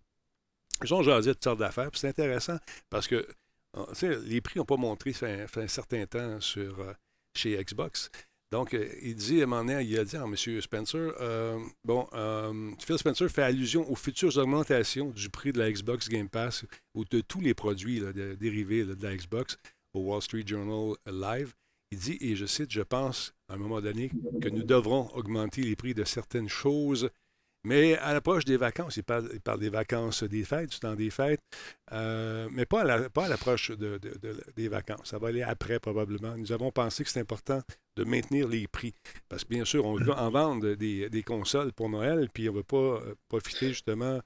Ils 0.84 0.94
ont 0.94 1.04
jasé 1.04 1.32
de 1.32 1.38
toutes 1.38 1.60
d'affaires. 1.60 1.90
c'est 1.94 2.08
intéressant 2.08 2.58
parce 2.90 3.08
que 3.08 3.28
ah, 3.78 3.86
les 4.02 4.42
prix 4.42 4.60
n'ont 4.60 4.66
pas 4.66 4.78
montré 4.78 5.14
fait 5.14 5.46
un, 5.56 5.68
certain 5.68 6.06
temps 6.06 6.40
sur, 6.42 6.80
euh, 6.80 6.94
chez 7.36 7.62
Xbox. 7.64 8.10
Donc, 8.52 8.74
euh, 8.74 8.88
il 9.02 9.16
dit 9.16 9.42
à 9.42 9.44
un 9.44 9.48
moment 9.48 9.80
il 9.80 9.98
a 9.98 10.04
dit 10.04 10.18
à 10.18 10.24
M. 10.24 10.36
Spencer, 10.36 11.14
euh, 11.22 11.58
bon, 11.86 12.06
Phil 12.80 12.98
Spencer 12.98 13.30
fait 13.30 13.44
allusion 13.44 13.90
aux 13.90 13.96
futures 13.96 14.38
augmentations 14.38 15.10
du 15.10 15.30
prix 15.30 15.54
de 15.54 15.60
la 15.60 15.72
Xbox 15.72 16.10
Game 16.10 16.30
Pass 16.30 16.66
ou 16.94 17.06
de 17.06 17.22
tous 17.22 17.40
les 17.40 17.54
produits 17.54 18.02
dérivés 18.40 18.84
de 18.84 19.02
la 19.02 19.16
Xbox 19.16 19.58
au 19.94 20.02
Wall 20.02 20.22
Street 20.22 20.44
Journal 20.46 20.96
Live. 21.06 21.54
Il 21.92 22.00
dit, 22.00 22.18
et 22.22 22.36
je 22.36 22.46
cite, 22.46 22.72
je 22.72 22.82
pense 22.82 23.34
à 23.50 23.56
un 23.56 23.58
moment 23.58 23.82
donné 23.82 24.12
que 24.42 24.48
nous 24.48 24.64
devrons 24.64 25.10
augmenter 25.14 25.62
les 25.62 25.76
prix 25.76 25.94
de 25.94 26.06
certaines 26.06 26.48
choses 26.48 27.10
mais 27.64 27.98
à 27.98 28.14
l'approche 28.14 28.46
des 28.46 28.58
vacances, 28.58 28.98
il 28.98 29.04
parle, 29.04 29.60
des 29.60 29.70
vacances 29.70 30.24
des 30.24 30.44
fêtes, 30.44 30.72
du 30.72 30.80
temps 30.80 30.96
des 30.96 31.10
fêtes, 31.10 31.42
euh, 31.92 32.50
mais 32.52 32.66
pas 32.66 32.82
à 32.82 33.28
l'approche 33.28 33.72
de, 33.72 34.00
des 34.56 34.68
vacances. 34.68 35.10
Ça 35.10 35.20
va 35.20 35.28
aller 35.28 35.44
après 35.44 35.80
probablement. 35.80 36.36
Nous 36.38 36.52
avons 36.52 36.72
pensé 36.72 37.04
que 37.04 37.10
c'est 37.10 37.20
important 37.20 37.62
de 37.98 38.04
maintenir 38.04 38.48
les 38.48 38.68
prix. 38.68 38.94
Parce 39.30 39.44
que 39.44 39.50
bien 39.50 39.66
sûr, 39.66 39.86
on 39.86 39.96
veut 39.96 40.12
en 40.12 40.30
vendre 40.30 40.74
des, 40.74 41.24
consoles 41.26 41.72
pour 41.72 41.90
Noël, 41.90 42.30
puis 42.34 42.50
on 42.50 42.54
ne 42.54 42.58
veut 42.58 42.64
pas 42.64 42.78
euh, 42.78 43.16
profiter 43.30 43.70
justement 43.70 44.20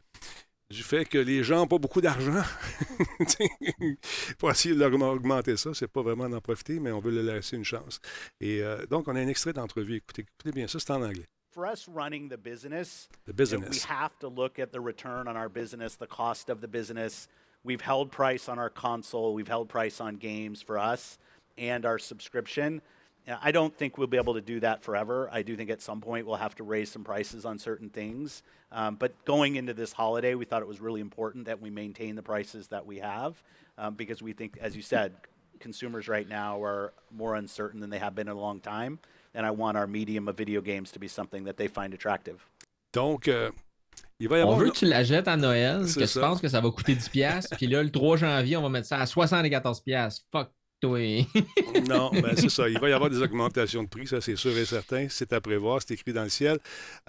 du 0.69 0.81
fait 0.81 1.05
que 1.05 1.17
les 1.17 1.43
gens 1.43 1.57
n'ont 1.57 1.67
pas 1.67 1.77
beaucoup 1.77 2.01
d'argent 2.01 2.41
pour 4.39 4.49
essayer 4.49 4.75
d'augmenter 4.75 5.57
ça. 5.57 5.73
C'est 5.73 5.88
pas 5.88 6.01
vraiment 6.01 6.27
d'en 6.29 6.41
profiter, 6.41 6.79
mais 6.79 6.91
on 6.91 6.99
veut 6.99 7.11
leur 7.11 7.36
laisser 7.36 7.55
une 7.55 7.65
chance. 7.65 7.99
Et 8.39 8.61
euh, 8.61 8.86
donc, 8.88 9.07
on 9.07 9.15
a 9.15 9.19
un 9.19 9.27
extrait 9.27 9.53
d'entrevue. 9.53 9.97
Écoutez, 9.97 10.23
écoutez 10.23 10.51
bien 10.51 10.67
ça, 10.67 10.79
c'est 10.79 10.91
en 10.91 11.03
anglais. 11.03 11.27
For 11.56 11.66
us 11.66 11.88
running 11.88 12.28
the 12.28 12.38
business, 12.38 13.08
the 13.26 13.34
business, 13.34 13.70
we 13.70 13.80
have 13.88 14.20
to 14.20 14.28
look 14.28 14.60
at 14.60 14.74
the 14.74 14.82
return 14.82 15.26
on 15.30 15.38
our 15.38 15.47
business, 15.47 15.95
the 15.95 16.06
cost 16.06 16.49
of 16.49 16.60
the 16.60 16.68
business. 16.68 17.30
We've 17.64 17.80
held 17.80 18.12
price 18.12 18.49
on 18.49 18.60
our 18.60 18.70
console, 18.70 19.34
we've 19.34 19.47
held 19.47 19.70
price 19.70 20.01
on 20.01 20.18
games 20.18 20.62
for 20.62 20.78
us 20.78 21.18
and 21.58 21.86
our 21.86 21.97
subscription. 21.97 22.82
I 23.41 23.51
don't 23.51 23.76
think 23.76 23.97
we'll 23.97 24.06
be 24.06 24.18
able 24.18 24.34
to 24.34 24.41
do 24.41 24.60
that 24.60 24.84
forever. 24.84 25.30
I 25.32 25.43
do 25.43 25.56
think 25.56 25.70
at 25.70 25.82
some 25.82 26.01
point 26.01 26.28
we'll 26.28 26.36
have 26.36 26.56
to 26.56 26.64
raise 26.64 26.91
some 26.91 27.06
prices 27.06 27.45
on 27.45 27.58
certain 27.58 27.89
things. 27.89 28.43
Um, 28.74 28.95
but 28.95 29.14
going 29.24 29.56
into 29.56 29.74
this 29.74 29.93
holiday, 29.93 30.36
we 30.36 30.43
thought 30.43 30.62
it 30.62 30.68
was 30.68 30.82
really 30.82 31.01
important 31.01 31.45
that 31.45 31.62
we 31.62 31.70
maintain 31.70 32.16
the 32.16 32.22
prices 32.22 32.68
that 32.68 32.86
we 32.86 32.99
have 32.99 33.41
um, 33.78 33.95
because 33.95 34.22
we 34.22 34.34
think, 34.34 34.58
as 34.60 34.76
you 34.76 34.82
said, 34.82 35.14
consumers 35.60 36.10
right 36.10 36.28
now 36.28 36.62
are 36.62 36.93
more 37.12 37.36
uncertain 37.36 37.80
than 37.80 37.89
they 37.89 37.97
have 37.97 38.14
been 38.14 38.28
in 38.28 38.36
a 38.36 38.39
long 38.39 38.60
time. 38.60 38.99
And 39.36 39.45
I 39.45 39.51
want 39.51 39.75
our 39.75 39.88
medium 39.88 40.27
of 40.27 40.38
video 40.38 40.61
games 40.61 40.91
to 40.93 40.99
be 40.99 41.07
something 41.07 41.43
that 41.45 41.53
they 41.53 41.67
find 41.67 41.93
attractive. 41.93 42.38
Donc, 42.93 43.27
euh, 43.27 43.51
il 44.19 44.29
va 44.29 44.38
y 44.39 44.41
On 44.41 44.43
avoir. 44.43 44.59
veut 44.59 44.71
que 44.71 44.77
tu 44.77 44.86
la 44.86 45.03
jettes 45.03 45.27
à 45.27 45.36
Noël, 45.36 45.88
C'est 45.88 45.99
que 45.99 46.05
ça. 46.05 46.19
tu 46.21 46.25
penses 46.25 46.41
que 46.41 46.47
ça 46.47 46.61
va 46.61 46.69
coûter 46.71 46.95
10$, 46.95 47.55
puis 47.57 47.67
là, 47.67 47.83
le 47.83 47.91
3 47.91 48.15
janvier, 48.17 48.55
on 48.55 48.61
va 48.61 48.69
mettre 48.69 48.88
ça 48.88 48.97
à 48.99 49.05
74$. 49.05 50.21
Fuck 50.31 50.49
toi. 50.80 50.99
Non, 51.89 52.09
ben 52.11 52.36
c'est 52.36 52.49
ça. 52.49 52.67
Il 52.69 52.80
va 52.80 52.89
y 52.89 52.93
avoir 52.93 53.09
des 53.09 53.21
augmentations 53.21 53.84
de 53.84 53.88
prix, 53.88 54.07
ça 54.07 54.21
c'est 54.21 54.36
sûr 54.36 54.57
et 54.57 54.65
certain. 54.65 55.07
C'est 55.09 55.34
à 55.34 55.41
prévoir, 55.41 55.82
c'est 55.82 55.93
écrit 55.93 56.13
dans 56.13 56.23
le 56.23 56.30
ciel. 56.30 56.57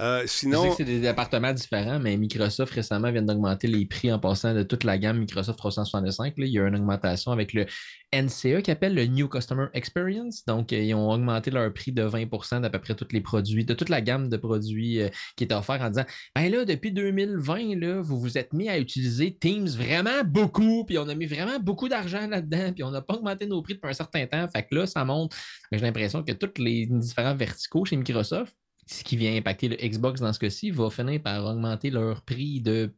Euh, 0.00 0.22
Je 0.22 0.26
sais 0.26 0.38
sinon, 0.40 0.68
que 0.70 0.76
c'est 0.76 0.84
des 0.84 1.00
départements 1.00 1.52
différents, 1.52 1.98
mais 1.98 2.16
Microsoft 2.16 2.72
récemment 2.74 3.10
vient 3.10 3.22
d'augmenter 3.22 3.68
les 3.68 3.86
prix 3.86 4.12
en 4.12 4.18
passant 4.18 4.54
de 4.54 4.62
toute 4.62 4.84
la 4.84 4.98
gamme 4.98 5.18
Microsoft 5.18 5.58
365. 5.58 6.34
Là, 6.36 6.46
il 6.46 6.52
y 6.52 6.58
a 6.58 6.66
une 6.66 6.76
augmentation 6.76 7.32
avec 7.32 7.52
le 7.52 7.66
NCA 8.12 8.62
qui 8.62 8.70
appelle 8.70 8.94
le 8.94 9.06
New 9.06 9.28
Customer 9.28 9.66
Experience. 9.74 10.44
Donc, 10.46 10.72
euh, 10.72 10.78
ils 10.78 10.94
ont 10.94 11.10
augmenté 11.10 11.50
leur 11.50 11.72
prix 11.72 11.92
de 11.92 12.02
20% 12.02 12.60
d'à 12.60 12.70
peu 12.70 12.78
près 12.78 12.94
tous 12.94 13.08
les 13.12 13.20
produits, 13.20 13.64
de 13.64 13.74
toute 13.74 13.88
la 13.88 14.00
gamme 14.00 14.28
de 14.28 14.36
produits 14.36 15.02
euh, 15.02 15.08
qui 15.36 15.44
est 15.44 15.52
offerte 15.52 15.82
en 15.82 15.90
disant 15.90 16.04
Ben 16.34 16.50
là, 16.50 16.64
depuis 16.64 16.92
2020, 16.92 17.78
là, 17.78 18.00
vous 18.00 18.18
vous 18.18 18.38
êtes 18.38 18.52
mis 18.52 18.68
à 18.68 18.78
utiliser 18.78 19.36
Teams 19.36 19.68
vraiment 19.68 20.22
beaucoup, 20.24 20.84
puis 20.84 20.98
on 20.98 21.08
a 21.08 21.14
mis 21.14 21.26
vraiment 21.26 21.58
beaucoup 21.58 21.88
d'argent 21.88 22.26
là-dedans, 22.26 22.72
puis 22.72 22.84
on 22.84 22.90
n'a 22.90 23.02
pas 23.02 23.14
augmenté 23.14 23.46
nos 23.46 23.55
prix 23.62 23.74
depuis 23.74 23.90
un 23.90 23.94
certain 23.94 24.26
temps. 24.26 24.46
Fait 24.48 24.62
que 24.62 24.74
là, 24.74 24.86
ça 24.86 25.04
montre. 25.04 25.36
J'ai 25.72 25.78
l'impression 25.78 26.22
que 26.22 26.32
tous 26.32 26.60
les 26.60 26.86
différents 26.86 27.34
verticaux 27.34 27.84
chez 27.84 27.96
Microsoft, 27.96 28.54
ce 28.88 29.02
qui 29.02 29.16
vient 29.16 29.34
impacter 29.36 29.68
le 29.68 29.76
Xbox 29.76 30.20
dans 30.20 30.32
ce 30.32 30.38
cas-ci, 30.38 30.70
va 30.70 30.90
finir 30.90 31.20
par 31.20 31.44
augmenter 31.44 31.90
leur 31.90 32.22
prix 32.22 32.60
de 32.60 32.94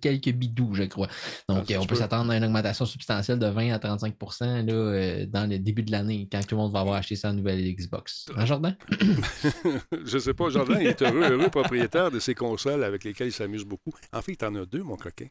quelques 0.00 0.30
bidous, 0.30 0.74
je 0.74 0.84
crois. 0.84 1.08
Donc, 1.48 1.70
Ah, 1.70 1.74
euh, 1.74 1.78
on 1.80 1.86
peut 1.86 1.96
s'attendre 1.96 2.30
à 2.30 2.36
une 2.36 2.44
augmentation 2.44 2.86
substantielle 2.86 3.38
de 3.38 3.46
20 3.46 3.72
à 3.72 3.78
35 3.80 4.14
là, 4.40 4.72
euh, 4.72 5.26
dans 5.26 5.48
le 5.50 5.58
début 5.58 5.82
de 5.82 5.90
l'année, 5.90 6.28
quand 6.30 6.40
tout 6.46 6.54
le 6.54 6.62
monde 6.62 6.72
va 6.72 6.80
avoir 6.80 6.96
acheté 6.96 7.16
sa 7.16 7.32
nouvelle 7.32 7.60
Xbox. 7.74 8.26
En 8.36 8.46
Jordan? 8.46 8.76
je 10.04 10.18
sais 10.18 10.34
pas, 10.34 10.50
Jordan, 10.50 10.78
il 10.80 10.86
est 10.86 11.02
heureux, 11.02 11.22
heureux 11.22 11.50
propriétaire 11.50 12.10
de 12.12 12.20
ces 12.20 12.34
consoles 12.34 12.84
avec 12.84 13.02
lesquelles 13.02 13.28
il 13.28 13.32
s'amuse 13.32 13.64
beaucoup. 13.64 13.92
En 14.12 14.22
fait, 14.22 14.36
il 14.40 14.44
en 14.44 14.54
a 14.54 14.64
deux, 14.66 14.82
mon 14.82 14.96
coquin. 14.96 15.26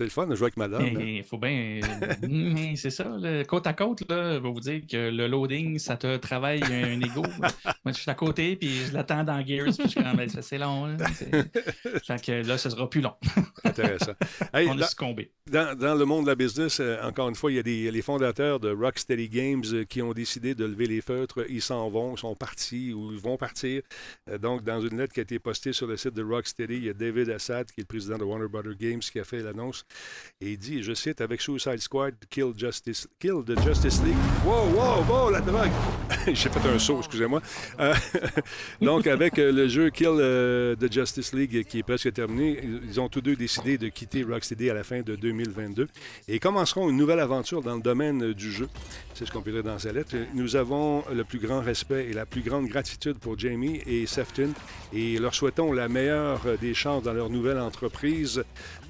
C'est 0.00 0.04
le 0.04 0.10
fun 0.10 0.26
de 0.26 0.34
jouer 0.34 0.46
avec 0.46 0.56
madame. 0.56 0.80
hein. 0.82 0.94
Il 0.98 1.24
faut 1.24 1.36
bien. 1.36 1.78
C'est 2.76 2.88
ça, 2.88 3.04
côte 3.46 3.66
à 3.66 3.74
côte, 3.74 4.02
là, 4.08 4.36
je 4.36 4.38
vais 4.38 4.50
vous 4.50 4.60
dire 4.60 4.80
que 4.90 5.10
le 5.10 5.26
loading, 5.26 5.78
ça 5.78 5.98
te 5.98 6.16
travaille 6.16 6.62
un, 6.62 6.84
un 6.94 7.00
ego. 7.02 7.22
Moi, 7.38 7.92
je 7.92 8.00
suis 8.00 8.10
à 8.10 8.14
côté, 8.14 8.56
puis 8.56 8.86
je 8.86 8.94
l'attends 8.94 9.24
dans 9.24 9.44
Gears, 9.44 9.64
puis 9.74 9.74
je 9.84 9.88
suis 9.88 10.02
comme, 10.02 10.16
Ben, 10.16 10.26
c'est 10.30 10.56
long. 10.56 10.86
Là. 10.86 10.96
C'est- 11.14 11.30
Fait 12.06 12.24
que 12.24 12.48
là, 12.48 12.56
ce 12.56 12.70
sera 12.70 12.88
plus 12.88 13.02
long. 13.02 13.12
Intéressant. 13.62 14.12
Hey, 14.54 14.68
On 14.68 14.74
dans, 14.74 14.84
a 14.84 14.86
succombé. 14.88 15.32
dans- 15.50 15.76
dans 15.78 15.94
le 15.94 16.04
monde 16.06 16.24
de 16.24 16.30
la 16.30 16.34
business, 16.34 16.80
euh, 16.80 16.96
encore 17.02 17.28
une 17.28 17.34
fois, 17.34 17.52
il 17.52 17.56
y 17.56 17.58
a 17.58 17.62
des, 17.62 17.90
les 17.90 18.00
fondateurs 18.02 18.58
de 18.58 18.70
Rocksteady 18.70 19.28
Games 19.28 19.62
euh, 19.74 19.84
qui 19.84 20.00
ont 20.00 20.14
décidé 20.14 20.54
de 20.54 20.64
lever 20.64 20.86
les 20.86 21.02
feutres. 21.02 21.44
Ils 21.50 21.60
s'en 21.60 21.90
vont, 21.90 22.14
ils 22.14 22.18
sont 22.20 22.34
partis 22.34 22.94
ou 22.94 23.12
ils 23.12 23.18
vont 23.20 23.36
partir. 23.36 23.82
Euh, 24.30 24.38
donc, 24.38 24.64
dans 24.64 24.80
une 24.80 24.96
lettre 24.96 25.12
qui 25.12 25.20
a 25.20 25.24
été 25.24 25.38
postée 25.38 25.74
sur 25.74 25.86
le 25.86 25.98
site 25.98 26.14
de 26.14 26.22
Rocksteady, 26.22 26.76
il 26.76 26.84
y 26.84 26.88
a 26.88 26.94
David 26.94 27.28
Assad, 27.28 27.66
qui 27.70 27.80
est 27.80 27.82
le 27.82 27.86
président 27.86 28.16
de 28.16 28.24
Warner 28.24 28.48
Brother 28.48 28.74
Games, 28.78 29.00
qui 29.00 29.18
a 29.18 29.24
fait 29.24 29.42
l'annonce. 29.42 29.84
Et 30.42 30.52
il 30.52 30.58
dit, 30.58 30.82
je 30.82 30.94
cite, 30.94 31.20
avec 31.20 31.42
Suicide 31.42 31.78
Squad, 31.80 32.14
Kill, 32.30 32.52
Justice, 32.56 33.06
Kill 33.18 33.42
the 33.46 33.60
Justice 33.62 34.00
League. 34.02 34.16
Wow, 34.46 34.70
wow, 34.74 35.04
wow, 35.06 35.30
la 35.30 35.40
drogue! 35.42 35.68
J'ai 36.26 36.48
fait 36.48 36.66
un 36.66 36.78
saut, 36.78 36.98
excusez-moi. 37.00 37.42
Euh, 37.78 37.92
donc, 38.80 39.06
avec 39.06 39.38
euh, 39.38 39.52
le 39.52 39.68
jeu 39.68 39.90
Kill 39.90 40.08
euh, 40.08 40.74
the 40.76 40.90
Justice 40.90 41.34
League 41.34 41.64
qui 41.66 41.80
est 41.80 41.82
presque 41.82 42.10
terminé, 42.14 42.58
ils- 42.88 42.98
ont 42.98 43.10
tous 43.10 43.20
deux 43.20 43.36
décidé 43.36 43.76
de 43.76 43.88
quitter 43.88 44.22
Rocksteady 44.22 44.70
à 44.70 44.74
la 44.74 44.82
fin 44.82 45.02
de 45.02 45.14
2022 45.14 45.88
et 46.28 46.38
commenceront 46.38 46.88
une 46.88 46.96
nouvelle 46.96 47.20
aventure 47.20 47.60
dans 47.62 47.76
le 47.76 47.82
domaine 47.82 48.32
du 48.32 48.50
jeu. 48.50 48.68
C'est 49.12 49.26
ce 49.26 49.32
qu'on 49.32 49.42
peut 49.42 49.52
dire 49.52 49.62
dans 49.62 49.78
sa 49.78 49.92
lettre. 49.92 50.16
Nous 50.34 50.56
avons 50.56 51.04
le 51.12 51.24
plus 51.24 51.38
grand 51.38 51.60
respect 51.60 52.06
et 52.08 52.14
la 52.14 52.24
plus 52.24 52.40
grande 52.40 52.66
gratitude 52.66 53.18
pour 53.18 53.38
Jamie 53.38 53.82
et 53.86 54.06
Sefton 54.06 54.52
et 54.94 55.18
leur 55.18 55.34
souhaitons 55.34 55.72
la 55.74 55.88
meilleure 55.88 56.40
des 56.58 56.72
chances 56.72 57.02
dans 57.02 57.12
leur 57.12 57.28
nouvelle 57.28 57.58
entreprise. 57.58 58.42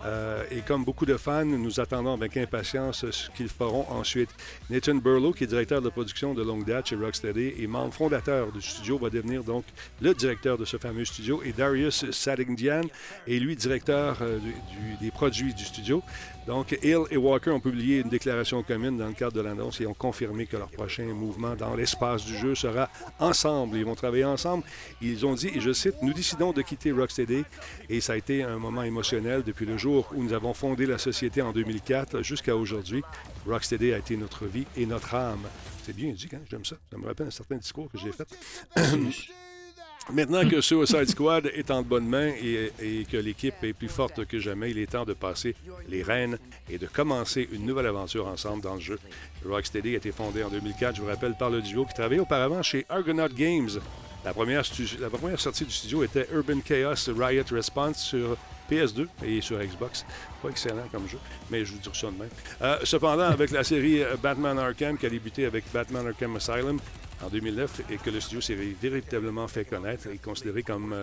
Euh, 0.04 0.44
et 0.50 0.60
comme 0.60 0.84
beaucoup 0.84 1.06
de 1.06 1.16
fans, 1.16 1.44
nous 1.44 1.80
attendons 1.80 2.14
avec 2.14 2.36
impatience 2.36 3.04
ce 3.10 3.30
qu'ils 3.30 3.48
feront 3.48 3.86
ensuite. 3.90 4.30
Nathan 4.70 4.94
Burlow, 4.94 5.32
qui 5.32 5.44
est 5.44 5.46
directeur 5.46 5.82
de 5.82 5.88
production 5.88 6.34
de 6.34 6.42
longue 6.42 6.64
date 6.64 6.88
chez 6.88 6.96
Rocksteady 6.96 7.54
et 7.58 7.66
membre 7.66 7.92
fondateur 7.92 8.50
du 8.52 8.62
studio, 8.62 8.98
va 8.98 9.10
devenir 9.10 9.44
donc 9.44 9.64
le 10.00 10.14
directeur 10.14 10.56
de 10.56 10.64
ce 10.64 10.76
fameux 10.78 11.04
studio. 11.04 11.42
Et 11.44 11.52
Darius 11.52 12.10
Sadingdian 12.10 12.82
est 13.28 13.38
lui 13.38 13.56
directeur 13.56 14.18
euh, 14.22 14.38
des 15.00 15.10
produits 15.10 15.54
du 15.54 15.64
studio. 15.64 16.02
Donc, 16.46 16.76
Hill 16.82 17.00
et 17.10 17.16
Walker 17.16 17.50
ont 17.50 17.60
publié 17.60 17.98
une 17.98 18.08
déclaration 18.08 18.62
commune 18.62 18.96
dans 18.96 19.06
le 19.06 19.12
cadre 19.12 19.34
de 19.34 19.40
l'annonce 19.40 19.80
et 19.80 19.86
ont 19.86 19.94
confirmé 19.94 20.46
que 20.46 20.56
leur 20.56 20.70
prochain 20.70 21.04
mouvement 21.04 21.54
dans 21.54 21.74
l'espace 21.74 22.24
du 22.24 22.36
jeu 22.36 22.54
sera 22.54 22.88
ensemble. 23.18 23.76
Ils 23.76 23.84
vont 23.84 23.94
travailler 23.94 24.24
ensemble. 24.24 24.64
Ils 25.02 25.26
ont 25.26 25.34
dit, 25.34 25.48
et 25.54 25.60
je 25.60 25.72
cite, 25.72 25.96
Nous 26.02 26.14
décidons 26.14 26.52
de 26.52 26.62
quitter 26.62 26.92
Rocksteady 26.92 27.44
et 27.88 28.00
ça 28.00 28.14
a 28.14 28.16
été 28.16 28.42
un 28.42 28.58
moment 28.58 28.82
émotionnel 28.82 29.42
depuis 29.44 29.66
le 29.66 29.76
jour 29.76 29.89
où 29.90 30.22
nous 30.22 30.32
avons 30.32 30.54
fondé 30.54 30.86
la 30.86 30.98
société 30.98 31.42
en 31.42 31.52
2004 31.52 32.22
jusqu'à 32.22 32.56
aujourd'hui. 32.56 33.02
Rocksteady 33.46 33.92
a 33.92 33.98
été 33.98 34.16
notre 34.16 34.46
vie 34.46 34.66
et 34.76 34.86
notre 34.86 35.14
âme. 35.14 35.46
C'est 35.82 35.94
bien 35.94 36.12
dit, 36.12 36.28
hein? 36.32 36.40
j'aime 36.50 36.64
ça. 36.64 36.76
Ça 36.90 36.98
me 36.98 37.06
rappelle 37.06 37.26
un 37.26 37.32
certain 37.32 37.56
discours 37.56 37.90
que 37.90 37.98
j'ai 37.98 38.12
fait. 38.12 38.28
Maintenant 40.12 40.48
que 40.48 40.60
Suicide 40.60 41.08
Squad 41.08 41.46
est 41.54 41.70
en 41.70 41.82
bonne 41.82 42.06
main 42.06 42.28
et, 42.28 42.72
et 42.80 43.04
que 43.04 43.16
l'équipe 43.16 43.54
est 43.62 43.72
plus 43.72 43.88
forte 43.88 44.24
que 44.24 44.40
jamais, 44.40 44.70
il 44.70 44.78
est 44.78 44.90
temps 44.90 45.04
de 45.04 45.12
passer 45.12 45.54
les 45.88 46.02
rênes 46.02 46.38
et 46.68 46.78
de 46.78 46.86
commencer 46.86 47.48
une 47.52 47.64
nouvelle 47.64 47.86
aventure 47.86 48.26
ensemble 48.26 48.62
dans 48.62 48.74
le 48.74 48.80
jeu. 48.80 48.98
Rocksteady 49.44 49.94
a 49.94 49.96
été 49.98 50.10
fondé 50.10 50.42
en 50.42 50.48
2004, 50.48 50.96
je 50.96 51.02
vous 51.02 51.06
rappelle, 51.08 51.36
par 51.38 51.50
le 51.50 51.62
duo 51.62 51.84
qui 51.84 51.94
travaillait 51.94 52.22
auparavant 52.22 52.62
chez 52.62 52.86
Argonaut 52.88 53.28
Games. 53.28 53.70
La 54.24 54.34
première, 54.34 54.62
la 55.00 55.10
première 55.10 55.40
sortie 55.40 55.64
du 55.64 55.70
studio 55.70 56.02
était 56.02 56.26
Urban 56.32 56.60
Chaos 56.60 57.08
Riot 57.16 57.44
Response 57.50 57.98
sur 58.02 58.36
PS2 58.70 59.06
et 59.24 59.40
sur 59.40 59.58
Xbox. 59.58 60.04
Pas 60.42 60.48
excellent 60.48 60.86
comme 60.90 61.08
jeu, 61.08 61.18
mais 61.50 61.64
je 61.64 61.72
vous 61.72 61.78
dis 61.78 61.90
ça 61.92 62.06
de 62.08 62.12
même. 62.12 62.28
Euh, 62.62 62.78
cependant, 62.84 63.24
avec 63.24 63.50
la 63.50 63.64
série 63.64 64.02
euh, 64.02 64.16
Batman 64.22 64.58
Arkham 64.58 64.96
qui 64.96 65.06
a 65.06 65.10
débuté 65.10 65.44
avec 65.44 65.64
Batman 65.72 66.06
Arkham 66.06 66.36
Asylum 66.36 66.78
en 67.22 67.28
2009 67.28 67.82
et 67.90 67.96
que 67.96 68.10
le 68.10 68.20
studio 68.20 68.40
s'est 68.40 68.54
véritablement 68.54 69.48
fait 69.48 69.64
connaître 69.64 70.08
et 70.08 70.18
considéré 70.18 70.62
comme, 70.62 70.94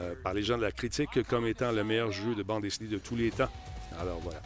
euh, 0.00 0.14
par 0.22 0.34
les 0.34 0.42
gens 0.42 0.56
de 0.56 0.62
la 0.62 0.72
critique 0.72 1.22
comme 1.28 1.46
étant 1.46 1.72
le 1.72 1.82
meilleur 1.82 2.12
jeu 2.12 2.34
de 2.34 2.42
bande 2.42 2.62
dessinée 2.62 2.88
de 2.88 2.98
tous 2.98 3.16
les 3.16 3.30
temps. 3.30 3.50
Alors 4.00 4.20
voilà. 4.20 4.40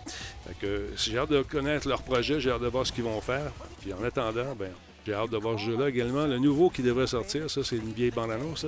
J'ai 0.96 1.18
hâte 1.18 1.30
de 1.30 1.42
connaître 1.42 1.88
leur 1.88 2.02
projet, 2.02 2.40
j'ai 2.40 2.50
hâte 2.50 2.62
de 2.62 2.68
voir 2.68 2.86
ce 2.86 2.92
qu'ils 2.92 3.04
vont 3.04 3.20
faire. 3.20 3.52
Puis 3.80 3.92
en 3.92 4.02
attendant, 4.02 4.54
ben, 4.58 4.70
j'ai 5.04 5.12
hâte 5.12 5.30
de 5.30 5.36
voir 5.36 5.58
ce 5.58 5.64
jeu-là 5.64 5.88
également. 5.88 6.26
Le 6.26 6.38
nouveau 6.38 6.70
qui 6.70 6.82
devrait 6.82 7.06
sortir, 7.06 7.50
ça 7.50 7.62
c'est 7.62 7.76
une 7.76 7.92
vieille 7.92 8.10
bande-annonce, 8.10 8.66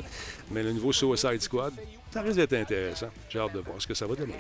mais 0.51 0.63
le 0.63 0.73
nouveau 0.73 0.93
Suicide 0.93 1.41
Squad, 1.41 1.73
ça 2.11 2.23
risque 2.23 2.37
d'être 2.37 2.53
intéressant. 2.55 3.09
J'ai 3.29 3.39
hâte 3.39 3.55
de 3.55 3.61
voir 3.61 3.81
ce 3.81 3.87
que 3.87 3.95
ça 3.95 4.07
va 4.07 4.15
donner. 4.15 4.35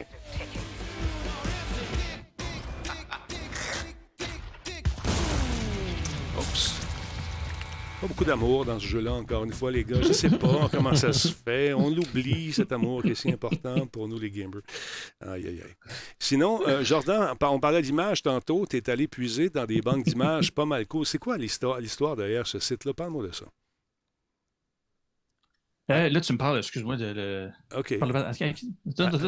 Pas 8.00 8.08
beaucoup 8.08 8.24
d'amour 8.26 8.66
dans 8.66 8.78
ce 8.78 8.86
jeu-là, 8.86 9.14
encore 9.14 9.44
une 9.44 9.54
fois, 9.54 9.70
les 9.70 9.82
gars. 9.82 10.02
Je 10.02 10.12
sais 10.12 10.28
pas 10.28 10.68
comment 10.72 10.94
ça 10.94 11.14
se 11.14 11.28
fait. 11.28 11.72
On 11.72 11.88
l'oublie, 11.88 12.52
cet 12.52 12.70
amour 12.72 13.02
qui 13.02 13.10
est 13.10 13.14
si 13.14 13.30
important 13.30 13.86
pour 13.86 14.06
nous, 14.06 14.18
les 14.18 14.30
gamers. 14.30 14.60
Aïe, 15.20 15.46
aïe, 15.46 15.62
aïe. 15.64 15.92
Sinon, 16.18 16.60
euh, 16.68 16.84
Jordan, 16.84 17.34
on 17.40 17.58
parlait 17.58 17.80
d'images 17.80 18.22
tantôt. 18.22 18.66
Tu 18.68 18.76
es 18.76 18.90
allé 18.90 19.08
puiser 19.08 19.48
dans 19.48 19.64
des 19.64 19.80
banques 19.80 20.04
d'images 20.04 20.52
pas 20.52 20.66
mal 20.66 20.86
cool. 20.86 21.06
C'est 21.06 21.18
quoi 21.18 21.38
l'histoire 21.38 22.16
derrière 22.16 22.46
ce 22.46 22.58
site-là? 22.58 22.92
Parle-moi 22.92 23.28
de 23.28 23.32
ça. 23.32 23.46
Euh, 25.88 26.08
là, 26.08 26.20
tu 26.20 26.32
me 26.32 26.38
parles, 26.38 26.58
excuse-moi, 26.58 26.96
de. 26.96 27.12
de- 27.12 27.48
OK. 27.76 27.86
tu 27.88 27.98
parles 27.98 28.12
de- 28.12 28.18
Là, 28.18 28.32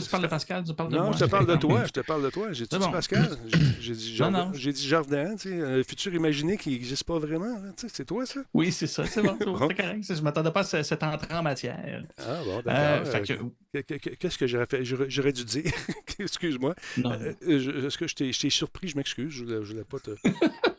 tu 0.03 0.09
parles 0.11 0.23
de 0.25 0.27
Pascal, 0.27 0.65
tu 0.65 0.75
parles 0.75 0.91
de 0.91 0.97
Non, 0.97 1.05
moi? 1.05 1.13
je 1.13 1.19
te 1.25 1.31
parle 1.31 1.47
de 1.47 1.55
toi. 1.55 1.85
Je 1.85 1.93
te 1.93 2.01
parle 2.01 2.25
de 2.25 2.31
toi. 2.31 2.49
J'ai 2.53 2.67
dit 2.67 2.79
bon. 2.79 2.91
Pascal? 2.91 3.29
J'ai- 3.81 3.95
dit 3.95 4.11
Non, 4.11 4.17
Jordan. 4.17 4.47
non. 4.49 4.55
J'ai 4.55 4.73
dit 4.73 4.89
Jordan, 4.89 5.37
tu 5.37 5.51
sais, 5.51 5.63
un 5.63 5.83
futur 5.85 6.13
imaginé 6.15 6.57
qui 6.57 6.71
n'existe 6.71 7.05
pas 7.05 7.19
vraiment. 7.21 7.45
hein, 7.47 7.73
tu 7.77 7.87
sais, 7.87 7.93
C'est 7.95 8.05
toi, 8.05 8.27
ça? 8.27 8.41
Oui, 8.55 8.73
c'est 8.73 8.89
ça, 8.89 9.07
c'est 9.07 9.23
bon, 9.23 9.37
c'est 9.39 9.45
bon, 9.45 9.55
correct. 9.57 9.79
Je 10.03 10.13
ne 10.15 10.21
m'attendais 10.23 10.51
pas 10.51 10.61
à 10.61 10.65
ce- 10.65 10.83
cette 10.83 11.03
entrée 11.05 11.33
en 11.35 11.43
matière. 11.45 12.03
Ah 12.19 12.41
bon, 12.45 12.57
d'accord. 12.65 13.07
Euh, 13.15 13.83
que- 13.83 13.95
que- 13.95 14.11
Qu'est-ce 14.17 14.39
que 14.39 14.47
j'aurais 14.49 14.67
fait? 14.67 14.85
J'aurais 14.85 15.33
dû 15.33 15.45
dire. 15.45 15.63
Excuse-moi. 16.19 16.75
Euh, 17.05 17.35
Est-ce 17.47 17.97
que 17.99 18.09
je 18.09 18.15
t'ai 18.17 18.51
surpris? 18.51 18.89
Je 18.89 18.97
m'excuse. 18.97 19.31
Je 19.31 19.45
voulais, 19.45 19.59
je 19.63 19.73
voulais 19.73 19.85
pas 19.85 19.99
te. 20.01 20.11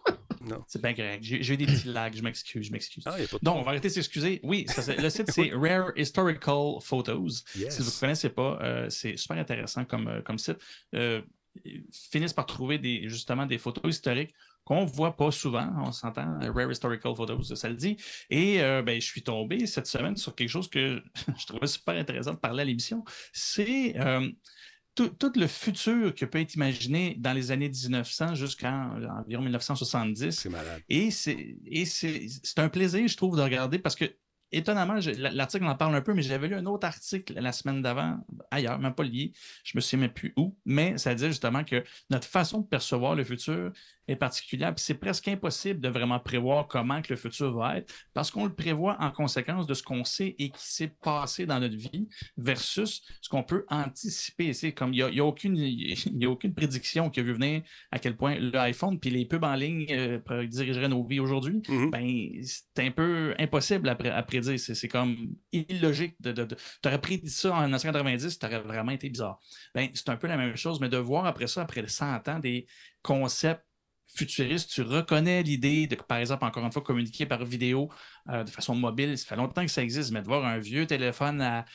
Non. 0.49 0.63
c'est 0.67 0.81
bien 0.81 0.93
correct. 0.93 1.19
J'ai 1.23 1.53
eu 1.53 1.57
des 1.57 1.65
petits 1.65 1.87
lags, 1.93 2.15
je 2.15 2.21
m'excuse, 2.21 2.67
je 2.67 2.71
m'excuse. 2.71 3.03
Ah, 3.05 3.17
Donc, 3.41 3.57
on 3.57 3.61
va 3.61 3.71
arrêter 3.71 3.87
de 3.87 3.93
s'excuser. 3.93 4.39
Oui, 4.43 4.65
ça, 4.67 4.95
le 4.95 5.09
site, 5.09 5.31
c'est 5.31 5.51
Rare 5.53 5.91
Historical 5.95 6.81
Photos. 6.81 7.43
Yes. 7.55 7.75
Si 7.75 7.81
vous 7.81 7.89
ne 7.89 7.99
connaissez 7.99 8.29
pas, 8.29 8.59
euh, 8.61 8.89
c'est 8.89 9.17
super 9.17 9.37
intéressant 9.37 9.85
comme, 9.85 10.07
euh, 10.07 10.21
comme 10.21 10.37
site. 10.37 10.57
Euh, 10.95 11.21
finissent 11.91 12.33
par 12.33 12.45
trouver 12.45 12.77
des, 12.77 13.09
justement 13.09 13.45
des 13.45 13.57
photos 13.57 13.95
historiques 13.95 14.33
qu'on 14.63 14.81
ne 14.81 14.89
voit 14.89 15.17
pas 15.17 15.31
souvent, 15.31 15.67
on 15.83 15.91
s'entend, 15.91 16.39
Rare 16.53 16.71
Historical 16.71 17.15
Photos, 17.15 17.53
ça 17.55 17.69
le 17.69 17.75
dit. 17.75 17.97
Et 18.29 18.61
euh, 18.61 18.83
ben, 18.83 19.01
je 19.01 19.05
suis 19.05 19.23
tombé 19.23 19.65
cette 19.65 19.87
semaine 19.87 20.15
sur 20.15 20.35
quelque 20.35 20.49
chose 20.49 20.69
que 20.69 21.01
je 21.39 21.45
trouvais 21.47 21.65
super 21.65 21.95
intéressant 21.95 22.33
de 22.33 22.37
parler 22.39 22.61
à 22.61 22.65
l'émission. 22.65 23.03
C'est 23.33 23.95
tout, 24.99 25.09
tout, 25.09 25.39
le 25.39 25.47
futur 25.47 26.13
que 26.13 26.25
peut 26.25 26.39
être 26.39 26.55
imaginé 26.55 27.15
dans 27.17 27.31
les 27.31 27.51
années 27.51 27.69
1900 27.69 28.35
jusqu'en 28.35 28.91
environ 29.19 29.41
1970. 29.41 30.31
C'est 30.31 30.49
malade. 30.49 30.81
Et 30.89 31.09
c'est 31.09 31.55
un 32.57 32.67
plaisir, 32.67 33.07
je 33.07 33.15
trouve, 33.15 33.37
de 33.37 33.41
regarder 33.41 33.79
parce 33.79 33.95
que 33.95 34.05
étonnamment, 34.51 34.99
l'article 35.17 35.65
en 35.65 35.75
parle 35.75 35.95
un 35.95 36.01
peu, 36.01 36.13
mais 36.13 36.21
j'avais 36.21 36.47
lu 36.47 36.55
un 36.55 36.65
autre 36.65 36.85
article 36.85 37.33
la 37.35 37.51
semaine 37.51 37.81
d'avant, 37.81 38.17
ailleurs, 38.51 38.79
même 38.79 38.93
pas 38.93 39.03
lié, 39.03 39.31
je 39.63 39.77
me 39.77 39.81
souviens 39.81 40.07
même 40.07 40.13
plus 40.13 40.33
où, 40.37 40.57
mais 40.65 40.97
ça 40.97 41.13
disait 41.13 41.29
justement 41.29 41.63
que 41.63 41.83
notre 42.09 42.27
façon 42.27 42.59
de 42.59 42.67
percevoir 42.67 43.15
le 43.15 43.23
futur 43.23 43.71
est 44.09 44.15
particulière. 44.15 44.73
c'est 44.77 44.95
presque 44.95 45.27
impossible 45.27 45.79
de 45.79 45.89
vraiment 45.89 46.19
prévoir 46.19 46.67
comment 46.67 47.01
que 47.01 47.13
le 47.13 47.17
futur 47.17 47.53
va 47.53 47.77
être 47.77 47.93
parce 48.13 48.31
qu'on 48.31 48.45
le 48.45 48.53
prévoit 48.53 48.97
en 48.99 49.11
conséquence 49.11 49.67
de 49.67 49.73
ce 49.73 49.83
qu'on 49.83 50.03
sait 50.03 50.35
et 50.39 50.49
qui 50.49 50.65
s'est 50.65 50.91
passé 51.01 51.45
dans 51.45 51.59
notre 51.59 51.75
vie 51.75 52.07
versus 52.37 53.03
ce 53.21 53.29
qu'on 53.29 53.43
peut 53.43 53.65
anticiper. 53.69 54.53
C'est 54.53 54.73
comme 54.73 54.93
il 54.93 55.05
n'y 55.05 55.19
a, 55.19 55.25
aucune, 55.25 55.57
a 55.57 56.27
aucune 56.27 56.53
prédiction 56.53 57.09
qui 57.09 57.19
a 57.19 57.23
vu 57.23 57.33
venir 57.33 57.61
à 57.91 57.99
quel 57.99 58.17
point 58.17 58.37
l'iPhone 58.39 58.99
puis 58.99 59.09
les 59.11 59.25
pubs 59.25 59.43
en 59.43 59.55
ligne 59.55 59.85
euh, 59.91 60.47
dirigeraient 60.47 60.89
nos 60.89 61.03
vies 61.03 61.19
aujourd'hui. 61.19 61.59
Mm-hmm. 61.67 61.89
ben, 61.91 62.41
c'est 62.43 62.85
un 62.87 62.91
peu 62.91 63.35
impossible 63.37 63.89
à, 63.89 64.23
prédire. 64.23 64.59
C'est 64.59 64.87
comme 64.87 65.35
illogique. 65.51 66.15
De, 66.19 66.31
de, 66.31 66.45
tu 66.45 66.87
aurais 66.87 66.99
prédit 66.99 67.29
ça 67.29 67.53
en 67.53 67.61
1990, 67.61 68.37
ça 68.39 68.47
aurait 68.47 68.61
vraiment 68.61 68.91
été 68.91 69.09
bizarre. 69.09 69.39
Ben, 69.75 69.89
c'est 69.93 70.09
un 70.09 70.17
peu 70.17 70.27
la 70.27 70.37
même 70.37 70.55
chose, 70.55 70.79
mais 70.79 70.89
de 70.89 70.97
voir 70.97 71.25
après 71.25 71.47
ça, 71.47 71.61
après 71.61 71.87
100 71.87 72.27
ans, 72.27 72.39
des 72.39 72.65
concepts 73.01 73.63
futuriste, 74.15 74.71
tu 74.71 74.81
reconnais 74.81 75.43
l'idée 75.43 75.87
de, 75.87 75.95
par 75.95 76.17
exemple, 76.17 76.45
encore 76.45 76.65
une 76.65 76.71
fois, 76.71 76.81
communiquer 76.81 77.25
par 77.25 77.43
vidéo 77.45 77.89
euh, 78.29 78.43
de 78.43 78.49
façon 78.49 78.75
mobile. 78.75 79.17
Ça 79.17 79.27
fait 79.27 79.35
longtemps 79.35 79.63
que 79.63 79.71
ça 79.71 79.83
existe, 79.83 80.11
mais 80.11 80.21
de 80.21 80.27
voir 80.27 80.45
un 80.45 80.57
vieux 80.57 80.85
téléphone 80.85 81.41
à, 81.41 81.65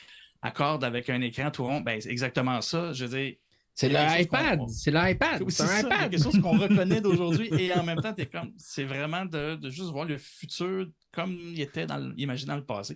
corde 0.53 0.83
avec 0.83 1.09
un 1.09 1.21
écran 1.21 1.49
tout 1.49 1.63
rond, 1.63 1.81
ben, 1.81 1.99
c'est 1.99 2.11
exactement 2.11 2.61
ça. 2.61 2.93
Je 2.93 3.05
veux 3.05 3.17
dire. 3.17 3.35
C'est 3.73 3.89
l'iPad, 3.89 4.61
c'est 4.69 4.91
l'iPad. 4.91 5.43
C'est 5.49 5.63
un 5.63 6.07
quelque 6.07 6.21
chose 6.21 6.39
qu'on 6.39 6.57
reconnaît 6.57 7.01
d'aujourd'hui 7.01 7.49
et 7.59 7.73
en 7.73 7.83
même 7.83 7.99
temps, 7.99 8.13
es 8.15 8.25
comme, 8.25 8.53
c'est 8.57 8.85
vraiment 8.85 9.25
de, 9.25 9.59
juste 9.63 9.89
voir 9.89 10.05
le 10.05 10.17
futur 10.17 10.87
comme 11.11 11.31
il 11.33 11.59
était 11.59 11.85
dans 11.85 11.97
le 11.97 12.63
passé. 12.63 12.95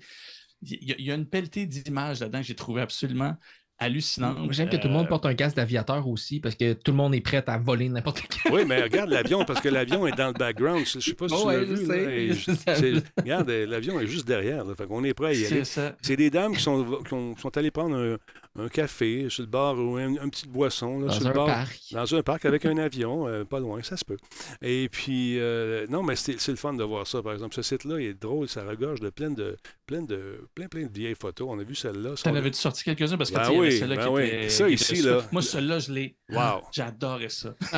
Il 0.61 1.01
y, 1.01 1.11
a, 1.11 1.15
une 1.15 1.25
pelletée 1.25 1.65
d'images 1.65 2.21
là-dedans 2.21 2.39
que 2.39 2.45
j'ai 2.45 2.55
trouvé 2.55 2.81
absolument 2.81 3.35
hallucinant. 3.79 4.35
J'aime 4.51 4.69
que 4.69 4.77
tout 4.77 4.87
le 4.87 4.93
monde 4.93 5.05
euh, 5.05 5.09
porte 5.09 5.25
un 5.25 5.33
casque 5.33 5.55
d'aviateur 5.55 6.07
aussi 6.07 6.39
parce 6.39 6.55
que 6.55 6.73
tout 6.73 6.91
le 6.91 6.97
monde 6.97 7.15
est 7.15 7.21
prêt 7.21 7.43
à 7.47 7.57
voler 7.57 7.89
n'importe 7.89 8.21
quoi. 8.21 8.51
Oui, 8.51 8.61
mais 8.67 8.81
regarde 8.83 9.09
l'avion 9.09 9.45
parce 9.45 9.61
que 9.61 9.69
l'avion 9.69 10.05
est 10.05 10.15
dans 10.15 10.27
le 10.27 10.33
background. 10.33 10.85
Je 10.85 10.97
ne 10.97 11.01
sais 11.01 11.13
pas 11.13 11.29
si 11.29 11.35
tu 11.35 11.47
l'as 11.47 12.83
vu. 12.83 13.01
regarde, 13.17 13.49
l'avion 13.49 13.99
est 13.99 14.07
juste 14.07 14.27
derrière. 14.27 14.65
Là, 14.65 14.75
fait 14.75 14.85
on 14.89 15.03
est 15.03 15.13
prêt 15.13 15.27
à 15.27 15.33
y 15.33 15.45
aller. 15.45 15.63
C'est 15.63 16.15
des 16.15 16.29
dames 16.29 16.55
qui 16.55 16.61
sont, 16.61 16.85
qui 17.03 17.41
sont 17.41 17.57
allées 17.57 17.71
prendre 17.71 17.95
un, 17.95 18.17
un 18.57 18.67
café 18.67 19.29
sur 19.29 19.43
le 19.43 19.47
bar 19.47 19.77
ou 19.77 19.97
une, 19.97 20.17
petite 20.29 20.49
boisson. 20.49 20.99
dans 20.99 21.11
sur 21.11 21.25
un 21.25 21.29
le 21.29 21.35
bar, 21.35 21.45
parc. 21.47 21.79
Dans 21.91 22.15
un 22.15 22.23
parc 22.23 22.45
avec 22.45 22.65
un 22.65 22.77
avion, 22.77 23.27
euh, 23.27 23.43
pas 23.45 23.59
loin, 23.59 23.81
ça 23.83 23.95
se 23.95 24.03
peut. 24.03 24.17
Et 24.61 24.89
puis, 24.89 25.39
euh, 25.39 25.85
non, 25.89 26.03
mais 26.03 26.15
c'est 26.15 26.47
le 26.47 26.55
fun 26.55 26.73
de 26.73 26.83
voir 26.83 27.05
ça, 27.05 27.21
par 27.21 27.33
exemple. 27.33 27.55
Ce 27.55 27.61
site-là 27.61 27.99
est 27.99 28.13
drôle, 28.13 28.47
ça 28.47 28.63
regorge 28.63 28.99
de 28.99 29.09
plein 29.09 29.29
de, 29.29 29.55
plein 29.85 30.01
de, 30.01 30.47
plein, 30.55 30.67
plein 30.67 30.85
de 30.85 30.91
vieilles 30.91 31.15
photos. 31.15 31.47
On 31.49 31.59
a 31.59 31.63
vu 31.63 31.75
celle-là. 31.75 32.15
T'en 32.21 32.35
avais-tu 32.35 32.59
sorti 32.59 32.83
quelques-uns? 32.83 33.17
Parce 33.17 33.31
que 33.31 33.35
ben 33.35 33.51
oui, 33.51 33.77
celle-là 33.77 33.95
ben 33.95 34.03
qui 34.03 34.09
oui. 34.09 34.23
était, 34.23 34.49
Ça 34.49 34.69
ici, 34.69 35.01
là. 35.01 35.21
Moi, 35.31 35.41
celle-là, 35.41 35.79
je 35.79 35.91
l'ai. 35.93 36.17
Wow. 36.29 36.63
J'adorais 36.71 37.29
ça. 37.29 37.55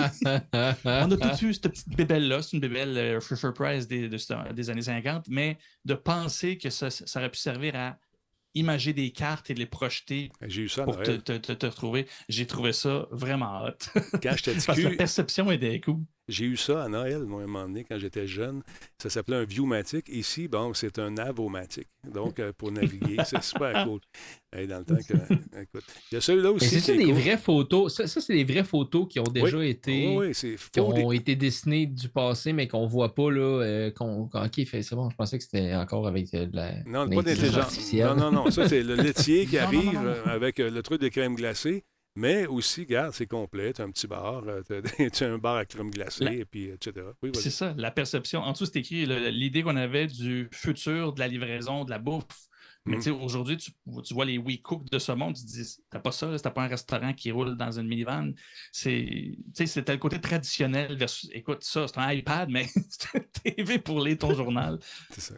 On 0.53 1.11
a 1.11 1.17
tout 1.17 1.45
eu 1.45 1.53
cette 1.53 1.69
petite 1.69 1.95
bébelle-là. 1.95 2.41
C'est 2.41 2.53
une 2.53 2.61
bébelle 2.61 2.97
euh, 2.97 3.19
Fisher 3.19 3.51
Price 3.53 3.87
des, 3.87 4.09
des 4.09 4.69
années 4.69 4.81
50, 4.81 5.25
mais 5.29 5.57
de 5.85 5.93
penser 5.93 6.57
que 6.57 6.69
ça, 6.69 6.89
ça 6.89 7.19
aurait 7.19 7.29
pu 7.29 7.39
servir 7.39 7.75
à 7.75 7.97
imager 8.53 8.93
des 8.93 9.11
cartes 9.11 9.49
et 9.49 9.53
les 9.53 9.65
projeter 9.65 10.31
eu 10.41 10.67
ça 10.67 10.83
pour 10.83 11.01
te, 11.01 11.11
te, 11.11 11.53
te, 11.53 11.65
retrouver. 11.65 12.07
J'ai 12.29 12.45
trouvé 12.45 12.73
ça 12.73 13.07
vraiment 13.11 13.63
hot. 13.63 13.99
Quand 14.21 14.35
j'étais 14.35 14.55
Parce 14.65 14.79
que 14.79 14.87
la 14.87 14.95
perception 14.95 15.51
était 15.51 15.79
cool. 15.79 16.01
J'ai 16.31 16.45
eu 16.45 16.55
ça 16.55 16.83
à 16.83 16.87
Noël, 16.87 17.23
moi, 17.25 17.41
à 17.41 17.43
un 17.43 17.47
moment 17.47 17.67
donné, 17.67 17.83
quand 17.83 17.97
j'étais 17.99 18.25
jeune. 18.25 18.61
Ça 18.97 19.09
s'appelait 19.09 19.35
un 19.35 19.43
Viewmatic. 19.43 20.07
Ici, 20.07 20.47
bon, 20.47 20.73
c'est 20.73 20.97
un 20.97 21.17
Avomatic. 21.17 21.87
Donc, 22.09 22.39
euh, 22.39 22.53
pour 22.57 22.71
naviguer, 22.71 23.17
c'est 23.25 23.43
super 23.43 23.85
cool. 23.85 23.99
dans 24.67 24.79
le 24.79 24.85
temps 24.85 24.95
que. 24.95 25.13
Écoute. 25.61 25.83
Il 26.11 26.15
y 26.15 26.17
a 26.17 26.21
celui-là 26.21 26.51
aussi. 26.51 26.79
C'est 26.79 26.97
des 26.97 27.11
vraies 27.11 27.37
photos. 27.37 27.93
Ça, 27.93 28.07
c'est 28.07 28.33
des 28.33 28.45
vraies 28.45 28.63
photos 28.63 29.07
qui 29.09 29.19
ont 29.19 29.23
déjà 29.23 29.63
été. 29.65 30.15
Oui, 30.17 30.31
Qui 30.71 30.79
ont 30.79 31.11
été 31.11 31.35
dessinées 31.35 31.85
du 31.85 32.07
passé, 32.07 32.53
mais 32.53 32.67
qu'on 32.67 32.85
ne 32.85 32.89
voit 32.89 33.13
pas, 33.13 33.29
là. 33.29 33.61
Euh, 33.63 33.91
OK, 33.99 34.61
c'est 34.65 34.95
bon. 34.95 35.09
Je 35.09 35.15
pensais 35.15 35.37
que 35.37 35.43
c'était 35.43 35.75
encore 35.75 36.07
avec 36.07 36.33
euh, 36.33 36.45
de 36.45 36.55
la. 36.55 36.83
Non, 36.85 37.09
pas 37.09 37.21
d'intelligence. 37.21 37.93
Non, 37.93 38.15
non, 38.15 38.31
non. 38.31 38.51
Ça, 38.51 38.69
c'est 38.69 38.83
le 38.83 38.95
laitier 39.03 39.45
qui 39.45 39.57
arrive 39.57 39.99
avec 40.25 40.59
le 40.59 40.81
truc 40.81 41.01
de 41.01 41.09
crème 41.09 41.35
glacée. 41.35 41.83
Mais 42.15 42.45
aussi, 42.45 42.81
regarde, 42.81 43.13
c'est 43.13 43.27
complet. 43.27 43.71
Tu 43.73 43.81
as 43.81 43.85
un 43.85 43.91
petit 43.91 44.07
bar, 44.07 44.43
euh, 44.47 44.61
tu 45.09 45.23
as, 45.23 45.27
un 45.29 45.37
bar 45.37 45.55
à 45.55 45.65
crème 45.65 45.91
glacée, 45.91 46.25
et 46.25 46.45
puis, 46.45 46.65
etc. 46.65 47.05
c'est 47.33 47.49
ça, 47.49 47.73
la 47.77 47.91
perception. 47.91 48.41
En 48.41 48.51
dessous, 48.51 48.65
c'est 48.65 48.77
écrit 48.77 49.05
l'idée 49.31 49.63
qu'on 49.63 49.77
avait 49.77 50.07
du 50.07 50.49
futur 50.51 51.13
de 51.13 51.19
la 51.19 51.27
livraison, 51.27 51.85
de 51.85 51.89
la 51.89 51.99
bouffe. 51.99 52.25
Mais 52.85 52.95
mm. 52.97 52.99
tu 52.99 53.03
sais, 53.03 53.09
aujourd'hui, 53.11 53.57
tu, 53.57 53.71
vois 54.11 54.25
les 54.25 54.39
WeCook 54.39 54.89
de 54.89 54.97
ce 54.97 55.11
monde, 55.11 55.35
tu 55.35 55.43
te 55.43 55.51
dis, 55.51 55.77
t'as 55.91 55.99
pas 55.99 56.11
ça, 56.11 56.35
t'as 56.41 56.49
pas 56.49 56.63
un 56.63 56.67
restaurant 56.67 57.13
qui 57.13 57.31
roule 57.31 57.55
dans 57.55 57.79
une 57.79 57.87
minivan. 57.87 58.31
C'est, 58.71 59.37
c'était 59.53 59.91
le 59.91 59.99
côté 59.99 60.19
traditionnel 60.19 60.97
versus, 60.97 61.29
écoute, 61.31 61.63
ça, 61.63 61.87
c'est 61.87 61.99
un 61.99 62.11
iPad, 62.11 62.49
mais 62.49 62.65
c'est 62.89 63.19
un 63.19 63.21
TV 63.43 63.77
pour 63.77 64.01
lire 64.01 64.17
ton 64.17 64.33
journal. 64.33 64.79
c'est 65.11 65.21
ça. 65.21 65.35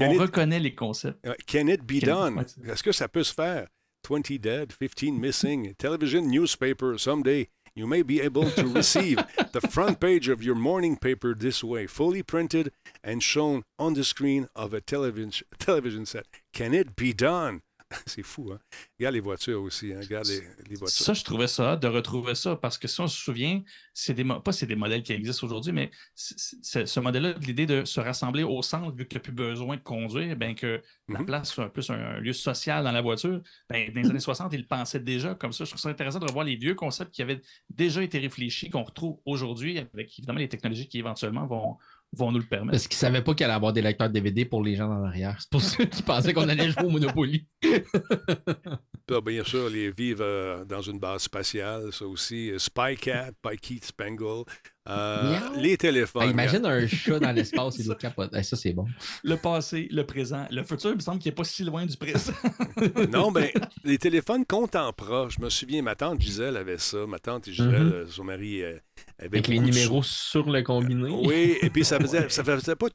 on 0.00 0.12
reconnaît 0.14 0.60
les 0.60 0.74
concepts. 0.74 1.22
Can 1.46 1.66
it 1.68 1.82
be 1.82 2.02
done? 2.02 2.42
Est-ce 2.64 2.82
que 2.82 2.92
ça 2.92 3.06
peut 3.06 3.22
se 3.24 3.34
faire? 3.34 3.68
20 4.04 4.38
dead, 4.38 4.72
15 4.72 5.20
missing. 5.20 5.74
Television 5.78 6.28
newspaper. 6.28 6.96
Someday 6.98 7.48
you 7.74 7.86
may 7.86 8.02
be 8.02 8.20
able 8.20 8.50
to 8.50 8.68
receive 8.68 9.18
the 9.52 9.60
front 9.62 9.98
page 9.98 10.28
of 10.28 10.42
your 10.42 10.54
morning 10.54 10.96
paper 10.96 11.34
this 11.34 11.64
way, 11.64 11.86
fully 11.86 12.22
printed 12.22 12.70
and 13.02 13.22
shown 13.22 13.64
on 13.78 13.94
the 13.94 14.04
screen 14.04 14.48
of 14.54 14.72
a 14.72 14.80
television, 14.80 15.44
television 15.58 16.06
set. 16.06 16.26
Can 16.52 16.72
it 16.72 16.94
be 16.94 17.12
done? 17.12 17.62
c'est 18.06 18.22
fou, 18.22 18.52
hein? 18.52 18.58
Regarde 18.98 19.14
les 19.14 19.20
voitures 19.20 19.62
aussi, 19.62 19.92
hein? 19.92 20.00
Regarde 20.02 20.26
les, 20.26 20.76
voitures. 20.76 21.04
Ça, 21.04 21.12
je 21.12 21.24
trouvais 21.24 21.46
ça 21.46 21.76
de 21.76 21.86
retrouver 21.86 22.34
ça 22.34 22.56
parce 22.56 22.78
que 22.78 22.88
si 22.88 23.00
on 23.00 23.08
se 23.08 23.16
souvient, 23.16 23.62
c'est 23.92 24.14
des 24.14 24.24
pas 24.24 24.52
c'est 24.52 24.66
des 24.66 24.76
modèles 24.76 25.02
qui 25.02 25.12
existent 25.12 25.46
aujourd'hui, 25.46 25.72
mais 25.72 25.90
ce 26.14 27.00
modèle-là, 27.00 27.34
l'idée 27.40 27.66
de 27.66 27.84
se 27.84 28.00
rassembler 28.00 28.42
au 28.42 28.62
centre, 28.62 28.94
vu 28.94 29.06
qu'il 29.06 29.16
n'y 29.16 29.20
a 29.20 29.24
plus 29.24 29.32
besoin 29.32 29.76
de 29.76 29.82
conduire, 29.82 30.36
ben 30.36 30.54
que 30.54 30.82
la 31.08 31.20
mhm. 31.20 31.26
place 31.26 31.52
soit 31.52 31.72
plus 31.72 31.90
un, 31.90 32.18
lieu 32.20 32.32
social 32.32 32.84
dans 32.84 32.92
la 32.92 33.02
voiture, 33.02 33.40
ben, 33.68 33.92
dans 33.92 34.00
les 34.00 34.10
années 34.10 34.18
60, 34.20 34.52
ils 34.52 34.60
le 34.60 34.66
pensaient 34.66 35.00
déjà 35.00 35.34
comme 35.34 35.52
ça. 35.52 35.64
Je 35.64 35.70
trouve 35.70 35.80
ça 35.80 35.88
intéressant 35.88 36.18
de 36.18 36.26
revoir 36.26 36.44
les 36.44 36.56
vieux 36.56 36.74
concepts 36.74 37.12
qui 37.12 37.22
avaient 37.22 37.42
déjà 37.70 38.02
été 38.02 38.18
réfléchis, 38.18 38.70
qu'on 38.70 38.82
retrouve 38.82 39.18
aujourd'hui 39.24 39.78
avec 39.78 40.18
évidemment 40.18 40.38
les 40.38 40.48
technologies 40.48 40.88
qui 40.88 40.98
éventuellement 40.98 41.46
vont, 41.46 41.78
vont 42.16 42.32
nous 42.32 42.38
le 42.38 42.44
permettre. 42.44 42.72
Parce 42.72 42.88
qu'ils 42.88 42.96
ne 42.96 43.00
savaient 43.00 43.22
pas 43.22 43.34
qu'il 43.34 43.44
allait 43.44 43.54
avoir 43.54 43.72
des 43.72 43.82
lecteurs 43.82 44.10
DVD 44.10 44.44
pour 44.44 44.62
les 44.62 44.76
gens 44.76 44.88
dans 44.88 44.98
l'arrière. 44.98 45.36
C'est 45.38 45.50
pour 45.50 45.60
ceux 45.60 45.84
qui 45.84 46.02
pensaient 46.02 46.32
qu'on 46.32 46.48
allait 46.48 46.70
jouer 46.70 46.84
au 46.84 46.90
Monopoly. 46.90 47.46
bien 49.24 49.44
sûr, 49.44 49.68
les 49.68 49.90
vivre 49.90 50.22
euh, 50.22 50.64
dans 50.64 50.82
une 50.82 50.98
base 50.98 51.22
spatiale, 51.22 51.92
ça 51.92 52.06
aussi. 52.06 52.50
Euh, 52.50 52.58
Spycat, 52.58 53.32
Keith 53.60 53.84
Spangle. 53.84 54.44
Euh, 54.86 55.38
les 55.56 55.78
téléphones. 55.78 56.24
Ah, 56.24 56.30
imagine 56.30 56.66
un 56.66 56.86
chat 56.86 57.18
dans 57.18 57.32
l'espace 57.32 57.78
et 57.80 57.84
l'autre 57.84 58.00
capote. 58.00 58.30
ça, 58.42 58.56
c'est 58.56 58.72
bon. 58.74 58.86
Le 59.22 59.36
passé, 59.36 59.88
le 59.90 60.04
présent. 60.04 60.46
Le 60.50 60.62
futur, 60.62 60.90
il 60.90 60.96
me 60.96 61.00
semble 61.00 61.18
qu'il 61.20 61.30
n'est 61.30 61.34
pas 61.34 61.44
si 61.44 61.64
loin 61.64 61.86
du 61.86 61.96
présent. 61.96 62.34
non, 63.10 63.30
mais 63.30 63.52
ben, 63.54 63.66
les 63.84 63.98
téléphones 63.98 64.44
comptent 64.44 64.76
en 64.76 64.92
Je 65.28 65.40
me 65.40 65.48
souviens, 65.48 65.80
ma 65.80 65.94
tante 65.94 66.20
Gisèle 66.20 66.56
avait 66.56 66.78
ça. 66.78 67.06
Ma 67.06 67.18
tante 67.18 67.48
Gisèle, 67.48 68.04
mm-hmm. 68.04 68.10
son 68.10 68.24
mari 68.24 68.62
avait 68.62 68.82
Avec 69.18 69.48
les 69.48 69.58
numéros 69.58 70.02
sur 70.02 70.50
le 70.50 70.62
combiné. 70.62 71.10
Oui, 71.10 71.56
et 71.62 71.70
puis 71.70 71.84
ça 71.84 71.98
faisait, 71.98 72.28
ça 72.28 72.44
faisait 72.44 72.76
pas 72.76 72.88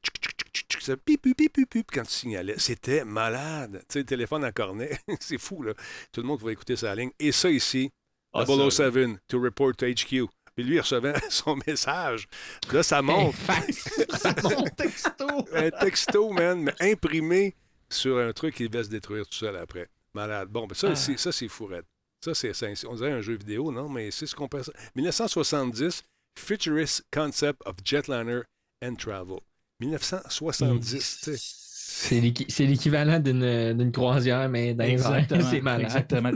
ça 0.80 0.96
pip, 0.98 1.22
pip, 1.22 1.36
pip, 1.36 1.70
pip, 1.70 1.88
quand 1.92 2.04
tu 2.04 2.12
signalais. 2.12 2.56
C'était 2.58 3.04
malade. 3.04 3.80
Tu 3.82 3.86
sais, 3.94 4.00
le 4.00 4.06
téléphone 4.06 4.46
en 4.46 4.52
cornet, 4.52 5.00
c'est 5.20 5.38
fou, 5.38 5.64
là. 5.64 5.74
Tout 6.12 6.22
le 6.22 6.28
monde 6.28 6.40
pouvait 6.40 6.54
écouter 6.54 6.76
sa 6.76 6.96
ligne. 6.96 7.12
Et 7.20 7.32
ça 7.32 7.50
ici, 7.50 7.92
oh, 8.34 8.70
007, 8.70 9.20
to 9.28 9.40
report 9.40 9.78
to 9.78 9.86
HQ. 9.86 10.28
Puis 10.60 10.68
lui, 10.68 10.76
il 10.76 10.82
recevait 10.82 11.14
son 11.30 11.58
message. 11.66 12.28
Là, 12.70 12.84
ça 12.84 13.02
monte. 13.02 13.34
ça 14.18 14.36
monte 14.44 14.76
texto. 14.76 15.26
un 15.54 15.70
texto, 15.72 16.34
man, 16.34 16.62
mais 16.62 16.74
imprimé 16.82 17.56
sur 17.88 18.18
un 18.18 18.34
truc 18.34 18.56
qui 18.56 18.68
va 18.68 18.84
se 18.84 18.90
détruire 18.90 19.26
tout 19.26 19.38
seul 19.38 19.56
après. 19.56 19.88
Malade. 20.14 20.50
Bon, 20.50 20.68
ben 20.68 20.76
ça, 20.76 20.90
ah. 20.92 20.96
ça 20.98 21.32
c'est 21.32 21.48
fourette. 21.48 21.86
Ça, 22.20 22.34
c'est, 22.34 22.52
on 22.86 22.96
dirait 22.96 23.14
un 23.14 23.22
jeu 23.22 23.38
vidéo, 23.38 23.72
non? 23.72 23.88
Mais 23.88 24.12
c'est 24.12 24.26
ce 24.26 24.36
qu'on 24.36 24.50
peut... 24.50 24.62
1970, 24.96 26.04
Futurist 26.38 27.06
Concept 27.10 27.62
of 27.66 27.78
Jetliner 27.86 28.42
and 28.84 28.96
Travel. 28.96 29.40
1970, 29.80 31.00
C'est 31.22 31.32
l'équi- 31.32 31.69
c'est 31.92 32.66
l'équivalent 32.66 33.20
d'une 33.20 33.92
croisière, 33.92 34.48
mais 34.50 34.74
dans 34.74 34.84
les 34.86 34.92
airs. 35.02 35.16
Exactement. 35.16 35.42
C'est 35.50 35.62
malade. 35.62 35.82
Exactement. 35.86 36.32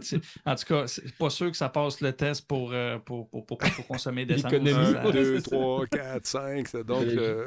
En 0.46 0.56
tout 0.56 0.66
cas, 0.66 0.88
c'est 0.88 1.16
pas 1.16 1.30
sûr 1.30 1.52
que 1.52 1.58
ça 1.58 1.70
passe 1.70 2.02
le 2.02 2.12
test 2.14 2.48
pour, 2.48 2.72
euh, 2.74 2.98
pour, 3.00 3.30
pour, 3.30 3.46
pour, 3.46 3.58
pour 3.58 3.88
consommer. 3.88 4.26
Ça- 4.38 4.48
1, 4.48 4.60
2, 4.60 5.42
c'est 5.42 5.50
ça. 5.50 5.56
3, 5.56 5.86
4, 5.88 6.26
5. 6.26 6.68
c'est 6.68 6.84
Donc, 6.84 7.06
C'est 7.08 7.18
euh, 7.20 7.46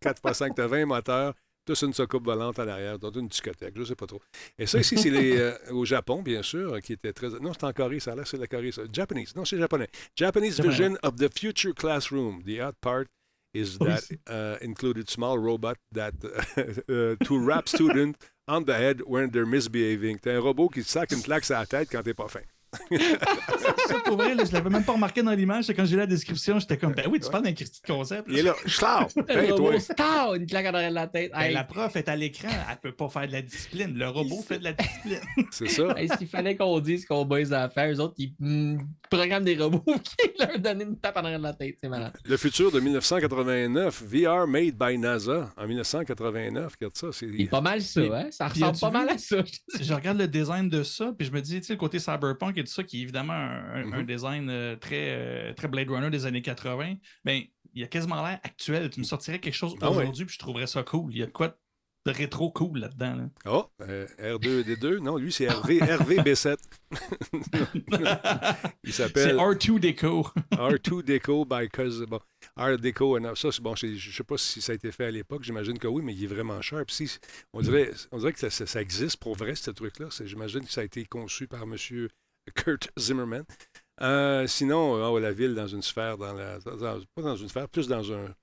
4 0.00 0.20
x 0.28 0.38
5, 0.38 0.54
tu 0.54 0.60
as 0.62 0.66
20 0.66 0.86
moteurs. 0.86 1.34
Tous 1.66 1.82
une 1.82 1.92
soucoupe 1.92 2.24
volante 2.24 2.58
à 2.58 2.64
l'arrière, 2.64 2.98
dans 2.98 3.10
une 3.12 3.28
discothèque, 3.28 3.74
je 3.76 3.80
ne 3.80 3.84
sais 3.84 3.94
pas 3.94 4.06
trop. 4.06 4.20
Et 4.58 4.66
ça, 4.66 4.78
ici, 4.80 4.96
c'est 4.96 5.10
euh, 5.12 5.52
au 5.70 5.84
Japon, 5.84 6.22
bien 6.22 6.42
sûr, 6.42 6.80
qui 6.80 6.94
était 6.94 7.12
très. 7.12 7.28
Non, 7.40 7.52
c'est 7.52 7.64
en 7.64 7.72
Corée, 7.72 8.00
ça 8.00 8.12
a 8.12 8.16
l'air, 8.16 8.26
c'est 8.26 8.38
la 8.38 8.46
Corée, 8.46 8.72
ça. 8.72 8.82
Japanese. 8.92 9.36
Non, 9.36 9.44
c'est 9.44 9.58
japonais. 9.58 9.88
Japanese 10.16 10.58
version 10.60 10.96
of 11.02 11.16
the 11.16 11.28
future 11.38 11.74
classroom. 11.74 12.42
The 12.44 12.60
odd 12.60 12.74
part 12.80 13.04
is 13.52 13.78
Oui, 13.80 13.88
that 13.88 14.04
uh, 14.28 14.58
included 14.64 15.08
small 15.08 15.38
robot 15.38 15.76
that 15.92 16.14
uh, 16.56 17.24
to 17.24 17.38
rap 17.38 17.68
students 17.68 18.18
on 18.46 18.64
the 18.64 18.74
head 18.74 19.02
when 19.06 19.30
they're 19.30 19.46
misbehaving. 19.46 20.18
T'as 20.18 20.36
un 20.36 20.40
robot 20.40 20.68
qui 20.68 20.82
te 20.82 20.88
sac 20.88 21.12
une 21.12 21.22
claque 21.22 21.44
sur 21.44 21.56
la 21.56 21.66
tête 21.66 21.88
quand 21.90 22.02
t'es 22.02 22.14
pas 22.14 22.28
fin. 22.28 22.42
Ça, 23.88 24.00
pour 24.04 24.16
vrai, 24.16 24.34
là, 24.34 24.44
je 24.44 24.52
l'avais 24.52 24.70
même 24.70 24.84
pas 24.84 24.92
remarqué 24.92 25.22
dans 25.22 25.32
l'image. 25.32 25.64
c'est 25.64 25.74
Quand 25.74 25.84
j'ai 25.84 25.92
lu 25.92 25.98
la 26.00 26.06
description, 26.06 26.58
j'étais 26.58 26.76
comme, 26.76 26.92
ben 26.92 27.06
oui, 27.10 27.18
tu 27.20 27.30
parles 27.30 27.44
d'un 27.44 27.52
Christy 27.52 27.80
de 27.82 27.86
concept. 27.92 28.24
Il 28.28 28.38
est 28.38 28.42
là, 28.42 28.54
schlau! 28.66 29.06
Le 29.28 29.38
Hey, 29.40 29.54
toi! 29.54 29.78
star, 29.80 30.34
une 30.34 30.46
claque 30.46 30.66
en 30.66 30.74
arrière 30.74 30.90
de 30.90 30.94
la 30.94 31.06
tête. 31.06 31.32
Ben, 31.32 31.52
la 31.52 31.64
prof 31.64 31.96
est 31.96 32.08
à 32.08 32.16
l'écran, 32.16 32.48
elle 32.70 32.76
peut 32.78 32.92
pas 32.92 33.08
faire 33.08 33.26
de 33.26 33.32
la 33.32 33.42
discipline. 33.42 33.96
Le 33.96 34.08
robot 34.08 34.42
fait 34.46 34.58
de 34.58 34.64
la 34.64 34.72
discipline. 34.72 35.20
C'est 35.50 35.68
ça. 35.68 35.94
hey, 35.96 36.08
S'il 36.18 36.28
fallait 36.28 36.56
qu'on 36.56 36.78
dise 36.80 37.04
qu'on 37.06 37.24
bat 37.24 37.38
les 37.38 37.52
affaires, 37.52 37.90
eux 37.90 38.00
autres, 38.00 38.14
ils 38.18 38.34
mm, 38.38 38.78
programment 39.10 39.44
des 39.44 39.56
robots 39.56 39.82
qui 40.02 40.30
leur 40.38 40.58
donnent 40.58 40.82
une 40.82 40.98
tape 40.98 41.16
en 41.16 41.24
arrière 41.24 41.38
de 41.38 41.44
la 41.44 41.54
tête. 41.54 41.76
C'est 41.80 41.88
malade. 41.88 42.12
Le 42.24 42.36
futur 42.36 42.70
de 42.70 42.80
1989, 42.80 44.02
VR 44.04 44.46
made 44.46 44.76
by 44.78 44.98
NASA 44.98 45.50
en 45.56 45.66
1989. 45.66 46.74
Regarde 46.78 46.96
ça, 46.96 47.08
c'est. 47.12 47.28
C'est 47.36 47.44
pas 47.46 47.60
mal 47.60 47.80
ça, 47.82 48.00
hein? 48.00 48.28
Ça 48.30 48.48
ressemble 48.48 48.78
pas 48.78 48.90
mal 48.90 49.08
à 49.08 49.18
ça. 49.18 49.36
je 49.80 49.94
regarde 49.94 50.18
le 50.18 50.28
design 50.28 50.68
de 50.68 50.82
ça, 50.82 51.12
puis 51.16 51.26
je 51.26 51.32
me 51.32 51.40
dis, 51.40 51.60
tu 51.60 51.66
sais, 51.66 51.72
le 51.72 51.78
côté 51.78 51.98
cyberpunk 51.98 52.58
et 52.60 52.64
tout 52.64 52.72
ça, 52.72 52.82
qui 52.84 52.98
est 52.98 53.02
évidemment 53.02 53.32
un, 53.32 53.84
Mhm. 53.86 53.92
un 53.94 54.02
design 54.04 54.48
euh, 54.50 54.76
très, 54.76 55.08
euh, 55.10 55.52
très 55.54 55.68
Blade 55.68 55.88
Runner 55.90 56.10
des 56.10 56.26
années 56.26 56.42
80, 56.42 56.94
ben, 57.24 57.42
il 57.74 57.80
y 57.80 57.84
a 57.84 57.86
quasiment 57.86 58.16
l'air 58.26 58.40
actuel. 58.42 58.90
Tu 58.90 59.00
me 59.00 59.04
sortirais 59.04 59.38
quelque 59.40 59.54
chose 59.54 59.74
Ah 59.80 59.90
ouais. 59.90 59.98
aujourd'hui, 59.98 60.24
puis 60.24 60.34
je 60.34 60.38
trouverais 60.38 60.66
ça 60.66 60.82
cool. 60.82 61.12
Il 61.12 61.18
y 61.18 61.22
a 61.22 61.26
de 61.26 61.30
quoi 61.32 61.56
de 62.06 62.12
rétro 62.12 62.50
cool 62.50 62.78
là-dedans. 62.78 63.14
là. 63.14 63.28
Oh, 63.44 63.66
euh, 63.82 64.06
R2D2. 64.18 65.00
Non, 65.00 65.18
lui, 65.18 65.30
c'est 65.30 65.46
RV, 65.48 65.78
RVB7. 65.80 66.56
Il 68.84 68.92
C'est 68.92 69.02
s'appelle 69.02 69.36
R2 69.36 69.78
Deco. 69.78 70.26
R2 70.52 71.02
Deco 71.04 71.44
by 71.44 71.68
Cos. 71.68 72.06
Bon, 72.06 72.20
Art 72.56 72.78
Deco. 72.78 73.18
and- 73.18 73.34
Ça, 73.34 73.52
c'est 73.52 73.62
bon. 73.62 73.74
Je 73.76 73.86
ne 73.88 73.98
sais 73.98 74.24
pas 74.24 74.38
si 74.38 74.60
ça 74.62 74.72
a 74.72 74.74
été 74.74 74.90
fait 74.92 75.04
à 75.06 75.10
l'époque. 75.10 75.42
J'imagine 75.44 75.78
que 75.78 75.86
oui, 75.88 76.02
mais 76.02 76.14
il 76.14 76.24
est 76.24 76.26
vraiment 76.26 76.60
cher. 76.62 76.82
Puis 76.86 76.96
si- 77.06 77.18
on, 77.52 77.60
dirait, 77.60 77.90
on 78.12 78.18
dirait 78.18 78.32
que 78.32 78.38
ça, 78.40 78.50
ça- 78.50 78.66
ça 78.66 78.80
existe 78.80 79.18
pour 79.18 79.36
vrai, 79.36 79.54
ce 79.54 79.70
truc-là. 79.70 80.06
C'est- 80.10 80.26
J'imagine 80.26 80.60
que 80.64 80.70
ça 80.72 80.80
a 80.80 80.84
été 80.84 81.04
conçu 81.04 81.46
par 81.46 81.62
M. 81.64 81.76
Kurt 82.54 82.90
Zimmerman. 82.98 83.44
Euh, 84.02 84.46
sinon, 84.46 84.96
euh, 84.96 85.08
oh, 85.08 85.18
la 85.18 85.32
ville 85.32 85.54
dans 85.54 85.66
une 85.66 85.82
sphère, 85.82 86.16
dans 86.16 86.32
la, 86.32 86.58
dans- 86.60 87.00
pas 87.14 87.22
dans 87.22 87.36
une 87.36 87.48
sphère, 87.48 87.68
plus 87.68 87.86
dans 87.88 88.12
un 88.12 88.34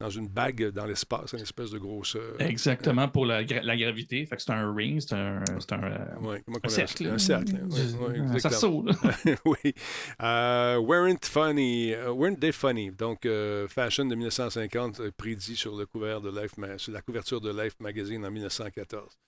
dans 0.00 0.10
une 0.10 0.28
bague 0.28 0.68
dans 0.70 0.86
l'espace, 0.86 1.32
une 1.32 1.40
espèce 1.40 1.72
de 1.72 1.78
grosse. 1.78 2.14
euh, 2.14 2.36
Exactement, 2.38 3.08
pour 3.08 3.26
la, 3.26 3.42
gra- 3.42 3.62
la 3.64 3.76
gravité. 3.76 4.24
Fait 4.26 4.36
que 4.36 4.42
c'est 4.42 4.52
un 4.52 4.72
ring, 4.72 5.00
c'est 5.00 5.12
un, 5.14 5.42
un, 5.72 6.22
ouais, 6.22 6.40
cercle. 6.68 7.04
ça? 7.06 7.14
Un 7.14 7.18
cercle. 7.18 7.56
hein. 7.56 7.68
Ouais, 7.68 8.20
ouais, 8.20 8.38
cerceau, 8.38 8.84
là. 8.84 8.92
oui. 9.44 9.74
Euh, 10.22 10.76
weren't 10.78 11.24
funny. 11.24 11.94
weren't 12.14 12.38
they 12.38 12.52
funny? 12.52 12.92
Donc, 12.92 13.26
fashion 13.68 14.04
de 14.04 14.14
1950, 14.14 15.00
euh, 15.00 15.10
prédit 15.16 15.56
sur 15.56 15.74
le 15.76 15.84
couvert 15.84 16.20
de 16.20 16.30
Life, 16.30 16.52
sur 16.76 16.92
la 16.92 17.02
couverture 17.02 17.40
de 17.40 17.50
Life 17.50 17.74
Magazine 17.80 18.24
en 18.24 18.30
1914. 18.30 19.18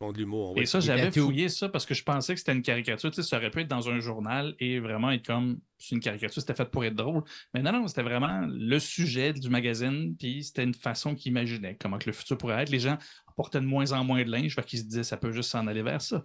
Font 0.00 0.12
de 0.12 0.18
l'humour. 0.18 0.54
Et 0.56 0.66
ça, 0.66 0.80
j'avais 0.80 1.10
fouillé 1.12 1.48
ça 1.48 1.68
parce 1.68 1.86
que 1.86 1.94
je 1.94 2.02
pensais 2.02 2.34
que 2.34 2.40
c'était 2.40 2.52
une 2.52 2.62
caricature. 2.62 3.10
Tu 3.10 3.22
sais, 3.22 3.28
ça 3.28 3.36
aurait 3.36 3.50
pu 3.50 3.60
être 3.60 3.68
dans 3.68 3.88
un 3.88 4.00
journal 4.00 4.54
et 4.58 4.80
vraiment 4.80 5.12
être 5.12 5.24
comme 5.24 5.60
c'est 5.78 5.94
une 5.94 6.00
caricature, 6.00 6.40
c'était 6.40 6.54
fait 6.54 6.70
pour 6.70 6.84
être 6.84 6.94
drôle. 6.94 7.22
Mais 7.52 7.62
non, 7.62 7.72
non, 7.72 7.86
c'était 7.86 8.02
vraiment 8.02 8.46
le 8.48 8.78
sujet 8.78 9.32
du 9.32 9.48
magazine, 9.48 10.16
puis 10.18 10.42
c'était 10.42 10.64
une 10.64 10.74
façon 10.74 11.14
qu'ils 11.14 11.30
imaginaient 11.30 11.76
comment 11.80 11.98
que 11.98 12.06
le 12.06 12.12
futur 12.12 12.38
pourrait 12.38 12.62
être. 12.62 12.70
Les 12.70 12.80
gens 12.80 12.98
portaient 13.36 13.60
de 13.60 13.66
moins 13.66 13.92
en 13.92 14.04
moins 14.04 14.24
de 14.24 14.30
linge, 14.30 14.54
fait 14.54 14.64
qu'ils 14.64 14.78
se 14.80 14.84
disaient 14.84 15.02
ça 15.02 15.16
peut 15.16 15.32
juste 15.32 15.50
s'en 15.50 15.66
aller 15.66 15.82
vers 15.82 16.00
ça. 16.00 16.22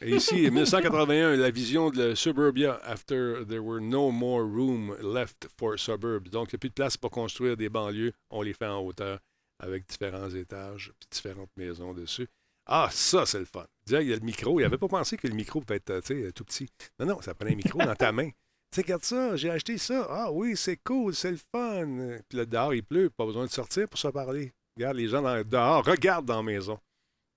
Et 0.00 0.16
ici, 0.16 0.34
1981, 0.50 1.36
la 1.36 1.50
vision 1.50 1.90
de 1.90 2.02
la 2.02 2.14
suburbia 2.14 2.78
after 2.84 3.44
there 3.48 3.62
were 3.62 3.80
no 3.80 4.10
more 4.10 4.42
room 4.42 4.94
left 5.02 5.48
for 5.58 5.78
suburbs. 5.78 6.30
Donc, 6.30 6.52
il 6.52 6.54
n'y 6.54 6.56
a 6.56 6.58
plus 6.58 6.68
de 6.68 6.74
place 6.74 6.96
pour 6.96 7.10
construire 7.10 7.56
des 7.56 7.68
banlieues. 7.68 8.12
On 8.30 8.42
les 8.42 8.52
fait 8.52 8.66
en 8.66 8.80
hauteur 8.80 9.18
avec 9.58 9.88
différents 9.88 10.30
étages 10.30 10.92
puis 10.98 11.08
différentes 11.10 11.50
maisons 11.56 11.94
dessus. 11.94 12.28
Ah, 12.66 12.88
ça, 12.92 13.26
c'est 13.26 13.38
le 13.38 13.44
fun. 13.44 13.66
Déjà, 13.86 14.02
il 14.02 14.08
y 14.08 14.12
a 14.12 14.16
le 14.16 14.22
micro. 14.22 14.60
Il 14.60 14.62
n'avait 14.62 14.78
pas 14.78 14.88
pensé 14.88 15.16
que 15.16 15.26
le 15.26 15.34
micro 15.34 15.60
pouvait 15.60 15.76
être 15.84 16.30
tout 16.30 16.44
petit. 16.44 16.68
Non, 16.98 17.06
non, 17.06 17.20
ça 17.22 17.34
prenait 17.34 17.52
un 17.52 17.56
micro 17.56 17.78
dans 17.78 17.94
ta 17.94 18.12
main. 18.12 18.30
Tu 18.74 18.80
regarde 18.80 19.04
ça, 19.04 19.36
j'ai 19.36 19.50
acheté 19.50 19.76
ça. 19.76 20.06
Ah 20.08 20.32
oui, 20.32 20.56
c'est 20.56 20.78
cool, 20.78 21.14
c'est 21.14 21.30
le 21.32 21.36
fun. 21.36 22.16
Puis 22.26 22.38
là, 22.38 22.46
dehors, 22.46 22.72
il 22.72 22.82
pleut, 22.82 23.10
pas 23.10 23.26
besoin 23.26 23.44
de 23.44 23.50
sortir 23.50 23.86
pour 23.86 23.98
se 23.98 24.08
parler. 24.08 24.50
Regarde, 24.78 24.96
les 24.96 25.08
gens 25.08 25.20
dans- 25.20 25.44
dehors 25.46 25.84
regardent 25.84 26.24
dans 26.24 26.38
la 26.38 26.42
maison. 26.42 26.78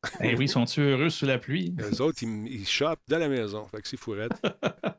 Eh 0.21 0.33
oui, 0.35 0.47
sont-ils 0.47 0.81
heureux 0.83 1.09
sous 1.09 1.25
la 1.25 1.37
pluie? 1.37 1.73
Les 1.77 1.99
autres, 1.99 2.23
ils, 2.23 2.47
ils 2.47 2.65
chopent 2.67 3.01
de 3.09 3.15
la 3.17 3.27
maison. 3.27 3.67
Fait 3.67 3.81
que 3.81 3.87
c'est 3.89 3.97
fourrette. 3.97 4.31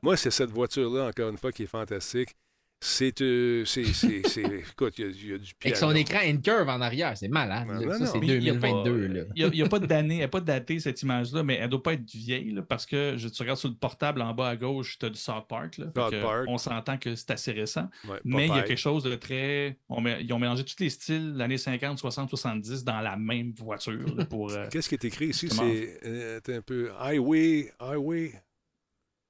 Moi, 0.02 0.16
c'est 0.18 0.30
cette 0.30 0.50
voiture-là, 0.50 1.06
encore 1.08 1.30
une 1.30 1.38
fois, 1.38 1.52
qui 1.52 1.62
est 1.62 1.66
fantastique. 1.68 2.36
C'est. 2.80 3.22
euh, 3.22 3.64
c'est, 3.64 3.82
écoute, 3.82 4.98
il 4.98 5.04
y, 5.04 5.08
a- 5.08 5.10
il 5.10 5.30
y 5.30 5.32
a 5.32 5.38
du 5.38 5.54
pied. 5.54 5.70
Avec 5.70 5.76
son 5.76 5.94
écran 5.94 6.18
in-curve 6.22 6.68
en 6.68 6.80
arrière, 6.82 7.16
c'est 7.16 7.26
malade. 7.28 7.66
Non, 7.66 7.74
là. 7.80 7.98
non, 7.98 7.98
ça, 7.98 8.06
c'est 8.12 8.18
Mais 8.18 8.26
il 8.26 8.42
y 8.44 8.50
a 8.50 8.54
pas- 8.54 8.68
2022. 8.84 9.06
là. 9.08 9.24
Il 9.34 9.50
n'y 9.50 9.62
a, 9.62 9.68
pas 9.68 9.78
d'année, 9.80 10.16
elle 10.16 10.20
n'est 10.20 10.28
pas 10.28 10.40
datée 10.40 10.78
cette 10.78 11.00
image-là, 11.02 11.42
mais 11.42 11.54
elle 11.54 11.64
ne 11.64 11.68
doit 11.70 11.82
pas 11.82 11.94
être 11.94 12.08
vieille 12.10 12.50
là, 12.52 12.60
parce 12.62 12.84
que 12.84 13.14
je, 13.16 13.28
tu 13.28 13.42
regardes 13.42 13.58
sur 13.58 13.70
le 13.70 13.74
portable 13.76 14.20
en 14.20 14.34
bas 14.34 14.50
à 14.50 14.56
gauche, 14.56 14.98
tu 14.98 15.06
as 15.06 15.10
du 15.10 15.18
South 15.18 15.46
Park. 15.48 15.78
Là, 15.78 15.86
South 15.96 16.10
que 16.10 16.22
Park. 16.22 16.44
On 16.48 16.58
s'entend 16.58 16.98
que 16.98 17.14
c'est 17.14 17.30
assez 17.30 17.52
récent. 17.52 17.88
Ouais, 18.08 18.20
Mais 18.24 18.46
il 18.46 18.54
y 18.54 18.58
a 18.58 18.62
quelque 18.62 18.76
chose 18.78 19.02
de 19.04 19.14
très. 19.14 19.78
on 19.88 20.00
met- 20.02 20.22
ils 20.22 20.32
ont 20.34 20.38
mélangé 20.38 20.62
tous 20.64 20.76
les 20.78 20.90
styles, 20.90 21.32
l'année 21.34 21.58
50, 21.58 21.98
60, 21.98 22.28
70, 22.28 22.84
dans 22.84 23.00
la 23.00 23.16
même 23.16 23.52
voiture 23.56 24.14
là, 24.14 24.26
pour. 24.26 24.52
euh, 24.52 24.68
Qu'est-ce 24.70 24.88
qui 24.90 24.96
est 24.96 25.04
écrit 25.06 25.28
ici? 25.28 25.48
C'est 25.48 25.98
euh, 26.04 26.40
un 26.48 26.60
peu. 26.60 26.90
Highway, 27.00 27.72
highway, 27.80 28.32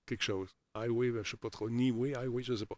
quelque 0.05 0.24
chose. 0.24 0.48
Highway, 0.74 1.10
ben, 1.10 1.24
je 1.24 1.31
sais 1.31 1.36
pas 1.39 1.48
trop. 1.48 1.70
Niway, 1.70 2.14
highway, 2.14 2.43
je 2.43 2.55
sais 2.55 2.66
pas. 2.66 2.77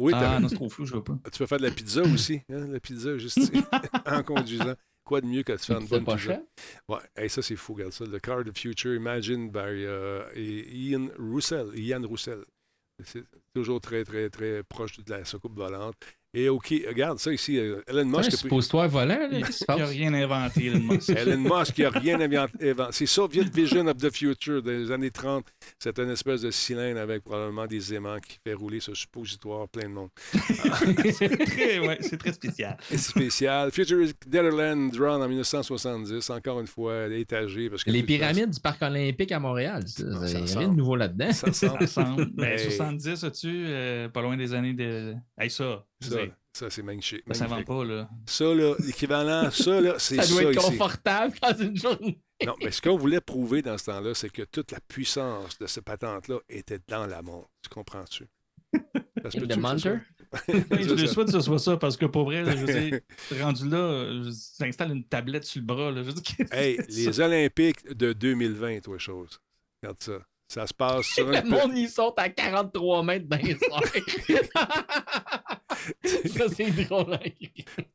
Oui, 0.00 0.12
Ah 0.14 0.40
non, 0.40 0.48
c'est 0.48 0.54
trop 0.56 0.68
flou, 0.70 0.86
je 0.86 0.92
vois 0.94 1.04
pas. 1.04 1.18
tu 1.30 1.38
peux 1.38 1.46
faire 1.46 1.58
de 1.58 1.64
la 1.66 1.70
pizza 1.70 2.02
aussi. 2.02 2.40
hein, 2.50 2.66
la 2.68 2.80
pizza, 2.80 3.16
juste 3.18 3.38
en 4.06 4.22
conduisant. 4.22 4.74
Quoi 5.04 5.20
de 5.20 5.26
mieux 5.26 5.42
que 5.42 5.52
de 5.52 5.56
faire 5.58 5.78
une 5.80 5.86
bonne 5.88 6.04
pas 6.04 6.16
pizza? 6.16 6.34
cher. 6.34 6.42
Ouais, 6.88 6.98
hey, 7.16 7.28
ça 7.28 7.42
c'est 7.42 7.56
fou, 7.56 7.74
regarde 7.74 7.92
ça. 7.92 8.04
The 8.06 8.20
Car 8.20 8.38
of 8.38 8.44
the 8.44 8.56
Future, 8.56 8.94
Imagine 8.94 9.50
by 9.50 9.84
et 10.34 10.76
Ian 10.76 11.08
Roussel. 11.18 11.70
Ian 11.74 12.02
Roussel. 12.06 12.44
C'est 13.04 13.24
toujours 13.54 13.80
très, 13.80 14.04
très, 14.04 14.28
très 14.30 14.62
proche 14.62 14.98
de 14.98 15.10
la 15.10 15.24
soucoupe 15.24 15.56
volante. 15.56 15.96
Et 16.32 16.48
OK, 16.48 16.72
regarde 16.86 17.18
ça 17.18 17.32
ici. 17.32 17.58
euh, 17.58 17.82
Elon 17.88 17.96
C'est 17.96 18.00
un 18.00 18.04
Musk. 18.04 18.28
pris- 18.28 18.36
suppositoire 18.38 18.88
volant, 18.88 19.18
là, 19.18 19.28
Il 19.32 19.44
qu'est-ce 19.44 19.58
qui 19.58 19.64
se 19.64 19.72
n'y 19.72 19.80
a 19.80 19.84
passe? 19.84 19.90
rien 19.90 20.14
inventé, 20.14 20.66
Elon 20.66 20.78
Musk. 20.94 21.08
Elon 21.16 21.38
Musk, 21.38 21.78
il 21.78 21.82
n'a 21.82 21.90
rien 21.90 22.20
inventé. 22.20 22.72
C'est 22.92 23.06
Soviet 23.06 23.44
Vision 23.52 23.86
of 23.88 23.96
the 23.96 24.14
Future 24.14 24.62
des 24.62 24.92
années 24.92 25.10
30. 25.10 25.44
C'est 25.78 25.98
une 25.98 26.10
espèce 26.10 26.42
de 26.42 26.52
cylindre 26.52 27.00
avec 27.00 27.24
probablement 27.24 27.66
des 27.66 27.92
aimants 27.94 28.18
qui 28.20 28.38
fait 28.46 28.54
rouler 28.54 28.78
ce 28.78 28.94
suppositoire 28.94 29.68
plein 29.68 29.88
de 29.88 29.94
monde. 29.94 30.10
c'est 31.12 31.28
très, 31.46 31.78
ouais, 31.80 31.98
c'est 32.00 32.16
très 32.18 32.32
spécial. 32.32 32.76
C'est 32.90 32.98
spécial. 32.98 33.70
Futuristic 33.72 34.26
Netherlands 34.26 34.88
Drone 34.92 35.22
en 35.22 35.28
1970, 35.28 36.30
encore 36.30 36.60
une 36.60 36.66
fois, 36.66 37.08
étagé. 37.08 37.68
Parce 37.70 37.82
que 37.84 37.90
Les 37.90 38.02
pyramides 38.02 38.50
du 38.50 38.60
Parc 38.60 38.80
olympique 38.82 39.32
à 39.32 39.40
Montréal, 39.40 39.82
ça, 39.86 40.04
Non, 40.04 40.26
ça 40.26 40.38
il 40.38 40.48
y 40.48 40.52
a 40.54 40.58
rien 40.60 40.68
de 40.68 40.74
nouveau 40.76 40.96
là-dedans. 40.96 41.32
Ça 41.32 41.48
ressemble. 41.48 41.82
Ensemble. 41.82 42.26
Ben, 42.34 42.50
Hey. 42.58 42.70
70, 42.70 43.24
as-tu, 43.24 43.64
euh, 43.66 44.08
pas 44.08 44.22
loin 44.22 44.36
des 44.36 44.54
années 44.54 44.74
de. 44.74 45.14
Hey, 45.38 45.50
ça, 45.50 45.84
Ça, 46.02 46.08
ça, 46.10 46.18
ça, 46.52 46.70
c'est 46.70 46.82
magnifique. 46.82 47.22
ça 47.32 47.46
magnifique. 47.46 47.66
pas, 47.68 47.84
là. 47.84 48.08
Ça, 48.26 48.44
là, 48.54 48.74
l'équivalent, 48.80 49.50
ça, 49.50 49.80
là, 49.80 49.94
c'est 49.98 50.16
Ça 50.16 50.22
ça, 50.22 50.32
doit 50.32 50.42
être 50.50 50.58
ici. 50.62 50.70
confortable 50.70 51.34
dans 51.42 51.56
une 51.58 51.76
journée. 51.76 52.20
Non, 52.46 52.54
mais 52.62 52.70
ce 52.70 52.80
qu'on 52.80 52.96
voulait 52.96 53.20
prouver 53.20 53.60
dans 53.60 53.76
ce 53.76 53.84
temps-là, 53.86 54.14
c'est 54.14 54.30
que 54.30 54.42
toute 54.42 54.72
la 54.72 54.80
puissance 54.80 55.58
de 55.58 55.66
cette 55.66 55.84
patente-là 55.84 56.38
était 56.48 56.78
dans 56.88 57.06
la 57.06 57.20
montre. 57.22 57.50
Tu 57.62 57.68
comprends-tu? 57.68 58.26
Munter? 59.58 59.76
soit- 59.78 60.00
Oui, 60.70 60.84
je 60.84 60.94
le 60.94 61.06
souhaite 61.06 61.26
que 61.26 61.32
ce 61.32 61.40
soit 61.40 61.58
ça, 61.58 61.76
parce 61.76 61.96
que 61.98 62.06
pour 62.06 62.24
vrai, 62.24 62.42
là, 62.44 62.52
je 62.56 62.64
veux 62.64 62.80
dire, 62.88 63.00
rendu 63.42 63.68
là, 63.68 64.06
je- 64.24 64.30
j'insstalle 64.58 64.92
une 64.92 65.04
tablette 65.04 65.44
sur 65.44 65.60
le 65.60 65.66
bras. 65.66 65.90
Là, 65.90 66.02
je 66.02 66.44
Hey, 66.56 66.76
ça? 66.76 66.82
les 66.88 67.20
Olympiques 67.20 67.86
de 67.94 68.12
2020, 68.14 68.80
toi, 68.80 68.96
chose. 68.96 69.38
Regarde 69.82 70.00
ça. 70.00 70.18
Ça 70.48 70.66
se 70.66 70.72
passe 70.74 71.06
sur 71.06 71.26
Le 71.28 71.36
une 71.38 71.48
monde, 71.48 71.72
ils 71.76 71.88
sont 71.88 72.12
à 72.16 72.28
43 72.28 73.02
mètres 73.04 73.26
dans 73.28 73.36
les. 73.36 73.56
Ça, 76.04 76.44
c'est 76.54 76.70
drôle. 76.84 77.14
hein. 77.14 77.18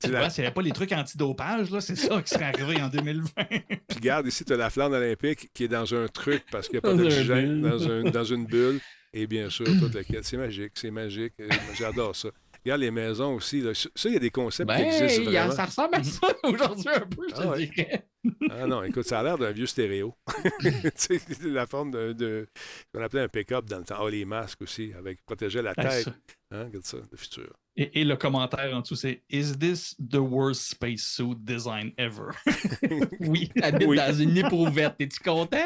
Tu 0.01 0.09
Ouais, 0.11 0.29
S'il 0.29 0.41
n'y 0.41 0.47
avait 0.47 0.53
pas 0.53 0.61
les 0.61 0.71
trucs 0.71 0.91
antidopage, 0.91 1.69
là, 1.71 1.81
c'est 1.81 1.95
ça 1.95 2.21
qui 2.21 2.29
serait 2.33 2.45
arrivé 2.53 2.81
en 2.81 2.89
2020. 2.89 3.31
Puis 3.87 3.95
regarde, 3.95 4.27
ici, 4.27 4.43
tu 4.45 4.53
as 4.53 4.57
la 4.57 4.69
flamme 4.69 4.93
olympique 4.93 5.49
qui 5.53 5.63
est 5.65 5.67
dans 5.67 5.93
un 5.93 6.07
truc 6.07 6.43
parce 6.51 6.67
qu'il 6.67 6.75
n'y 6.75 6.79
a 6.79 6.81
pas 6.81 6.93
d'oxygène, 6.93 7.61
dans, 7.61 7.87
un- 7.89 8.03
dans 8.11 8.23
une 8.23 8.45
bulle. 8.45 8.79
Et 9.13 9.27
bien 9.27 9.49
sûr, 9.49 9.65
toute 9.65 9.93
la 9.93 10.03
quête. 10.03 10.25
C'est 10.25 10.35
magique, 10.37 10.73
c'est 10.75 10.91
magique. 10.91 11.33
J'adore 11.77 12.15
ça. 12.15 12.29
Regarde 12.65 12.81
les 12.81 12.91
maisons 12.91 13.35
aussi. 13.35 13.61
Là. 13.61 13.73
Ça, 13.73 13.87
il 14.09 14.13
y 14.13 14.17
a 14.17 14.19
des 14.19 14.31
concepts 14.31 14.67
Ben, 14.67 14.77
qui 14.77 14.83
existent 15.03 15.21
a- 15.21 15.31
vraiment. 15.31 15.51
ça 15.53 15.65
ressemble 15.65 15.95
à 15.95 16.03
ça 16.03 16.27
aujourd'hui 16.43 16.89
un 16.93 16.99
peu, 17.01 17.27
je 17.29 17.33
te 17.35 17.41
Ah 17.41 17.47
ouais. 17.49 17.67
dirais. 17.67 18.05
Ah 18.49 18.65
non, 18.67 18.83
écoute, 18.83 19.05
ça 19.05 19.19
a 19.19 19.23
l'air 19.23 19.37
d'un 19.37 19.51
vieux 19.51 19.67
stéréo. 19.67 20.15
tu 20.61 20.71
sais, 20.95 21.21
la 21.43 21.67
forme 21.67 21.91
de, 21.91 22.11
de- 22.13 22.47
qu'on 22.93 23.01
appelait 23.03 23.21
un 23.21 23.27
pick-up 23.29 23.65
dans 23.65 23.77
le 23.77 23.83
temps. 23.85 24.03
Ah, 24.05 24.09
les 24.09 24.25
masques 24.25 24.63
aussi, 24.63 24.91
avec 24.97 25.23
protéger 25.25 25.61
la 25.61 25.73
Ah, 25.77 25.83
tête. 25.89 26.07
Hein, 26.51 26.63
regarde 26.65 26.83
ça, 26.85 26.97
le 27.09 27.17
futur. 27.17 27.53
Et, 27.77 28.02
et 28.02 28.03
le 28.06 28.15
commentaire 28.15 28.73
en 28.76 28.80
dessous, 28.81 28.95
c'est 28.95 29.23
Is 29.30 29.57
this 29.57 29.95
the 29.97 30.18
worst 30.18 30.61
spacesuit 30.69 31.35
design 31.39 31.91
ever? 31.97 32.31
oui. 33.19 33.52
Habite 33.61 33.88
Oui. 33.88 33.97
dans 33.97 34.14
une 34.14 34.38
éprouvette. 34.38 34.95
Es-tu 34.99 35.19
content? 35.19 35.57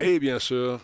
Et 0.00 0.18
bien 0.20 0.38
sûr, 0.38 0.80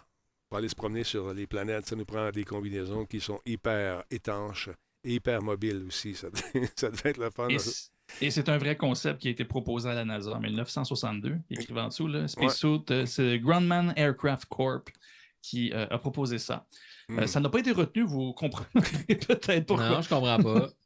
pour 0.49 0.59
aller 0.59 0.69
se 0.69 0.75
promener 0.75 1.05
sur 1.05 1.33
les 1.33 1.47
planètes, 1.47 1.87
ça 1.87 1.97
nous 1.97 2.05
prend 2.05 2.31
des 2.31 2.45
combinaisons 2.45 3.07
qui 3.07 3.21
sont 3.21 3.41
hyper 3.47 4.05
étanches 4.11 4.69
et 5.05 5.15
hyper 5.15 5.43
mobiles 5.43 5.85
aussi. 5.87 6.15
Ça, 6.15 6.29
ça 6.77 6.91
devait 6.91 7.11
être 7.11 7.19
le 7.19 7.31
fun. 7.31 7.49
Et 8.21 8.31
c'est 8.31 8.49
un 8.49 8.57
vrai 8.59 8.77
concept 8.77 9.21
qui 9.21 9.29
a 9.29 9.31
été 9.31 9.45
proposé 9.45 9.89
à 9.91 9.95
la 9.95 10.05
NASA 10.05 10.31
en 10.33 10.41
1962, 10.41 11.37
écrit 11.51 11.79
en 11.79 11.89
dessous. 11.89 12.07
Là. 12.07 12.27
Spacesuit, 12.27 12.83
euh, 12.91 13.07
c'est 13.07 13.39
Grumman 13.39 13.93
Aircraft 13.97 14.47
Corp 14.47 14.89
qui 15.43 15.73
euh, 15.73 15.87
a 15.91 15.99
proposé 15.99 16.39
ça. 16.39 16.67
Euh, 17.11 17.23
Hmm. 17.23 17.27
ça 17.27 17.41
n'a 17.41 17.49
pas 17.49 17.61
été 17.61 17.73
retenu, 17.73 18.03
vous 18.03 18.33
comprendrez 18.35 18.69
peut-être 19.27 19.67
pourquoi. 19.67 19.89
Non, 19.89 20.03
je 20.03 20.09
comprends 20.09 20.39
pas. 20.43 20.69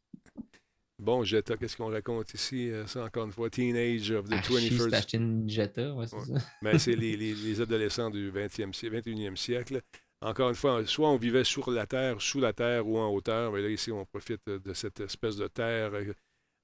Bon, 0.98 1.24
Jetta, 1.24 1.56
qu'est-ce 1.56 1.76
qu'on 1.76 1.90
raconte 1.90 2.32
ici? 2.34 2.70
Euh, 2.70 2.86
Ça, 2.86 3.04
encore 3.04 3.24
une 3.24 3.32
fois, 3.32 3.50
Teenage 3.50 4.12
of 4.12 4.28
the 4.28 4.34
Archie, 4.34 4.52
21st 4.70 4.90
c'est 5.00 5.12
une 5.14 5.48
Jetta, 5.50 5.92
ouais, 5.94 6.06
c'est 6.06 6.14
Ouais. 6.14 6.38
ça. 6.38 6.46
Mais 6.62 6.78
c'est 6.78 6.94
les, 6.94 7.16
les- 7.16 7.34
les 7.34 7.60
adolescents 7.60 8.08
du 8.10 8.30
20e 8.30 8.72
siècle, 8.72 8.94
21e 9.02 9.34
siècle. 9.36 9.80
Encore 10.20 10.50
une 10.50 10.54
fois, 10.54 10.86
soit 10.86 11.08
on 11.10 11.16
vivait 11.16 11.42
sur 11.42 11.68
la 11.72 11.86
Terre, 11.86 12.20
sous 12.22 12.38
la 12.38 12.52
Terre 12.52 12.86
ou 12.86 12.98
en 12.98 13.08
hauteur. 13.08 13.50
Mais 13.50 13.62
là, 13.62 13.68
ici, 13.70 13.90
on 13.90 14.04
profite 14.04 14.46
de 14.46 14.72
cette 14.74 15.00
espèce 15.00 15.34
de 15.36 15.48
terre 15.48 15.92
euh, 15.94 16.12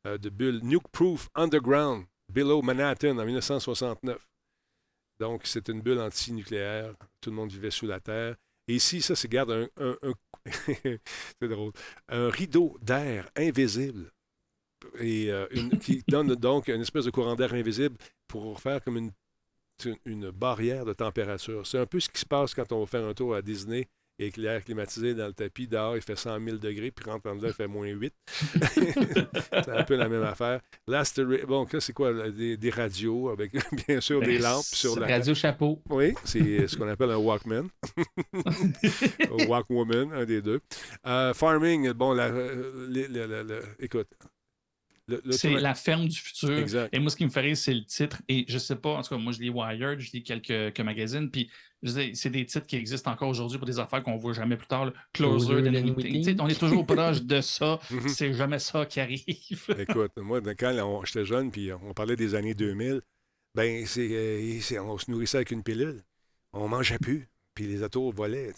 euh, 0.07 0.19
de 0.19 0.29
bulle 0.31 0.61
nuke-proof 0.63 1.29
underground, 1.35 2.05
below 2.33 2.63
Manhattan, 2.63 3.19
en 3.19 3.25
1969. 3.25 4.25
Donc, 5.21 5.43
c'est 5.47 5.69
une 5.69 5.81
bulle 5.81 5.99
antinucléaire. 6.01 6.95
Tout 7.21 7.31
le 7.31 7.37
monde 7.37 7.51
vivait 7.51 7.71
sous 7.71 7.87
la 7.87 8.01
Terre. 8.01 8.37
Et 8.69 8.75
ici, 8.77 9.01
ça, 9.03 9.17
c'est, 9.17 9.29
garde 9.29 9.51
un, 9.51 9.69
un- 9.79 9.97
un- 10.03 10.15
c'est 11.41 11.49
drôle, 11.49 11.73
un 12.09 12.29
rideau 12.31 12.77
d'air 12.83 13.29
invisible 13.37 14.11
et 15.01 15.31
euh, 15.31 15.47
une- 15.51 15.79
qui 15.79 16.03
donne 16.09 16.35
donc 16.35 16.69
une 16.69 16.81
espèce 16.83 17.05
de 17.07 17.11
courant 17.11 17.37
d'air 17.37 17.53
invisible 17.55 17.97
pour 18.29 18.61
faire 18.61 18.83
comme 18.83 18.97
une 18.97 19.13
une, 19.85 19.97
une 20.07 20.31
barrière 20.31 20.85
de 20.85 20.93
température. 20.93 21.67
C'est 21.67 21.79
un 21.79 21.87
peu 21.87 22.01
ce 22.01 22.09
qui 22.09 22.21
se 22.21 22.27
passe 22.27 22.55
quand 22.55 22.73
on 22.73 22.81
va 22.81 22.87
faire 22.87 23.05
un 23.05 23.15
tour 23.15 23.35
à 23.35 23.43
Disney 23.43 23.87
et 24.19 24.31
que 24.33 24.41
l'air 24.41 24.65
climatisé 24.65 25.15
dans 25.15 25.27
le 25.27 25.33
tapis, 25.33 25.69
dehors, 25.69 25.97
il 25.97 26.03
fait 26.03 26.17
100 26.17 26.41
000 26.45 26.57
degrés, 26.57 26.91
puis 26.91 27.09
rentre 27.09 27.31
en 27.31 27.37
dedans, 27.37 27.49
il 27.49 27.55
fait 27.55 27.67
moins 27.69 27.87
8. 27.87 28.13
c'est 28.27 29.69
un 29.69 29.85
peu 29.85 29.95
la 29.95 30.09
même 30.09 30.25
affaire. 30.25 30.61
Là, 30.87 31.03
bon, 31.47 31.67
là, 31.73 31.81
c'est 31.81 31.93
quoi? 31.93 32.13
Des, 32.31 32.57
des 32.57 32.71
radios 32.71 33.29
avec, 33.29 33.53
bien 33.89 34.01
sûr, 34.01 34.21
des 34.21 34.39
Ben, 34.39 34.43
lampes 34.43 34.65
sur 34.65 34.99
la... 34.99 35.07
Radio 35.07 35.35
Chapeau. 35.35 35.81
Oui, 35.89 36.15
c'est 36.25 36.67
ce 36.67 36.77
qu'on 36.77 36.89
appelle 36.89 37.11
un 37.11 37.17
Walkman. 37.17 37.69
un 37.97 39.47
Walkwoman, 39.49 40.13
un 40.13 40.25
des 40.25 40.43
deux. 40.43 40.61
Euh, 41.07 41.33
farming, 41.35 41.93
bon, 41.93 42.13
la, 42.13 42.27
euh, 42.27 43.63
écoute. 43.79 44.09
C'est 45.31 45.51
la 45.55 45.75
ferme 45.75 46.07
du 46.09 46.19
futur. 46.19 46.57
Exact. 46.59 46.95
Et 46.95 46.99
moi, 46.99 47.11
ce 47.11 47.17
qui 47.17 47.25
me 47.25 47.31
ferait, 47.31 47.55
c'est 47.55 47.75
le 47.75 47.85
titre. 47.85 48.21
Et 48.29 48.45
je 48.49 48.59
sais 48.59 48.77
pas, 48.77 48.91
en 48.91 49.03
tout 49.03 49.11
cas, 49.11 49.17
moi, 49.21 49.33
je 49.33 49.41
lis 49.41 49.51
Wired, 49.51 50.01
je 50.01 50.11
lis 50.13 50.23
quelques, 50.23 50.47
quelques 50.47 50.81
magazines, 50.81 51.31
puis 51.31 51.51
je 51.83 51.91
sais, 51.91 52.11
c'est 52.15 52.31
des 52.31 52.45
titres 52.45 52.67
qui 52.67 52.77
existent 52.77 53.11
encore 53.11 53.29
aujourd'hui 53.29 53.59
pour 53.59 53.67
des 53.67 53.79
affaires 53.79 54.03
qu'on 54.03 54.17
voit 54.17 54.33
jamais 54.33 54.57
plus 54.57 54.67
tard. 54.67 54.87
là. 54.87 54.93
Closer 55.13 55.63
than 55.63 55.75
anything. 55.75 56.37
On 56.41 56.49
est 56.49 56.59
toujours 56.59 56.85
proche 56.85 57.23
de 57.23 57.41
ça. 57.41 57.79
C'est 58.09 58.33
jamais 58.35 58.59
ça 58.59 58.85
qui 58.87 59.01
arrive. 59.01 59.25
Écoute, 59.79 60.13
moi, 60.17 60.41
quand 60.59 61.03
j'étais 61.05 61.25
jeune, 61.25 61.51
puis 61.51 61.71
on 61.73 61.95
parlait 61.95 62.17
des 62.17 62.35
années 62.35 62.55
2000, 62.55 63.01
ben, 63.55 63.87
c'est, 63.87 64.09
euh, 64.13 64.61
c'est- 64.61 64.79
on 64.79 64.99
se 64.99 65.11
nourrissait 65.11 65.39
avec 65.39 65.51
une 65.53 65.63
pilule. 65.63 66.03
On 66.53 66.69
mangeait 66.69 66.99
plus. 66.99 67.29
Puis 67.55 67.67
les 67.67 67.83
autos 67.83 68.11
volaient. 68.13 68.53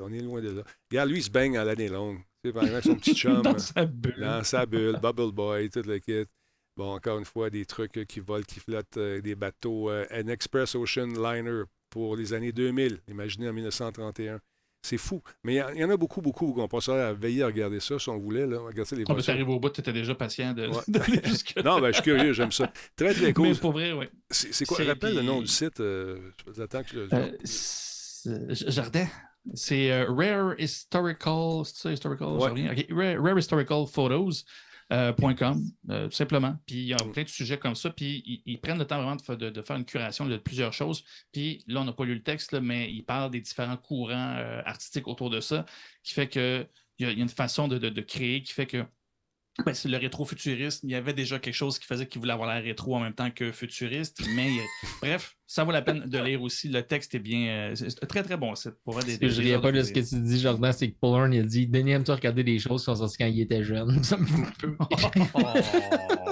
On 0.00 0.12
est 0.12 0.20
loin 0.20 0.40
de 0.40 0.50
là. 0.50 0.62
Regarde, 0.90 1.10
lui, 1.10 1.18
il 1.18 1.22
se 1.22 1.30
baigne 1.30 1.56
à 1.56 1.64
l'année 1.64 1.88
longue. 1.88 2.20
Sais, 2.44 2.52
par 2.52 2.64
exemple, 2.64 2.82
son 2.82 2.94
petit 2.96 3.14
chum, 3.16 3.42
Dans 3.42 3.58
sa 3.58 3.84
bulle. 3.86 4.16
dans 4.20 4.42
sa 4.44 4.66
bulle, 4.66 4.98
Bubble 5.00 5.32
Boy, 5.32 5.70
toute 5.70 5.86
l'équipe. 5.86 6.28
Bon, 6.76 6.94
encore 6.94 7.18
une 7.18 7.24
fois, 7.24 7.50
des 7.50 7.64
trucs 7.66 7.96
euh, 7.98 8.04
qui 8.04 8.20
volent, 8.20 8.44
qui 8.46 8.58
flottent, 8.58 8.96
euh, 8.96 9.20
des 9.20 9.34
bateaux, 9.34 9.90
euh, 9.90 10.06
un 10.10 10.26
Express 10.28 10.74
Ocean 10.74 11.06
Liner 11.06 11.64
pour 11.90 12.16
les 12.16 12.32
années 12.32 12.52
2000. 12.52 12.98
Imaginez 13.08 13.48
en 13.48 13.52
1931. 13.52 14.40
C'est 14.84 14.96
fou. 14.98 15.22
Mais 15.44 15.52
il 15.54 15.56
y 15.58 15.62
en- 15.62 15.68
il 15.68 15.78
y, 15.80 15.84
en 15.84 15.90
a 15.90 15.96
beaucoup, 15.96 16.20
beaucoup 16.22 16.52
qu'on 16.54 16.66
passerait 16.66 17.02
à 17.02 17.12
veiller 17.12 17.42
à 17.44 17.46
regarder 17.46 17.78
ça 17.78 17.98
si 18.00 18.08
on 18.08 18.18
voulait. 18.18 18.46
Là, 18.46 18.58
regarder 18.58 18.96
les 18.96 19.04
On 19.08 19.14
peut 19.14 19.22
arriver 19.28 19.52
au 19.52 19.60
bout, 19.60 19.70
tu 19.70 19.80
étais 19.80 19.92
déjà 19.92 20.14
patient 20.16 20.54
de- 20.54 20.66
Ouais. 20.66 20.82
d'aller 20.88 21.20
jusque 21.24 21.54
Non, 21.62 21.78
ben, 21.78 21.88
je 21.88 21.92
suis 21.92 22.02
curieux, 22.02 22.32
j'aime 22.32 22.50
ça. 22.50 22.72
Très, 22.96 23.14
très 23.14 23.32
cool. 23.32 23.48
Mais 23.50 23.54
pour 23.54 23.72
vrai, 23.72 23.92
oui. 23.92 24.06
C'est 24.30 24.64
quoi? 24.64 24.78
Rappelle 24.82 25.14
le 25.14 25.22
nom 25.22 25.40
du 25.40 25.46
site. 25.46 25.78
Euh, 25.78 26.18
je- 26.56 26.62
attends 26.62 26.82
que 26.82 26.88
je- 27.08 27.36
c'est- 27.44 28.54
J- 28.54 28.64
Jardin. 28.68 29.06
C'est 29.54 29.90
euh, 29.90 30.06
Rare 30.10 30.54
Historical. 30.58 31.64
C'est 31.64 31.76
ça, 31.76 31.92
Historical? 31.92 32.28
Ouais. 32.28 32.86
Rare, 32.90 33.22
Rare 33.22 33.38
Historical 33.38 33.86
Photos. 33.86 34.44
euh, 34.92 35.10
point 35.14 35.34
.com, 35.34 35.62
euh, 35.88 36.06
tout 36.08 36.14
simplement. 36.16 36.54
Puis 36.66 36.76
il 36.76 36.84
y 36.88 36.92
a 36.92 37.02
Mm. 37.02 37.12
plein 37.12 37.22
de 37.22 37.28
sujets 37.28 37.56
comme 37.56 37.74
ça. 37.74 37.88
Puis 37.88 38.22
ils, 38.26 38.42
ils 38.44 38.60
prennent 38.60 38.78
le 38.78 38.84
temps 38.84 38.96
vraiment 38.98 39.16
de, 39.16 39.34
de- 39.36 39.48
de 39.48 39.62
faire 39.62 39.76
une 39.76 39.86
curation 39.86 40.26
de 40.26 40.36
plusieurs 40.36 40.74
choses. 40.74 41.02
Puis 41.32 41.64
là, 41.66 41.80
on 41.80 41.84
n'a 41.84 41.92
pas 41.94 42.04
lu 42.04 42.14
le 42.14 42.22
texte, 42.22 42.52
là, 42.52 42.60
mais 42.60 42.92
ils 42.92 43.02
parlent 43.02 43.30
des 43.30 43.40
différents 43.40 43.78
courants 43.78 44.34
euh, 44.36 44.60
artistiques 44.66 45.08
autour 45.08 45.30
de 45.30 45.40
ça, 45.40 45.64
qui 46.02 46.12
fait 46.12 46.28
que 46.28 46.66
il 46.98 47.08
y, 47.08 47.10
y 47.14 47.20
a 47.20 47.22
une 47.22 47.28
façon 47.30 47.68
de- 47.68 47.78
de 47.78 48.00
créer 48.02 48.42
qui 48.42 48.52
fait 48.52 48.66
que 48.66 48.84
ben, 49.66 49.74
c'est 49.74 49.88
le 49.88 49.98
rétro-futurisme. 49.98 50.88
Il 50.88 50.92
y 50.92 50.94
avait 50.94 51.12
déjà 51.12 51.38
quelque 51.38 51.54
chose 51.54 51.78
qui 51.78 51.86
faisait 51.86 52.06
qu'il 52.06 52.20
voulait 52.20 52.32
avoir 52.32 52.52
l'air 52.52 52.62
rétro 52.62 52.96
en 52.96 53.00
même 53.00 53.12
temps 53.12 53.30
que 53.30 53.52
futuriste. 53.52 54.22
Mais 54.34 54.48
euh, 54.48 54.62
bref, 55.02 55.36
ça 55.46 55.64
vaut 55.64 55.72
la 55.72 55.82
peine 55.82 56.08
de 56.08 56.18
lire 56.18 56.42
aussi. 56.42 56.68
Le 56.68 56.82
texte 56.82 57.14
est 57.14 57.18
bien. 57.18 57.48
euh, 57.48 57.74
c'est 57.74 58.02
un 58.02 58.06
très 58.06 58.22
très 58.22 58.36
bon 58.38 58.54
site. 58.54 58.74
Pour 58.84 58.98
des, 59.00 59.12
je 59.12 59.16
des 59.18 59.28
riais 59.28 59.54
heures 59.54 59.60
pas 59.60 59.70
de 59.72 59.82
ce 59.82 59.92
que 59.92 60.00
tu 60.00 60.20
dis, 60.20 60.40
Jordan, 60.40 60.72
c'est 60.72 60.90
que 60.90 60.96
Paul 60.98 61.20
Horn, 61.20 61.32
il 61.34 61.40
a 61.40 61.44
dit 61.44 61.66
Denis, 61.66 61.92
aimes-tu 61.92 62.12
regarder 62.12 62.42
des 62.44 62.58
choses 62.58 62.80
qui 62.80 62.84
sont 62.86 62.96
sorties 62.96 63.18
quand 63.18 63.26
il 63.26 63.40
était 63.40 63.62
jeune 63.62 64.02
Ça 64.04 64.16
me 64.16 64.24
fait 64.24 64.42
un 64.42 64.52
peu. 64.58 64.68
Ouais, 64.68 65.62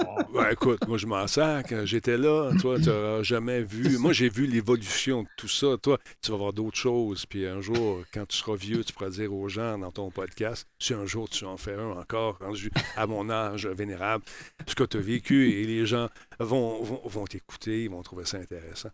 écoute, 0.51 0.87
moi, 0.87 0.97
je 0.97 1.05
m'en 1.05 1.27
sac. 1.27 1.73
J'étais 1.85 2.17
là. 2.17 2.51
Toi, 2.59 2.79
tu 2.79 2.89
n'auras 2.89 3.23
jamais 3.23 3.61
vu. 3.63 3.97
Moi, 3.97 4.13
j'ai 4.13 4.29
vu 4.29 4.45
l'évolution 4.45 5.23
de 5.23 5.27
tout 5.37 5.47
ça. 5.47 5.77
Toi, 5.81 5.97
tu 6.21 6.31
vas 6.31 6.37
voir 6.37 6.53
d'autres 6.53 6.77
choses. 6.77 7.25
Puis 7.25 7.45
un 7.45 7.61
jour, 7.61 8.03
quand 8.13 8.25
tu 8.27 8.37
seras 8.37 8.55
vieux, 8.55 8.83
tu 8.83 8.93
pourras 8.93 9.09
dire 9.09 9.33
aux 9.33 9.49
gens 9.49 9.77
dans 9.77 9.91
ton 9.91 10.09
podcast, 10.11 10.67
si 10.79 10.93
un 10.93 11.05
jour 11.05 11.29
tu 11.29 11.45
en 11.45 11.57
fais 11.57 11.73
un 11.75 11.91
encore, 11.91 12.37
rendu 12.39 12.71
à 12.95 13.07
mon 13.07 13.29
âge 13.29 13.67
vénérable, 13.67 14.23
ce 14.67 14.75
que 14.75 14.83
tu 14.83 14.97
as 14.97 15.01
vécu 15.01 15.51
et 15.51 15.65
les 15.65 15.85
gens 15.85 16.09
vont, 16.39 16.81
vont, 16.83 17.01
vont 17.05 17.25
t'écouter, 17.25 17.83
ils 17.83 17.89
vont 17.89 18.01
trouver 18.03 18.25
ça 18.25 18.37
intéressant. 18.37 18.89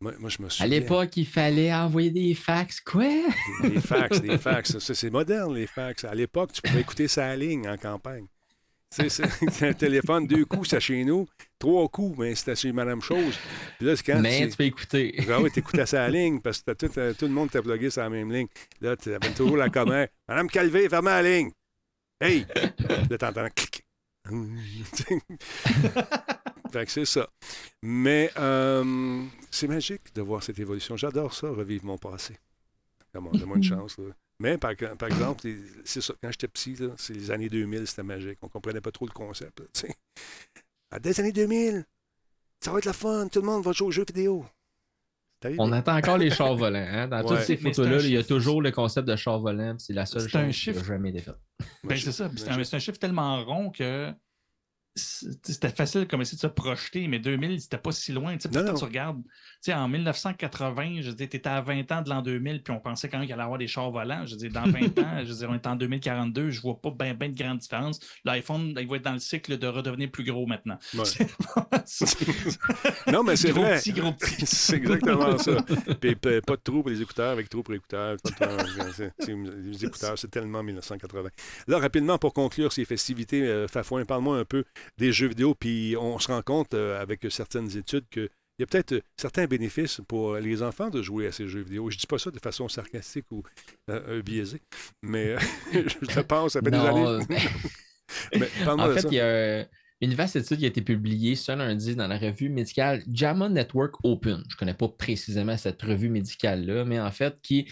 Moi, 0.00 0.12
moi, 0.18 0.30
je 0.30 0.42
me 0.42 0.46
À 0.46 0.50
souviens. 0.50 0.66
l'époque, 0.68 1.16
il 1.16 1.26
fallait 1.26 1.72
envoyer 1.72 2.10
des 2.10 2.34
fax. 2.34 2.80
Quoi? 2.80 3.04
Des, 3.62 3.70
des 3.70 3.80
fax, 3.80 4.20
des 4.20 4.36
fax. 4.38 4.78
C'est 4.78 5.10
moderne, 5.10 5.54
les 5.54 5.66
fax. 5.68 6.04
À 6.04 6.14
l'époque, 6.14 6.52
tu 6.52 6.62
pouvais 6.62 6.80
écouter 6.80 7.06
sa 7.06 7.34
ligne 7.36 7.68
en 7.68 7.76
campagne. 7.76 8.26
Tu 8.94 9.08
sais, 9.08 9.24
c'est 9.50 9.68
un 9.68 9.72
téléphone, 9.72 10.26
deux 10.26 10.44
coups, 10.44 10.68
c'est 10.68 10.80
chez 10.80 11.02
nous. 11.04 11.26
Trois 11.58 11.88
coups, 11.88 12.18
mais 12.18 12.34
c'était 12.34 12.54
chez 12.56 12.72
Madame 12.72 13.00
Chose. 13.00 13.38
Puis 13.78 13.86
là, 13.86 13.94
quand 14.04 14.20
Mais 14.20 14.48
tu- 14.48 14.56
peux 14.56 14.64
écouter. 14.64 15.24
Ah 15.30 15.40
oui, 15.40 15.50
t'écoutais 15.50 15.86
sa 15.86 16.08
ligne 16.08 16.40
parce 16.40 16.60
que 16.62 16.72
tout, 16.72 16.90
euh, 16.98 17.14
tout 17.14 17.24
le 17.26 17.30
monde 17.32 17.50
t'a 17.50 17.62
plugué 17.62 17.88
sur 17.88 18.02
la 18.02 18.10
même 18.10 18.30
ligne. 18.30 18.48
Là, 18.80 18.96
tu 18.96 19.14
avais 19.14 19.32
toujours 19.32 19.56
la 19.56 19.70
commande. 19.70 20.08
Madame 20.28 20.48
Calvé, 20.48 20.88
fermez 20.88 21.10
la 21.10 21.22
ligne. 21.22 21.50
Hey! 22.20 22.46
Là, 23.10 23.18
t'entends 23.18 23.48
clic. 23.54 23.82
fait 26.72 26.84
que 26.86 26.90
c'est 26.90 27.04
ça. 27.04 27.28
Mais 27.82 28.30
euh, 28.38 29.24
c'est 29.50 29.68
magique 29.68 30.14
de 30.14 30.22
voir 30.22 30.42
cette 30.42 30.58
évolution. 30.58 30.96
J'adore 30.96 31.34
ça, 31.34 31.48
revivre 31.48 31.84
mon 31.86 31.98
passé. 31.98 32.36
Comment, 33.12 33.30
donne-moi 33.30 33.56
une 33.58 33.62
chance. 33.64 33.98
Là. 33.98 34.04
Mais 34.40 34.58
par, 34.58 34.72
par 34.98 35.08
exemple, 35.08 35.46
les- 35.46 35.58
c'est 35.84 36.00
ça, 36.00 36.14
quand 36.22 36.30
j'étais 36.30 36.48
petit, 36.48 36.76
c'est 36.96 37.14
les 37.14 37.30
années 37.30 37.48
2000, 37.48 37.86
c'était 37.86 38.02
magique. 38.02 38.38
On 38.42 38.48
comprenait 38.48 38.80
pas 38.80 38.90
trop 38.90 39.06
le 39.06 39.12
concept. 39.12 39.60
là, 39.60 39.66
tu 39.72 39.80
sais. 39.80 39.94
À 40.90 40.98
des 40.98 41.18
années 41.20 41.32
2000, 41.32 41.84
ça 42.60 42.72
va 42.72 42.78
être 42.78 42.84
la 42.84 42.92
fun, 42.92 43.28
tout 43.28 43.40
le 43.40 43.46
monde 43.46 43.62
va 43.64 43.72
jouer 43.72 43.88
aux 43.88 43.92
jeux 43.92 44.04
vidéo. 44.06 44.44
On 45.58 45.72
attend 45.72 45.96
encore 45.96 46.18
les 46.18 46.30
chars 46.30 46.54
volants. 46.54 46.78
hein. 46.88 47.08
Dans 47.08 47.18
Ouais. 47.22 47.36
toutes 47.36 47.40
ces 47.46 47.56
photos-là, 47.56 47.98
il 47.98 48.10
y 48.12 48.16
a 48.16 48.22
toujours 48.22 48.62
le 48.62 48.70
concept 48.70 49.08
de 49.08 49.16
char 49.16 49.40
volant. 49.40 49.76
C'est 49.78 49.92
la 49.92 50.06
seule 50.06 50.22
chose 50.28 50.36
un 50.36 50.40
qui 50.42 50.46
n'a 50.46 50.52
chiffre. 50.52 50.84
jamais 50.84 51.10
été 51.10 51.20
faite. 51.20 51.34
Ben, 51.82 51.98
c'est 51.98 52.12
ça. 52.12 52.28
puis 52.28 52.38
C'est 52.38 52.48
un, 52.50 52.62
c'est 52.62 52.76
un 52.76 52.78
chiffre 52.78 52.98
tellement 52.98 53.44
rond 53.44 53.70
que 53.70 54.12
c'était 54.94 55.70
facile 55.70 56.06
comme 56.06 56.20
essayer 56.20 56.36
de 56.36 56.42
se 56.42 56.46
projeter, 56.48 57.08
mais 57.08 57.18
2000, 57.18 57.60
c'était 57.60 57.78
pas 57.78 57.92
si 57.92 58.12
loin. 58.12 58.36
Tu 58.36 58.48
sais, 58.52 58.64
tu 58.74 58.84
regardes, 58.84 59.22
en 59.68 59.88
1980, 59.88 61.00
je 61.00 61.10
dis, 61.12 61.28
tu 61.28 61.36
étais 61.36 61.48
à 61.48 61.62
20 61.62 61.90
ans 61.92 62.02
de 62.02 62.10
l'an 62.10 62.20
2000, 62.20 62.62
puis 62.62 62.74
on 62.74 62.80
pensait 62.80 63.08
quand 63.08 63.18
même 63.18 63.26
qu'il 63.26 63.32
allait 63.32 63.42
avoir 63.42 63.58
des 63.58 63.66
chars 63.66 63.90
volants. 63.90 64.26
Je 64.26 64.36
dis, 64.36 64.50
dans 64.50 64.64
20 64.64 64.98
ans, 64.98 65.24
je 65.24 65.32
dis, 65.32 65.46
on 65.46 65.54
est 65.54 65.66
en 65.66 65.76
2042, 65.76 66.50
je 66.50 66.60
vois 66.60 66.78
pas 66.80 66.90
bien 66.90 67.14
ben 67.14 67.32
de 67.32 67.38
grande 67.38 67.58
différence. 67.58 68.00
L'iPhone, 68.24 68.74
il 68.78 68.86
va 68.86 68.96
être 68.96 69.04
dans 69.04 69.14
le 69.14 69.18
cycle 69.18 69.58
de 69.58 69.66
redevenir 69.66 70.10
plus 70.10 70.24
gros 70.24 70.46
maintenant. 70.46 70.78
non, 73.10 73.22
mais 73.22 73.36
c'est 73.36 73.52
vrai. 73.52 73.78
Petit, 73.78 73.92
gros 73.92 74.12
petit. 74.12 74.44
c'est 74.46 74.76
exactement 74.76 75.38
ça. 75.38 75.56
Puis 76.00 76.16
pas 76.16 76.40
de 76.40 76.60
trou 76.62 76.82
pour 76.82 76.90
les 76.90 77.00
écouteurs, 77.00 77.30
avec 77.30 77.48
trou 77.48 77.62
pour 77.62 77.72
les 77.72 77.78
écouteurs. 77.78 78.16
les 79.26 79.84
écouteurs, 79.84 80.18
c'est 80.18 80.30
tellement 80.30 80.62
1980. 80.62 81.30
Là, 81.68 81.78
rapidement, 81.78 82.18
pour 82.18 82.34
conclure 82.34 82.72
ces 82.72 82.84
festivités, 82.84 83.42
euh, 83.42 83.68
Fafouin, 83.68 84.04
parle-moi 84.04 84.38
un 84.38 84.44
peu 84.44 84.64
des 84.98 85.12
jeux 85.12 85.28
vidéo, 85.28 85.54
puis 85.54 85.96
on 85.98 86.18
se 86.18 86.28
rend 86.28 86.42
compte 86.42 86.74
euh, 86.74 87.00
avec 87.00 87.26
certaines 87.30 87.76
études 87.76 88.08
qu'il 88.10 88.28
y 88.58 88.62
a 88.62 88.66
peut-être 88.66 88.92
euh, 88.92 89.00
certains 89.16 89.46
bénéfices 89.46 90.00
pour 90.06 90.36
les 90.36 90.62
enfants 90.62 90.90
de 90.90 91.02
jouer 91.02 91.26
à 91.26 91.32
ces 91.32 91.48
jeux 91.48 91.62
vidéo. 91.62 91.90
Je 91.90 91.96
ne 91.96 92.00
dis 92.00 92.06
pas 92.06 92.18
ça 92.18 92.30
de 92.30 92.38
façon 92.38 92.68
sarcastique 92.68 93.26
ou 93.30 93.42
euh, 93.90 94.22
biaisée, 94.22 94.62
mais 95.02 95.36
je 95.72 96.20
pense, 96.20 96.54
ça 96.54 96.60
fait 96.60 96.70
des 96.70 96.76
années. 96.76 97.24
mais, 98.38 98.48
en 98.66 98.94
fait, 98.94 99.06
il 99.10 99.14
y 99.14 99.20
a 99.20 99.66
une 100.00 100.14
vaste 100.14 100.34
étude 100.34 100.58
qui 100.58 100.64
a 100.64 100.68
été 100.68 100.82
publiée 100.82 101.36
ce 101.36 101.52
lundi 101.52 101.94
dans 101.94 102.08
la 102.08 102.18
revue 102.18 102.48
médicale 102.48 103.02
JAMA 103.12 103.48
Network 103.48 103.94
Open. 104.02 104.42
Je 104.48 104.54
ne 104.54 104.58
connais 104.58 104.74
pas 104.74 104.88
précisément 104.88 105.56
cette 105.56 105.80
revue 105.82 106.08
médicale-là, 106.08 106.84
mais 106.84 106.98
en 106.98 107.12
fait, 107.12 107.36
qui 107.40 107.70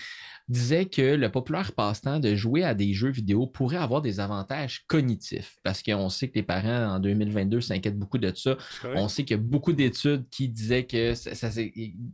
disait 0.51 0.87
que 0.87 1.15
le 1.15 1.31
populaire 1.31 1.73
passe-temps 1.73 2.19
de 2.19 2.35
jouer 2.35 2.65
à 2.65 2.75
des 2.75 2.93
jeux 2.93 3.11
vidéo 3.11 3.47
pourrait 3.47 3.77
avoir 3.77 4.03
des 4.03 4.19
avantages 4.19 4.85
cognitifs 4.89 5.57
parce 5.63 5.83
qu'on 5.83 6.09
sait 6.09 6.29
que 6.29 6.35
les 6.35 6.43
parents 6.43 6.97
en 6.97 6.99
2022 6.99 7.61
s'inquiètent 7.61 7.99
beaucoup 7.99 8.19
de 8.19 8.33
ça. 8.35 8.57
On 8.97 9.09
sait 9.09 9.25
qu'il 9.25 9.37
y 9.37 9.41
a 9.41 9.43
beaucoup 9.43 9.73
d'études 9.73 10.29
qui 10.29 10.49
disaient 10.49 10.85
que 10.85 11.15
ça, 11.15 11.49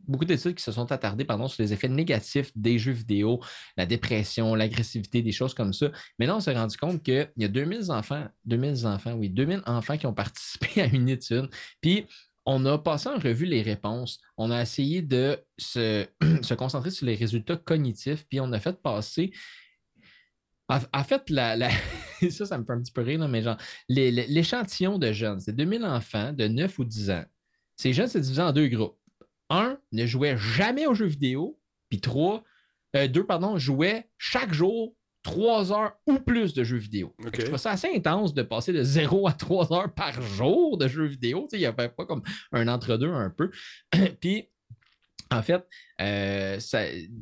beaucoup 0.07 0.27
d'études 0.27 0.55
qui 0.55 0.63
se 0.63 0.71
sont 0.71 0.93
attardées 0.93 1.25
pardon, 1.25 1.49
sur 1.49 1.63
les 1.63 1.73
effets 1.73 1.89
négatifs 1.89 2.53
des 2.55 2.79
jeux 2.79 2.93
vidéo, 2.93 3.41
la 3.77 3.87
dépression, 3.87 4.55
l'agressivité, 4.55 5.23
des 5.23 5.33
choses 5.33 5.55
comme 5.55 5.73
ça. 5.73 5.91
Mais 6.19 6.27
là, 6.27 6.37
on 6.37 6.41
s'est 6.41 6.55
rendu 6.55 6.77
compte 6.77 7.03
qu'il 7.03 7.31
y 7.39 7.45
a 7.45 7.49
2000 7.49 7.91
enfants, 7.91 8.27
2000 8.45 8.87
enfants, 8.87 9.15
oui, 9.15 9.31
2000 9.31 9.63
enfants 9.67 9.97
qui 9.97 10.07
ont 10.07 10.15
participé 10.15 10.81
à 10.83 10.87
une 10.87 11.09
étude. 11.09 11.49
Puis 11.81 12.07
on 12.47 12.65
a 12.65 12.79
passé 12.79 13.09
en 13.09 13.19
revue 13.19 13.45
les 13.45 13.63
réponses. 13.63 14.21
On 14.37 14.51
a 14.51 14.63
essayé 14.63 15.03
de 15.03 15.39
se, 15.59 16.07
concentrer 16.57 16.91
sur 16.91 17.07
les 17.07 17.17
résultats 17.17 17.57
cognitifs, 17.57 18.25
puis 18.29 18.41
on 18.41 18.53
a 18.53 18.61
fait 18.61 18.81
passer. 18.81 19.33
En, 20.69 21.05
fait, 21.05 21.29
la, 21.31 21.69
ça, 22.31 22.47
ça 22.47 22.59
me 22.59 22.65
fait 22.65 22.73
un 22.73 22.81
petit 22.81 22.93
peu 22.93 23.03
rire, 23.03 23.29
mais 23.29 23.43
genre, 23.43 23.57
l'échantillon 23.89 24.99
de 24.99 25.13
jeunes, 25.13 25.41
c'est 25.41 25.55
2000 25.55 25.85
enfants 25.85 26.33
de 26.33 26.49
9 26.49 26.79
ou 26.79 26.85
10 26.85 27.11
ans. 27.11 27.25
Ces 27.77 27.93
jeunes, 27.93 28.09
c'est 28.09 28.21
divisé 28.21 28.43
en 28.43 28.53
deux 28.53 28.69
groupes. 28.69 28.99
Un 29.49 29.79
ne 29.93 30.07
jouait 30.07 30.37
jamais 30.37 30.87
aux 30.87 30.95
jeux 30.95 31.07
vidéo, 31.07 31.61
puis 31.89 32.01
trois, 32.01 32.43
euh, 32.97 33.07
deux, 33.07 33.25
pardon, 33.25 33.59
jouaient 33.59 34.09
chaque 34.19 34.53
jour 34.53 34.97
trois 35.27 35.73
heures 35.73 35.93
ou 36.07 36.21
plus 36.21 36.55
de 36.55 36.63
jeux 36.63 36.77
vidéo. 36.77 37.13
Je 37.19 37.43
trouve 37.43 37.57
ça 37.57 37.73
assez 37.73 37.89
intense 37.93 38.33
de 38.33 38.43
passer 38.43 38.73
de 38.73 38.85
0 38.85 39.27
à 39.27 39.33
3 39.33 39.73
heures 39.73 39.93
par 39.93 40.23
jour 40.23 40.79
de 40.79 40.87
jeux 40.87 41.07
vidéo. 41.07 41.49
Il 41.53 41.59
n'y 41.59 41.67
avait 41.67 41.89
pas 41.89 42.07
comme 42.07 42.23
un 42.53 42.69
entre-deux 42.69 43.11
un 43.11 43.31
peu. 43.31 43.51
Puis, 44.21 44.49
en 45.31 45.43
fait, 45.43 45.67
euh, 46.01 46.59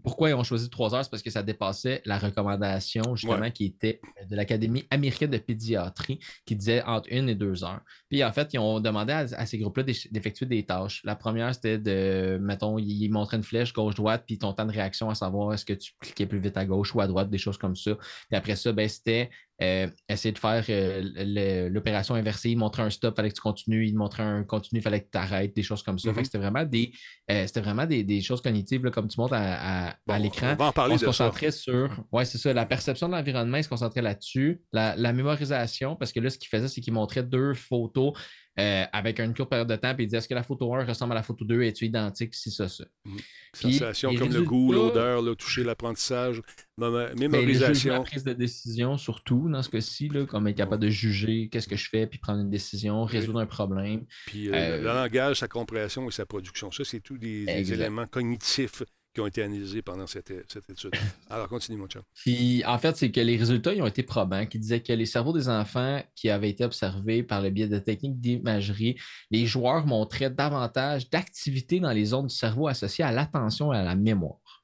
pourquoi 0.03 0.31
ils 0.31 0.35
ont 0.35 0.45
choisi 0.45 0.69
trois 0.69 0.95
heures? 0.95 1.05
C'est 1.05 1.11
parce 1.11 1.23
que 1.23 1.31
ça 1.31 1.43
dépassait 1.43 2.03
la 2.05 2.19
recommandation, 2.19 3.17
justement, 3.17 3.51
qui 3.51 3.67
était 3.67 4.01
de 4.29 4.37
l'Académie 4.37 4.87
américaine 4.91 5.31
de 5.31 5.39
pédiatrie, 5.39 6.19
qui 6.45 6.57
disait 6.57 6.83
entre 6.83 7.09
une 7.11 7.29
et 7.29 7.35
deux 7.35 7.65
heures. 7.65 7.81
Puis, 8.11 8.23
en 8.23 8.33
fait, 8.33 8.53
ils 8.53 8.59
ont 8.59 8.81
demandé 8.81 9.13
à, 9.13 9.47
ces 9.47 9.59
groupes-là 9.59 9.85
d'effectuer 10.11 10.47
des 10.47 10.65
tâches. 10.65 11.01
La 11.05 11.17
première, 11.17 11.55
c'était 11.55 11.79
de, 11.79 12.39
mettons, 12.41 12.79
ils 12.79 13.09
montraient 13.09 13.39
une 13.39 13.43
flèche 13.43 13.73
gauche-droite, 13.73 14.25
puis 14.27 14.39
ton 14.39 14.53
temps 14.53 14.67
de 14.67 14.73
réaction 14.73 15.09
à 15.09 15.15
savoir 15.15 15.55
est-ce 15.55 15.65
que 15.65 15.73
tu 15.73 15.93
cliquais 16.01 16.27
plus 16.27 16.41
vite 16.41 16.57
à 16.57 16.67
gauche 16.67 16.95
ou 16.95 17.01
à 17.01 17.07
droite, 17.07 17.31
des 17.31 17.39
choses 17.39 17.59
comme 17.59 17.77
ça. 17.77 17.97
Puis 18.29 18.37
après 18.37 18.57
ça, 18.57 18.73
ben, 18.73 18.89
c'était 18.89 19.31
euh, 19.63 19.89
essayer 20.09 20.33
de 20.33 20.39
faire 20.39 20.65
euh, 20.69 21.69
l'opération 21.71 22.15
inversée, 22.15 22.51
il 22.51 22.59
montrait 22.59 22.83
un 22.83 22.91
stop, 22.91 23.15
il 23.15 23.17
fallait 23.17 23.29
que 23.31 23.35
tu 23.35 23.41
continues, 23.41 23.87
il 23.87 23.97
montrait 23.97 24.23
un 24.23 24.43
continu, 24.43 24.81
il 24.81 24.83
fallait 24.83 25.01
que 25.01 25.11
tu 25.13 25.19
arrêtes, 25.19 25.55
des 25.55 25.63
choses 25.63 25.83
comme 25.83 25.99
ça. 25.99 26.11
Mm-hmm. 26.11 26.25
c'était 26.25 26.39
vraiment 26.39 26.65
des, 26.65 26.93
c'était 27.29 27.61
vraiment 27.61 27.87
des, 27.87 28.21
choses 28.21 28.43
cognitives 28.43 28.83
comme 28.91 29.09
tu 29.09 29.21
montres 29.21 29.35
à, 29.37 29.97
l'écran. 30.19 30.57
On, 30.59 30.99
se 30.99 31.05
concentrait 31.05 31.51
sur, 31.51 32.05
ouais, 32.13 32.25
c'est 32.25 32.39
ça, 32.39 32.53
la 32.53 32.67
perception 32.67 33.09
de 33.09 33.13
l'environnement, 33.13 33.59
il 33.59 33.65
se 33.65 33.69
concentrait 33.69 34.03
là-dessus. 34.03 34.61
La, 34.73 35.13
mémorisation, 35.13 35.97
parce 35.97 36.13
que 36.13 36.21
là, 36.21 36.31
ce 36.31 36.39
qu'il 36.39 36.49
faisait, 36.49 36.69
c'est 36.69 36.81
qu'il 36.81 36.93
montrait 36.93 37.23
deux 37.23 37.55
photos 37.55 38.13
euh, 38.59 38.85
avec 38.93 39.19
une 39.19 39.35
courte 39.35 39.51
période 39.51 39.69
de 39.69 39.77
temps, 39.77 39.95
puis 39.95 40.05
il 40.05 40.07
disait 40.07 40.19
est-ce 40.19 40.29
que 40.29 40.35
la 40.35 40.45
photo 40.45 40.73
1 40.75 40.85
ressemble 40.85 41.13
à 41.13 41.17
la 41.17 41.23
photo 41.23 41.45
2 41.45 41.63
es-tu 41.63 41.87
identique, 41.87 42.35
si 42.35 42.53
ça, 42.53 42.69
ça. 42.69 42.85
Mmh. 43.05 43.17
Sensation 43.53 44.15
comme 44.15 44.33
le 44.33 44.43
goût, 44.43 44.73
l'odeur, 44.73 45.23
le 45.23 45.35
toucher, 45.35 45.65
l'apprentissage, 45.65 46.41
ben, 46.79 47.13
mémorisation. 47.19 47.95
la 47.95 48.01
prise 48.01 48.25
de 48.25 48.33
décision, 48.33 48.97
surtout 48.97 49.49
dans 49.49 49.63
ce 49.63 49.71
cas-ci, 49.71 50.09
comme 50.29 50.47
être 50.47 50.57
capable 50.57 50.83
de 50.83 50.89
juger 50.89 51.49
qu'est-ce 51.51 51.69
que 51.69 51.77
je 51.77 51.89
fais, 51.89 52.07
puis 52.07 52.19
prendre 52.19 52.41
une 52.41 52.51
décision, 52.51 53.05
résoudre 53.05 53.41
un 53.41 53.47
problème. 53.47 54.05
Puis 54.27 54.49
euh, 54.49 54.55
euh, 54.55 54.79
le 54.79 54.85
langage, 54.85 55.41
sa 55.41 55.49
compréhension 55.49 56.09
et 56.09 56.13
sa 56.13 56.27
production, 56.27 56.71
ça, 56.71 56.85
c'est 56.85 57.01
tous 57.01 57.19
des 57.19 57.73
éléments 57.73 58.07
cognitifs 58.07 58.83
qui 59.15 59.21
ont 59.21 59.27
été 59.27 59.43
analysés 59.43 59.81
pendant 59.81 60.07
cette, 60.07 60.31
étude. 60.31 60.91
Alors, 61.31 61.49
continue, 61.49 61.79
mon 61.79 61.89
chat. 61.89 62.03
Puis, 62.15 62.65
en 62.67 62.79
fait, 62.79 62.97
c'est 62.97 63.11
que 63.11 63.21
les 63.21 63.37
résultats 63.37 63.71
ont 63.71 63.87
été 63.87 64.03
probants, 64.03 64.45
qui 64.45 64.59
disaient 64.59 64.81
que 64.81 64.93
les 64.93 65.07
cerveaux 65.07 65.33
des 65.33 65.49
enfants 65.49 66.03
qui 66.17 66.31
avaient 66.31 66.51
été 66.51 66.65
observés 66.65 67.23
par 67.23 67.41
le 67.41 67.51
biais 67.51 67.69
de 67.69 67.79
techniques 67.79 68.21
d'imagerie, 68.21 68.99
les 69.31 69.47
joueurs 69.47 69.87
montraient 69.87 70.31
davantage 70.31 71.09
d'activité 71.11 71.79
dans 71.79 71.93
les 71.93 72.07
zones 72.07 72.27
du 72.27 72.35
cerveau 72.35 72.67
associées 72.67 73.05
à 73.05 73.13
l'attention 73.13 73.73
et 73.73 73.79
à 73.79 73.85
la 73.85 73.95
mémoire. 73.95 74.63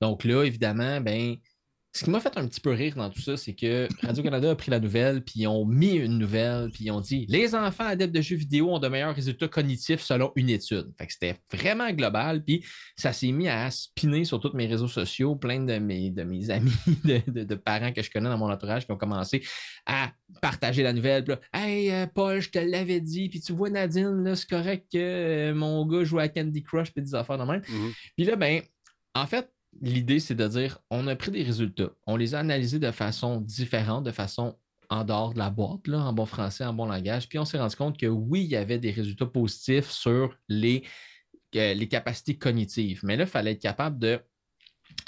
Donc 0.00 0.24
là, 0.24 0.44
évidemment, 0.44 1.00
ben, 1.00 1.36
ce 1.92 2.04
qui 2.04 2.10
m'a 2.10 2.20
fait 2.20 2.36
un 2.36 2.46
petit 2.46 2.60
peu 2.60 2.70
rire 2.70 2.94
dans 2.96 3.08
tout 3.08 3.20
ça, 3.20 3.36
c'est 3.36 3.54
que 3.54 3.88
Radio-Canada 4.02 4.50
a 4.50 4.54
pris 4.54 4.70
la 4.70 4.78
nouvelle, 4.78 5.24
puis 5.24 5.40
ils 5.40 5.46
ont 5.46 5.64
mis 5.64 5.94
une 5.94 6.18
nouvelle, 6.18 6.70
puis 6.70 6.84
ils 6.84 6.90
ont 6.90 7.00
dit 7.00 7.24
les 7.28 7.54
enfants 7.54 7.86
adeptes 7.86 8.14
de 8.14 8.20
jeux 8.20 8.36
vidéo 8.36 8.70
ont 8.70 8.78
de 8.78 8.88
meilleurs 8.88 9.14
résultats 9.14 9.48
cognitifs 9.48 10.02
selon 10.02 10.30
une 10.36 10.50
étude. 10.50 10.92
Fait 10.98 11.06
que 11.06 11.12
c'était 11.12 11.36
vraiment 11.50 11.90
global, 11.90 12.44
puis 12.44 12.62
ça 12.96 13.12
s'est 13.12 13.32
mis 13.32 13.48
à 13.48 13.70
spinner 13.70 14.26
sur 14.26 14.38
tous 14.38 14.52
mes 14.52 14.66
réseaux 14.66 14.86
sociaux. 14.86 15.34
Plein 15.34 15.60
de 15.60 15.78
mes, 15.78 16.10
de 16.10 16.24
mes 16.24 16.50
amis, 16.50 16.72
de, 17.04 17.54
parents 17.54 17.92
que 17.92 18.02
je 18.02 18.10
connais 18.10 18.28
dans 18.28 18.38
mon 18.38 18.50
entourage 18.50 18.84
qui 18.84 18.92
ont 18.92 18.98
commencé 18.98 19.42
à 19.86 20.12
partager 20.42 20.82
la 20.82 20.92
nouvelle. 20.92 21.24
Puis 21.24 21.36
hey, 21.54 21.90
euh, 21.90 22.06
Paul, 22.06 22.40
je 22.40 22.50
te 22.50 22.58
l'avais 22.58 23.00
dit, 23.00 23.30
puis 23.30 23.40
tu 23.40 23.54
vois, 23.54 23.70
Nadine, 23.70 24.34
c'est 24.36 24.48
correct 24.48 24.86
que 24.92 24.98
euh, 24.98 25.54
mon 25.54 25.86
gars 25.86 26.04
joue 26.04 26.18
à 26.18 26.28
Candy 26.28 26.62
Crush, 26.62 26.92
puis 26.92 27.02
des 27.02 27.14
affaires 27.14 27.38
de 27.38 27.44
même. 27.44 27.60
Mm-hmm. 27.60 27.92
Puis 28.14 28.26
là, 28.26 28.36
ben, 28.36 28.60
en 29.14 29.26
fait, 29.26 29.50
l'idée, 29.80 30.20
c'est 30.20 30.34
de 30.34 30.46
dire, 30.46 30.78
on 30.90 31.06
a 31.06 31.16
pris 31.16 31.30
des 31.30 31.42
résultats, 31.42 31.90
on 32.06 32.16
les 32.16 32.34
a 32.34 32.40
analysés 32.40 32.78
de 32.78 32.90
façon 32.90 33.40
différente, 33.40 34.04
de 34.04 34.10
façon 34.10 34.56
en 34.90 35.04
dehors 35.04 35.34
de 35.34 35.38
la 35.38 35.50
boîte, 35.50 35.88
en 35.88 36.12
bon 36.12 36.26
français, 36.26 36.64
en 36.64 36.72
bon 36.72 36.86
langage, 36.86 37.28
puis 37.28 37.38
on 37.38 37.44
s'est 37.44 37.58
rendu 37.58 37.76
compte 37.76 37.98
que 37.98 38.06
oui, 38.06 38.44
il 38.44 38.50
y 38.50 38.56
avait 38.56 38.78
des 38.78 38.90
résultats 38.90 39.26
positifs 39.26 39.90
sur 39.90 40.34
les, 40.48 40.82
euh, 41.56 41.74
les 41.74 41.88
capacités 41.88 42.38
cognitives, 42.38 43.00
mais 43.02 43.16
là, 43.16 43.24
il 43.24 43.30
fallait 43.30 43.52
être 43.52 43.62
capable 43.62 43.98
de 43.98 44.20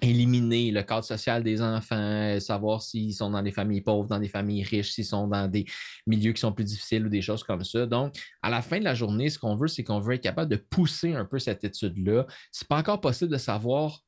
éliminer 0.03 0.71
le 0.71 0.83
cadre 0.83 1.05
social 1.05 1.43
des 1.43 1.61
enfants, 1.61 2.39
savoir 2.41 2.83
s'ils 2.83 3.15
sont 3.15 3.31
dans 3.31 3.43
des 3.43 3.51
familles 3.51 3.83
pauvres, 3.83 4.09
dans 4.09 4.19
des 4.19 4.29
familles 4.29 4.63
riches, 4.63 4.93
s'ils 4.93 5.05
sont 5.05 5.27
dans 5.27 5.49
des 5.49 5.67
milieux 6.07 6.33
qui 6.33 6.41
sont 6.41 6.53
plus 6.53 6.65
difficiles 6.65 7.07
ou 7.07 7.09
des 7.09 7.23
choses 7.23 7.43
comme 7.43 7.65
ça. 7.65 7.87
Donc, 7.87 8.15
à 8.43 8.51
la 8.51 8.63
fin 8.63 8.79
de 8.79 8.85
la 8.85 8.95
journée, 8.95 9.31
ce 9.31 9.39
qu'on 9.39 9.57
veut, 9.57 9.69
c'est 9.69 9.85
qu'on 9.85 10.01
veut 10.01 10.15
être 10.15 10.23
capable 10.23 10.51
de 10.51 10.57
pousser 10.57 11.15
un 11.15 11.25
peu 11.25 11.39
cette 11.39 11.65
étude-là. 11.65 12.27
Ce 12.51 12.65
n'est 12.65 12.69
pas 12.69 12.79
encore 12.79 13.01
possible 13.01 13.31
de 13.31 13.39
savoir 13.39 14.03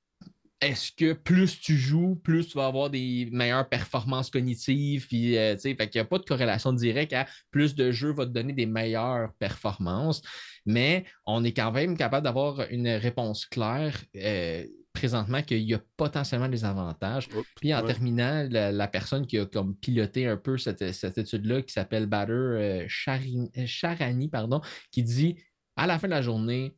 est-ce 0.62 0.92
que 0.92 1.12
plus 1.12 1.60
tu 1.60 1.76
joues, 1.76 2.14
plus 2.22 2.46
tu 2.46 2.56
vas 2.56 2.66
avoir 2.66 2.88
des 2.88 3.28
meilleures 3.32 3.68
performances 3.68 4.30
cognitives? 4.30 5.08
Puis, 5.08 5.36
euh, 5.36 5.58
fait 5.58 5.76
qu'il 5.76 6.00
n'y 6.00 6.00
a 6.00 6.04
pas 6.04 6.18
de 6.18 6.24
corrélation 6.24 6.72
directe 6.72 7.12
à 7.12 7.26
plus 7.50 7.74
de 7.74 7.90
jeux 7.90 8.12
va 8.12 8.26
te 8.26 8.30
donner 8.30 8.52
des 8.52 8.66
meilleures 8.66 9.32
performances, 9.40 10.22
mais 10.64 11.04
on 11.26 11.42
est 11.42 11.52
quand 11.52 11.72
même 11.72 11.96
capable 11.96 12.24
d'avoir 12.24 12.60
une 12.70 12.88
réponse 12.88 13.44
claire. 13.44 14.00
Euh, 14.16 14.64
présentement 14.92 15.42
qu'il 15.42 15.62
y 15.62 15.72
a 15.72 15.80
potentiellement 15.96 16.50
des 16.50 16.66
avantages. 16.66 17.26
Puis 17.56 17.74
en 17.74 17.82
terminant, 17.82 18.46
la, 18.50 18.88
personne 18.88 19.26
qui 19.26 19.38
a 19.38 19.46
comme 19.46 19.74
piloté 19.74 20.26
un 20.26 20.36
peu 20.36 20.58
cette, 20.58 20.82
étude-là, 20.82 21.62
qui 21.62 21.72
s'appelle 21.72 22.04
Bader 22.06 22.32
euh, 22.32 22.84
Charani, 22.88 24.28
pardon, 24.28 24.60
qui 24.90 25.02
dit 25.02 25.36
à 25.76 25.86
la 25.86 25.98
fin 25.98 26.08
de 26.08 26.12
la 26.12 26.20
journée, 26.20 26.76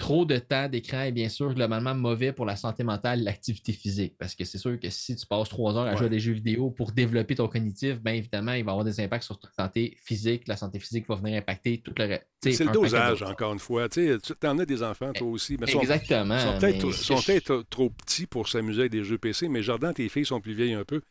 trop 0.00 0.24
de 0.24 0.38
temps 0.38 0.66
d'écran 0.68 1.02
est 1.02 1.12
bien 1.12 1.28
sûr 1.28 1.54
globalement 1.54 1.94
mauvais 1.94 2.32
pour 2.32 2.46
la 2.46 2.56
santé 2.56 2.82
mentale 2.82 3.20
et 3.20 3.24
l'activité 3.24 3.72
physique. 3.72 4.16
Parce 4.18 4.34
que 4.34 4.44
c'est 4.44 4.58
sûr 4.58 4.80
que 4.80 4.88
si 4.88 5.14
tu 5.14 5.26
passes 5.26 5.48
trois 5.48 5.76
heures 5.76 5.86
à 5.86 5.94
jouer 5.94 6.06
à 6.06 6.08
des 6.08 6.18
jeux 6.18 6.32
vidéo 6.32 6.70
pour 6.70 6.90
développer 6.90 7.34
ton 7.34 7.46
cognitif, 7.46 8.00
bien 8.00 8.14
évidemment, 8.14 8.54
il 8.54 8.64
va 8.64 8.72
avoir 8.72 8.84
des 8.84 8.98
impacts 8.98 9.24
sur 9.24 9.38
ta 9.38 9.50
santé 9.56 9.96
physique. 10.02 10.48
La 10.48 10.56
santé 10.56 10.80
physique 10.80 11.06
va 11.06 11.16
venir 11.16 11.38
impacter 11.38 11.82
tout 11.84 11.92
le 11.96 12.18
C'est 12.42 12.64
le 12.64 12.72
dosage, 12.72 13.22
encore 13.22 13.52
une 13.52 13.58
fois. 13.58 13.88
Tu 13.88 14.18
en 14.42 14.58
as 14.58 14.66
des 14.66 14.82
enfants, 14.82 15.12
toi 15.12 15.28
aussi. 15.28 15.56
Mais 15.60 15.70
Exactement. 15.70 16.38
Ils 16.62 16.94
sont 16.94 17.20
peut-être 17.20 17.64
trop, 17.68 17.90
petits 17.90 18.26
pour 18.26 18.48
s'amuser 18.48 18.80
avec 18.80 18.92
des 18.92 19.04
jeux 19.04 19.18
PC, 19.18 19.48
mais 19.48 19.62
Jordan, 19.62 19.92
tes 19.92 20.08
filles 20.08 20.24
sont 20.24 20.40
plus 20.40 20.54
vieilles 20.54 20.74
un 20.74 20.84
peu. 20.84 21.02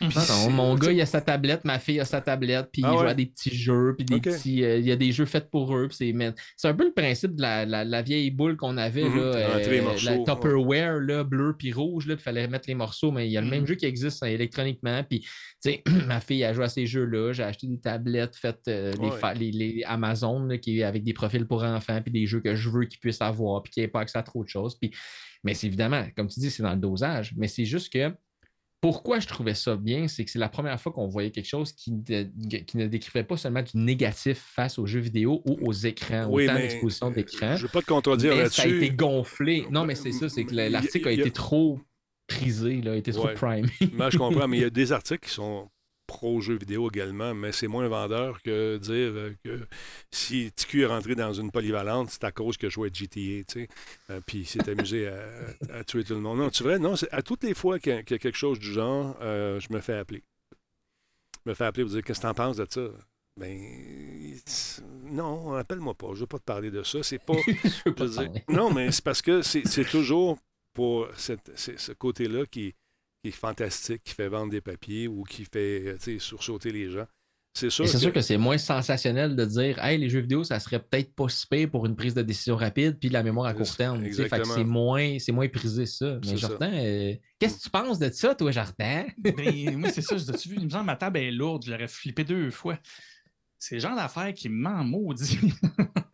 Non, 0.00 0.50
mon 0.50 0.74
gars, 0.74 0.90
il 0.90 1.00
a 1.00 1.06
sa 1.06 1.20
tablette, 1.20 1.64
ma 1.64 1.78
fille 1.78 2.00
a 2.00 2.04
sa 2.04 2.20
tablette, 2.20 2.70
puis 2.72 2.82
Ah 2.84 2.90
il 2.92 2.98
joue 2.98 3.06
à 3.06 3.14
des 3.14 3.26
petits 3.26 3.54
jeux, 3.54 3.94
puis 3.96 4.04
des 4.04 4.20
petits. 4.20 4.64
euh, 4.64 4.78
il 4.78 4.84
y 4.86 4.90
a 4.90 4.96
des 4.96 5.12
jeux 5.12 5.26
faits 5.26 5.48
pour 5.48 5.76
eux. 5.76 5.86
puis 5.88 6.14
C'est 6.56 6.68
un 6.68 6.74
peu 6.74 6.84
le 6.86 6.92
principe 6.92 7.36
de 7.36 7.42
la, 7.42 7.64
la- 7.64 7.84
la 7.84 8.02
vieille 8.02 8.30
boule 8.32 8.56
qu'on 8.56 8.76
avait, 8.78 9.04
Mhm. 9.04 9.16
là, 9.20 9.58
les 9.58 9.78
euh, 9.78 9.82
morceaux, 9.82 10.10
la 10.10 10.18
Tupperware, 10.34 10.98
là, 11.00 11.22
bleu 11.22 11.54
puis 11.56 11.72
rouge, 11.72 12.06
là, 12.06 12.14
il 12.14 12.20
fallait 12.20 12.48
mettre 12.48 12.64
les 12.68 12.74
morceaux, 12.74 13.12
mais 13.12 13.28
il 13.28 13.32
y 13.32 13.36
a 13.36 13.40
le 13.40 13.46
Mhm. 13.46 13.50
même 13.52 13.66
jeu 13.66 13.76
qui 13.76 13.86
existe 13.86 14.22
hein, 14.24 14.26
électroniquement. 14.26 15.04
Puis, 15.08 15.20
tu 15.20 15.28
sais, 15.60 15.82
ma 16.08 16.20
fille 16.20 16.42
a 16.44 16.52
joué 16.52 16.64
à 16.64 16.68
ces 16.68 16.86
jeux-là. 16.86 17.32
J'ai 17.32 17.44
acheté 17.44 17.68
des 17.68 17.78
tablettes 17.78 18.34
faites, 18.36 18.66
euh, 18.68 18.92
les, 19.00 19.08
Ouais. 19.08 19.18
fa- 19.18 19.34
les, 19.34 19.52
les 19.52 19.82
Amazon, 19.86 20.44
là, 20.46 20.58
qui, 20.58 20.82
avec 20.82 21.04
des 21.04 21.12
profils 21.12 21.46
pour 21.46 21.62
enfants, 21.62 22.00
puis 22.02 22.10
des 22.12 22.26
jeux 22.26 22.40
que 22.40 22.56
je 22.56 22.68
veux 22.68 22.84
qu'ils 22.86 22.98
puissent 22.98 23.22
avoir, 23.22 23.62
puis 23.62 23.72
qui 23.72 23.80
n'aient 23.80 23.88
pas 23.88 24.00
accès 24.00 24.18
à 24.18 24.22
trop 24.24 24.42
de 24.42 24.48
choses. 24.48 24.76
Puis, 24.76 24.90
mais 25.44 25.54
c'est 25.54 25.68
évidemment, 25.68 26.04
comme 26.16 26.26
tu 26.28 26.40
dis, 26.40 26.50
c'est 26.50 26.62
dans 26.64 26.72
le 26.74 26.80
dosage, 26.80 27.32
mais 27.36 27.46
c'est 27.46 27.64
juste 27.64 27.92
que 27.92 28.12
pourquoi 28.82 29.20
je 29.20 29.26
trouvais 29.28 29.54
ça 29.54 29.76
bien, 29.76 30.08
c'est 30.08 30.24
que 30.24 30.30
c'est 30.30 30.38
la 30.40 30.48
première 30.50 30.78
fois 30.78 30.92
qu'on 30.92 31.06
voyait 31.06 31.30
quelque 31.30 31.48
chose 31.48 31.72
qui, 31.72 31.92
de- 31.92 32.28
qui 32.66 32.76
ne 32.76 32.86
décrivait 32.88 33.22
pas 33.24 33.36
seulement 33.38 33.62
du 33.62 33.70
négatif 33.78 34.38
face 34.54 34.78
aux 34.78 34.84
jeux 34.86 35.00
vidéo 35.00 35.40
ou 35.46 35.56
aux 35.66 35.72
écrans, 35.72 36.26
Oui, 36.28 36.44
autant 36.44 36.56
d'exposition 36.56 37.06
euh, 37.06 37.14
d'écran. 37.14 37.56
Je 37.56 37.62
ne 37.62 37.68
veux 37.68 37.72
pas 37.72 37.80
te 37.80 37.86
contredire 37.86 38.36
mais 38.36 38.48
ça 38.50 38.62
a 38.62 38.66
été 38.66 38.74
là-dessus. 38.80 38.92
gonflé. 38.96 39.64
Non, 39.70 39.84
mais 39.86 39.94
c'est 39.94 40.12
ça, 40.12 40.28
c'est 40.28 40.44
que 40.44 40.54
l'article 40.54 41.08
a 41.08 41.12
été 41.12 41.30
trop 41.30 41.80
prisé, 42.26 42.80
là, 42.82 42.92
a 42.92 42.96
été 42.96 43.12
trop 43.12 43.26
Ouais. 43.28 43.34
prime. 43.34 43.66
Moi, 43.92 44.10
je 44.10 44.18
comprends, 44.18 44.48
mais 44.48 44.58
il 44.58 44.62
y 44.62 44.66
a 44.66 44.70
des 44.82 44.90
articles 44.92 45.26
qui 45.28 45.32
sont 45.34 45.68
pro-jeux 46.12 46.56
vidéo 46.58 46.88
également, 46.90 47.34
mais 47.34 47.52
c'est 47.52 47.68
moins 47.68 47.88
vendeur 47.88 48.42
que 48.42 48.76
dire 48.78 49.12
euh, 49.14 49.34
que 49.44 49.60
si 50.10 50.52
TQ 50.52 50.82
est 50.82 50.86
rentré 50.86 51.14
dans 51.14 51.32
une 51.32 51.50
polyvalente, 51.50 52.10
c'est 52.10 52.24
à 52.24 52.32
cause 52.32 52.56
que 52.56 52.68
je 52.68 52.74
jouais 52.74 52.90
à 52.90 52.92
GTA, 52.92 53.10
tu 53.16 53.44
sais, 53.48 53.68
euh, 54.10 54.20
puis 54.26 54.38
il 54.40 54.46
s'est 54.46 54.68
amusé 54.68 55.08
à, 55.08 55.24
à 55.72 55.84
tuer 55.84 56.04
tout 56.04 56.14
le 56.14 56.20
monde. 56.20 56.38
Non, 56.38 56.50
tu 56.50 56.62
vrai, 56.62 56.78
non, 56.78 56.94
à 57.10 57.22
toutes 57.22 57.44
les 57.44 57.54
fois 57.54 57.78
qu'il 57.78 57.92
y, 57.92 57.96
a 57.96 58.02
qu'il 58.02 58.14
y 58.14 58.16
a 58.16 58.18
quelque 58.18 58.38
chose 58.38 58.58
du 58.58 58.72
genre, 58.72 59.16
euh, 59.22 59.58
je 59.60 59.72
me 59.72 59.80
fais 59.80 59.94
appeler. 59.94 60.22
Je 61.44 61.50
me 61.50 61.54
fais 61.54 61.64
appeler 61.64 61.84
pour 61.84 61.92
dire 61.92 62.02
qu'est-ce 62.04 62.20
que 62.20 62.26
t'en 62.26 62.34
penses 62.34 62.56
de 62.56 62.66
ça? 62.68 62.88
Ben, 63.40 63.58
non, 65.04 65.54
appelle-moi 65.54 65.94
pas, 65.94 66.08
je 66.14 66.20
veux 66.20 66.26
pas 66.26 66.38
te 66.38 66.44
parler 66.44 66.70
de 66.70 66.82
ça. 66.82 67.02
C'est 67.02 67.18
pas. 67.18 67.34
je 67.46 67.90
veux 68.04 68.08
dire, 68.08 68.30
non, 68.48 68.72
mais 68.72 68.92
c'est 68.92 69.02
parce 69.04 69.22
que 69.22 69.42
c'est 69.42 69.84
toujours 69.90 70.38
pour 70.74 71.08
cette- 71.16 71.52
ce 71.56 71.92
côté-là 71.92 72.46
qui, 72.46 72.74
qui 73.22 73.28
est 73.28 73.32
fantastique, 73.32 74.02
qui 74.04 74.14
fait 74.14 74.28
vendre 74.28 74.50
des 74.50 74.60
papiers 74.60 75.06
ou 75.08 75.22
qui 75.24 75.44
fait 75.44 75.96
euh, 76.08 76.18
sursauter 76.18 76.72
les 76.72 76.90
gens. 76.90 77.06
C'est 77.54 77.68
sûr, 77.68 77.84
que- 77.84 77.98
sûr 77.98 78.12
que 78.14 78.22
c'est 78.22 78.38
moins 78.38 78.56
sensationnel 78.56 79.36
de 79.36 79.44
dire 79.44 79.78
Hey, 79.84 79.98
les 79.98 80.08
jeux 80.08 80.20
vidéo, 80.20 80.42
ça 80.42 80.58
serait 80.58 80.78
peut-être 80.82 81.14
pas 81.14 81.28
si 81.28 81.46
pire 81.46 81.70
pour 81.70 81.84
une 81.84 81.94
prise 81.94 82.14
de 82.14 82.22
décision 82.22 82.56
rapide 82.56 82.98
puis 82.98 83.10
de 83.10 83.12
la 83.12 83.22
mémoire 83.22 83.46
à 83.46 83.52
court 83.52 83.76
terme. 83.76 84.02
tu 84.02 84.12
sais. 84.14 84.22
Fait 84.22 84.30
que 84.30 84.34
Exactement. 84.36 84.54
c'est 84.54 84.64
moins, 84.64 85.18
c'est 85.18 85.32
moins 85.32 85.48
prisé 85.48 85.84
ça. 85.84 86.14
Mais 86.24 86.28
C'est 86.30 86.38
ça. 86.38 86.48
Jordan, 86.48 86.72
euh, 86.74 87.14
qu'est-ce 87.38 87.58
que 87.58 87.62
tu 87.64 87.70
penses 87.70 87.98
de 87.98 88.10
ça, 88.10 88.34
toi, 88.34 88.50
Jordan? 88.50 89.04
Ben, 89.18 89.76
moi, 89.76 89.90
c'est 89.90 90.00
ça, 90.00 90.16
je 90.16 90.32
tu 90.32 90.48
vu, 90.48 90.56
il 90.56 90.64
me 90.64 90.70
semble 90.70 90.84
que 90.84 90.86
ma 90.86 90.96
table 90.96 91.18
est 91.18 91.30
lourde, 91.30 91.62
je 91.66 91.72
l'aurais 91.72 91.88
flippé 91.88 92.24
deux 92.24 92.50
fois. 92.50 92.78
C'est 93.58 93.74
le 93.76 93.80
genre 93.82 93.96
d'affaire 93.96 94.32
qui 94.32 94.48
m'en 94.48 94.82
maudit. 94.82 95.38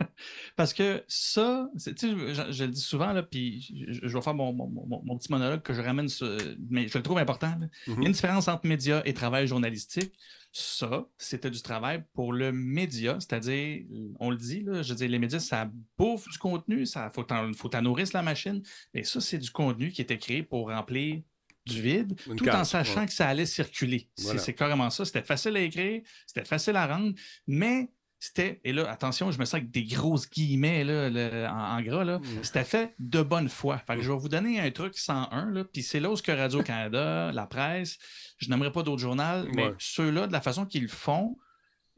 Parce 0.57 0.73
que 0.75 1.05
ça, 1.09 1.69
c'est- 1.77 1.95
tu 1.95 2.09
sais, 2.09 2.35
je, 2.35 2.53
je 2.53 2.65
le 2.65 2.71
dis 2.71 2.81
souvent, 2.81 3.13
là, 3.13 3.23
puis 3.23 3.61
je, 3.89 4.07
je 4.09 4.15
vais 4.17 4.23
faire 4.23 4.35
mon, 4.35 4.53
mon- 4.53 4.69
mon- 4.69 5.03
mon 5.05 5.19
petit 5.19 5.31
monologue 5.33 5.63
que 5.63 5.73
je 5.75 5.81
ramène, 5.81 6.09
sur- 6.09 6.37
mais 6.71 6.89
je 6.89 6.97
le 6.99 7.03
trouve 7.03 7.19
important. 7.19 7.57
là. 7.61 7.67
Il 7.87 7.91
y 7.91 7.93
a 7.95 7.99
Mhm. 7.99 8.07
une 8.07 8.13
différence 8.13 8.49
entre 8.49 8.67
média 8.67 9.03
et 9.05 9.15
travail 9.15 9.47
journalistique. 9.47 10.13
Ça, 10.51 11.07
c'était 11.19 11.51
du 11.51 11.61
travail 11.61 12.03
pour 12.15 12.33
le 12.33 12.53
média, 12.53 13.19
c'est-à-dire, 13.21 13.85
on 14.19 14.31
le 14.31 14.37
dit, 14.37 14.63
là, 14.63 14.83
je 14.83 14.89
veux 14.91 14.95
dire, 14.97 15.09
les 15.09 15.19
médias, 15.19 15.41
ça 15.41 15.71
bouffe 15.99 16.27
du 16.29 16.39
contenu, 16.39 16.87
ça 16.87 17.11
faut 17.15 17.23
t'en 17.23 17.53
faut 17.53 17.69
t'en 17.69 17.83
nourrir 17.83 18.07
la 18.15 18.23
machine. 18.23 18.63
Et 18.95 19.05
ça, 19.05 19.21
c'est 19.21 19.39
du 19.39 19.51
contenu 19.51 19.91
qui 19.93 20.01
était 20.01 20.19
créé 20.19 20.43
pour 20.43 20.69
remplir 20.71 21.21
du 21.67 21.83
vide, 21.83 22.19
Une 22.27 22.37
tout 22.37 22.49
en 22.49 22.65
sachant 22.65 23.01
ouais. 23.01 23.07
que 23.07 23.13
ça 23.13 23.29
allait 23.29 23.45
circuler. 23.45 24.09
Voilà. 24.21 24.39
C'est 24.41 24.55
carrément 24.55 24.89
ça. 24.89 25.05
C'était 25.05 25.23
facile 25.23 25.55
à 25.55 25.61
écrire, 25.61 26.01
c'était 26.27 26.47
facile 26.47 26.77
à 26.77 26.87
rendre, 26.87 27.13
mais 27.47 27.91
c'était, 28.21 28.61
et 28.65 28.73
là, 28.73 28.91
attention, 28.91 29.31
je 29.31 29.39
me 29.39 29.45
sens 29.45 29.55
avec 29.55 29.71
des 29.71 29.85
grosses 29.85 30.29
guillemets 30.29 30.83
là, 30.85 31.09
le- 31.09 31.47
en, 31.47 31.77
en 31.79 31.83
gras, 31.83 32.05
là, 32.05 32.19
Mm. 32.19 32.25
c'était 32.43 32.65
fait 32.65 32.95
de 32.99 33.23
bonne 33.23 33.49
foi. 33.49 33.79
Fait 33.87 33.97
que 33.97 34.03
je 34.03 34.11
vais 34.11 34.19
vous 34.19 34.29
donner 34.29 34.59
un 34.61 34.71
truc 34.71 34.97
101, 34.99 35.51
là, 35.51 35.65
puis 35.65 35.83
c'est 35.83 36.01
là 36.01 36.11
où 36.11 36.17
ce 36.17 36.23
que 36.23 36.33
Radio-Canada, 36.33 37.31
la 37.35 37.47
presse, 37.47 37.99
je 38.39 38.49
n'aimerais 38.51 38.73
pas 38.73 38.83
d'autres 38.83 39.01
journaux, 39.03 39.47
mais 39.55 39.71
ceux-là, 39.79 40.27
de 40.27 40.33
la 40.33 40.41
façon 40.41 40.67
qu'ils 40.67 40.83
le 40.83 40.89
font, 40.89 41.37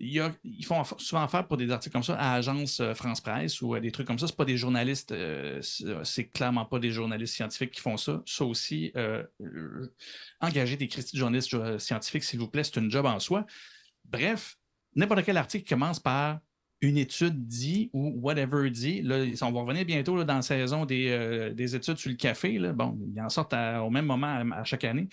il 0.03 0.13
y 0.15 0.21
a- 0.21 0.33
ils 0.45 0.65
font 0.65 0.83
souvent 0.97 1.23
affaire 1.23 1.47
pour 1.47 1.59
des 1.59 1.71
articles 1.71 1.93
comme 1.93 2.03
ça 2.03 2.15
à 2.17 2.33
Agence 2.35 2.81
euh, 2.81 2.95
France 2.95 3.21
Presse 3.21 3.61
ou 3.61 3.75
à 3.75 3.81
des 3.81 3.91
trucs 3.93 4.07
comme 4.07 4.19
ça. 4.19 4.27
C'est 4.27 4.37
pas 4.37 4.47
des 4.47 4.57
journalistes, 4.57 5.13
euh, 5.13 5.59
c'est 5.61 5.85
c'est 6.05 6.25
clairement 6.29 6.65
pas 6.65 6.79
des 6.79 6.91
journalistes 6.91 7.35
scientifiques 7.35 7.71
qui 7.73 7.83
font 7.83 7.99
ça. 7.99 8.23
Ça 8.25 8.45
aussi, 8.47 8.93
euh, 8.97 9.23
euh, 9.43 9.95
engager 10.41 10.77
des 10.79 10.89
critiques 10.89 11.15
de 11.15 11.19
journalistes 11.21 11.53
euh, 11.53 11.79
scientifiques, 11.79 12.25
s'il 12.25 12.39
vous 12.39 12.49
plaît, 12.49 12.65
c'est 12.65 12.77
une 12.77 12.91
job 12.91 13.05
en 13.05 13.21
soi. 13.21 13.45
Bref, 14.07 14.57
n'importe 14.95 15.25
quel 15.25 15.37
article 15.37 15.65
qui 15.65 15.71
commence 15.71 16.01
par 16.01 16.41
une 16.83 16.97
étude 16.97 17.47
dit 17.47 17.91
ou 17.93 18.19
whatever 18.23 18.71
dit. 18.71 19.03
Là, 19.03 19.25
on 19.43 19.53
va 19.53 19.61
revenir 19.61 19.85
bientôt 19.85 20.17
là, 20.17 20.25
dans 20.25 20.37
la 20.37 20.43
saison 20.43 20.87
des, 20.87 21.09
euh, 21.11 21.53
des 21.53 21.77
études 21.77 21.99
sur 21.99 22.09
le 22.11 22.17
café. 22.17 22.59
Là. 22.59 22.73
Bon, 22.73 22.99
ils 23.15 23.21
en 23.21 23.29
sortent 23.29 23.53
à- 23.53 23.83
au 23.85 23.91
même 23.91 24.07
moment 24.07 24.27
à, 24.53 24.61
à 24.61 24.65
chaque 24.65 24.85
année. 24.85 25.09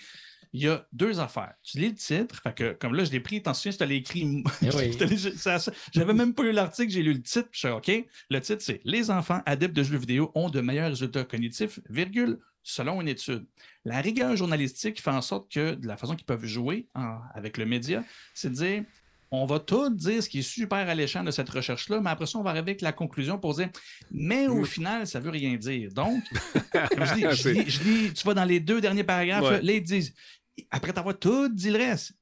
Il 0.54 0.62
y 0.62 0.68
a 0.68 0.86
deux 0.94 1.20
affaires. 1.20 1.52
Tu 1.62 1.76
lis 1.78 1.88
le 1.90 1.94
titre, 1.94 2.40
fait 2.42 2.54
que, 2.54 2.72
comme 2.72 2.94
là, 2.94 3.04
je 3.04 3.10
l'ai 3.10 3.20
pris, 3.20 3.42
t'en 3.42 3.52
souviens, 3.52 3.72
je 3.72 3.76
te 3.76 3.84
l'ai 3.84 3.96
écrit. 3.96 4.42
Eh 4.62 4.70
J'avais 5.92 6.14
même 6.14 6.32
pas 6.32 6.42
lu 6.42 6.52
l'article, 6.52 6.90
j'ai 6.90 7.02
lu 7.02 7.12
le 7.12 7.20
titre, 7.22 7.48
puis 7.50 7.60
je 7.62 7.66
suis 7.68 7.68
OK. 7.68 8.06
Le 8.30 8.40
titre, 8.40 8.62
c'est 8.62 8.80
Les 8.84 9.10
enfants 9.10 9.42
adeptes 9.44 9.76
de 9.76 9.82
jeux 9.82 9.98
vidéo 9.98 10.32
ont 10.34 10.48
de 10.48 10.62
meilleurs 10.62 10.88
résultats 10.88 11.24
cognitifs, 11.24 11.80
virgule, 11.90 12.38
selon 12.62 13.00
une 13.02 13.08
étude. 13.08 13.46
La 13.84 14.00
rigueur 14.00 14.36
journalistique 14.36 15.02
fait 15.02 15.10
en 15.10 15.20
sorte 15.20 15.50
que 15.52 15.74
de 15.74 15.86
la 15.86 15.98
façon 15.98 16.16
qu'ils 16.16 16.26
peuvent 16.26 16.46
jouer 16.46 16.88
en- 16.94 17.18
avec 17.34 17.58
le 17.58 17.66
média, 17.66 18.02
c'est 18.32 18.48
de 18.48 18.54
dire 18.54 18.84
on 19.30 19.44
va 19.46 19.58
tout 19.60 19.90
dire 19.90 20.22
ce 20.22 20.28
qui 20.28 20.38
est 20.38 20.42
super 20.42 20.88
alléchant 20.88 21.22
de 21.22 21.30
cette 21.30 21.48
recherche-là, 21.50 22.00
mais 22.00 22.10
après 22.10 22.26
ça, 22.26 22.38
on 22.38 22.42
va 22.42 22.50
arriver 22.50 22.70
avec 22.70 22.80
la 22.80 22.92
conclusion 22.92 23.38
pour 23.38 23.54
dire 23.54 23.68
mais 24.10 24.46
au 24.46 24.64
final, 24.64 25.06
ça 25.06 25.20
veut 25.20 25.30
rien 25.30 25.54
dire. 25.56 25.92
Donc, 25.92 26.22
je 26.74 27.14
dis, 27.14 27.66
je 27.66 27.70
je 27.70 28.12
tu 28.12 28.26
vas 28.26 28.34
dans 28.34 28.44
les 28.44 28.60
deux 28.60 28.80
derniers 28.80 29.04
paragraphes, 29.04 29.44
Ouais. 29.44 29.50
là, 29.58 29.62
là, 29.62 29.72
ils 29.72 29.82
disent 29.82 30.14
après 30.70 30.92
t'avoir 30.92 31.18
tout 31.18 31.48
dit 31.48 31.70
le 31.70 31.78
reste, 31.78 32.12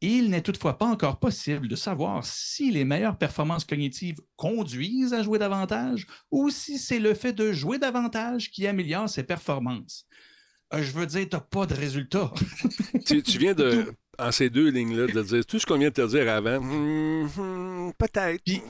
il 0.00 0.28
n'est 0.28 0.42
toutefois 0.42 0.76
pas 0.76 0.86
encore 0.86 1.18
possible 1.18 1.68
de 1.68 1.76
savoir 1.76 2.24
si 2.26 2.70
les 2.70 2.84
meilleures 2.84 3.16
performances 3.16 3.64
cognitives 3.64 4.16
conduisent 4.36 5.14
à 5.14 5.22
jouer 5.22 5.38
davantage 5.38 6.06
ou 6.30 6.50
si 6.50 6.78
c'est 6.78 6.98
le 6.98 7.14
fait 7.14 7.32
de 7.32 7.52
jouer 7.52 7.78
davantage 7.78 8.50
qui 8.50 8.66
améliore 8.66 9.08
ses 9.08 9.22
performances. 9.22 10.06
Euh, 10.74 10.82
je 10.82 10.90
veux 10.92 11.06
dire, 11.06 11.28
tu 11.28 11.36
n'as 11.36 11.40
pas 11.40 11.66
de 11.66 11.74
résultat. 11.74 12.32
tu, 13.06 13.22
tu 13.22 13.38
viens 13.38 13.54
de, 13.54 13.94
en 14.18 14.32
ces 14.32 14.50
deux 14.50 14.70
lignes-là, 14.70 15.06
de 15.06 15.22
dire 15.22 15.44
tout 15.46 15.58
ce 15.58 15.66
qu'on 15.66 15.78
vient 15.78 15.88
de 15.88 15.94
te 15.94 16.06
dire 16.06 16.30
avant. 16.32 16.56
hum, 16.56 17.92
Peut-être. 17.98 18.42
Puis, 18.44 18.60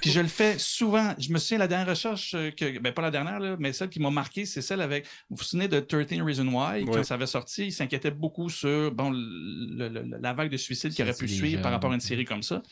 puis 0.00 0.10
je 0.10 0.20
le 0.20 0.28
fais 0.28 0.58
souvent. 0.58 1.14
Je 1.18 1.32
me 1.32 1.38
souviens, 1.38 1.58
la 1.58 1.68
dernière 1.68 1.88
recherche, 1.88 2.32
que, 2.56 2.78
ben 2.78 2.92
pas 2.92 3.02
la 3.02 3.10
dernière, 3.10 3.40
là, 3.40 3.56
mais 3.58 3.72
celle 3.72 3.88
qui 3.88 4.00
m'a 4.00 4.10
marqué, 4.10 4.44
c'est 4.46 4.62
celle 4.62 4.80
avec. 4.80 5.06
Vous 5.30 5.36
vous 5.36 5.42
souvenez 5.44 5.68
de 5.68 5.80
13 5.80 6.20
Reasons 6.22 6.48
Why, 6.48 6.84
quand 6.84 6.92
Ouais. 6.94 7.04
ça 7.04 7.14
avait 7.14 7.26
sorti, 7.26 7.66
il 7.66 7.72
s'inquiétait 7.72 8.10
beaucoup 8.10 8.48
sur 8.50 8.92
bon, 8.92 9.10
le- 9.10 9.88
le- 9.88 10.02
le- 10.02 10.18
la 10.20 10.32
vague 10.34 10.50
de 10.50 10.56
suicides 10.56 10.92
qui 10.92 11.02
aurait 11.02 11.14
pu 11.14 11.28
suivre 11.28 11.62
par 11.62 11.72
rapport 11.72 11.90
à 11.90 11.94
une 11.94 12.00
série 12.00 12.24
comme 12.24 12.42
ça. 12.42 12.62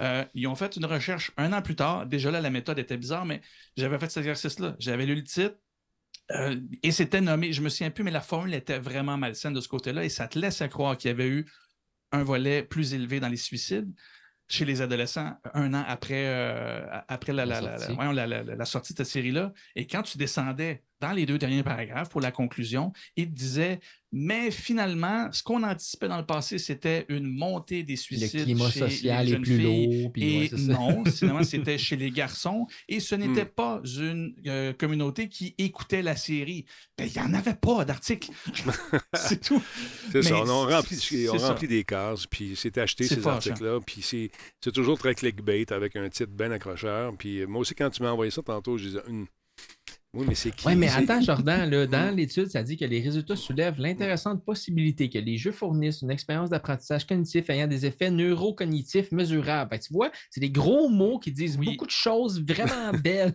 Euh, 0.00 0.24
ils 0.34 0.46
ont 0.48 0.56
fait 0.56 0.74
une 0.76 0.86
recherche 0.86 1.30
un 1.36 1.52
an 1.52 1.62
plus 1.62 1.76
tard. 1.76 2.06
Déjà 2.06 2.30
là, 2.30 2.40
la 2.40 2.50
méthode 2.50 2.78
était 2.80 2.96
bizarre, 2.96 3.24
mais 3.24 3.40
j'avais 3.76 3.98
fait 3.98 4.10
cet 4.10 4.18
exercice-là. 4.22 4.74
J'avais 4.80 5.06
lu 5.06 5.14
le 5.14 5.22
titre. 5.24 5.54
euh, 6.30 6.56
et 6.82 6.90
c'était 6.90 7.20
nommé, 7.20 7.52
je 7.52 7.60
me 7.60 7.68
souviens 7.68 7.90
plus, 7.90 8.02
mais 8.02 8.10
la 8.10 8.22
formule 8.22 8.54
était 8.54 8.78
vraiment 8.78 9.18
malsaine 9.18 9.52
de 9.52 9.60
ce 9.60 9.68
côté-là 9.68 10.04
et 10.04 10.08
ça 10.08 10.26
te 10.26 10.38
laisse 10.38 10.62
à 10.62 10.68
croire 10.68 10.96
qu'il 10.96 11.08
y 11.08 11.12
avait 11.12 11.28
eu 11.28 11.44
un 12.14 12.24
volet 12.24 12.62
plus 12.62 12.94
élevé 12.94 13.20
dans 13.20 13.28
les 13.28 13.36
suicides 13.36 13.90
chez 14.48 14.64
les 14.64 14.82
adolescents 14.82 15.36
un 15.54 15.72
an 15.74 15.84
après, 15.86 16.26
euh, 16.26 16.84
après 17.08 17.32
la, 17.32 17.46
La 17.46 17.60
la- 17.60 17.70
la- 17.72 17.78
sortie. 17.78 17.96
la 18.56 18.64
sortie 18.64 18.92
de 18.92 18.98
cette 18.98 19.06
série-là. 19.06 19.52
Et 19.74 19.86
quand 19.86 20.02
tu 20.02 20.18
descendais 20.18 20.82
dans 21.06 21.12
les 21.12 21.26
deux 21.26 21.38
derniers 21.38 21.62
paragraphes 21.62 22.08
pour 22.08 22.20
la 22.20 22.30
conclusion, 22.30 22.92
il 23.16 23.30
disait 23.32 23.80
Mais 24.16 24.50
finalement, 24.52 25.28
ce 25.32 25.42
qu'on 25.42 25.62
anticipait 25.64 26.06
dans 26.08 26.18
le 26.18 26.24
passé, 26.26 26.58
c'était 26.58 27.04
une 27.08 27.26
montée 27.26 27.82
des 27.82 27.94
Le 27.94 27.98
suicides. 27.98 28.44
climat 28.44 28.70
chez 28.70 28.78
social 28.78 29.24
les 29.26 29.30
est 29.30 29.34
jeunes 29.34 29.42
plus 29.42 29.56
filles. 29.58 30.02
lourd. 30.02 30.12
Puis 30.12 30.22
Et 30.22 30.38
ouais, 30.40 30.48
c'est 30.50 30.58
ça. 30.58 30.72
non, 30.72 31.04
finalement, 31.18 31.42
c'était 31.42 31.78
chez 31.78 31.96
les 31.96 32.10
garçons. 32.12 32.66
Et 32.88 33.00
ce 33.00 33.16
n'était 33.16 33.44
Hmm. 33.44 33.54
pas 33.56 33.82
une 33.98 34.34
euh, 34.46 34.72
communauté 34.72 35.28
qui 35.28 35.54
écoutait 35.58 36.00
la 36.02 36.14
série. 36.16 36.64
Ben, 36.96 37.06
il 37.08 37.12
n'y 37.20 37.26
en 37.28 37.34
avait 37.34 37.54
pas 37.54 37.84
d'article. 37.84 38.30
c'est 39.14 39.40
tout. 39.40 39.60
C'est 40.12 40.22
ça. 40.22 40.36
On 40.40 40.48
a 40.48 40.76
rempli, 40.76 41.28
on 41.28 41.36
remplit 41.36 41.68
des 41.68 41.82
cases, 41.84 42.26
puis 42.26 42.54
c'est 42.56 42.78
acheté 42.78 43.04
ces 43.08 43.26
articles-là, 43.26 43.80
puis 43.84 44.00
c'est 44.00 44.30
c'est 44.62 44.72
toujours 44.72 44.96
très 44.98 45.14
clickbait 45.16 45.72
avec 45.72 45.96
un 45.96 46.08
titre 46.08 46.30
bien 46.32 46.50
accrocheur. 46.52 47.12
Puis 47.18 47.40
euh, 47.40 47.46
moi 47.46 47.60
aussi, 47.62 47.74
quand 47.74 47.90
tu 47.90 48.02
m'as 48.02 48.10
envoyé 48.12 48.30
ça 48.30 48.42
tantôt, 48.42 48.78
je 48.78 48.84
disais, 48.86 49.00
Hum, 49.08 49.26
oui, 50.14 50.24
mais 50.28 50.34
c'est 50.34 50.50
qui? 50.50 50.66
Oui, 50.66 50.76
mais 50.76 50.88
attends, 50.88 51.20
Jordan, 51.20 51.68
là, 51.68 51.86
dans 51.88 52.14
l'étude, 52.14 52.48
ça 52.48 52.62
dit 52.62 52.76
que 52.76 52.84
les 52.84 53.00
résultats 53.00 53.36
soulèvent 53.36 53.80
l'intéressante 53.80 54.44
possibilité 54.44 55.10
que 55.10 55.18
les 55.18 55.36
jeux 55.36 55.52
fournissent 55.52 56.02
une 56.02 56.10
expérience 56.10 56.50
d'apprentissage 56.50 57.06
cognitif 57.06 57.50
ayant 57.50 57.66
des 57.66 57.86
effets 57.86 58.10
neurocognitifs 58.10 59.10
mesurables. 59.12 59.70
Que 59.78 59.84
tu 59.84 59.92
vois, 59.92 60.10
c'est 60.30 60.40
des 60.40 60.50
gros 60.50 60.88
mots 60.88 61.18
qui 61.18 61.32
disent 61.32 61.56
Oui. 61.58 61.66
beaucoup 61.66 61.86
de 61.86 61.90
choses 61.90 62.42
vraiment 62.44 62.92
belles. 63.02 63.34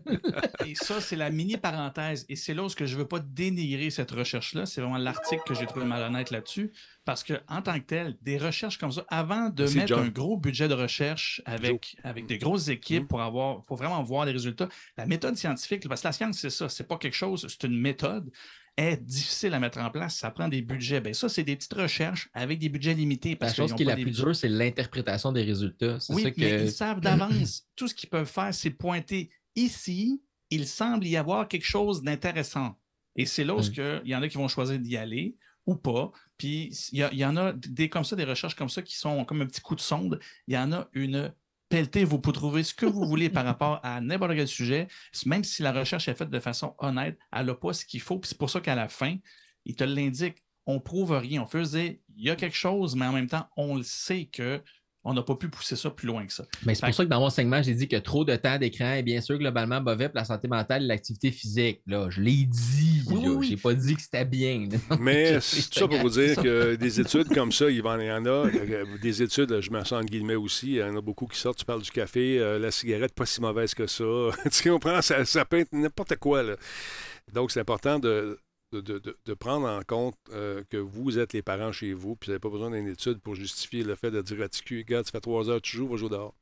Et 0.66 0.76
ça, 0.76 1.02
c'est 1.02 1.16
la 1.16 1.30
mini 1.30 1.58
parenthèse. 1.58 2.26
Et 2.30 2.36
c'est 2.36 2.54
là 2.54 2.64
où 2.64 2.70
ce 2.70 2.76
que 2.76 2.86
je 2.86 2.96
ne 2.96 3.00
veux 3.02 3.08
pas 3.08 3.20
dénigrer 3.20 3.90
cette 3.90 4.12
recherche-là. 4.12 4.66
C'est 4.66 4.82
vraiment 4.82 4.98
l'article 4.98 5.44
que 5.46 5.54
j'ai 5.54 5.66
trouvé 5.66 5.86
malhonnête 5.86 6.32
là-dessus. 6.32 6.72
Parce 7.10 7.24
que 7.24 7.34
en 7.48 7.64
tant 7.64 7.80
que 7.80 7.86
tel, 7.86 8.16
des 8.22 8.38
recherches 8.38 8.78
comme 8.78 8.92
ça, 8.92 9.04
avant 9.08 9.50
de 9.50 9.64
mettre 9.64 9.88
John. 9.88 10.06
un 10.06 10.10
gros 10.10 10.38
budget 10.38 10.68
de 10.68 10.76
recherche 10.76 11.42
avec, 11.46 11.96
avec 12.04 12.28
des 12.28 12.38
grosses 12.38 12.68
équipes 12.68 13.06
Mm. 13.06 13.08
pour 13.08 13.22
avoir 13.22 13.66
pour 13.66 13.78
vraiment 13.78 14.04
voir 14.04 14.28
des 14.28 14.32
résultats, 14.32 14.70
la 14.96 15.08
méthode 15.08 15.36
scientifique, 15.36 15.88
parce 15.90 16.02
que 16.02 16.08
la 16.08 16.12
science, 16.12 16.38
c'est 16.38 16.52
ça, 16.52 16.70
c'est 16.70 16.88
pas 16.88 16.98
quelque 17.00 17.16
chose, 17.16 17.48
c'est 17.50 17.66
une 17.68 17.80
méthode 17.80 18.30
est 18.78 18.96
difficile 19.04 19.54
à 19.56 19.60
mettre 19.60 19.80
en 19.80 19.90
place, 19.90 20.18
ça 20.18 20.30
prend 20.30 20.48
des 20.48 20.62
budgets. 20.62 21.02
Ben 21.02 21.14
ça, 21.16 21.28
c'est 21.30 21.44
des 21.44 21.56
petites 21.56 21.74
recherches 21.74 22.30
avec 22.34 22.60
des 22.60 22.70
budgets 22.70 22.94
limités. 22.94 23.32
La 23.32 23.36
Parce 23.38 23.56
chose 23.56 23.74
qui 23.74 23.82
est 23.82 23.86
la 23.88 23.96
plus 23.96 24.06
budgets. 24.06 24.24
dure, 24.24 24.36
c'est 24.36 24.48
l'interprétation 24.48 25.32
des 25.34 25.42
résultats. 25.44 26.00
C'est 26.00 26.14
Oui, 26.14 26.22
ça 26.24 26.30
mais 26.38 26.50
que. 26.52 26.64
ils 26.64 26.72
savent 26.72 27.02
d'avance. 27.02 27.64
Tout 27.76 27.88
ce 27.90 27.96
qu'ils 27.96 28.10
peuvent 28.10 28.30
faire, 28.30 28.54
c'est 28.54 28.70
pointer 28.70 29.32
ici, 29.56 30.22
il 30.52 30.66
semble 30.68 31.06
y 31.08 31.18
avoir 31.18 31.48
quelque 31.48 31.66
chose 31.66 32.02
d'intéressant. 32.04 32.78
Et 33.18 33.26
c'est 33.26 33.44
là 33.44 33.56
où 33.56 33.60
Mm. 33.60 34.02
il 34.06 34.12
y 34.12 34.16
en 34.16 34.22
a 34.22 34.30
qui 34.30 34.38
vont 34.38 34.48
choisir 34.48 34.80
d'y 34.80 34.96
aller 34.96 35.36
ou 35.70 35.76
pas. 35.76 36.12
Puis 36.38 36.70
il 36.92 37.00
y, 37.00 37.26
en 37.26 37.38
a 37.38 37.54
des 37.54 37.90
comme 37.90 38.04
ça, 38.04 38.16
des 38.16 38.24
recherches 38.24 38.56
comme 38.56 38.70
ça 38.70 38.82
qui 38.82 38.98
sont 38.98 39.26
comme 39.26 39.42
un 39.42 39.46
petit 39.46 39.62
coup 39.62 39.76
de 39.76 39.82
sonde. 39.82 40.20
Il 40.48 40.54
y 40.54 40.58
en 40.58 40.72
a 40.72 40.88
une 40.94 41.34
pelletée. 41.70 42.04
Vous 42.04 42.20
pouvez 42.20 42.34
trouver 42.34 42.64
ce 42.64 42.74
que 42.74 42.86
vous 42.86 43.06
voulez 43.06 43.30
par 43.30 43.46
rapport 43.52 43.80
à 43.84 44.02
n'importe 44.02 44.36
quel 44.36 44.48
sujet. 44.48 44.88
Même 45.26 45.44
si 45.44 45.62
la 45.62 45.72
recherche 45.72 46.08
est 46.08 46.16
faite 46.16 46.30
de 46.30 46.40
façon 46.40 46.76
honnête, 46.80 47.18
elle 47.32 47.46
n'a 47.46 47.56
pas 47.56 47.74
ce 47.74 47.86
qu'il 47.86 48.02
faut. 48.02 48.18
Puis 48.18 48.30
c'est 48.30 48.38
pour 48.38 48.50
ça 48.50 48.62
qu'à 48.62 48.76
la 48.76 48.90
fin, 48.90 49.16
il 49.66 49.76
te 49.76 49.84
l'indique. 49.84 50.44
On 50.66 50.80
prouve 50.80 51.12
rien. 51.12 51.46
On 51.52 51.62
dire, 51.62 51.96
il 52.16 52.24
y 52.24 52.30
a 52.30 52.36
quelque 52.36 52.56
chose, 52.56 52.96
mais 52.96 53.06
en 53.06 53.14
même 53.14 53.28
temps, 53.28 53.48
on 53.58 53.76
le 53.76 53.84
sait 53.84 54.26
que 54.26 54.62
on 55.06 55.14
n'a 55.14 55.24
pas 55.24 55.36
pu 55.36 55.48
pousser 55.50 55.76
ça 55.78 55.90
plus 55.90 56.08
loin 56.08 56.26
que 56.26 56.34
ça. 56.34 56.44
Mais 56.66 56.76
c'est 56.76 56.86
pour 56.86 56.94
ça 56.94 57.06
que 57.06 57.10
dans 57.10 57.22
mon 57.22 57.30
segment, 57.30 57.62
j'ai 57.64 57.74
dit 57.74 57.88
que 57.88 57.96
trop 57.96 58.26
de 58.26 58.36
temps 58.36 58.58
d'écran 58.58 58.92
est 58.94 59.04
bien 59.04 59.22
sûr 59.22 59.38
globalement 59.38 59.80
mauvais 59.82 60.10
pour 60.10 60.18
la 60.18 60.26
santé 60.26 60.48
mentale 60.50 60.84
et 60.84 60.88
l'activité 60.88 61.32
physique. 61.32 61.82
Là, 61.88 62.10
je 62.10 62.20
l'ai 62.22 62.46
dit. 62.46 63.02
Oui, 63.08 63.28
oui. 63.28 63.48
J'ai 63.50 63.58
pas 63.58 63.74
dit 63.74 63.96
que 63.96 64.02
c'était 64.02 64.26
bien. 64.26 64.68
Mais 65.00 65.36
Je 65.36 65.40
c'est 65.40 65.70
tout 65.70 65.80
ça 65.80 65.88
pour 65.88 66.00
vous 66.00 66.10
dire 66.10 66.36
ça. 66.36 66.44
que 66.44 66.76
des 66.76 67.00
études 67.02 67.30
comme 67.34 67.52
ça, 67.52 67.70
il 67.70 67.78
y 67.78 67.82
en 67.82 68.26
a. 68.26 68.30
euh, 68.30 68.86
Des 69.02 69.24
études, 69.24 69.62
je 69.62 69.72
me 69.72 69.80
sens 69.80 69.94
entre 69.94 70.06
guillemets 70.12 70.36
aussi. 70.36 70.68
Il 70.72 70.76
y 70.78 70.84
en 70.84 70.96
a 70.98 71.02
beaucoup 71.02 71.28
qui 71.28 71.40
sortent. 71.40 71.58
Tu 71.60 71.66
parles 71.66 71.82
du 71.82 71.92
café, 71.92 72.38
euh, 72.40 72.60
la 72.60 72.70
cigarette, 72.72 73.14
pas 73.16 73.26
si 73.26 73.40
mauvaise 73.42 73.74
que 73.74 73.88
ça. 73.88 74.04
tu 74.52 74.70
comprends? 74.70 75.02
Ça, 75.02 75.24
ça 75.26 75.46
peut 75.46 75.60
être 75.60 75.72
n'importe 75.72 76.18
quoi. 76.18 76.44
Là. 76.44 76.56
Donc, 77.34 77.52
c'est 77.52 77.60
important 77.62 78.00
de, 78.00 78.38
de, 78.72 78.82
de- 78.82 79.00
de- 79.00 79.18
de 79.26 79.34
prendre 79.34 79.68
en 79.68 79.82
compte 79.84 80.16
euh, 80.32 80.64
que 80.70 80.78
vous 80.78 81.18
êtes 81.20 81.34
les 81.34 81.42
parents 81.42 81.72
chez 81.72 81.94
vous, 81.94 82.16
puis 82.16 82.28
vous 82.28 82.32
n'avez 82.34 82.40
pas 82.40 82.50
besoin 82.50 82.72
d'une 82.72 82.88
étude 82.88 83.20
pour 83.20 83.36
justifier 83.36 83.84
le 83.84 83.96
fait 83.96 84.12
de 84.12 84.22
dire 84.22 84.42
à 84.42 84.50
TQ, 84.50 84.80
regarde, 84.88 85.06
ça 85.06 85.12
fait 85.12 85.22
trois 85.22 85.50
heures 85.50 85.62
tu 85.62 85.78
joues, 85.78 85.88
va 85.88 85.98
jouer 85.98 86.10
dehors. 86.10 86.36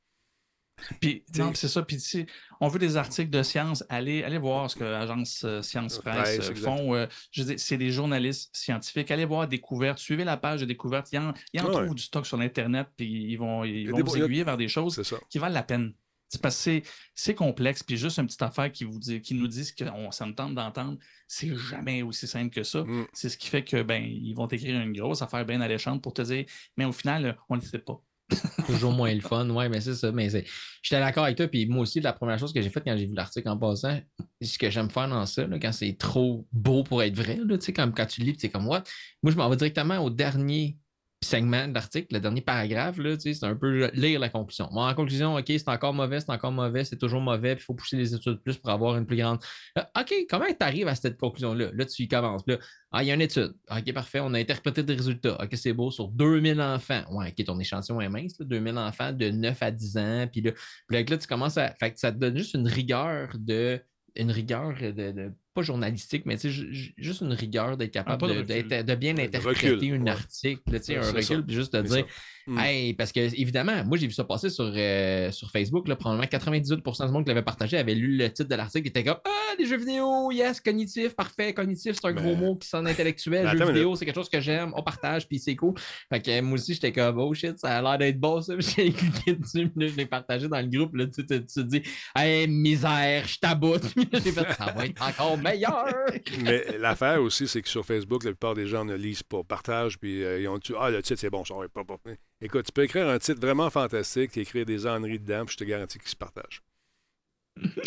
Puis, 1.01 1.23
c'est 1.55 1.67
ça. 1.67 1.81
Puis, 1.81 1.99
si 1.99 2.27
on 2.61 2.67
veut 2.67 2.77
des 2.77 2.97
articles 2.97 3.31
de 3.31 3.41
science, 3.41 3.83
allez, 3.89 4.21
allez 4.23 4.37
voir 4.37 4.69
ce 4.69 4.75
que 4.75 4.83
l'agence 4.83 5.43
euh, 5.43 5.63
Science 5.63 5.97
Presse 5.97 6.37
Presse, 6.37 6.51
euh, 6.51 6.55
font. 6.55 6.93
euh, 6.93 7.07
je 7.31 7.41
veux 7.41 7.47
dire, 7.47 7.59
c'est 7.59 7.77
des 7.77 7.89
journalistes 7.89 8.55
scientifiques. 8.55 9.09
Allez 9.09 9.25
voir 9.25 9.47
Découverte. 9.47 9.97
Suivez 9.97 10.23
la 10.23 10.37
page 10.37 10.61
de 10.61 10.65
Découverte. 10.65 11.11
Il 11.11 11.15
y 11.15 11.17
en, 11.17 11.33
il 11.51 11.59
y 11.59 11.63
en 11.63 11.67
Ouais. 11.69 11.83
trouve 11.83 11.95
du 11.95 12.03
stock 12.03 12.27
sur 12.27 12.37
l'Internet, 12.37 12.89
puis 12.95 13.07
ils 13.07 13.37
vont, 13.37 13.63
ils 13.63 13.89
vous 13.91 14.17
aiguiller 14.17 14.43
vers 14.43 14.55
des 14.57 14.67
choses 14.67 15.01
qui 15.29 15.39
valent 15.39 15.55
la 15.55 15.63
peine. 15.63 15.93
C'est 16.29 16.41
parce 16.41 16.63
que 16.65 16.81
c'est- 17.15 17.33
complexe, 17.35 17.83
puis 17.83 17.95
juste 17.97 18.17
une 18.19 18.25
petite 18.25 18.41
affaire 18.41 18.71
qui, 18.71 18.83
vous 18.83 18.99
dit, 18.99 19.21
qui 19.21 19.33
nous 19.33 19.47
dit 19.47 19.63
ce 19.63 19.71
que 19.73 19.85
on, 19.85 20.11
ça 20.11 20.25
me 20.25 20.33
tente 20.33 20.55
d'entendre, 20.55 20.97
c'est 21.27 21.55
jamais 21.55 22.01
aussi 22.01 22.27
simple 22.27 22.53
que 22.53 22.63
ça. 22.63 22.83
Mm. 22.83 23.07
C'est 23.13 23.29
ce 23.29 23.37
qui 23.37 23.47
fait 23.47 23.63
que 23.63 23.81
ben 23.81 24.03
ils 24.03 24.33
vont 24.33 24.47
t'écrire 24.47 24.79
une 24.81 24.93
grosse 24.93 25.21
affaire 25.21 25.45
bien 25.45 25.61
alléchante 25.61 26.01
pour 26.01 26.13
te 26.13 26.21
dire, 26.21 26.45
mais 26.75 26.85
au 26.85 26.91
final, 26.91 27.37
on 27.49 27.55
ne 27.55 27.61
le 27.61 27.65
sait 27.65 27.79
pas. 27.79 28.01
Toujours 28.65 28.91
moins 28.91 29.13
le 29.13 29.21
fun. 29.21 29.49
Ouais, 29.51 29.69
mais 29.69 29.79
c'est 29.79 29.95
ça. 29.95 30.11
Mais 30.11 30.29
c'est- 30.29 30.45
j'étais 30.81 30.99
d'accord 30.99 31.23
avec 31.23 31.37
toi. 31.37 31.47
Puis 31.47 31.65
moi 31.65 31.83
aussi, 31.83 32.01
la 32.01 32.11
première 32.11 32.37
chose 32.37 32.51
que 32.51 32.61
j'ai 32.61 32.69
faite 32.69 32.83
quand 32.85 32.97
j'ai 32.97 33.05
vu 33.05 33.13
l'article 33.15 33.47
en 33.47 33.57
passant, 33.57 33.97
ce 34.41 34.57
que 34.57 34.69
j'aime 34.69 34.89
faire 34.89 35.07
dans 35.07 35.25
ça, 35.25 35.47
là, 35.47 35.57
quand 35.59 35.71
c'est 35.71 35.97
trop 35.97 36.45
beau 36.51 36.83
pour 36.83 37.01
être 37.03 37.15
vrai, 37.15 37.39
là, 37.45 37.57
tu 37.57 37.65
sais, 37.65 37.73
comme 37.73 37.93
quand 37.93 38.05
tu 38.05 38.19
lis, 38.21 38.35
c'est 38.37 38.49
comme 38.49 38.67
what? 38.67 38.83
Moi, 39.23 39.31
je 39.31 39.37
m'en 39.37 39.49
vais 39.49 39.55
directement 39.55 39.99
au 39.99 40.09
dernier 40.09 40.77
segment 41.23 41.67
de 41.67 41.79
le 42.11 42.19
dernier 42.19 42.41
paragraphe, 42.41 42.97
là, 42.97 43.15
c'est 43.19 43.43
un 43.43 43.55
peu 43.55 43.89
lire 43.93 44.19
la 44.19 44.29
conclusion. 44.29 44.69
Bon, 44.71 44.81
en 44.81 44.93
conclusion, 44.93 45.35
OK, 45.35 45.45
c'est 45.47 45.67
encore 45.67 45.93
mauvais, 45.93 46.19
c'est 46.19 46.31
encore 46.31 46.51
mauvais, 46.51 46.83
c'est 46.83 46.97
toujours 46.97 47.21
mauvais, 47.21 47.55
puis 47.55 47.63
il 47.63 47.65
faut 47.65 47.73
pousser 47.73 47.97
les 47.97 48.13
études 48.13 48.39
plus 48.43 48.57
pour 48.57 48.69
avoir 48.69 48.97
une 48.97 49.05
plus 49.05 49.17
grande. 49.17 49.39
Euh, 49.77 49.83
OK, 49.99 50.13
comment 50.29 50.45
tu 50.45 50.55
arrives 50.59 50.87
à 50.87 50.95
cette 50.95 51.17
conclusion-là? 51.17 51.71
Là, 51.73 51.85
tu 51.85 52.03
y 52.03 52.07
commences. 52.07 52.43
Là, 52.45 52.57
ah, 52.91 53.03
il 53.03 53.07
y 53.07 53.11
a 53.11 53.15
une 53.15 53.21
étude. 53.21 53.53
OK, 53.69 53.93
parfait. 53.93 54.19
On 54.21 54.33
a 54.33 54.39
interprété 54.39 54.83
des 54.83 54.93
résultats. 54.93 55.41
OK, 55.41 55.49
c'est 55.55 55.73
beau. 55.73 55.89
Sur 55.91 56.07
2000 56.09 56.61
enfants. 56.61 57.03
OK, 57.09 57.43
ton 57.43 57.59
échantillon 57.59 57.99
est 57.99 58.09
mince. 58.09 58.39
là, 58.39 58.45
2000 58.45 58.77
enfants 58.77 59.11
de 59.11 59.29
9 59.29 59.63
à 59.63 59.71
10 59.71 59.97
ans. 59.97 60.27
Puis 60.31 60.41
là, 60.41 60.51
là, 60.89 61.17
tu 61.17 61.27
commences 61.27 61.57
à. 61.57 61.73
Fait 61.75 61.91
que 61.91 61.99
ça 61.99 62.11
te 62.11 62.17
donne 62.17 62.37
juste 62.37 62.53
une 62.53 62.67
rigueur 62.67 63.29
de. 63.37 63.81
Une 64.15 64.31
rigueur 64.31 64.73
de- 64.79 65.31
pas 65.57 65.63
journalistique, 65.63 66.23
mais 66.27 66.37
juste 66.37 67.21
une 67.21 67.33
rigueur 67.33 67.77
d'être 67.77 67.91
capable 67.91 68.19
pas 68.19 68.27
de 68.27 68.83
de, 68.83 68.95
bien 68.95 69.17
interpréter 69.17 69.71
recul, 69.71 69.93
un 69.95 70.03
ouais. 70.03 70.09
article. 70.11 70.61
Ouais, 70.69 70.97
un 70.97 71.11
recul, 71.11 71.43
puis 71.43 71.55
juste 71.55 71.73
de 71.73 71.81
dire. 71.81 72.05
Mm. 72.47 72.59
Hey, 72.59 72.93
parce 72.93 73.11
que, 73.11 73.19
évidemment, 73.19 73.83
moi, 73.83 73.97
j'ai 73.97 74.07
vu 74.07 74.13
ça 74.13 74.23
passer 74.23 74.49
sur, 74.49 74.71
euh, 74.73 75.31
sur 75.31 75.51
Facebook. 75.51 75.87
Là, 75.87 75.97
probablement 75.97 76.25
98% 76.25 77.05
du 77.07 77.11
monde 77.11 77.23
qui 77.25 77.27
l'avait 77.27 77.41
partagé 77.41 77.77
avait 77.77 77.93
lu 77.93 78.15
le 78.15 78.31
titre 78.31 78.47
de 78.47 78.55
l'article 78.55 78.87
et 78.87 78.89
était 78.89 79.03
comme 79.03 79.17
Ah, 79.25 79.55
des 79.57 79.65
jeux 79.65 79.77
vidéo, 79.77 80.31
yes, 80.31 80.61
cognitif, 80.61 81.13
parfait. 81.13 81.53
Cognitif, 81.53 81.97
c'est 81.99 82.07
un 82.07 82.13
Ben, 82.13 82.23
gros 82.23 82.35
mot 82.35 82.55
qui 82.55 82.69
sonne 82.69 82.87
intellectuel. 82.87 83.43
ben, 83.43 83.57
jeux 83.57 83.65
vidéo, 83.65 83.95
c'est 83.97 84.05
quelque 84.05 84.15
chose 84.15 84.29
que 84.29 84.39
j'aime. 84.39 84.71
On 84.77 84.81
partage, 84.81 85.27
puis 85.27 85.39
c'est 85.39 85.57
cool. 85.57 85.73
Fait 86.09 86.21
que 86.21 86.39
moi 86.39 86.53
aussi, 86.53 86.73
j'étais 86.73 86.93
comme 86.93 87.19
Oh 87.19 87.33
shit, 87.33 87.59
ça 87.59 87.79
a 87.79 87.81
l'air 87.81 87.97
d'être 87.97 88.19
bon, 88.19 88.41
ça. 88.41 88.53
J'ai 88.59 88.91
cliqué 88.93 89.33
dessus, 89.33 89.69
je 89.75 89.95
l'ai 89.95 90.05
partagé 90.05 90.47
dans 90.47 90.61
le 90.61 90.67
groupe. 90.67 90.95
Là, 90.95 91.05
tu, 91.07 91.25
te 91.25 91.59
dis 91.59 91.83
Hey, 92.15 92.47
misère, 92.47 93.27
je 93.27 93.39
taboute. 93.39 93.93
J'ai 94.13 94.31
fait 94.31 94.53
Ça 94.53 94.71
va 94.73 94.85
être 94.85 95.01
encore 95.01 95.37
meilleur. 95.47 96.11
Mais 96.43 96.77
l'affaire 96.77 97.21
aussi, 97.21 97.47
c'est 97.47 97.61
que 97.61 97.69
sur 97.69 97.85
Facebook, 97.85 98.23
la 98.23 98.31
plupart 98.31 98.55
des 98.55 98.67
gens 98.67 98.85
ne 98.85 98.95
lisent 98.95 99.23
pas, 99.23 99.43
partagent, 99.43 99.97
puis 99.97 100.23
euh, 100.23 100.39
ils 100.39 100.47
ont 100.47 100.57
dit 100.57 100.73
Ah, 100.79 100.89
le 100.89 101.01
titre, 101.01 101.19
c'est 101.19 101.29
bon, 101.29 101.43
ça 101.43 101.55
va 101.55 101.67
pas, 101.67 101.83
pas. 101.83 101.97
Écoute, 102.41 102.65
tu 102.65 102.71
peux 102.71 102.83
écrire 102.83 103.07
un 103.07 103.19
titre 103.19 103.41
vraiment 103.41 103.69
fantastique, 103.69 104.37
écrire 104.37 104.65
des 104.65 104.85
enneries 104.85 105.19
dedans, 105.19 105.45
puis 105.45 105.53
je 105.53 105.57
te 105.57 105.63
garantis 105.63 105.99
qu'il 105.99 106.09
se 106.09 106.15
partage. 106.15 106.61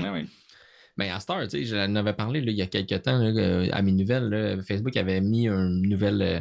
Ah 0.01 0.13
oui. 0.13 0.29
Ben, 0.97 1.13
à 1.13 1.21
Star, 1.21 1.43
tu 1.45 1.51
sais, 1.51 1.65
j'en 1.65 1.95
avais 1.95 2.13
parlé 2.13 2.41
là, 2.41 2.51
il 2.51 2.57
y 2.57 2.63
a 2.63 2.67
quelques 2.67 3.03
temps 3.03 3.19
là, 3.19 3.69
à 3.73 3.83
mes 3.83 3.93
nouvelles. 3.93 4.29
là, 4.29 4.63
Facebook 4.63 4.97
avait 4.97 5.21
mis 5.21 5.49
une 5.49 5.89
nouvelle, 5.89 6.21
euh, 6.21 6.41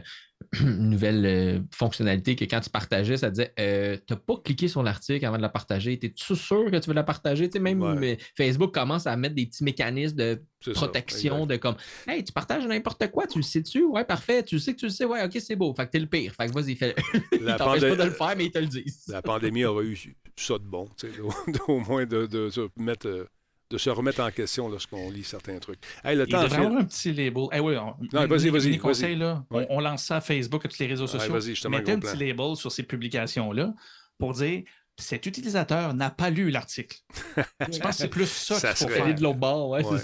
une 0.61 0.89
nouvelle 0.89 1.26
euh, 1.26 1.59
fonctionnalité 1.73 2.35
que 2.35 2.43
quand 2.45 2.59
tu 2.59 2.69
partageais, 2.69 3.17
ça 3.17 3.30
disait 3.30 3.53
euh, 3.59 3.97
Tu 4.07 4.13
n'as 4.13 4.19
pas 4.19 4.35
cliqué 4.43 4.67
sur 4.67 4.81
l'article 4.81 5.23
avant 5.26 5.38
de 5.38 5.41
la 5.43 5.49
partager. 5.49 5.93
Es-tu 6.01 6.35
sûr 6.35 6.71
que 6.71 6.77
tu 6.77 6.89
veux 6.89 6.95
la 6.95 7.03
partager? 7.03 7.47
Tu 7.49 7.53
sais, 7.57 7.59
même 7.59 7.81
Ouais. 7.81 8.13
euh, 8.13 8.15
Facebook 8.35 8.73
commence 8.73 9.05
à 9.07 9.15
mettre 9.15 9.35
des 9.35 9.45
petits 9.45 9.63
mécanismes 9.63 10.15
de 10.17 10.41
ça, 10.61 10.71
protection, 10.71 11.45
de 11.45 11.55
comme 11.57 11.76
Hey, 12.07 12.23
tu 12.23 12.34
partages 12.34 12.65
n'importe 12.65 13.09
quoi, 13.11 13.27
tu 13.27 13.38
le 13.39 13.43
sais-tu? 13.43 13.84
Ouais, 13.85 14.03
parfait, 14.05 14.43
tu 14.43 14.57
sais 14.59 14.73
que 14.73 14.80
tu 14.80 14.85
le 14.85 14.91
sais, 14.91 15.05
ouais, 15.05 15.23
ok, 15.23 15.38
c'est 15.39 15.55
beau. 15.55 15.73
Fait 15.76 15.85
que 15.85 15.91
t'es 15.91 15.99
le 15.99 16.07
pire. 16.07 16.34
Fait 16.34 16.47
que 16.47 16.51
vas-y, 16.53 16.76
fais 16.76 16.95
La, 17.41 17.53
Ils 17.53 17.57
t'empêchent 17.57 17.81
pandé- 17.84 17.89
pas 17.89 17.95
de 17.95 18.03
le 18.09 18.11
faire, 18.15 18.34
mais 18.35 18.45
ils 18.45 18.51
te 18.51 18.59
le 18.59 18.65
disent. 18.67 19.03
la 19.07 19.21
pandémie 19.21 19.65
aurait 19.65 19.85
eu 19.85 20.15
ça 20.35 20.53
de 20.57 20.63
bon, 20.63 20.89
tu 20.97 21.07
sais, 21.11 21.19
au- 21.67 21.80
moins 21.80 22.05
de, 22.05 22.26
de 22.26 22.49
se 22.49 22.61
mettre, 22.77 23.27
de 23.69 23.77
se 23.77 23.89
remettre 23.89 24.21
en 24.21 24.31
question 24.31 24.67
lorsqu'on 24.67 25.11
lit 25.11 25.23
certains 25.23 25.59
trucs. 25.59 25.79
Hey, 26.03 26.15
le 26.15 26.25
Il 26.27 26.31
temps 26.31 26.41
devrait 26.43 26.57
file. 26.57 26.65
avoir 26.65 26.81
un 26.81 26.85
petit 26.85 27.13
label. 27.13 27.43
Eh 27.53 27.59
oui, 27.59 27.75
on, 27.77 27.95
Non, 28.13 28.27
vas-y, 28.27 28.49
vas-y, 28.49 29.15
là. 29.15 29.45
Ouais. 29.51 29.67
On, 29.69 29.77
on 29.77 29.79
lance 29.79 30.05
ça 30.05 30.17
à 30.17 30.21
Facebook, 30.21 30.65
à 30.65 30.69
tous 30.69 30.79
les 30.79 30.87
réseaux 30.87 31.05
Ouais, 31.05 31.11
sociaux. 31.19 31.33
vas-y, 31.33 31.69
Mettez 31.69 31.91
un 31.91 31.99
petit 31.99 32.17
label 32.17 32.55
sur 32.55 32.71
ces 32.71 32.83
publications-là 32.83 33.73
pour 34.17 34.33
dire 34.33 34.63
cet 34.97 35.25
utilisateur 35.27 35.93
n'a 35.93 36.09
pas 36.09 36.29
lu 36.29 36.49
l'article. 36.49 36.97
Je 37.71 37.79
pense 37.79 37.91
que 37.91 37.93
c'est 37.93 38.07
plus 38.09 38.29
ça, 38.29 38.55
Ça 38.59 38.73
qu'il 38.73 38.87
faut 38.87 38.93
serait- 38.93 39.01
Aller 39.01 39.13
de 39.13 39.21
l'autre 39.23 39.37
bord, 39.39 39.69
ouais, 39.69 39.85
Ouais. 39.85 39.97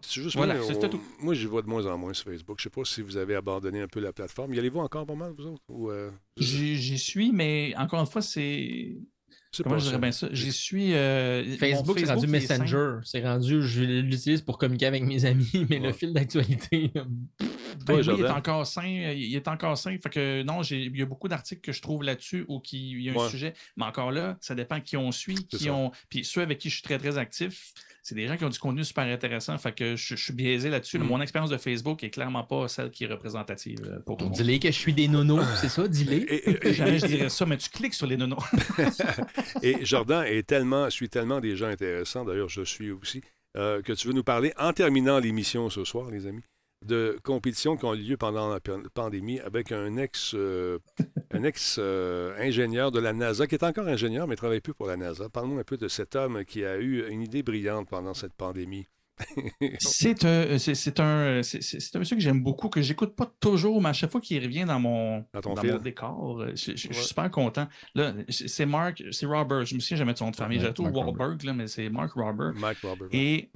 c'est 0.00 0.10
juste 0.22 0.34
Voilà, 0.36 0.54
moi, 0.54 0.64
c'est 0.66 0.84
on- 0.84 0.88
tout. 0.88 1.00
moi, 1.20 1.34
j'y 1.34 1.46
vois 1.46 1.62
de 1.62 1.68
moins 1.68 1.86
en 1.86 1.96
moins 1.96 2.12
sur 2.14 2.24
Facebook. 2.24 2.58
Je 2.58 2.64
sais 2.64 2.70
pas 2.70 2.82
si 2.84 3.02
vous 3.02 3.16
avez 3.16 3.36
abandonné 3.36 3.82
un 3.82 3.86
peu 3.88 4.00
la 4.00 4.12
plateforme. 4.12 4.52
Y 4.54 4.58
allez-vous 4.58 4.80
encore 4.80 5.06
pas 5.06 5.14
mal, 5.14 5.32
vous 5.36 5.46
autres? 5.46 5.62
Euh, 5.70 6.10
j'y 6.38 6.98
suis, 6.98 7.30
mais 7.30 7.72
encore 7.76 8.00
une 8.00 8.06
fois, 8.06 8.22
c'est. 8.22 8.96
Comment 9.64 9.78
je 9.78 9.86
dirais 9.86 9.98
bien 9.98 10.12
ça? 10.12 10.28
J'y 10.30 10.52
suis. 10.52 10.94
euh, 10.94 11.56
Facebook, 11.58 11.98
c'est 11.98 12.06
rendu. 12.12 12.26
Messenger. 12.28 12.98
C'est 13.04 13.22
rendu, 13.24 13.62
je 13.62 13.82
l'utilise 13.82 14.42
pour 14.42 14.58
communiquer 14.58 14.86
avec 14.86 15.02
mes 15.02 15.24
amis, 15.24 15.50
mais 15.70 15.80
Ouais. 15.80 15.86
le 15.88 15.92
fil 15.92 16.12
d'actualité. 16.12 16.92
Ben 16.94 17.96
oui, 17.96 18.02
il 18.18 18.24
est 18.24 18.28
encore 18.30 18.66
sain. 18.66 18.82
euh, 18.84 19.12
Il 19.14 19.34
est 19.34 19.48
encore 19.48 19.76
sain. 19.76 19.96
Fait 20.02 20.10
que 20.10 20.42
non, 20.42 20.62
il 20.62 20.96
y 20.96 21.02
a 21.02 21.06
beaucoup 21.06 21.26
d'articles 21.28 21.60
que 21.62 21.72
je 21.72 21.82
trouve 21.82 22.02
là-dessus 22.04 22.44
ou 22.48 22.60
qui 22.60 22.90
il 22.92 23.02
y 23.02 23.08
a 23.10 23.12
un 23.12 23.16
Ouais. 23.16 23.28
sujet. 23.28 23.54
Mais 23.76 23.84
encore 23.84 24.12
là, 24.12 24.36
ça 24.40 24.54
dépend 24.54 24.80
qui 24.80 24.96
on 24.96 25.10
suit, 25.12 25.34
qui 25.46 25.58
ça. 25.64 25.90
Puis 26.08 26.24
ceux 26.24 26.42
avec 26.42 26.58
qui 26.58 26.68
je 26.68 26.74
suis 26.74 26.82
très 26.82 26.98
très 26.98 27.18
actif, 27.18 27.72
c'est 28.10 28.16
des 28.16 28.26
gens 28.26 28.36
qui 28.36 28.44
ont 28.44 28.48
du 28.48 28.58
contenu 28.58 28.84
super 28.84 29.04
intéressant. 29.04 29.56
Fait 29.56 29.72
que 29.72 29.94
je, 29.94 30.16
je 30.16 30.20
suis 30.20 30.32
biaisé 30.32 30.68
là-dessus. 30.68 30.98
Mm. 30.98 31.04
Mon 31.04 31.20
expérience 31.20 31.50
de 31.50 31.56
Facebook 31.58 32.02
est 32.02 32.10
clairement 32.10 32.42
pas 32.42 32.66
celle 32.66 32.90
qui 32.90 33.04
est 33.04 33.06
représentative 33.06 33.78
euh, 33.84 34.00
pour 34.00 34.16
tout 34.16 34.24
le 34.24 34.30
monde. 34.30 34.36
Dis-les 34.36 34.58
que 34.58 34.66
je 34.66 34.76
suis 34.76 34.92
des 34.92 35.06
nonos, 35.06 35.44
c'est 35.60 35.68
ça, 35.68 35.86
dis-les. 35.86 36.72
Jamais 36.72 36.98
je 36.98 37.06
dirais 37.06 37.28
ça, 37.28 37.46
mais 37.46 37.56
tu 37.56 37.70
cliques 37.70 37.94
sur 37.94 38.08
les 38.08 38.16
nonos. 38.16 38.42
et 39.62 39.84
Jordan 39.84 40.24
est 40.26 40.44
tellement, 40.44 40.90
suit 40.90 41.08
tellement 41.08 41.38
des 41.38 41.54
gens 41.54 41.68
intéressants, 41.68 42.24
d'ailleurs, 42.24 42.48
je 42.48 42.62
suis 42.62 42.90
aussi, 42.90 43.22
euh, 43.56 43.80
que 43.80 43.92
tu 43.92 44.08
veux 44.08 44.12
nous 44.12 44.24
parler, 44.24 44.52
en 44.58 44.72
terminant 44.72 45.20
l'émission 45.20 45.70
ce 45.70 45.84
soir, 45.84 46.10
les 46.10 46.26
amis, 46.26 46.42
de 46.84 47.18
compétitions 47.22 47.76
qui 47.76 47.84
ont 47.84 47.94
eu 47.94 48.02
lieu 48.02 48.16
pendant 48.16 48.48
la 48.52 48.60
pan- 48.60 48.82
pandémie 48.94 49.38
avec 49.40 49.70
un 49.72 49.96
ex, 49.96 50.34
euh, 50.34 50.78
un 51.30 51.42
ex 51.42 51.76
euh, 51.78 52.34
ingénieur 52.38 52.90
de 52.90 53.00
la 53.00 53.12
NASA, 53.12 53.46
qui 53.46 53.54
est 53.54 53.64
encore 53.64 53.86
ingénieur, 53.86 54.26
mais 54.26 54.32
ne 54.32 54.36
travaille 54.36 54.60
plus 54.60 54.74
pour 54.74 54.86
la 54.86 54.96
NASA. 54.96 55.28
Parle-nous 55.28 55.58
un 55.58 55.64
peu 55.64 55.76
de 55.76 55.88
cet 55.88 56.16
homme 56.16 56.44
qui 56.44 56.64
a 56.64 56.78
eu 56.78 57.06
une 57.10 57.22
idée 57.22 57.42
brillante 57.42 57.88
pendant 57.88 58.14
cette 58.14 58.34
pandémie. 58.34 58.86
c'est 59.80 60.24
un, 60.24 60.58
c'est 60.58 61.00
un, 61.00 61.42
c'est 61.42 61.96
un 61.96 61.98
monsieur 61.98 62.16
que 62.16 62.22
j'aime 62.22 62.42
beaucoup, 62.42 62.70
que 62.70 62.80
j'écoute 62.80 63.14
pas 63.14 63.30
toujours, 63.40 63.82
mais 63.82 63.90
à 63.90 63.92
chaque 63.92 64.10
fois 64.10 64.20
qu'il 64.20 64.42
revient 64.42 64.64
dans 64.64 64.80
mon, 64.80 65.26
Dans 65.42 65.54
mon 65.62 65.78
décor, 65.78 66.40
euh, 66.40 66.50
je, 66.54 66.74
suis 66.76 66.94
super 66.94 67.30
content. 67.30 67.68
Là, 67.94 68.14
c'est 68.30 68.64
Mark, 68.64 69.02
c'est 69.10 69.26
Robert, 69.26 69.66
je 69.66 69.74
me 69.74 69.80
souviens 69.80 69.98
jamais 69.98 70.12
de 70.14 70.18
son 70.18 70.26
nom 70.26 70.30
de 70.30 70.36
famille. 70.36 70.60
J'ai 70.60 70.72
tout 70.72 70.84
Wahlberg, 70.84 71.42
là, 71.42 71.52
mais 71.52 71.66
c'est 71.66 71.90
Mark 71.90 72.12
Robert. 72.12 72.54
Mike 72.54 72.78
Robert. 72.82 73.08
Et 73.12 73.50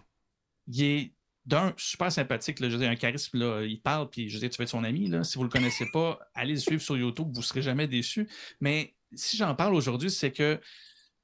il 0.66 0.82
est 0.82 1.13
d'un 1.46 1.74
super 1.76 2.10
sympathique, 2.10 2.60
là, 2.60 2.68
je 2.68 2.74
veux 2.74 2.80
dire, 2.80 2.90
un 2.90 2.96
charisme, 2.96 3.38
là, 3.38 3.62
il 3.64 3.80
parle, 3.80 4.08
puis 4.08 4.28
je 4.28 4.34
veux 4.34 4.40
dire, 4.40 4.50
tu 4.50 4.56
vas 4.58 4.64
être 4.64 4.70
son 4.70 4.84
ami. 4.84 5.08
Là. 5.08 5.24
Si 5.24 5.34
vous 5.36 5.42
ne 5.44 5.48
le 5.48 5.52
connaissez 5.52 5.86
pas, 5.92 6.18
allez 6.34 6.54
le 6.54 6.58
suivre 6.60 6.80
sur 6.82 6.96
YouTube, 6.96 7.28
vous 7.32 7.40
ne 7.40 7.44
serez 7.44 7.62
jamais 7.62 7.86
déçus. 7.86 8.28
Mais 8.60 8.94
si 9.14 9.36
j'en 9.36 9.54
parle 9.54 9.74
aujourd'hui, 9.74 10.10
c'est 10.10 10.32
que 10.32 10.58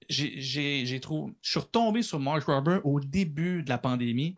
j'ai- 0.09 1.01
trouvé. 1.01 1.32
Je 1.42 1.51
suis 1.51 1.60
retombé 1.60 2.02
sur 2.02 2.18
Mark 2.20 2.44
Robert 2.44 2.84
au 2.84 3.01
début 3.01 3.62
de 3.62 3.68
la 3.68 3.78
pandémie. 3.78 4.36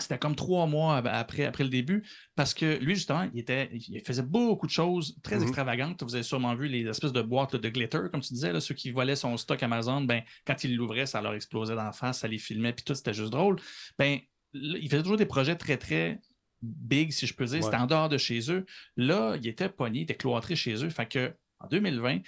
C'était 0.00 0.18
comme 0.18 0.34
trois 0.34 0.66
mois 0.66 0.96
après, 0.96 1.44
après 1.44 1.62
le 1.62 1.70
début, 1.70 2.02
parce 2.34 2.52
que 2.52 2.78
lui, 2.78 2.96
justement, 2.96 3.28
il, 3.32 3.38
était, 3.38 3.70
il 3.72 4.00
faisait 4.04 4.24
beaucoup 4.24 4.66
de 4.66 4.72
choses 4.72 5.16
très 5.22 5.36
Mhm. 5.36 5.42
extravagantes. 5.44 6.02
Vous 6.02 6.16
avez 6.16 6.24
sûrement 6.24 6.56
vu 6.56 6.66
les 6.66 6.84
espèces 6.88 7.12
de 7.12 7.22
boîtes 7.22 7.52
là, 7.52 7.60
de 7.60 7.68
glitter, 7.68 8.00
comme 8.10 8.20
tu 8.20 8.34
disais, 8.34 8.52
là, 8.52 8.60
ceux 8.60 8.74
qui 8.74 8.90
volaient 8.90 9.14
son 9.14 9.36
stock 9.36 9.62
Amazon, 9.62 10.00
ben, 10.00 10.22
quand 10.44 10.64
ils 10.64 10.74
l'ouvraient, 10.74 11.06
ça 11.06 11.22
leur 11.22 11.34
explosait 11.34 11.76
d'en 11.76 11.92
face, 11.92 12.18
ça 12.20 12.26
les 12.26 12.38
filmait, 12.38 12.72
puis 12.72 12.84
tout, 12.84 12.94
c'était 12.96 13.14
juste 13.14 13.30
drôle. 13.30 13.60
Ben, 13.96 14.18
il 14.54 14.88
faisait 14.88 15.02
toujours 15.02 15.16
des 15.16 15.26
projets 15.26 15.56
très, 15.56 15.76
très 15.76 16.20
big, 16.62 17.12
si 17.12 17.26
je 17.26 17.34
peux 17.34 17.44
dire. 17.44 17.56
Ouais. 17.56 17.62
C'était 17.62 17.76
en 17.76 17.86
dehors 17.86 18.08
de 18.08 18.16
chez 18.18 18.50
eux. 18.50 18.64
Là, 18.96 19.36
il 19.40 19.46
était 19.46 19.68
pogné, 19.68 20.00
il 20.00 20.02
était 20.04 20.14
cloîtré 20.14 20.56
chez 20.56 20.82
eux. 20.84 20.88
Fait 20.90 21.06
que, 21.06 21.34
en 21.60 21.66
2020, 21.68 22.20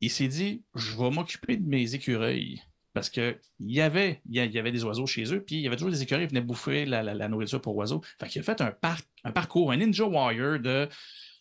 il 0.00 0.10
s'est 0.10 0.28
dit 0.28 0.62
Je 0.74 0.96
vais 0.96 1.10
m'occuper 1.10 1.56
de 1.56 1.66
mes 1.68 1.94
écureuils. 1.94 2.60
Parce 2.92 3.10
qu'il 3.10 3.38
y 3.60 3.82
avait, 3.82 4.22
il 4.26 4.36
y 4.36 4.40
a- 4.40 4.46
il 4.46 4.52
y 4.52 4.58
avait 4.58 4.72
des 4.72 4.82
oiseaux 4.84 5.04
chez 5.06 5.30
eux, 5.34 5.42
puis 5.44 5.56
il 5.56 5.60
y 5.60 5.66
avait 5.66 5.76
toujours 5.76 5.90
des 5.90 6.00
écureuils 6.02 6.26
qui 6.26 6.30
venaient 6.34 6.40
bouffer 6.46 6.86
la, 6.86 7.02
la- 7.02 7.12
la 7.12 7.28
nourriture 7.28 7.60
pour 7.60 7.76
oiseaux. 7.76 8.00
Fait 8.18 8.26
qu'il 8.26 8.40
a 8.40 8.42
fait 8.42 8.58
un, 8.62 8.70
parc, 8.70 9.06
un 9.22 9.32
parcours, 9.32 9.70
un 9.70 9.76
Ninja 9.76 10.06
Warrior 10.06 10.58
de, 10.60 10.88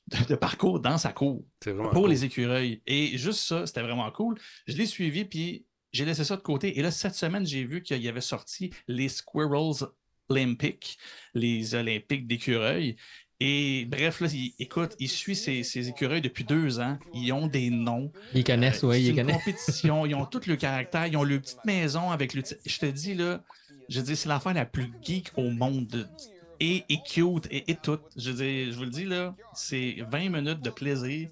de, 0.08 0.26
de 0.28 0.36
parcours 0.36 0.82
dans 0.82 0.98
sa 0.98 1.14
cour 1.14 1.46
pour 1.62 1.92
cool. 1.92 2.10
les 2.10 2.26
écureuils. 2.26 2.82
Et 2.86 3.18
juste 3.18 3.40
ça, 3.40 3.66
c'était 3.66 3.84
vraiment 3.84 4.12
cool. 4.12 4.38
Je 4.68 4.76
l'ai 4.76 4.86
suivi, 4.86 5.24
puis 5.24 5.66
j'ai 5.94 6.04
laissé 6.04 6.26
ça 6.26 6.36
de 6.36 6.42
côté. 6.42 6.78
Et 6.78 6.82
là, 6.82 6.92
cette 6.92 7.16
semaine, 7.16 7.46
j'ai 7.46 7.64
vu 7.64 7.82
qu'il 7.82 8.04
y 8.04 8.10
avait 8.10 8.20
sorti 8.20 8.72
les 8.90 9.08
Squirrels 9.08 9.88
Olympiques, 10.30 10.98
les 11.34 11.76
Olympiques 11.76 12.28
d'écureuils. 12.28 12.96
Et 13.42 13.86
bref, 13.86 14.22
là, 14.22 14.28
il- 14.34 14.54
écoute, 14.60 14.96
il 15.00 15.10
suit 15.10 15.36
ces, 15.36 15.64
ces 15.64 15.90
écureuils 15.90 16.22
depuis 16.22 16.46
deux 16.46 16.80
ans. 16.80 16.98
Ils 17.14 17.32
ont 17.34 17.48
des 17.48 17.70
noms. 17.70 18.12
Ils 18.34 18.44
connaissent, 18.46 18.84
Euh, 18.84 18.88
oui, 18.88 19.02
ils 19.02 19.10
une 19.10 19.16
connaissent. 19.18 19.36
compétition. 19.44 20.06
Ils 20.06 20.16
ont 20.16 20.26
tout 20.26 20.42
le 20.48 20.56
caractère. 20.56 21.06
Ils 21.08 21.18
ont 21.18 21.24
leur 21.24 21.42
petite 21.42 21.64
maison 21.66 22.12
avec 22.12 22.34
le. 22.34 22.42
petit- 22.42 22.56
Je 22.66 22.80
te 22.80 22.86
dis, 22.86 23.14
là, 23.14 23.44
je 23.90 24.00
dis, 24.02 24.16
c'est 24.16 24.30
l'affaire 24.30 24.54
la 24.54 24.66
plus 24.66 24.90
geek 25.04 25.32
au 25.36 25.50
monde. 25.50 26.10
Et, 26.62 26.84
et 26.88 27.00
cute 27.06 27.48
et, 27.52 27.70
et 27.70 27.76
tout. 27.76 28.00
Je 28.16 28.32
dis, 28.32 28.72
je 28.72 28.78
vous 28.78 28.86
le 28.86 28.90
dis, 28.90 29.04
là, 29.04 29.36
c'est 29.54 29.98
20 30.10 30.30
minutes 30.30 30.62
de 30.62 30.70
plaisir. 30.70 31.28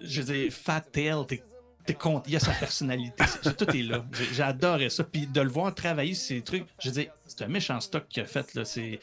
Je 0.00 0.22
dis, 0.22 0.50
Fat 0.50 0.80
Tail, 0.80 1.26
t'es. 1.26 1.42
T'es 1.92 1.98
content. 1.98 2.22
Il 2.26 2.32
y 2.32 2.36
a 2.36 2.40
sa 2.40 2.52
personnalité. 2.52 3.24
Tout 3.58 3.70
est 3.76 3.82
là. 3.82 4.04
J'adorais 4.34 4.90
ça. 4.90 5.04
Puis 5.04 5.26
de 5.26 5.40
le 5.40 5.48
voir 5.50 5.74
travailler 5.74 6.14
ces 6.14 6.40
trucs, 6.42 6.64
je 6.82 6.90
dis, 6.90 7.08
c'est 7.26 7.42
un 7.44 7.48
méchant 7.48 7.80
stock 7.80 8.04
qu'il 8.08 8.22
a 8.22 8.26
fait. 8.26 8.54
Là. 8.54 8.64
C'est, 8.64 9.00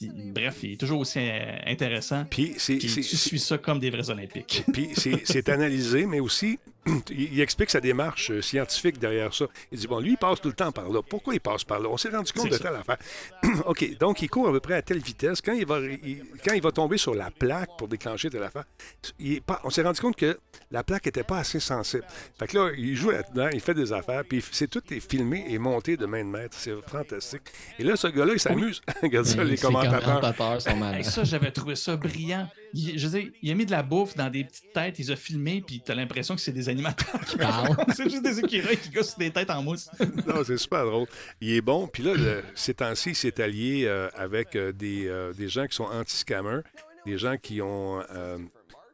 bref, 0.00 0.58
il 0.62 0.72
est 0.72 0.76
toujours 0.76 1.00
aussi 1.00 1.18
euh, 1.18 1.56
intéressant. 1.66 2.24
Puis 2.30 2.54
c'est- 2.58 2.76
Puis 2.76 2.88
c'est- 2.88 3.00
tu 3.02 3.16
suis 3.16 3.38
ça 3.38 3.58
comme 3.58 3.78
des 3.78 3.90
vrais 3.90 4.08
Olympiques. 4.10 4.64
Puis 4.72 4.90
c'est 4.96 5.22
c'est 5.26 5.48
analysé, 5.48 6.06
mais 6.06 6.20
aussi, 6.20 6.58
il, 7.10 7.34
il 7.34 7.40
explique 7.40 7.70
sa 7.70 7.80
démarche 7.80 8.30
euh, 8.30 8.40
scientifique 8.42 8.98
derrière 8.98 9.34
ça. 9.34 9.46
Il 9.70 9.78
dit, 9.78 9.86
bon, 9.86 9.98
lui, 10.00 10.12
il 10.12 10.16
passe 10.16 10.40
tout 10.40 10.48
le 10.48 10.54
temps 10.54 10.72
par 10.72 10.88
là. 10.88 11.00
Pourquoi 11.02 11.34
il 11.34 11.40
passe 11.40 11.62
par 11.64 11.78
là? 11.80 11.88
On 11.90 11.96
s'est 11.96 12.08
rendu 12.08 12.32
compte 12.32 12.48
de 12.50 12.56
ça. 12.56 12.64
telle 12.64 12.76
affaire. 12.76 12.96
OK, 13.66 13.98
donc 13.98 14.22
il 14.22 14.28
court 14.30 14.48
à 14.48 14.52
peu 14.52 14.60
près 14.60 14.74
à 14.74 14.82
telle 14.82 14.98
vitesse. 15.00 15.40
Quand 15.40 15.52
il 15.52 15.66
va, 15.66 15.78
il- 15.80 16.24
quand 16.44 16.54
il 16.54 16.62
va 16.62 16.72
tomber 16.72 16.96
sur 16.98 17.14
la 17.14 17.30
plaque 17.30 17.70
pour 17.78 17.88
déclencher 17.88 18.30
telle 18.30 18.42
affaire, 18.42 18.64
il 19.18 19.34
est 19.34 19.40
pas, 19.40 19.60
on 19.64 19.70
s'est 19.70 19.82
rendu 19.82 20.00
compte 20.00 20.16
que 20.16 20.38
la 20.70 20.82
plaque 20.82 21.04
n'était 21.06 21.22
pas 21.24 21.38
assez 21.38 21.60
sensible. 21.60 22.04
Fait 22.38 22.46
que 22.46 22.56
là, 22.56 22.70
il 22.76 22.96
joue 22.96 23.10
là-dedans, 23.10 23.48
il 23.52 23.60
fait 23.60 23.74
des 23.74 23.92
affaires, 23.92 24.22
puis 24.28 24.42
c'est 24.52 24.68
tout 24.68 24.82
est 24.92 25.00
filmé 25.00 25.44
et 25.48 25.58
monté 25.58 25.96
de 25.96 26.06
main 26.06 26.24
de 26.24 26.30
maître. 26.30 26.56
C'est 26.58 26.74
fantastique. 26.88 27.42
Et 27.78 27.84
là, 27.84 27.96
ce 27.96 28.06
gars-là, 28.06 28.32
il 28.34 28.40
s'amuse. 28.40 28.80
Regarde 29.02 29.26
ça, 29.26 29.44
les 29.44 29.56
commentateurs. 29.58 30.02
commentateurs 30.04 30.62
sont. 30.62 30.92
Hey, 30.94 31.04
ça, 31.04 31.24
j'avais 31.24 31.50
trouvé 31.50 31.76
ça 31.76 31.96
brillant. 31.96 32.48
Il, 32.74 32.98
je 32.98 33.08
dire, 33.08 33.30
il 33.42 33.50
a 33.50 33.54
mis 33.54 33.66
de 33.66 33.70
la 33.70 33.82
bouffe 33.82 34.14
dans 34.16 34.30
des 34.30 34.44
petites 34.44 34.72
têtes, 34.72 34.98
il 34.98 35.06
les 35.06 35.10
a 35.10 35.16
filmés, 35.16 35.62
puis 35.66 35.82
t'as 35.84 35.94
l'impression 35.94 36.34
que 36.36 36.40
c'est 36.40 36.52
des 36.52 36.68
animateurs 36.68 37.20
qui 37.26 37.36
Parle. 37.36 37.76
c'est 37.94 38.08
juste 38.08 38.22
des 38.22 38.38
écureuils 38.40 38.76
qui 38.76 38.90
gossent 38.90 39.18
des 39.18 39.30
têtes 39.30 39.50
en 39.50 39.62
mousse. 39.62 39.88
Non, 40.26 40.44
c'est 40.44 40.56
super 40.58 40.84
drôle. 40.84 41.06
Il 41.40 41.50
est 41.52 41.60
bon. 41.60 41.86
Puis 41.88 42.02
là, 42.02 42.14
le- 42.14 42.42
ces 42.54 42.74
temps-ci, 42.74 43.10
il 43.10 43.16
s'est 43.16 43.40
allié 43.42 43.84
euh, 43.86 44.08
avec 44.14 44.54
euh, 44.56 44.72
des, 44.72 45.06
euh, 45.08 45.32
des 45.32 45.48
gens 45.48 45.66
qui 45.66 45.74
sont 45.76 45.84
anti-scammers, 45.84 46.60
des 47.06 47.18
gens 47.18 47.36
qui 47.36 47.60
ont 47.62 48.00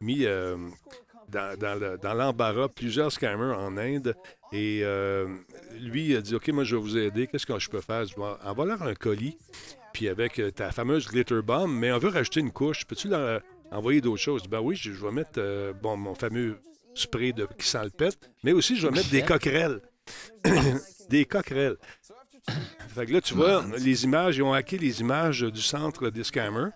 mis 0.00 0.24
dans, 0.24 1.58
dans 1.58 1.78
le- 1.78 1.98
dans 2.00 2.14
l'embarras 2.14 2.68
plusieurs 2.68 3.10
scammers 3.12 3.54
en 3.56 3.76
Inde. 3.76 4.14
Et 4.52 4.82
lui, 5.80 6.06
il 6.10 6.16
a 6.16 6.20
dit 6.20 6.34
OK, 6.34 6.48
moi, 6.48 6.64
je 6.64 6.76
vais 6.76 6.82
vous 6.82 6.96
aider. 6.96 7.26
Qu'est-ce 7.26 7.46
que 7.46 7.58
je 7.58 7.68
peux 7.68 7.80
faire? 7.80 8.04
Je 8.06 8.14
vais 8.14 8.22
envoie 8.44 8.64
leur 8.64 8.82
un 8.82 8.94
colis, 8.94 9.36
puis 9.92 10.08
avec 10.08 10.40
ta 10.54 10.70
fameuse 10.70 11.06
glitter 11.08 11.42
bomb, 11.42 11.66
mais 11.68 11.90
on 11.92 11.98
veut 11.98 12.08
rajouter 12.10 12.40
une 12.40 12.52
couche. 12.52 12.84
Peux-tu 12.84 13.08
euh, 13.12 13.40
envoyer 13.70 14.00
d'autres 14.00 14.22
choses 14.22 14.44
Ben 14.48 14.60
oui, 14.60 14.76
je, 14.76 14.92
je 14.92 15.04
vais 15.04 15.12
mettre 15.12 15.38
euh, 15.38 15.72
bon, 15.72 15.96
mon 15.96 16.14
fameux 16.14 16.58
spray 16.94 17.32
de, 17.32 17.46
qui 17.58 17.66
sent 17.66 17.84
le 17.84 17.90
pet, 17.90 18.18
mais 18.42 18.52
aussi 18.52 18.76
je 18.76 18.86
vais 18.86 18.94
mettre 18.94 19.10
des 19.10 19.22
coquerelles. 19.22 19.80
des 21.10 21.24
coquerelles. 21.24 21.76
Fait 22.94 23.06
que 23.06 23.12
là, 23.12 23.20
tu 23.20 23.34
vois, 23.34 23.64
les 23.78 24.04
images, 24.04 24.36
ils 24.38 24.42
ont 24.42 24.52
hacké 24.52 24.78
les 24.78 25.00
images 25.00 25.42
du 25.42 25.60
centre 25.60 26.08
des 26.10 26.24
scammers. 26.24 26.70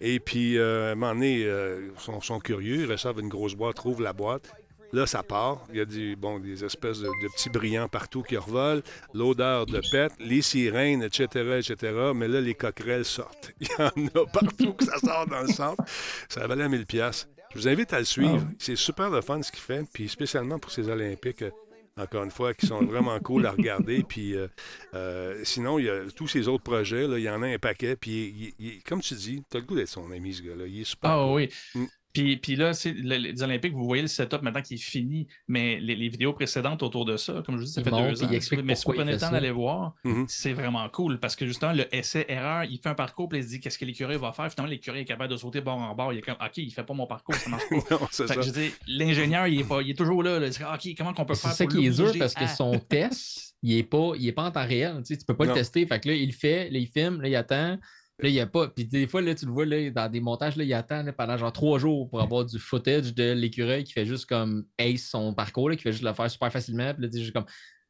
Et 0.00 0.20
puis, 0.20 0.58
euh, 0.58 0.88
à 0.88 0.92
un 0.92 0.94
moment 0.96 1.14
donné, 1.14 1.44
euh, 1.44 1.90
ils 1.94 2.00
sont, 2.00 2.20
sont 2.20 2.40
curieux, 2.40 2.82
ils 2.82 2.90
reçoivent 2.90 3.20
une 3.20 3.28
grosse 3.28 3.54
boîte, 3.54 3.76
trouvent 3.76 4.02
la 4.02 4.12
boîte. 4.12 4.52
Là, 4.92 5.06
ça 5.06 5.22
part. 5.22 5.62
Il 5.70 5.76
y 5.78 5.80
a 5.80 5.84
des, 5.84 6.16
bon, 6.16 6.38
des 6.38 6.64
espèces 6.64 6.98
de, 7.00 7.06
de 7.06 7.28
petits 7.34 7.48
brillants 7.48 7.88
partout 7.88 8.22
qui 8.22 8.36
revolent, 8.36 8.82
l'odeur 9.14 9.64
de 9.66 9.80
pète, 9.90 10.12
les 10.20 10.42
sirènes, 10.42 11.02
etc., 11.02 11.24
etc. 11.58 12.12
Mais 12.14 12.28
là, 12.28 12.40
les 12.40 12.54
coquerelles 12.54 13.04
sortent. 13.06 13.52
Il 13.60 13.68
y 13.68 13.82
en 13.82 13.86
a 14.22 14.26
partout 14.26 14.74
que 14.74 14.84
ça 14.84 14.98
sort 14.98 15.26
dans 15.26 15.40
le 15.42 15.48
centre. 15.48 15.82
Ça 16.28 16.46
valait 16.46 16.68
1000 16.68 16.84
pièces. 16.86 17.26
Je 17.54 17.58
vous 17.58 17.68
invite 17.68 17.92
à 17.92 17.98
le 17.98 18.04
suivre. 18.04 18.46
C'est 18.58 18.76
super 18.76 19.10
le 19.10 19.20
fun 19.22 19.42
ce 19.42 19.50
qu'il 19.50 19.60
fait, 19.60 19.84
puis 19.92 20.08
spécialement 20.08 20.58
pour 20.58 20.70
ces 20.70 20.88
Olympiques. 20.88 21.42
euh, 21.42 21.50
encore 21.98 22.24
une 22.24 22.30
fois, 22.30 22.54
qui 22.54 22.66
sont 22.66 22.82
vraiment 22.82 23.18
cool 23.20 23.44
à 23.44 23.50
regarder. 23.50 24.02
Puis 24.08 24.34
euh, 24.34 24.48
euh, 24.94 25.38
sinon, 25.44 25.78
il 25.78 25.84
y 25.84 25.90
a 25.90 26.04
tous 26.16 26.26
ces 26.26 26.48
autres 26.48 26.62
projets, 26.64 27.06
là, 27.06 27.18
il 27.18 27.22
y 27.24 27.28
en 27.28 27.42
a 27.42 27.46
un 27.48 27.58
paquet. 27.58 27.96
Puis 27.96 28.10
il- 28.12 28.54
il- 28.58 28.66
il- 28.76 28.82
comme 28.82 29.02
tu 29.02 29.12
dis, 29.14 29.42
tu 29.50 29.56
as 29.58 29.60
le 29.60 29.66
goût 29.66 29.74
d'être 29.76 29.88
son 29.90 30.10
ami, 30.10 30.32
ce 30.32 30.40
gars-là. 30.42 30.64
Il 30.66 30.80
est 30.80 30.84
super. 30.84 31.10
Ah 31.10 31.22
cool. 31.26 31.34
oui. 31.34 31.50
Mm. 31.74 31.84
Puis, 32.12 32.36
puis 32.36 32.56
là, 32.56 32.74
c'est 32.74 32.92
le- 32.92 33.16
les 33.16 33.42
Olympiques, 33.42 33.72
vous 33.72 33.86
voyez 33.86 34.02
le 34.02 34.08
setup 34.08 34.42
maintenant 34.42 34.60
qui 34.60 34.74
est 34.74 34.76
fini, 34.76 35.28
mais 35.48 35.80
les, 35.80 35.96
les 35.96 36.08
vidéos 36.10 36.34
précédentes 36.34 36.82
autour 36.82 37.06
de 37.06 37.16
ça, 37.16 37.42
comme 37.46 37.54
je 37.56 37.60
vous 37.60 37.66
dis, 37.66 37.72
ça 37.72 37.80
Il 37.80 37.84
fait 37.84 37.90
deux 37.90 38.22
ans. 38.24 38.30
explique 38.30 38.60
mais 38.64 38.74
si 38.74 38.84
vous 38.84 38.92
prenez 38.92 39.12
le 39.12 39.18
temps 39.18 39.26
ça. 39.26 39.32
d'aller 39.32 39.50
voir, 39.50 39.94
Mhm. 40.04 40.26
c'est 40.28 40.52
vraiment 40.52 40.86
cool 40.90 41.18
parce 41.20 41.34
que 41.36 41.46
justement, 41.46 41.72
le 41.72 41.86
essai-erreur, 41.94 42.64
il 42.64 42.78
fait 42.78 42.90
un 42.90 42.94
parcours, 42.94 43.28
puis 43.30 43.38
il 43.38 43.44
se 43.44 43.48
dit 43.48 43.60
qu'est-ce 43.60 43.78
que 43.78 43.86
l'écureuil 43.86 44.18
va 44.18 44.32
faire? 44.32 44.50
Finalement, 44.52 44.70
l'écureuil 44.70 45.00
est 45.00 45.04
capable 45.06 45.30
de 45.32 45.38
sauter 45.38 45.62
bord 45.62 45.78
en 45.78 45.94
bord. 45.94 46.12
Il 46.12 46.18
est 46.18 46.22
comme, 46.22 46.34
OK, 46.34 46.58
il 46.58 46.70
fait 46.70 46.84
pas 46.84 46.92
mon 46.94 47.06
parcours, 47.06 47.34
ça 47.34 47.48
marche 47.48 47.62
pas. 47.70 47.76
Non, 47.90 48.06
c'est 48.10 48.24
Fait 48.24 48.28
ça. 48.28 48.34
que 48.36 48.42
je 48.42 48.50
veux 48.50 48.60
dire, 48.62 48.72
l'ingénieur, 48.86 49.46
il 49.46 49.60
est, 49.60 49.64
pas, 49.64 49.80
il 49.80 49.90
est 49.90 49.94
toujours 49.98 50.22
là. 50.22 50.38
là. 50.38 50.46
Il 50.48 50.52
se 50.52 50.58
dit, 50.58 50.64
OK, 50.64 50.94
comment 50.98 51.14
qu'on 51.14 51.24
peut 51.24 51.34
C'est 51.34 51.42
faire 51.48 51.52
ça 51.52 51.64
pour 51.64 51.72
qui 51.74 51.86
est 51.86 51.90
dur 51.96 52.12
parce 52.18 52.34
que 52.34 52.46
son 52.46 52.72
test, 52.88 53.54
il 53.62 53.78
est 53.78 53.82
pas, 53.84 54.12
il 54.18 54.28
est 54.28 54.32
pas 54.32 54.44
en 54.44 54.50
temps 54.50 54.66
réel. 54.66 54.96
Tu 54.98 55.14
sais, 55.14 55.16
tu 55.16 55.24
peux 55.24 55.34
pas 55.36 55.46
Non. 55.46 55.52
le 55.54 55.58
tester. 55.60 55.86
Fait 55.86 55.98
que 55.98 56.08
là, 56.08 56.14
il 56.14 56.26
le 56.26 56.32
fait, 56.32 56.68
là, 56.68 56.78
il 56.78 56.86
filme, 56.88 57.22
là, 57.22 57.28
il 57.28 57.36
attend. 57.36 57.78
Là, 58.18 58.28
il 58.28 58.34
y 58.34 58.40
a 58.40 58.46
pas. 58.46 58.68
Puis 58.68 58.84
des 58.84 59.06
fois, 59.06 59.20
là, 59.22 59.34
tu 59.34 59.46
le 59.46 59.52
vois 59.52 59.64
là, 59.66 59.90
dans 59.90 60.10
des 60.10 60.20
montages, 60.20 60.56
là, 60.56 60.64
il 60.64 60.72
attend 60.74 61.02
là, 61.02 61.12
pendant 61.12 61.36
genre 61.36 61.52
trois 61.52 61.78
jours 61.78 62.08
pour 62.08 62.20
avoir 62.20 62.44
du 62.44 62.58
footage 62.58 63.14
de 63.14 63.32
l'écureuil 63.32 63.84
qui 63.84 63.92
fait 63.92 64.04
juste 64.06 64.26
comme 64.26 64.64
ace 64.78 65.08
son 65.08 65.34
parcours, 65.34 65.70
là, 65.70 65.76
qui 65.76 65.82
fait 65.82 65.92
juste 65.92 66.04
le 66.04 66.12
faire 66.12 66.30
super 66.30 66.52
facilement. 66.52 66.92
Puis 66.94 67.02
là, 67.04 67.08
tu 67.08 67.18
juste 67.18 67.32
comme 67.32 67.46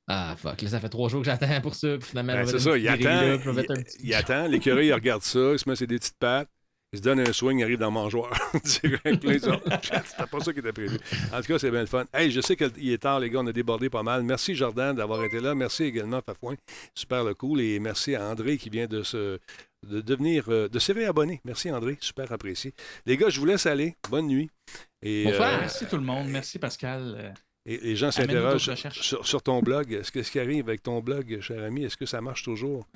Ah 0.08 0.34
fuck, 0.38 0.62
là, 0.62 0.68
ça 0.68 0.80
fait 0.80 0.88
trois 0.88 1.08
jours 1.08 1.20
que 1.20 1.26
j'attends 1.26 1.60
pour 1.60 1.74
ça. 1.74 1.98
Puis 1.98 2.08
finalement, 2.08 2.34
Ben, 2.34 2.46
c'est 2.46 2.60
ça, 2.60 2.78
il 2.78 2.84
là, 2.84 2.92
attend. 2.92 3.52
il 4.02 4.14
attend. 4.14 4.46
L'écureuil, 4.48 4.86
il 4.86 4.94
regarde 4.94 5.22
ça, 5.22 5.52
il 5.52 5.58
se 5.58 5.68
met 5.68 5.76
ses 5.76 5.86
des 5.86 5.98
petites 5.98 6.18
pattes. 6.18 6.48
Il 6.94 6.98
se 6.98 7.02
donne 7.04 7.20
un 7.20 7.32
swing, 7.32 7.60
il 7.60 7.62
arrive 7.64 7.78
dans 7.78 7.90
ils 9.32 9.40
sont- 9.40 9.60
C'était 9.82 10.26
pas 10.30 10.40
ça 10.40 10.52
qui 10.52 10.58
était 10.58 10.72
prévu. 10.72 10.98
En 11.32 11.40
tout 11.40 11.46
cas, 11.46 11.58
c'est 11.58 11.70
bien 11.70 11.80
le 11.80 11.86
fun. 11.86 12.04
Hey, 12.12 12.30
je 12.30 12.40
sais 12.42 12.54
qu'il 12.54 12.92
est 12.92 12.98
tard, 12.98 13.18
les 13.20 13.30
gars, 13.30 13.38
on 13.40 13.46
a 13.46 13.52
débordé 13.52 13.88
pas 13.88 14.02
mal. 14.02 14.22
Merci, 14.24 14.54
Jordan, 14.54 14.94
d'avoir 14.94 15.24
été 15.24 15.40
là. 15.40 15.54
Merci 15.54 15.84
également, 15.84 16.20
Fafouin. 16.20 16.54
Super 16.94 17.24
le 17.24 17.32
cool. 17.34 17.62
Et 17.62 17.78
merci 17.78 18.14
à 18.14 18.28
André 18.28 18.58
qui 18.58 18.68
vient 18.68 18.86
de 18.86 19.02
se 19.02 19.38
de 19.88 20.00
devenir 20.02 20.44
euh, 20.48 20.68
de 20.68 20.78
se 20.78 20.92
réabonner. 20.92 21.40
Merci 21.44 21.70
André, 21.72 21.96
super 22.00 22.30
apprécié. 22.30 22.74
Les 23.06 23.16
gars, 23.16 23.30
je 23.30 23.40
vous 23.40 23.46
laisse 23.46 23.64
aller. 23.66 23.96
Bonne 24.10 24.26
nuit. 24.26 24.50
Et, 25.02 25.24
euh, 25.28 25.38
Merci 25.60 25.86
tout 25.86 25.96
le 25.96 26.02
monde. 26.04 26.28
Merci 26.28 26.58
Pascal. 26.58 27.34
Et 27.64 27.78
les 27.78 27.96
gens 27.96 28.10
s'interrogent 28.10 28.74
sur- 28.92 29.26
sur 29.26 29.42
ton 29.42 29.60
blog. 29.62 29.92
Est-ce 29.92 30.12
que 30.12 30.22
ce 30.22 30.30
qui 30.30 30.38
arrive 30.40 30.68
avec 30.68 30.82
ton 30.82 31.00
blog, 31.00 31.40
cher 31.40 31.62
ami, 31.64 31.84
est-ce 31.84 31.96
que 31.96 32.06
ça 32.06 32.20
marche 32.20 32.42
toujours? 32.42 32.86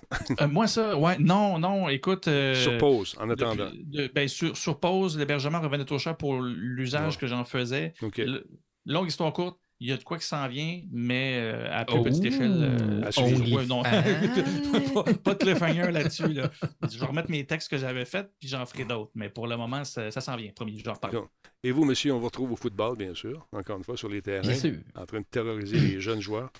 euh, 0.40 0.48
moi, 0.48 0.66
ça, 0.66 0.96
ouais, 0.96 1.16
non, 1.18 1.58
non, 1.58 1.88
écoute. 1.88 2.28
euh, 2.28 2.54
Sur 2.54 2.78
pause, 2.78 3.14
en 3.20 3.28
attendant. 3.30 3.66
depuis- 3.66 3.84
de- 3.84 4.10
ben, 4.14 4.28
sur, 4.28 4.56
sur 4.56 4.78
pause, 4.80 5.18
l'hébergement 5.18 5.60
revenait 5.60 5.84
trop 5.84 5.98
cher 5.98 6.16
pour 6.16 6.40
l'usage 6.40 7.14
Ouais. 7.14 7.20
que 7.20 7.26
j'en 7.26 7.44
faisais. 7.44 7.94
Le- 8.16 8.46
longue 8.86 9.08
histoire 9.08 9.32
courte, 9.32 9.58
il 9.80 9.88
y 9.88 9.92
a 9.92 9.96
de 9.96 10.04
quoi 10.04 10.16
qui 10.18 10.26
s'en 10.26 10.46
vient, 10.48 10.80
mais 10.92 11.38
euh, 11.40 11.68
à 11.72 11.84
plus 11.84 12.02
petite 12.02 12.24
échelle. 12.26 12.52
euh, 12.78 13.10
ouais, 13.56 13.66
non. 13.66 13.82
Onlyfans. 13.84 15.02
pas, 15.02 15.12
pas 15.14 15.34
de 15.34 15.38
cliffhanger 15.38 15.90
là-dessus. 15.90 16.32
Là. 16.32 16.50
Je 16.88 16.98
vais 16.98 17.06
remettre 17.06 17.30
mes 17.30 17.44
textes 17.44 17.68
que 17.68 17.76
j'avais 17.78 18.04
faits, 18.04 18.30
puis 18.38 18.48
j'en 18.48 18.64
ferai 18.66 18.84
d'autres. 18.84 19.10
Mais 19.16 19.28
pour 19.28 19.46
le 19.48 19.56
moment, 19.56 19.82
ça, 19.84 20.10
ça 20.12 20.20
s'en 20.20 20.36
vient. 20.36 20.50
Promis, 20.54 20.78
je. 20.78 20.84
D'accord. 20.84 21.28
Et 21.64 21.70
vous, 21.70 21.84
monsieur, 21.84 22.12
on 22.12 22.18
vous 22.18 22.24
retrouve 22.24 22.50
au 22.50 22.56
football, 22.56 22.96
bien 22.96 23.14
sûr, 23.14 23.46
encore 23.52 23.78
une 23.78 23.84
fois, 23.84 23.96
sur 23.96 24.08
les 24.08 24.20
terrains, 24.20 24.42
Bien 24.48 24.56
sûr. 24.56 24.74
en 24.96 25.06
train 25.06 25.20
de 25.20 25.26
terroriser 25.30 25.78
les 25.78 26.00
jeunes 26.00 26.20
joueurs. 26.20 26.50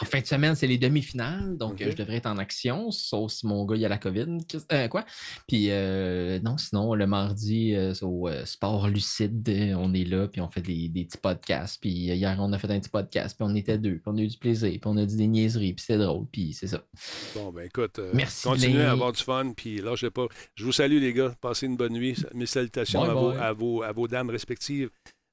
En 0.00 0.06
fin 0.06 0.22
de 0.22 0.26
semaine, 0.26 0.54
c'est 0.54 0.66
les 0.66 0.78
demi-finales, 0.78 1.58
donc 1.58 1.82
euh, 1.82 1.90
je 1.90 1.96
devrais 1.96 2.16
être 2.16 2.26
en 2.26 2.38
action, 2.38 2.90
sauf 2.90 3.30
si 3.30 3.46
mon 3.46 3.66
gars 3.66 3.76
il 3.76 3.84
a 3.84 3.90
la 3.90 3.98
COVID. 3.98 4.38
Euh, 4.72 4.88
quoi? 4.88 5.04
Puis 5.46 5.66
euh, 5.68 6.40
non, 6.40 6.56
sinon, 6.56 6.94
le 6.94 7.06
mardi, 7.06 7.74
euh, 7.74 7.92
au 8.00 8.26
Sport 8.46 8.88
Lucide, 8.88 9.46
on 9.76 9.92
est 9.92 10.04
là, 10.04 10.26
puis 10.28 10.40
on 10.40 10.48
fait 10.48 10.62
des, 10.62 10.88
des 10.88 11.04
petits 11.04 11.18
podcasts. 11.18 11.78
Puis 11.78 11.90
hier, 11.90 12.34
on 12.40 12.54
a 12.54 12.58
fait 12.58 12.70
un 12.70 12.80
petit 12.80 12.88
podcast, 12.88 13.36
puis 13.36 13.46
on 13.46 13.54
était 13.54 13.76
deux, 13.76 13.96
puis 13.96 14.02
on 14.06 14.16
a 14.16 14.22
eu 14.22 14.28
du 14.28 14.38
plaisir, 14.38 14.70
puis 14.70 14.80
on 14.86 14.96
a 14.96 15.04
dit 15.04 15.16
des 15.18 15.26
niaiseries, 15.26 15.74
puis 15.74 15.84
c'était 15.86 16.02
drôle, 16.02 16.24
puis 16.32 16.54
c'est 16.54 16.68
ça. 16.68 16.82
Bon, 17.34 17.52
ben 17.52 17.66
écoute, 17.66 18.00
Merci, 18.14 18.44
continuez 18.44 18.82
à 18.82 18.92
avoir 18.92 19.12
du 19.12 19.22
fun, 19.22 19.52
puis 19.54 19.82
lâchez 19.82 20.08
pas. 20.10 20.26
Je 20.54 20.64
vous 20.64 20.72
salue, 20.72 21.02
les 21.02 21.12
gars. 21.12 21.34
Passez 21.38 21.66
une 21.66 21.76
bonne 21.76 21.92
nuit. 21.92 22.16
Mes 22.32 22.46
salutations 22.46 23.02
à, 23.02 23.12
vos, 23.12 23.28
à, 23.28 23.52
vos, 23.52 23.82
à 23.82 23.92
vos 23.92 24.08
dames 24.08 24.21
respectives. 24.30 24.90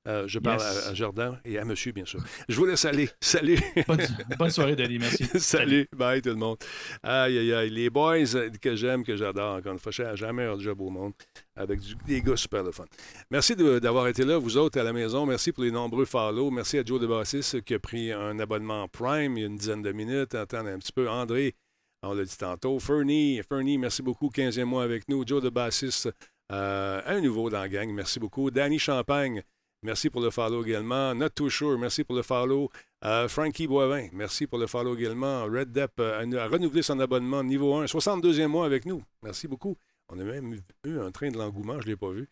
Euh, 0.07 0.26
je 0.30 0.40
parle 0.40 0.61
Yes. 0.61 0.88
à, 0.88 0.90
à 0.90 0.94
Jordan 0.94 1.40
et 1.44 1.57
à 1.60 1.66
monsieur, 1.66 1.91
bien 1.91 2.06
sûr. 2.06 2.22
Je 2.48 2.56
vous 2.56 2.66
laisse 2.66 2.86
aller. 2.86 3.10
Salut. 3.22 3.60
Bonne, 3.86 3.99
bonne 4.40 4.49
soirée, 4.49 4.76
Denis. 4.78 4.98
Merci. 4.98 5.26
Salut. 5.40 5.88
Bye, 5.94 6.22
tout 6.22 6.30
le 6.30 6.36
monde. 6.36 6.57
Aïe, 7.03 7.38
aïe, 7.38 7.53
aïe. 7.53 7.70
Les 7.70 7.90
boys 7.90 8.24
que 8.61 8.76
j'aime, 8.78 9.03
que 9.03 9.18
j'adore, 9.18 9.57
encore 9.57 9.74
une 9.74 9.78
fois, 9.80 9.91
j'ai 9.91 10.10
jamais 10.16 10.45
un 10.45 10.57
job 10.57 10.80
au 10.80 10.90
monde, 10.90 11.11
avec 11.53 11.82
du- 11.82 11.95
des 12.07 12.22
gars 12.22 12.38
super 12.38 12.64
le 12.64 12.72
fun. 12.72 12.86
Merci 13.30 13.57
d'avoir 13.57 14.07
été 14.07 14.24
là, 14.24 14.38
vous 14.38 14.56
autres 14.56 14.80
à 14.80 14.84
la 14.84 14.94
maison. 14.94 15.26
Merci 15.26 15.52
pour 15.52 15.66
les 15.66 15.72
nombreux 15.72 16.06
follow. 16.06 16.49
Merci 16.49 16.78
à 16.80 16.84
Joe 16.86 16.99
DeBassis 17.02 17.61
qui 17.66 17.74
a 17.74 17.80
pris 17.80 18.14
un 18.14 18.40
abonnement 18.40 18.88
Prime 18.88 19.38
il 19.38 19.41
y 19.41 19.44
a 19.44 19.48
une 19.48 19.57
dizaine 19.57 19.82
de 19.82 19.91
minutes. 19.91 20.34
Attendez 20.34 20.72
un 20.72 20.80
petit 20.80 20.94
peu. 20.94 21.10
André, 21.10 21.56
on 22.03 22.14
l'a 22.14 22.24
dit 22.24 22.38
tantôt. 22.38 22.80
Fernie, 22.80 23.41
Fernie, 23.48 23.78
merci 23.78 24.02
beaucoup. 24.02 24.30
15e 24.30 24.64
mois 24.64 24.84
avec 24.84 25.10
nous. 25.10 25.28
Joe 25.28 25.44
DeBassis, 25.44 26.07
euh, 26.51 27.01
un 27.05 27.21
nouveau 27.21 27.49
dans 27.49 27.59
la 27.59 27.69
gang. 27.69 27.89
Merci 27.91 28.19
beaucoup. 28.19 28.51
Danny 28.51 28.80
Champagne, 28.80 29.43
merci 29.84 30.09
pour 30.09 30.21
le 30.21 30.30
follow 30.30 30.63
également. 30.63 31.13
Not 31.15 31.30
Too 31.30 31.49
Sure, 31.49 31.77
merci 31.77 32.03
pour 32.03 32.15
le 32.15 32.21
follow. 32.21 32.69
Euh, 33.05 33.27
Frankie 33.27 33.67
Boivin, 33.67 34.07
merci 34.13 34.47
pour 34.47 34.59
le 34.59 34.67
follow 34.67 34.95
également. 34.95 35.45
Red 35.45 35.71
Depp 35.71 35.99
euh, 35.99 36.19
a, 36.19 36.43
a 36.43 36.47
renouvelé 36.47 36.81
son 36.81 36.99
abonnement 36.99 37.43
niveau 37.43 37.76
1, 37.76 37.85
62e 37.85 38.47
mois 38.47 38.65
avec 38.65 38.85
nous. 38.85 39.03
Merci 39.23 39.47
beaucoup. 39.47 39.77
On 40.11 40.19
a 40.19 40.23
même 40.23 40.59
eu 40.85 40.99
un 40.99 41.11
train 41.11 41.30
de 41.30 41.38
l'engouement, 41.38 41.80
je 41.80 41.85
ne 41.85 41.91
l'ai 41.91 41.95
pas 41.95 42.09
vu. 42.09 42.27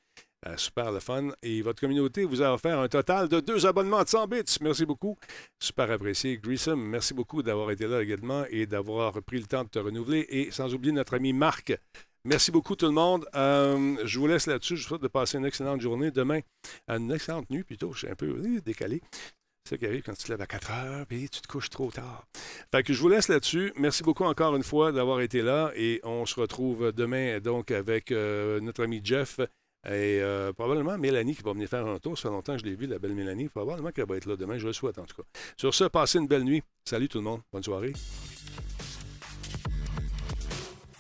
Euh, 0.46 0.56
super 0.58 0.92
le 0.92 1.00
fun. 1.00 1.30
Et 1.42 1.62
votre 1.62 1.80
communauté 1.82 2.24
vous 2.24 2.42
a 2.42 2.54
offert 2.54 2.80
un 2.80 2.88
total 2.88 3.28
de 3.28 3.40
deux 3.40 3.66
abonnements 3.66 4.04
de 4.04 4.08
100 4.08 4.28
bits. 4.28 4.58
Merci 4.62 4.86
beaucoup. 4.86 5.18
Super 5.60 5.90
apprécié. 5.90 6.38
Grissom, 6.38 6.76
merci 6.76 7.14
beaucoup 7.14 7.42
d'avoir 7.42 7.72
été 7.72 7.88
là 7.88 8.02
également 8.02 8.46
et 8.50 8.66
d'avoir 8.68 9.22
pris 9.24 9.40
le 9.40 9.46
temps 9.46 9.64
de 9.64 9.70
te 9.70 9.80
renouveler. 9.80 10.26
Et 10.30 10.52
sans 10.52 10.74
oublier 10.74 10.92
notre 10.92 11.16
ami 11.16 11.34
Marc. 11.34 11.74
Merci 12.26 12.52
beaucoup 12.52 12.76
tout 12.76 12.86
le 12.88 12.92
monde. 12.92 13.26
Euh, 13.36 13.98
je 14.04 14.20
vous 14.20 14.28
laisse 14.28 14.48
là-dessus. 14.48 14.76
Je 14.78 14.84
vous 14.84 14.88
souhaite 14.90 15.02
de 15.02 15.08
passer 15.08 15.38
une 15.38 15.46
excellente 15.46 15.82
journée. 15.82 16.12
Demain, 16.12 16.40
une 16.88 17.12
excellente 17.12 17.50
nuit 17.50 17.64
plutôt. 17.64 17.94
Je 17.94 18.00
suis 18.00 18.10
un 18.10 18.16
peu 18.16 18.60
décalé. 18.66 19.02
C'est 19.64 19.76
ça 19.76 19.78
qui 19.78 19.86
arrive 19.86 20.04
quand 20.04 20.14
tu 20.14 20.24
te 20.24 20.32
lèves 20.32 20.42
à 20.42 20.48
4 20.48 20.72
heures 20.72 21.06
et 21.10 21.28
tu 21.28 21.42
te 21.42 21.48
couches 21.48 21.70
trop 21.70 21.92
tard. 21.92 22.26
Fait 22.72 22.86
je 22.88 23.00
vous 23.02 23.10
laisse 23.10 23.28
là-dessus. 23.28 23.74
Merci 23.76 24.02
beaucoup 24.02 24.24
encore 24.24 24.56
une 24.56 24.64
fois 24.64 24.94
d'avoir 24.94 25.20
été 25.20 25.42
là 25.42 25.72
et 25.76 26.00
on 26.04 26.26
se 26.26 26.40
retrouve 26.40 26.94
demain 26.94 27.40
donc 27.42 27.72
avec 27.72 28.12
euh, 28.12 28.62
notre 28.62 28.84
ami 28.84 29.02
Jeff 29.04 29.42
et 29.86 30.20
euh, 30.22 30.54
probablement 30.54 30.98
Mélanie 30.98 31.36
qui 31.36 31.44
va 31.44 31.54
venir 31.54 31.70
faire 31.70 31.86
un 31.86 32.00
tour. 32.00 32.18
Ça 32.18 32.30
fait 32.30 32.36
longtemps 32.36 32.54
que 32.54 32.60
je 32.60 32.66
l'ai 32.66 32.76
vu, 32.76 32.88
la 32.88 33.00
belle 33.00 33.14
Mélanie. 33.14 33.48
Probablement 33.50 33.92
qu'elle 33.92 34.08
va 34.08 34.18
être 34.18 34.26
là 34.26 34.36
demain. 34.36 34.58
Je 34.58 34.68
le 34.68 34.74
souhaite 34.74 34.98
en 35.00 35.06
tout 35.06 35.22
cas. 35.22 35.28
Sur 35.58 35.74
ce, 35.74 35.86
passez 35.86 36.18
une 36.18 36.28
belle 36.28 36.44
nuit. 36.44 36.64
Salut 36.86 37.08
tout 37.08 37.18
le 37.20 37.26
monde. 37.26 37.42
Bonne 37.52 37.64
soirée. 37.64 37.94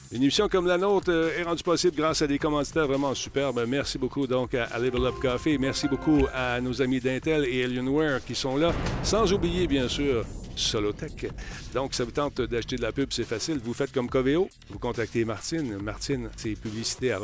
Une 0.09 0.23
émission 0.23 0.47
comme 0.47 0.67
la 0.67 0.77
nôtre 0.77 1.11
euh, 1.11 1.37
est 1.37 1.43
rendue 1.43 1.63
possible 1.63 1.97
grâce 1.97 2.21
à 2.21 2.27
des 2.27 2.39
commanditaires 2.39 2.87
vraiment 2.87 3.13
superbes. 3.13 3.65
Merci 3.67 3.97
beaucoup 3.97 4.25
donc 4.25 4.53
à, 4.53 4.79
Level 4.79 5.05
Up 5.05 5.15
Coffee. 5.21 5.57
Merci 5.57 5.89
beaucoup 5.89 6.25
à 6.33 6.61
nos 6.61 6.81
amis 6.81 7.01
d'Intel 7.01 7.45
et 7.45 7.65
Alienware 7.65 8.23
qui 8.23 8.33
sont 8.33 8.55
là. 8.55 8.73
Sans 9.03 9.33
oublier, 9.33 9.67
bien 9.67 9.89
sûr, 9.89 10.23
Solotech. 10.55 11.29
Donc, 11.73 11.93
ça 11.93 12.05
vous 12.05 12.11
tente 12.11 12.39
d'acheter 12.39 12.77
de 12.77 12.83
la 12.83 12.93
pub, 12.93 13.09
c'est 13.11 13.25
facile. 13.25 13.59
Vous 13.61 13.73
faites 13.73 13.91
comme 13.91 14.09
Coveo. 14.09 14.47
Vous 14.69 14.79
contactez 14.79 15.25
Martine. 15.25 15.77
Martine, 15.77 16.29
c'est 16.37 16.53
publicité 16.53 17.11
à. 17.11 17.19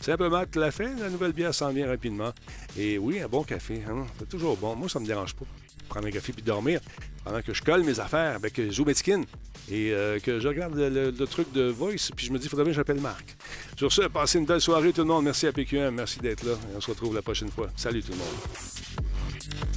Simplement, 0.00 0.44
l'as 0.54 0.70
fait. 0.70 0.94
La 0.98 1.10
nouvelle 1.10 1.32
bière 1.32 1.54
s'en 1.54 1.72
vient 1.72 1.88
rapidement. 1.88 2.32
Et 2.78 2.96
oui, 2.96 3.20
un 3.20 3.28
bon 3.28 3.42
café. 3.42 3.82
hein, 3.86 4.06
C'est 4.18 4.30
toujours 4.30 4.56
bon. 4.56 4.74
Moi, 4.74 4.88
ça 4.88 4.98
me 4.98 5.06
dérange 5.06 5.34
pas. 5.34 5.44
Prendre 5.88 6.06
un 6.06 6.10
café 6.10 6.32
puis 6.32 6.42
dormir 6.42 6.80
pendant 7.26 7.42
que 7.42 7.52
je 7.52 7.62
colle 7.62 7.82
mes 7.82 7.98
affaires 7.98 8.36
avec 8.36 8.58
euh, 8.60 8.70
Zoometskin 8.70 9.22
et 9.68 9.90
euh, 9.90 10.20
que 10.20 10.38
je 10.38 10.46
regarde 10.46 10.76
le, 10.76 11.12
truc 11.26 11.52
de 11.52 11.64
Voice, 11.64 12.12
puis 12.14 12.26
je 12.26 12.32
me 12.32 12.38
dis, 12.38 12.48
faudrait 12.48 12.64
bien 12.64 12.72
que 12.72 12.76
j'appelle 12.76 13.00
Marc. 13.00 13.36
Sur 13.76 13.92
ce, 13.92 14.02
passez 14.02 14.38
une 14.38 14.46
belle 14.46 14.60
soirée 14.60 14.92
tout 14.92 15.00
le 15.00 15.08
monde. 15.08 15.24
Merci 15.24 15.48
à 15.48 15.52
PQM, 15.52 15.90
merci 15.92 16.20
d'être 16.20 16.44
là. 16.44 16.52
Et 16.52 16.76
on 16.76 16.80
se 16.80 16.90
retrouve 16.90 17.14
la 17.14 17.22
prochaine 17.22 17.50
fois. 17.50 17.68
Salut 17.76 18.02
tout 18.02 18.12
le 18.12 18.18
monde. 18.18 19.75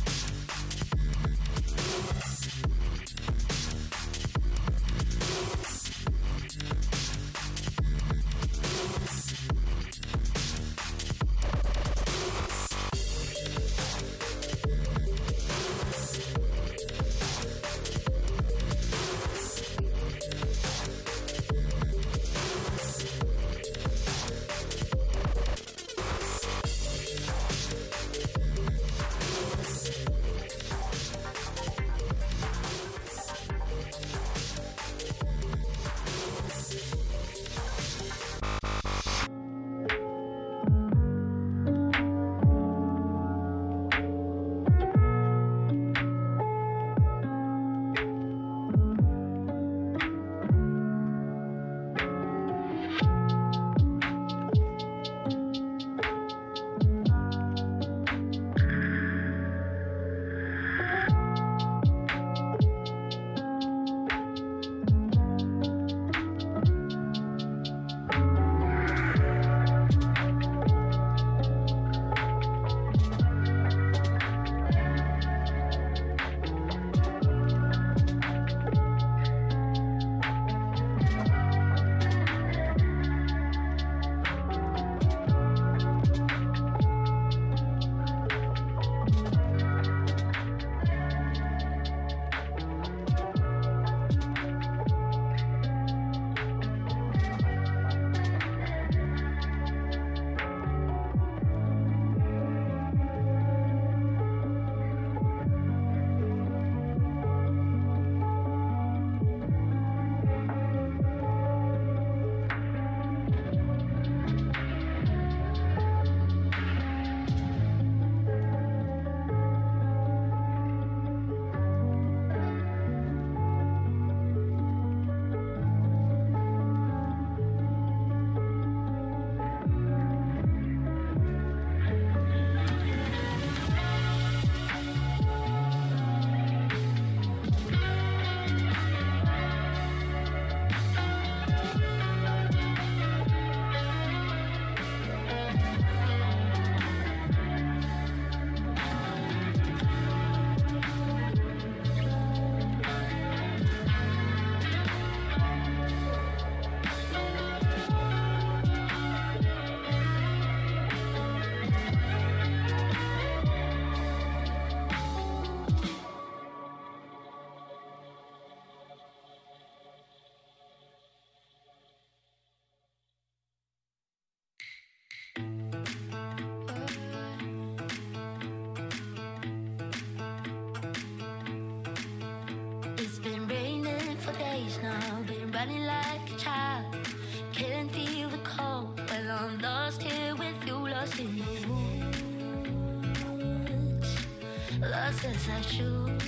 I 195.52 195.62
should. 195.62 196.19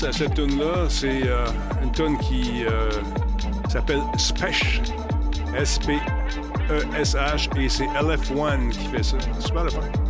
À 0.00 0.10
cette 0.10 0.34
tune-là, 0.34 0.86
c'est 0.88 1.26
euh, 1.26 1.44
une 1.82 1.92
tune 1.92 2.16
qui 2.18 2.64
euh, 2.64 2.90
s'appelle 3.68 4.00
Spesh. 4.16 4.80
S-P-E-S-H. 5.54 7.60
Et 7.60 7.68
c'est 7.68 7.84
LF1 7.84 8.70
qui 8.70 8.88
fait 8.88 9.02
ça. 9.02 9.18
Super 9.38 9.64
le 9.64 10.01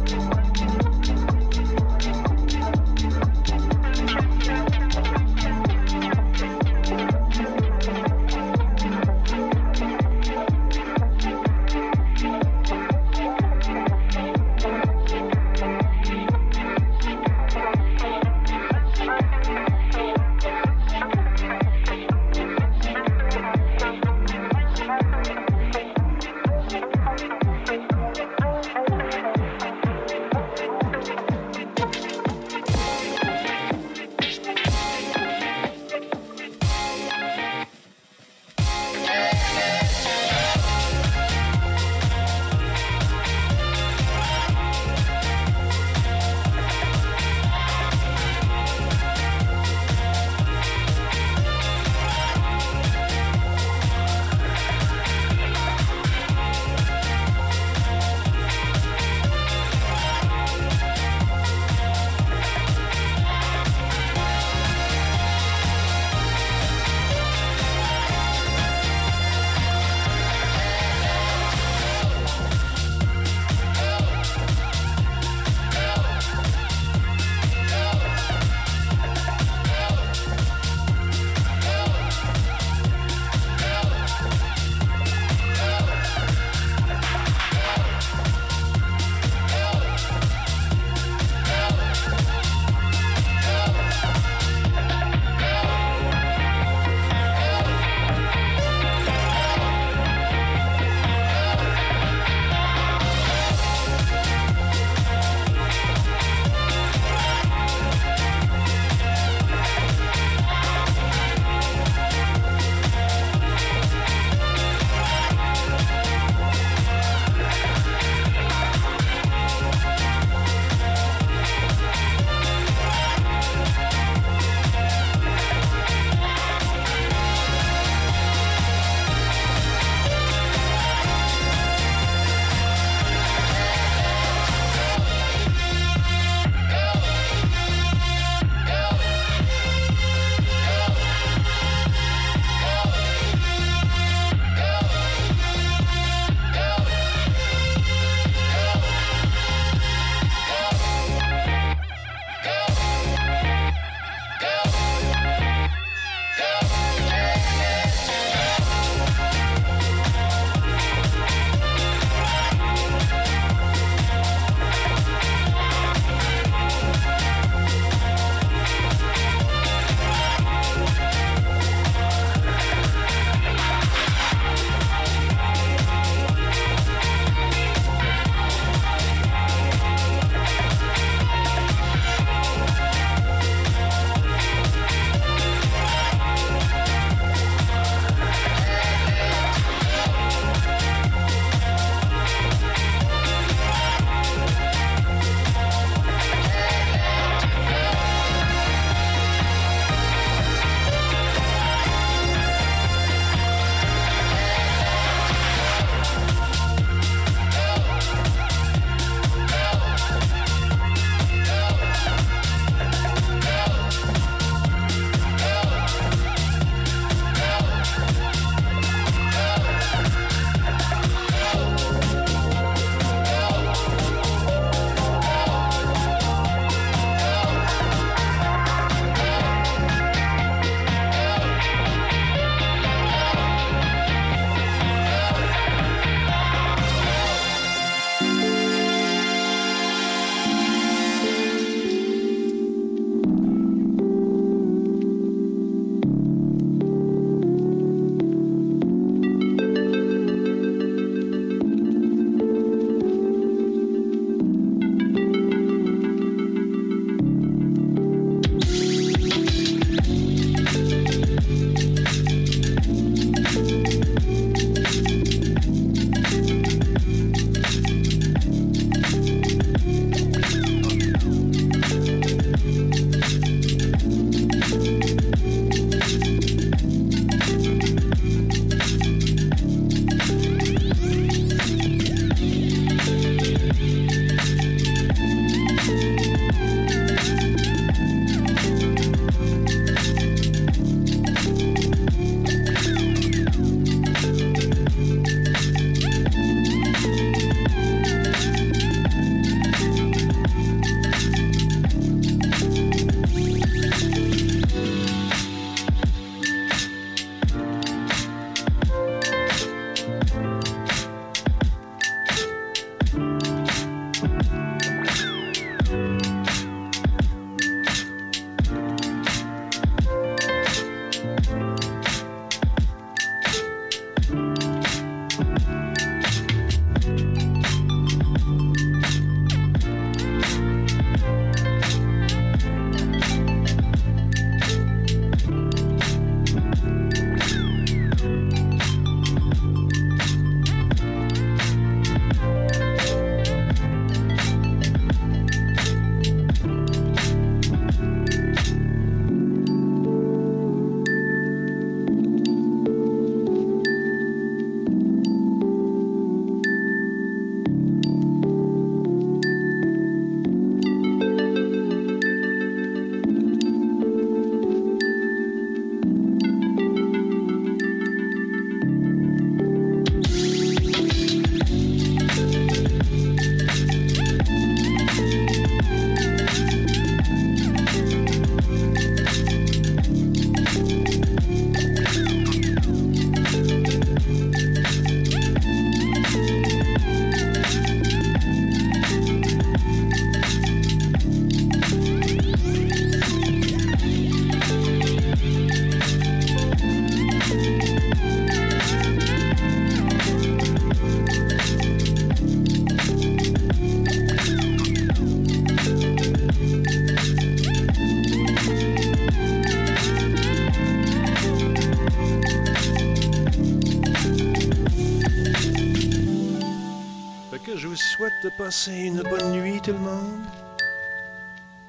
passer 418.65 418.93
une 418.93 419.23
bonne 419.23 419.53
nuit, 419.53 419.81
tout 419.81 419.93
le 419.93 419.99
monde? 419.99 420.45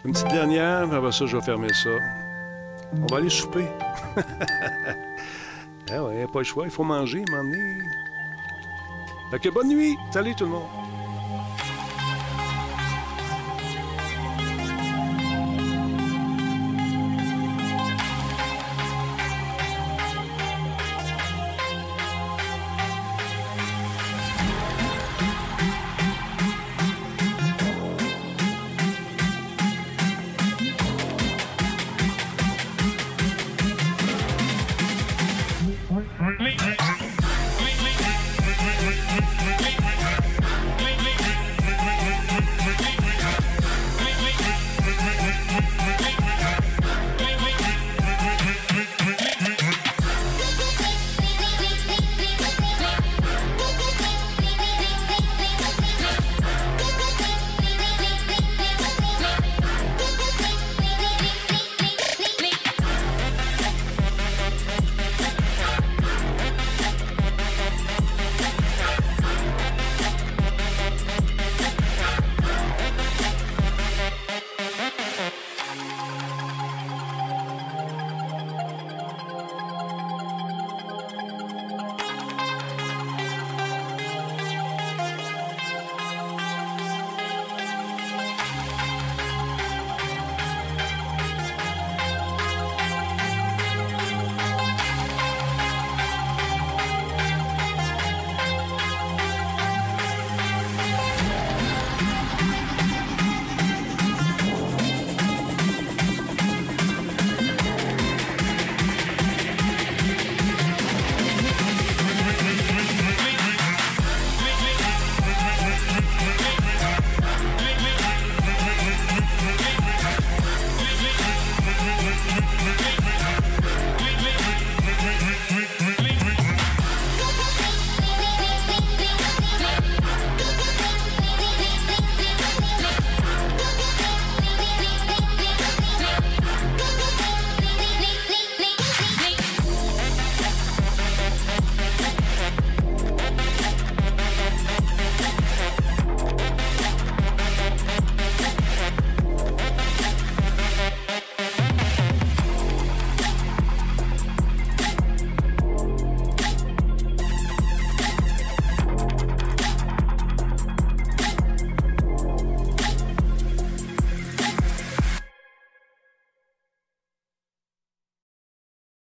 Une 0.06 0.12
petite 0.12 0.28
dernière, 0.30 0.92
après 0.92 1.12
ça, 1.12 1.28
je 1.28 1.38
vais 1.38 1.44
fermer 1.44 1.72
ça. 1.72 1.90
On 2.94 3.06
va 3.06 3.18
aller 3.18 3.30
souper. 3.30 3.68
ah 5.92 6.04
ouais, 6.04 6.26
pas 6.34 6.40
le 6.40 6.44
choix, 6.44 6.66
il 6.66 6.72
faut 6.72 6.84
manger, 6.84 7.24
m'emmener. 7.30 7.78
Fait 9.30 9.40
que 9.40 9.50
bonne 9.50 9.70
nuit! 9.70 9.96
Salut 10.12 10.34
tout 10.36 10.46
le 10.46 10.52
monde! 10.52 10.83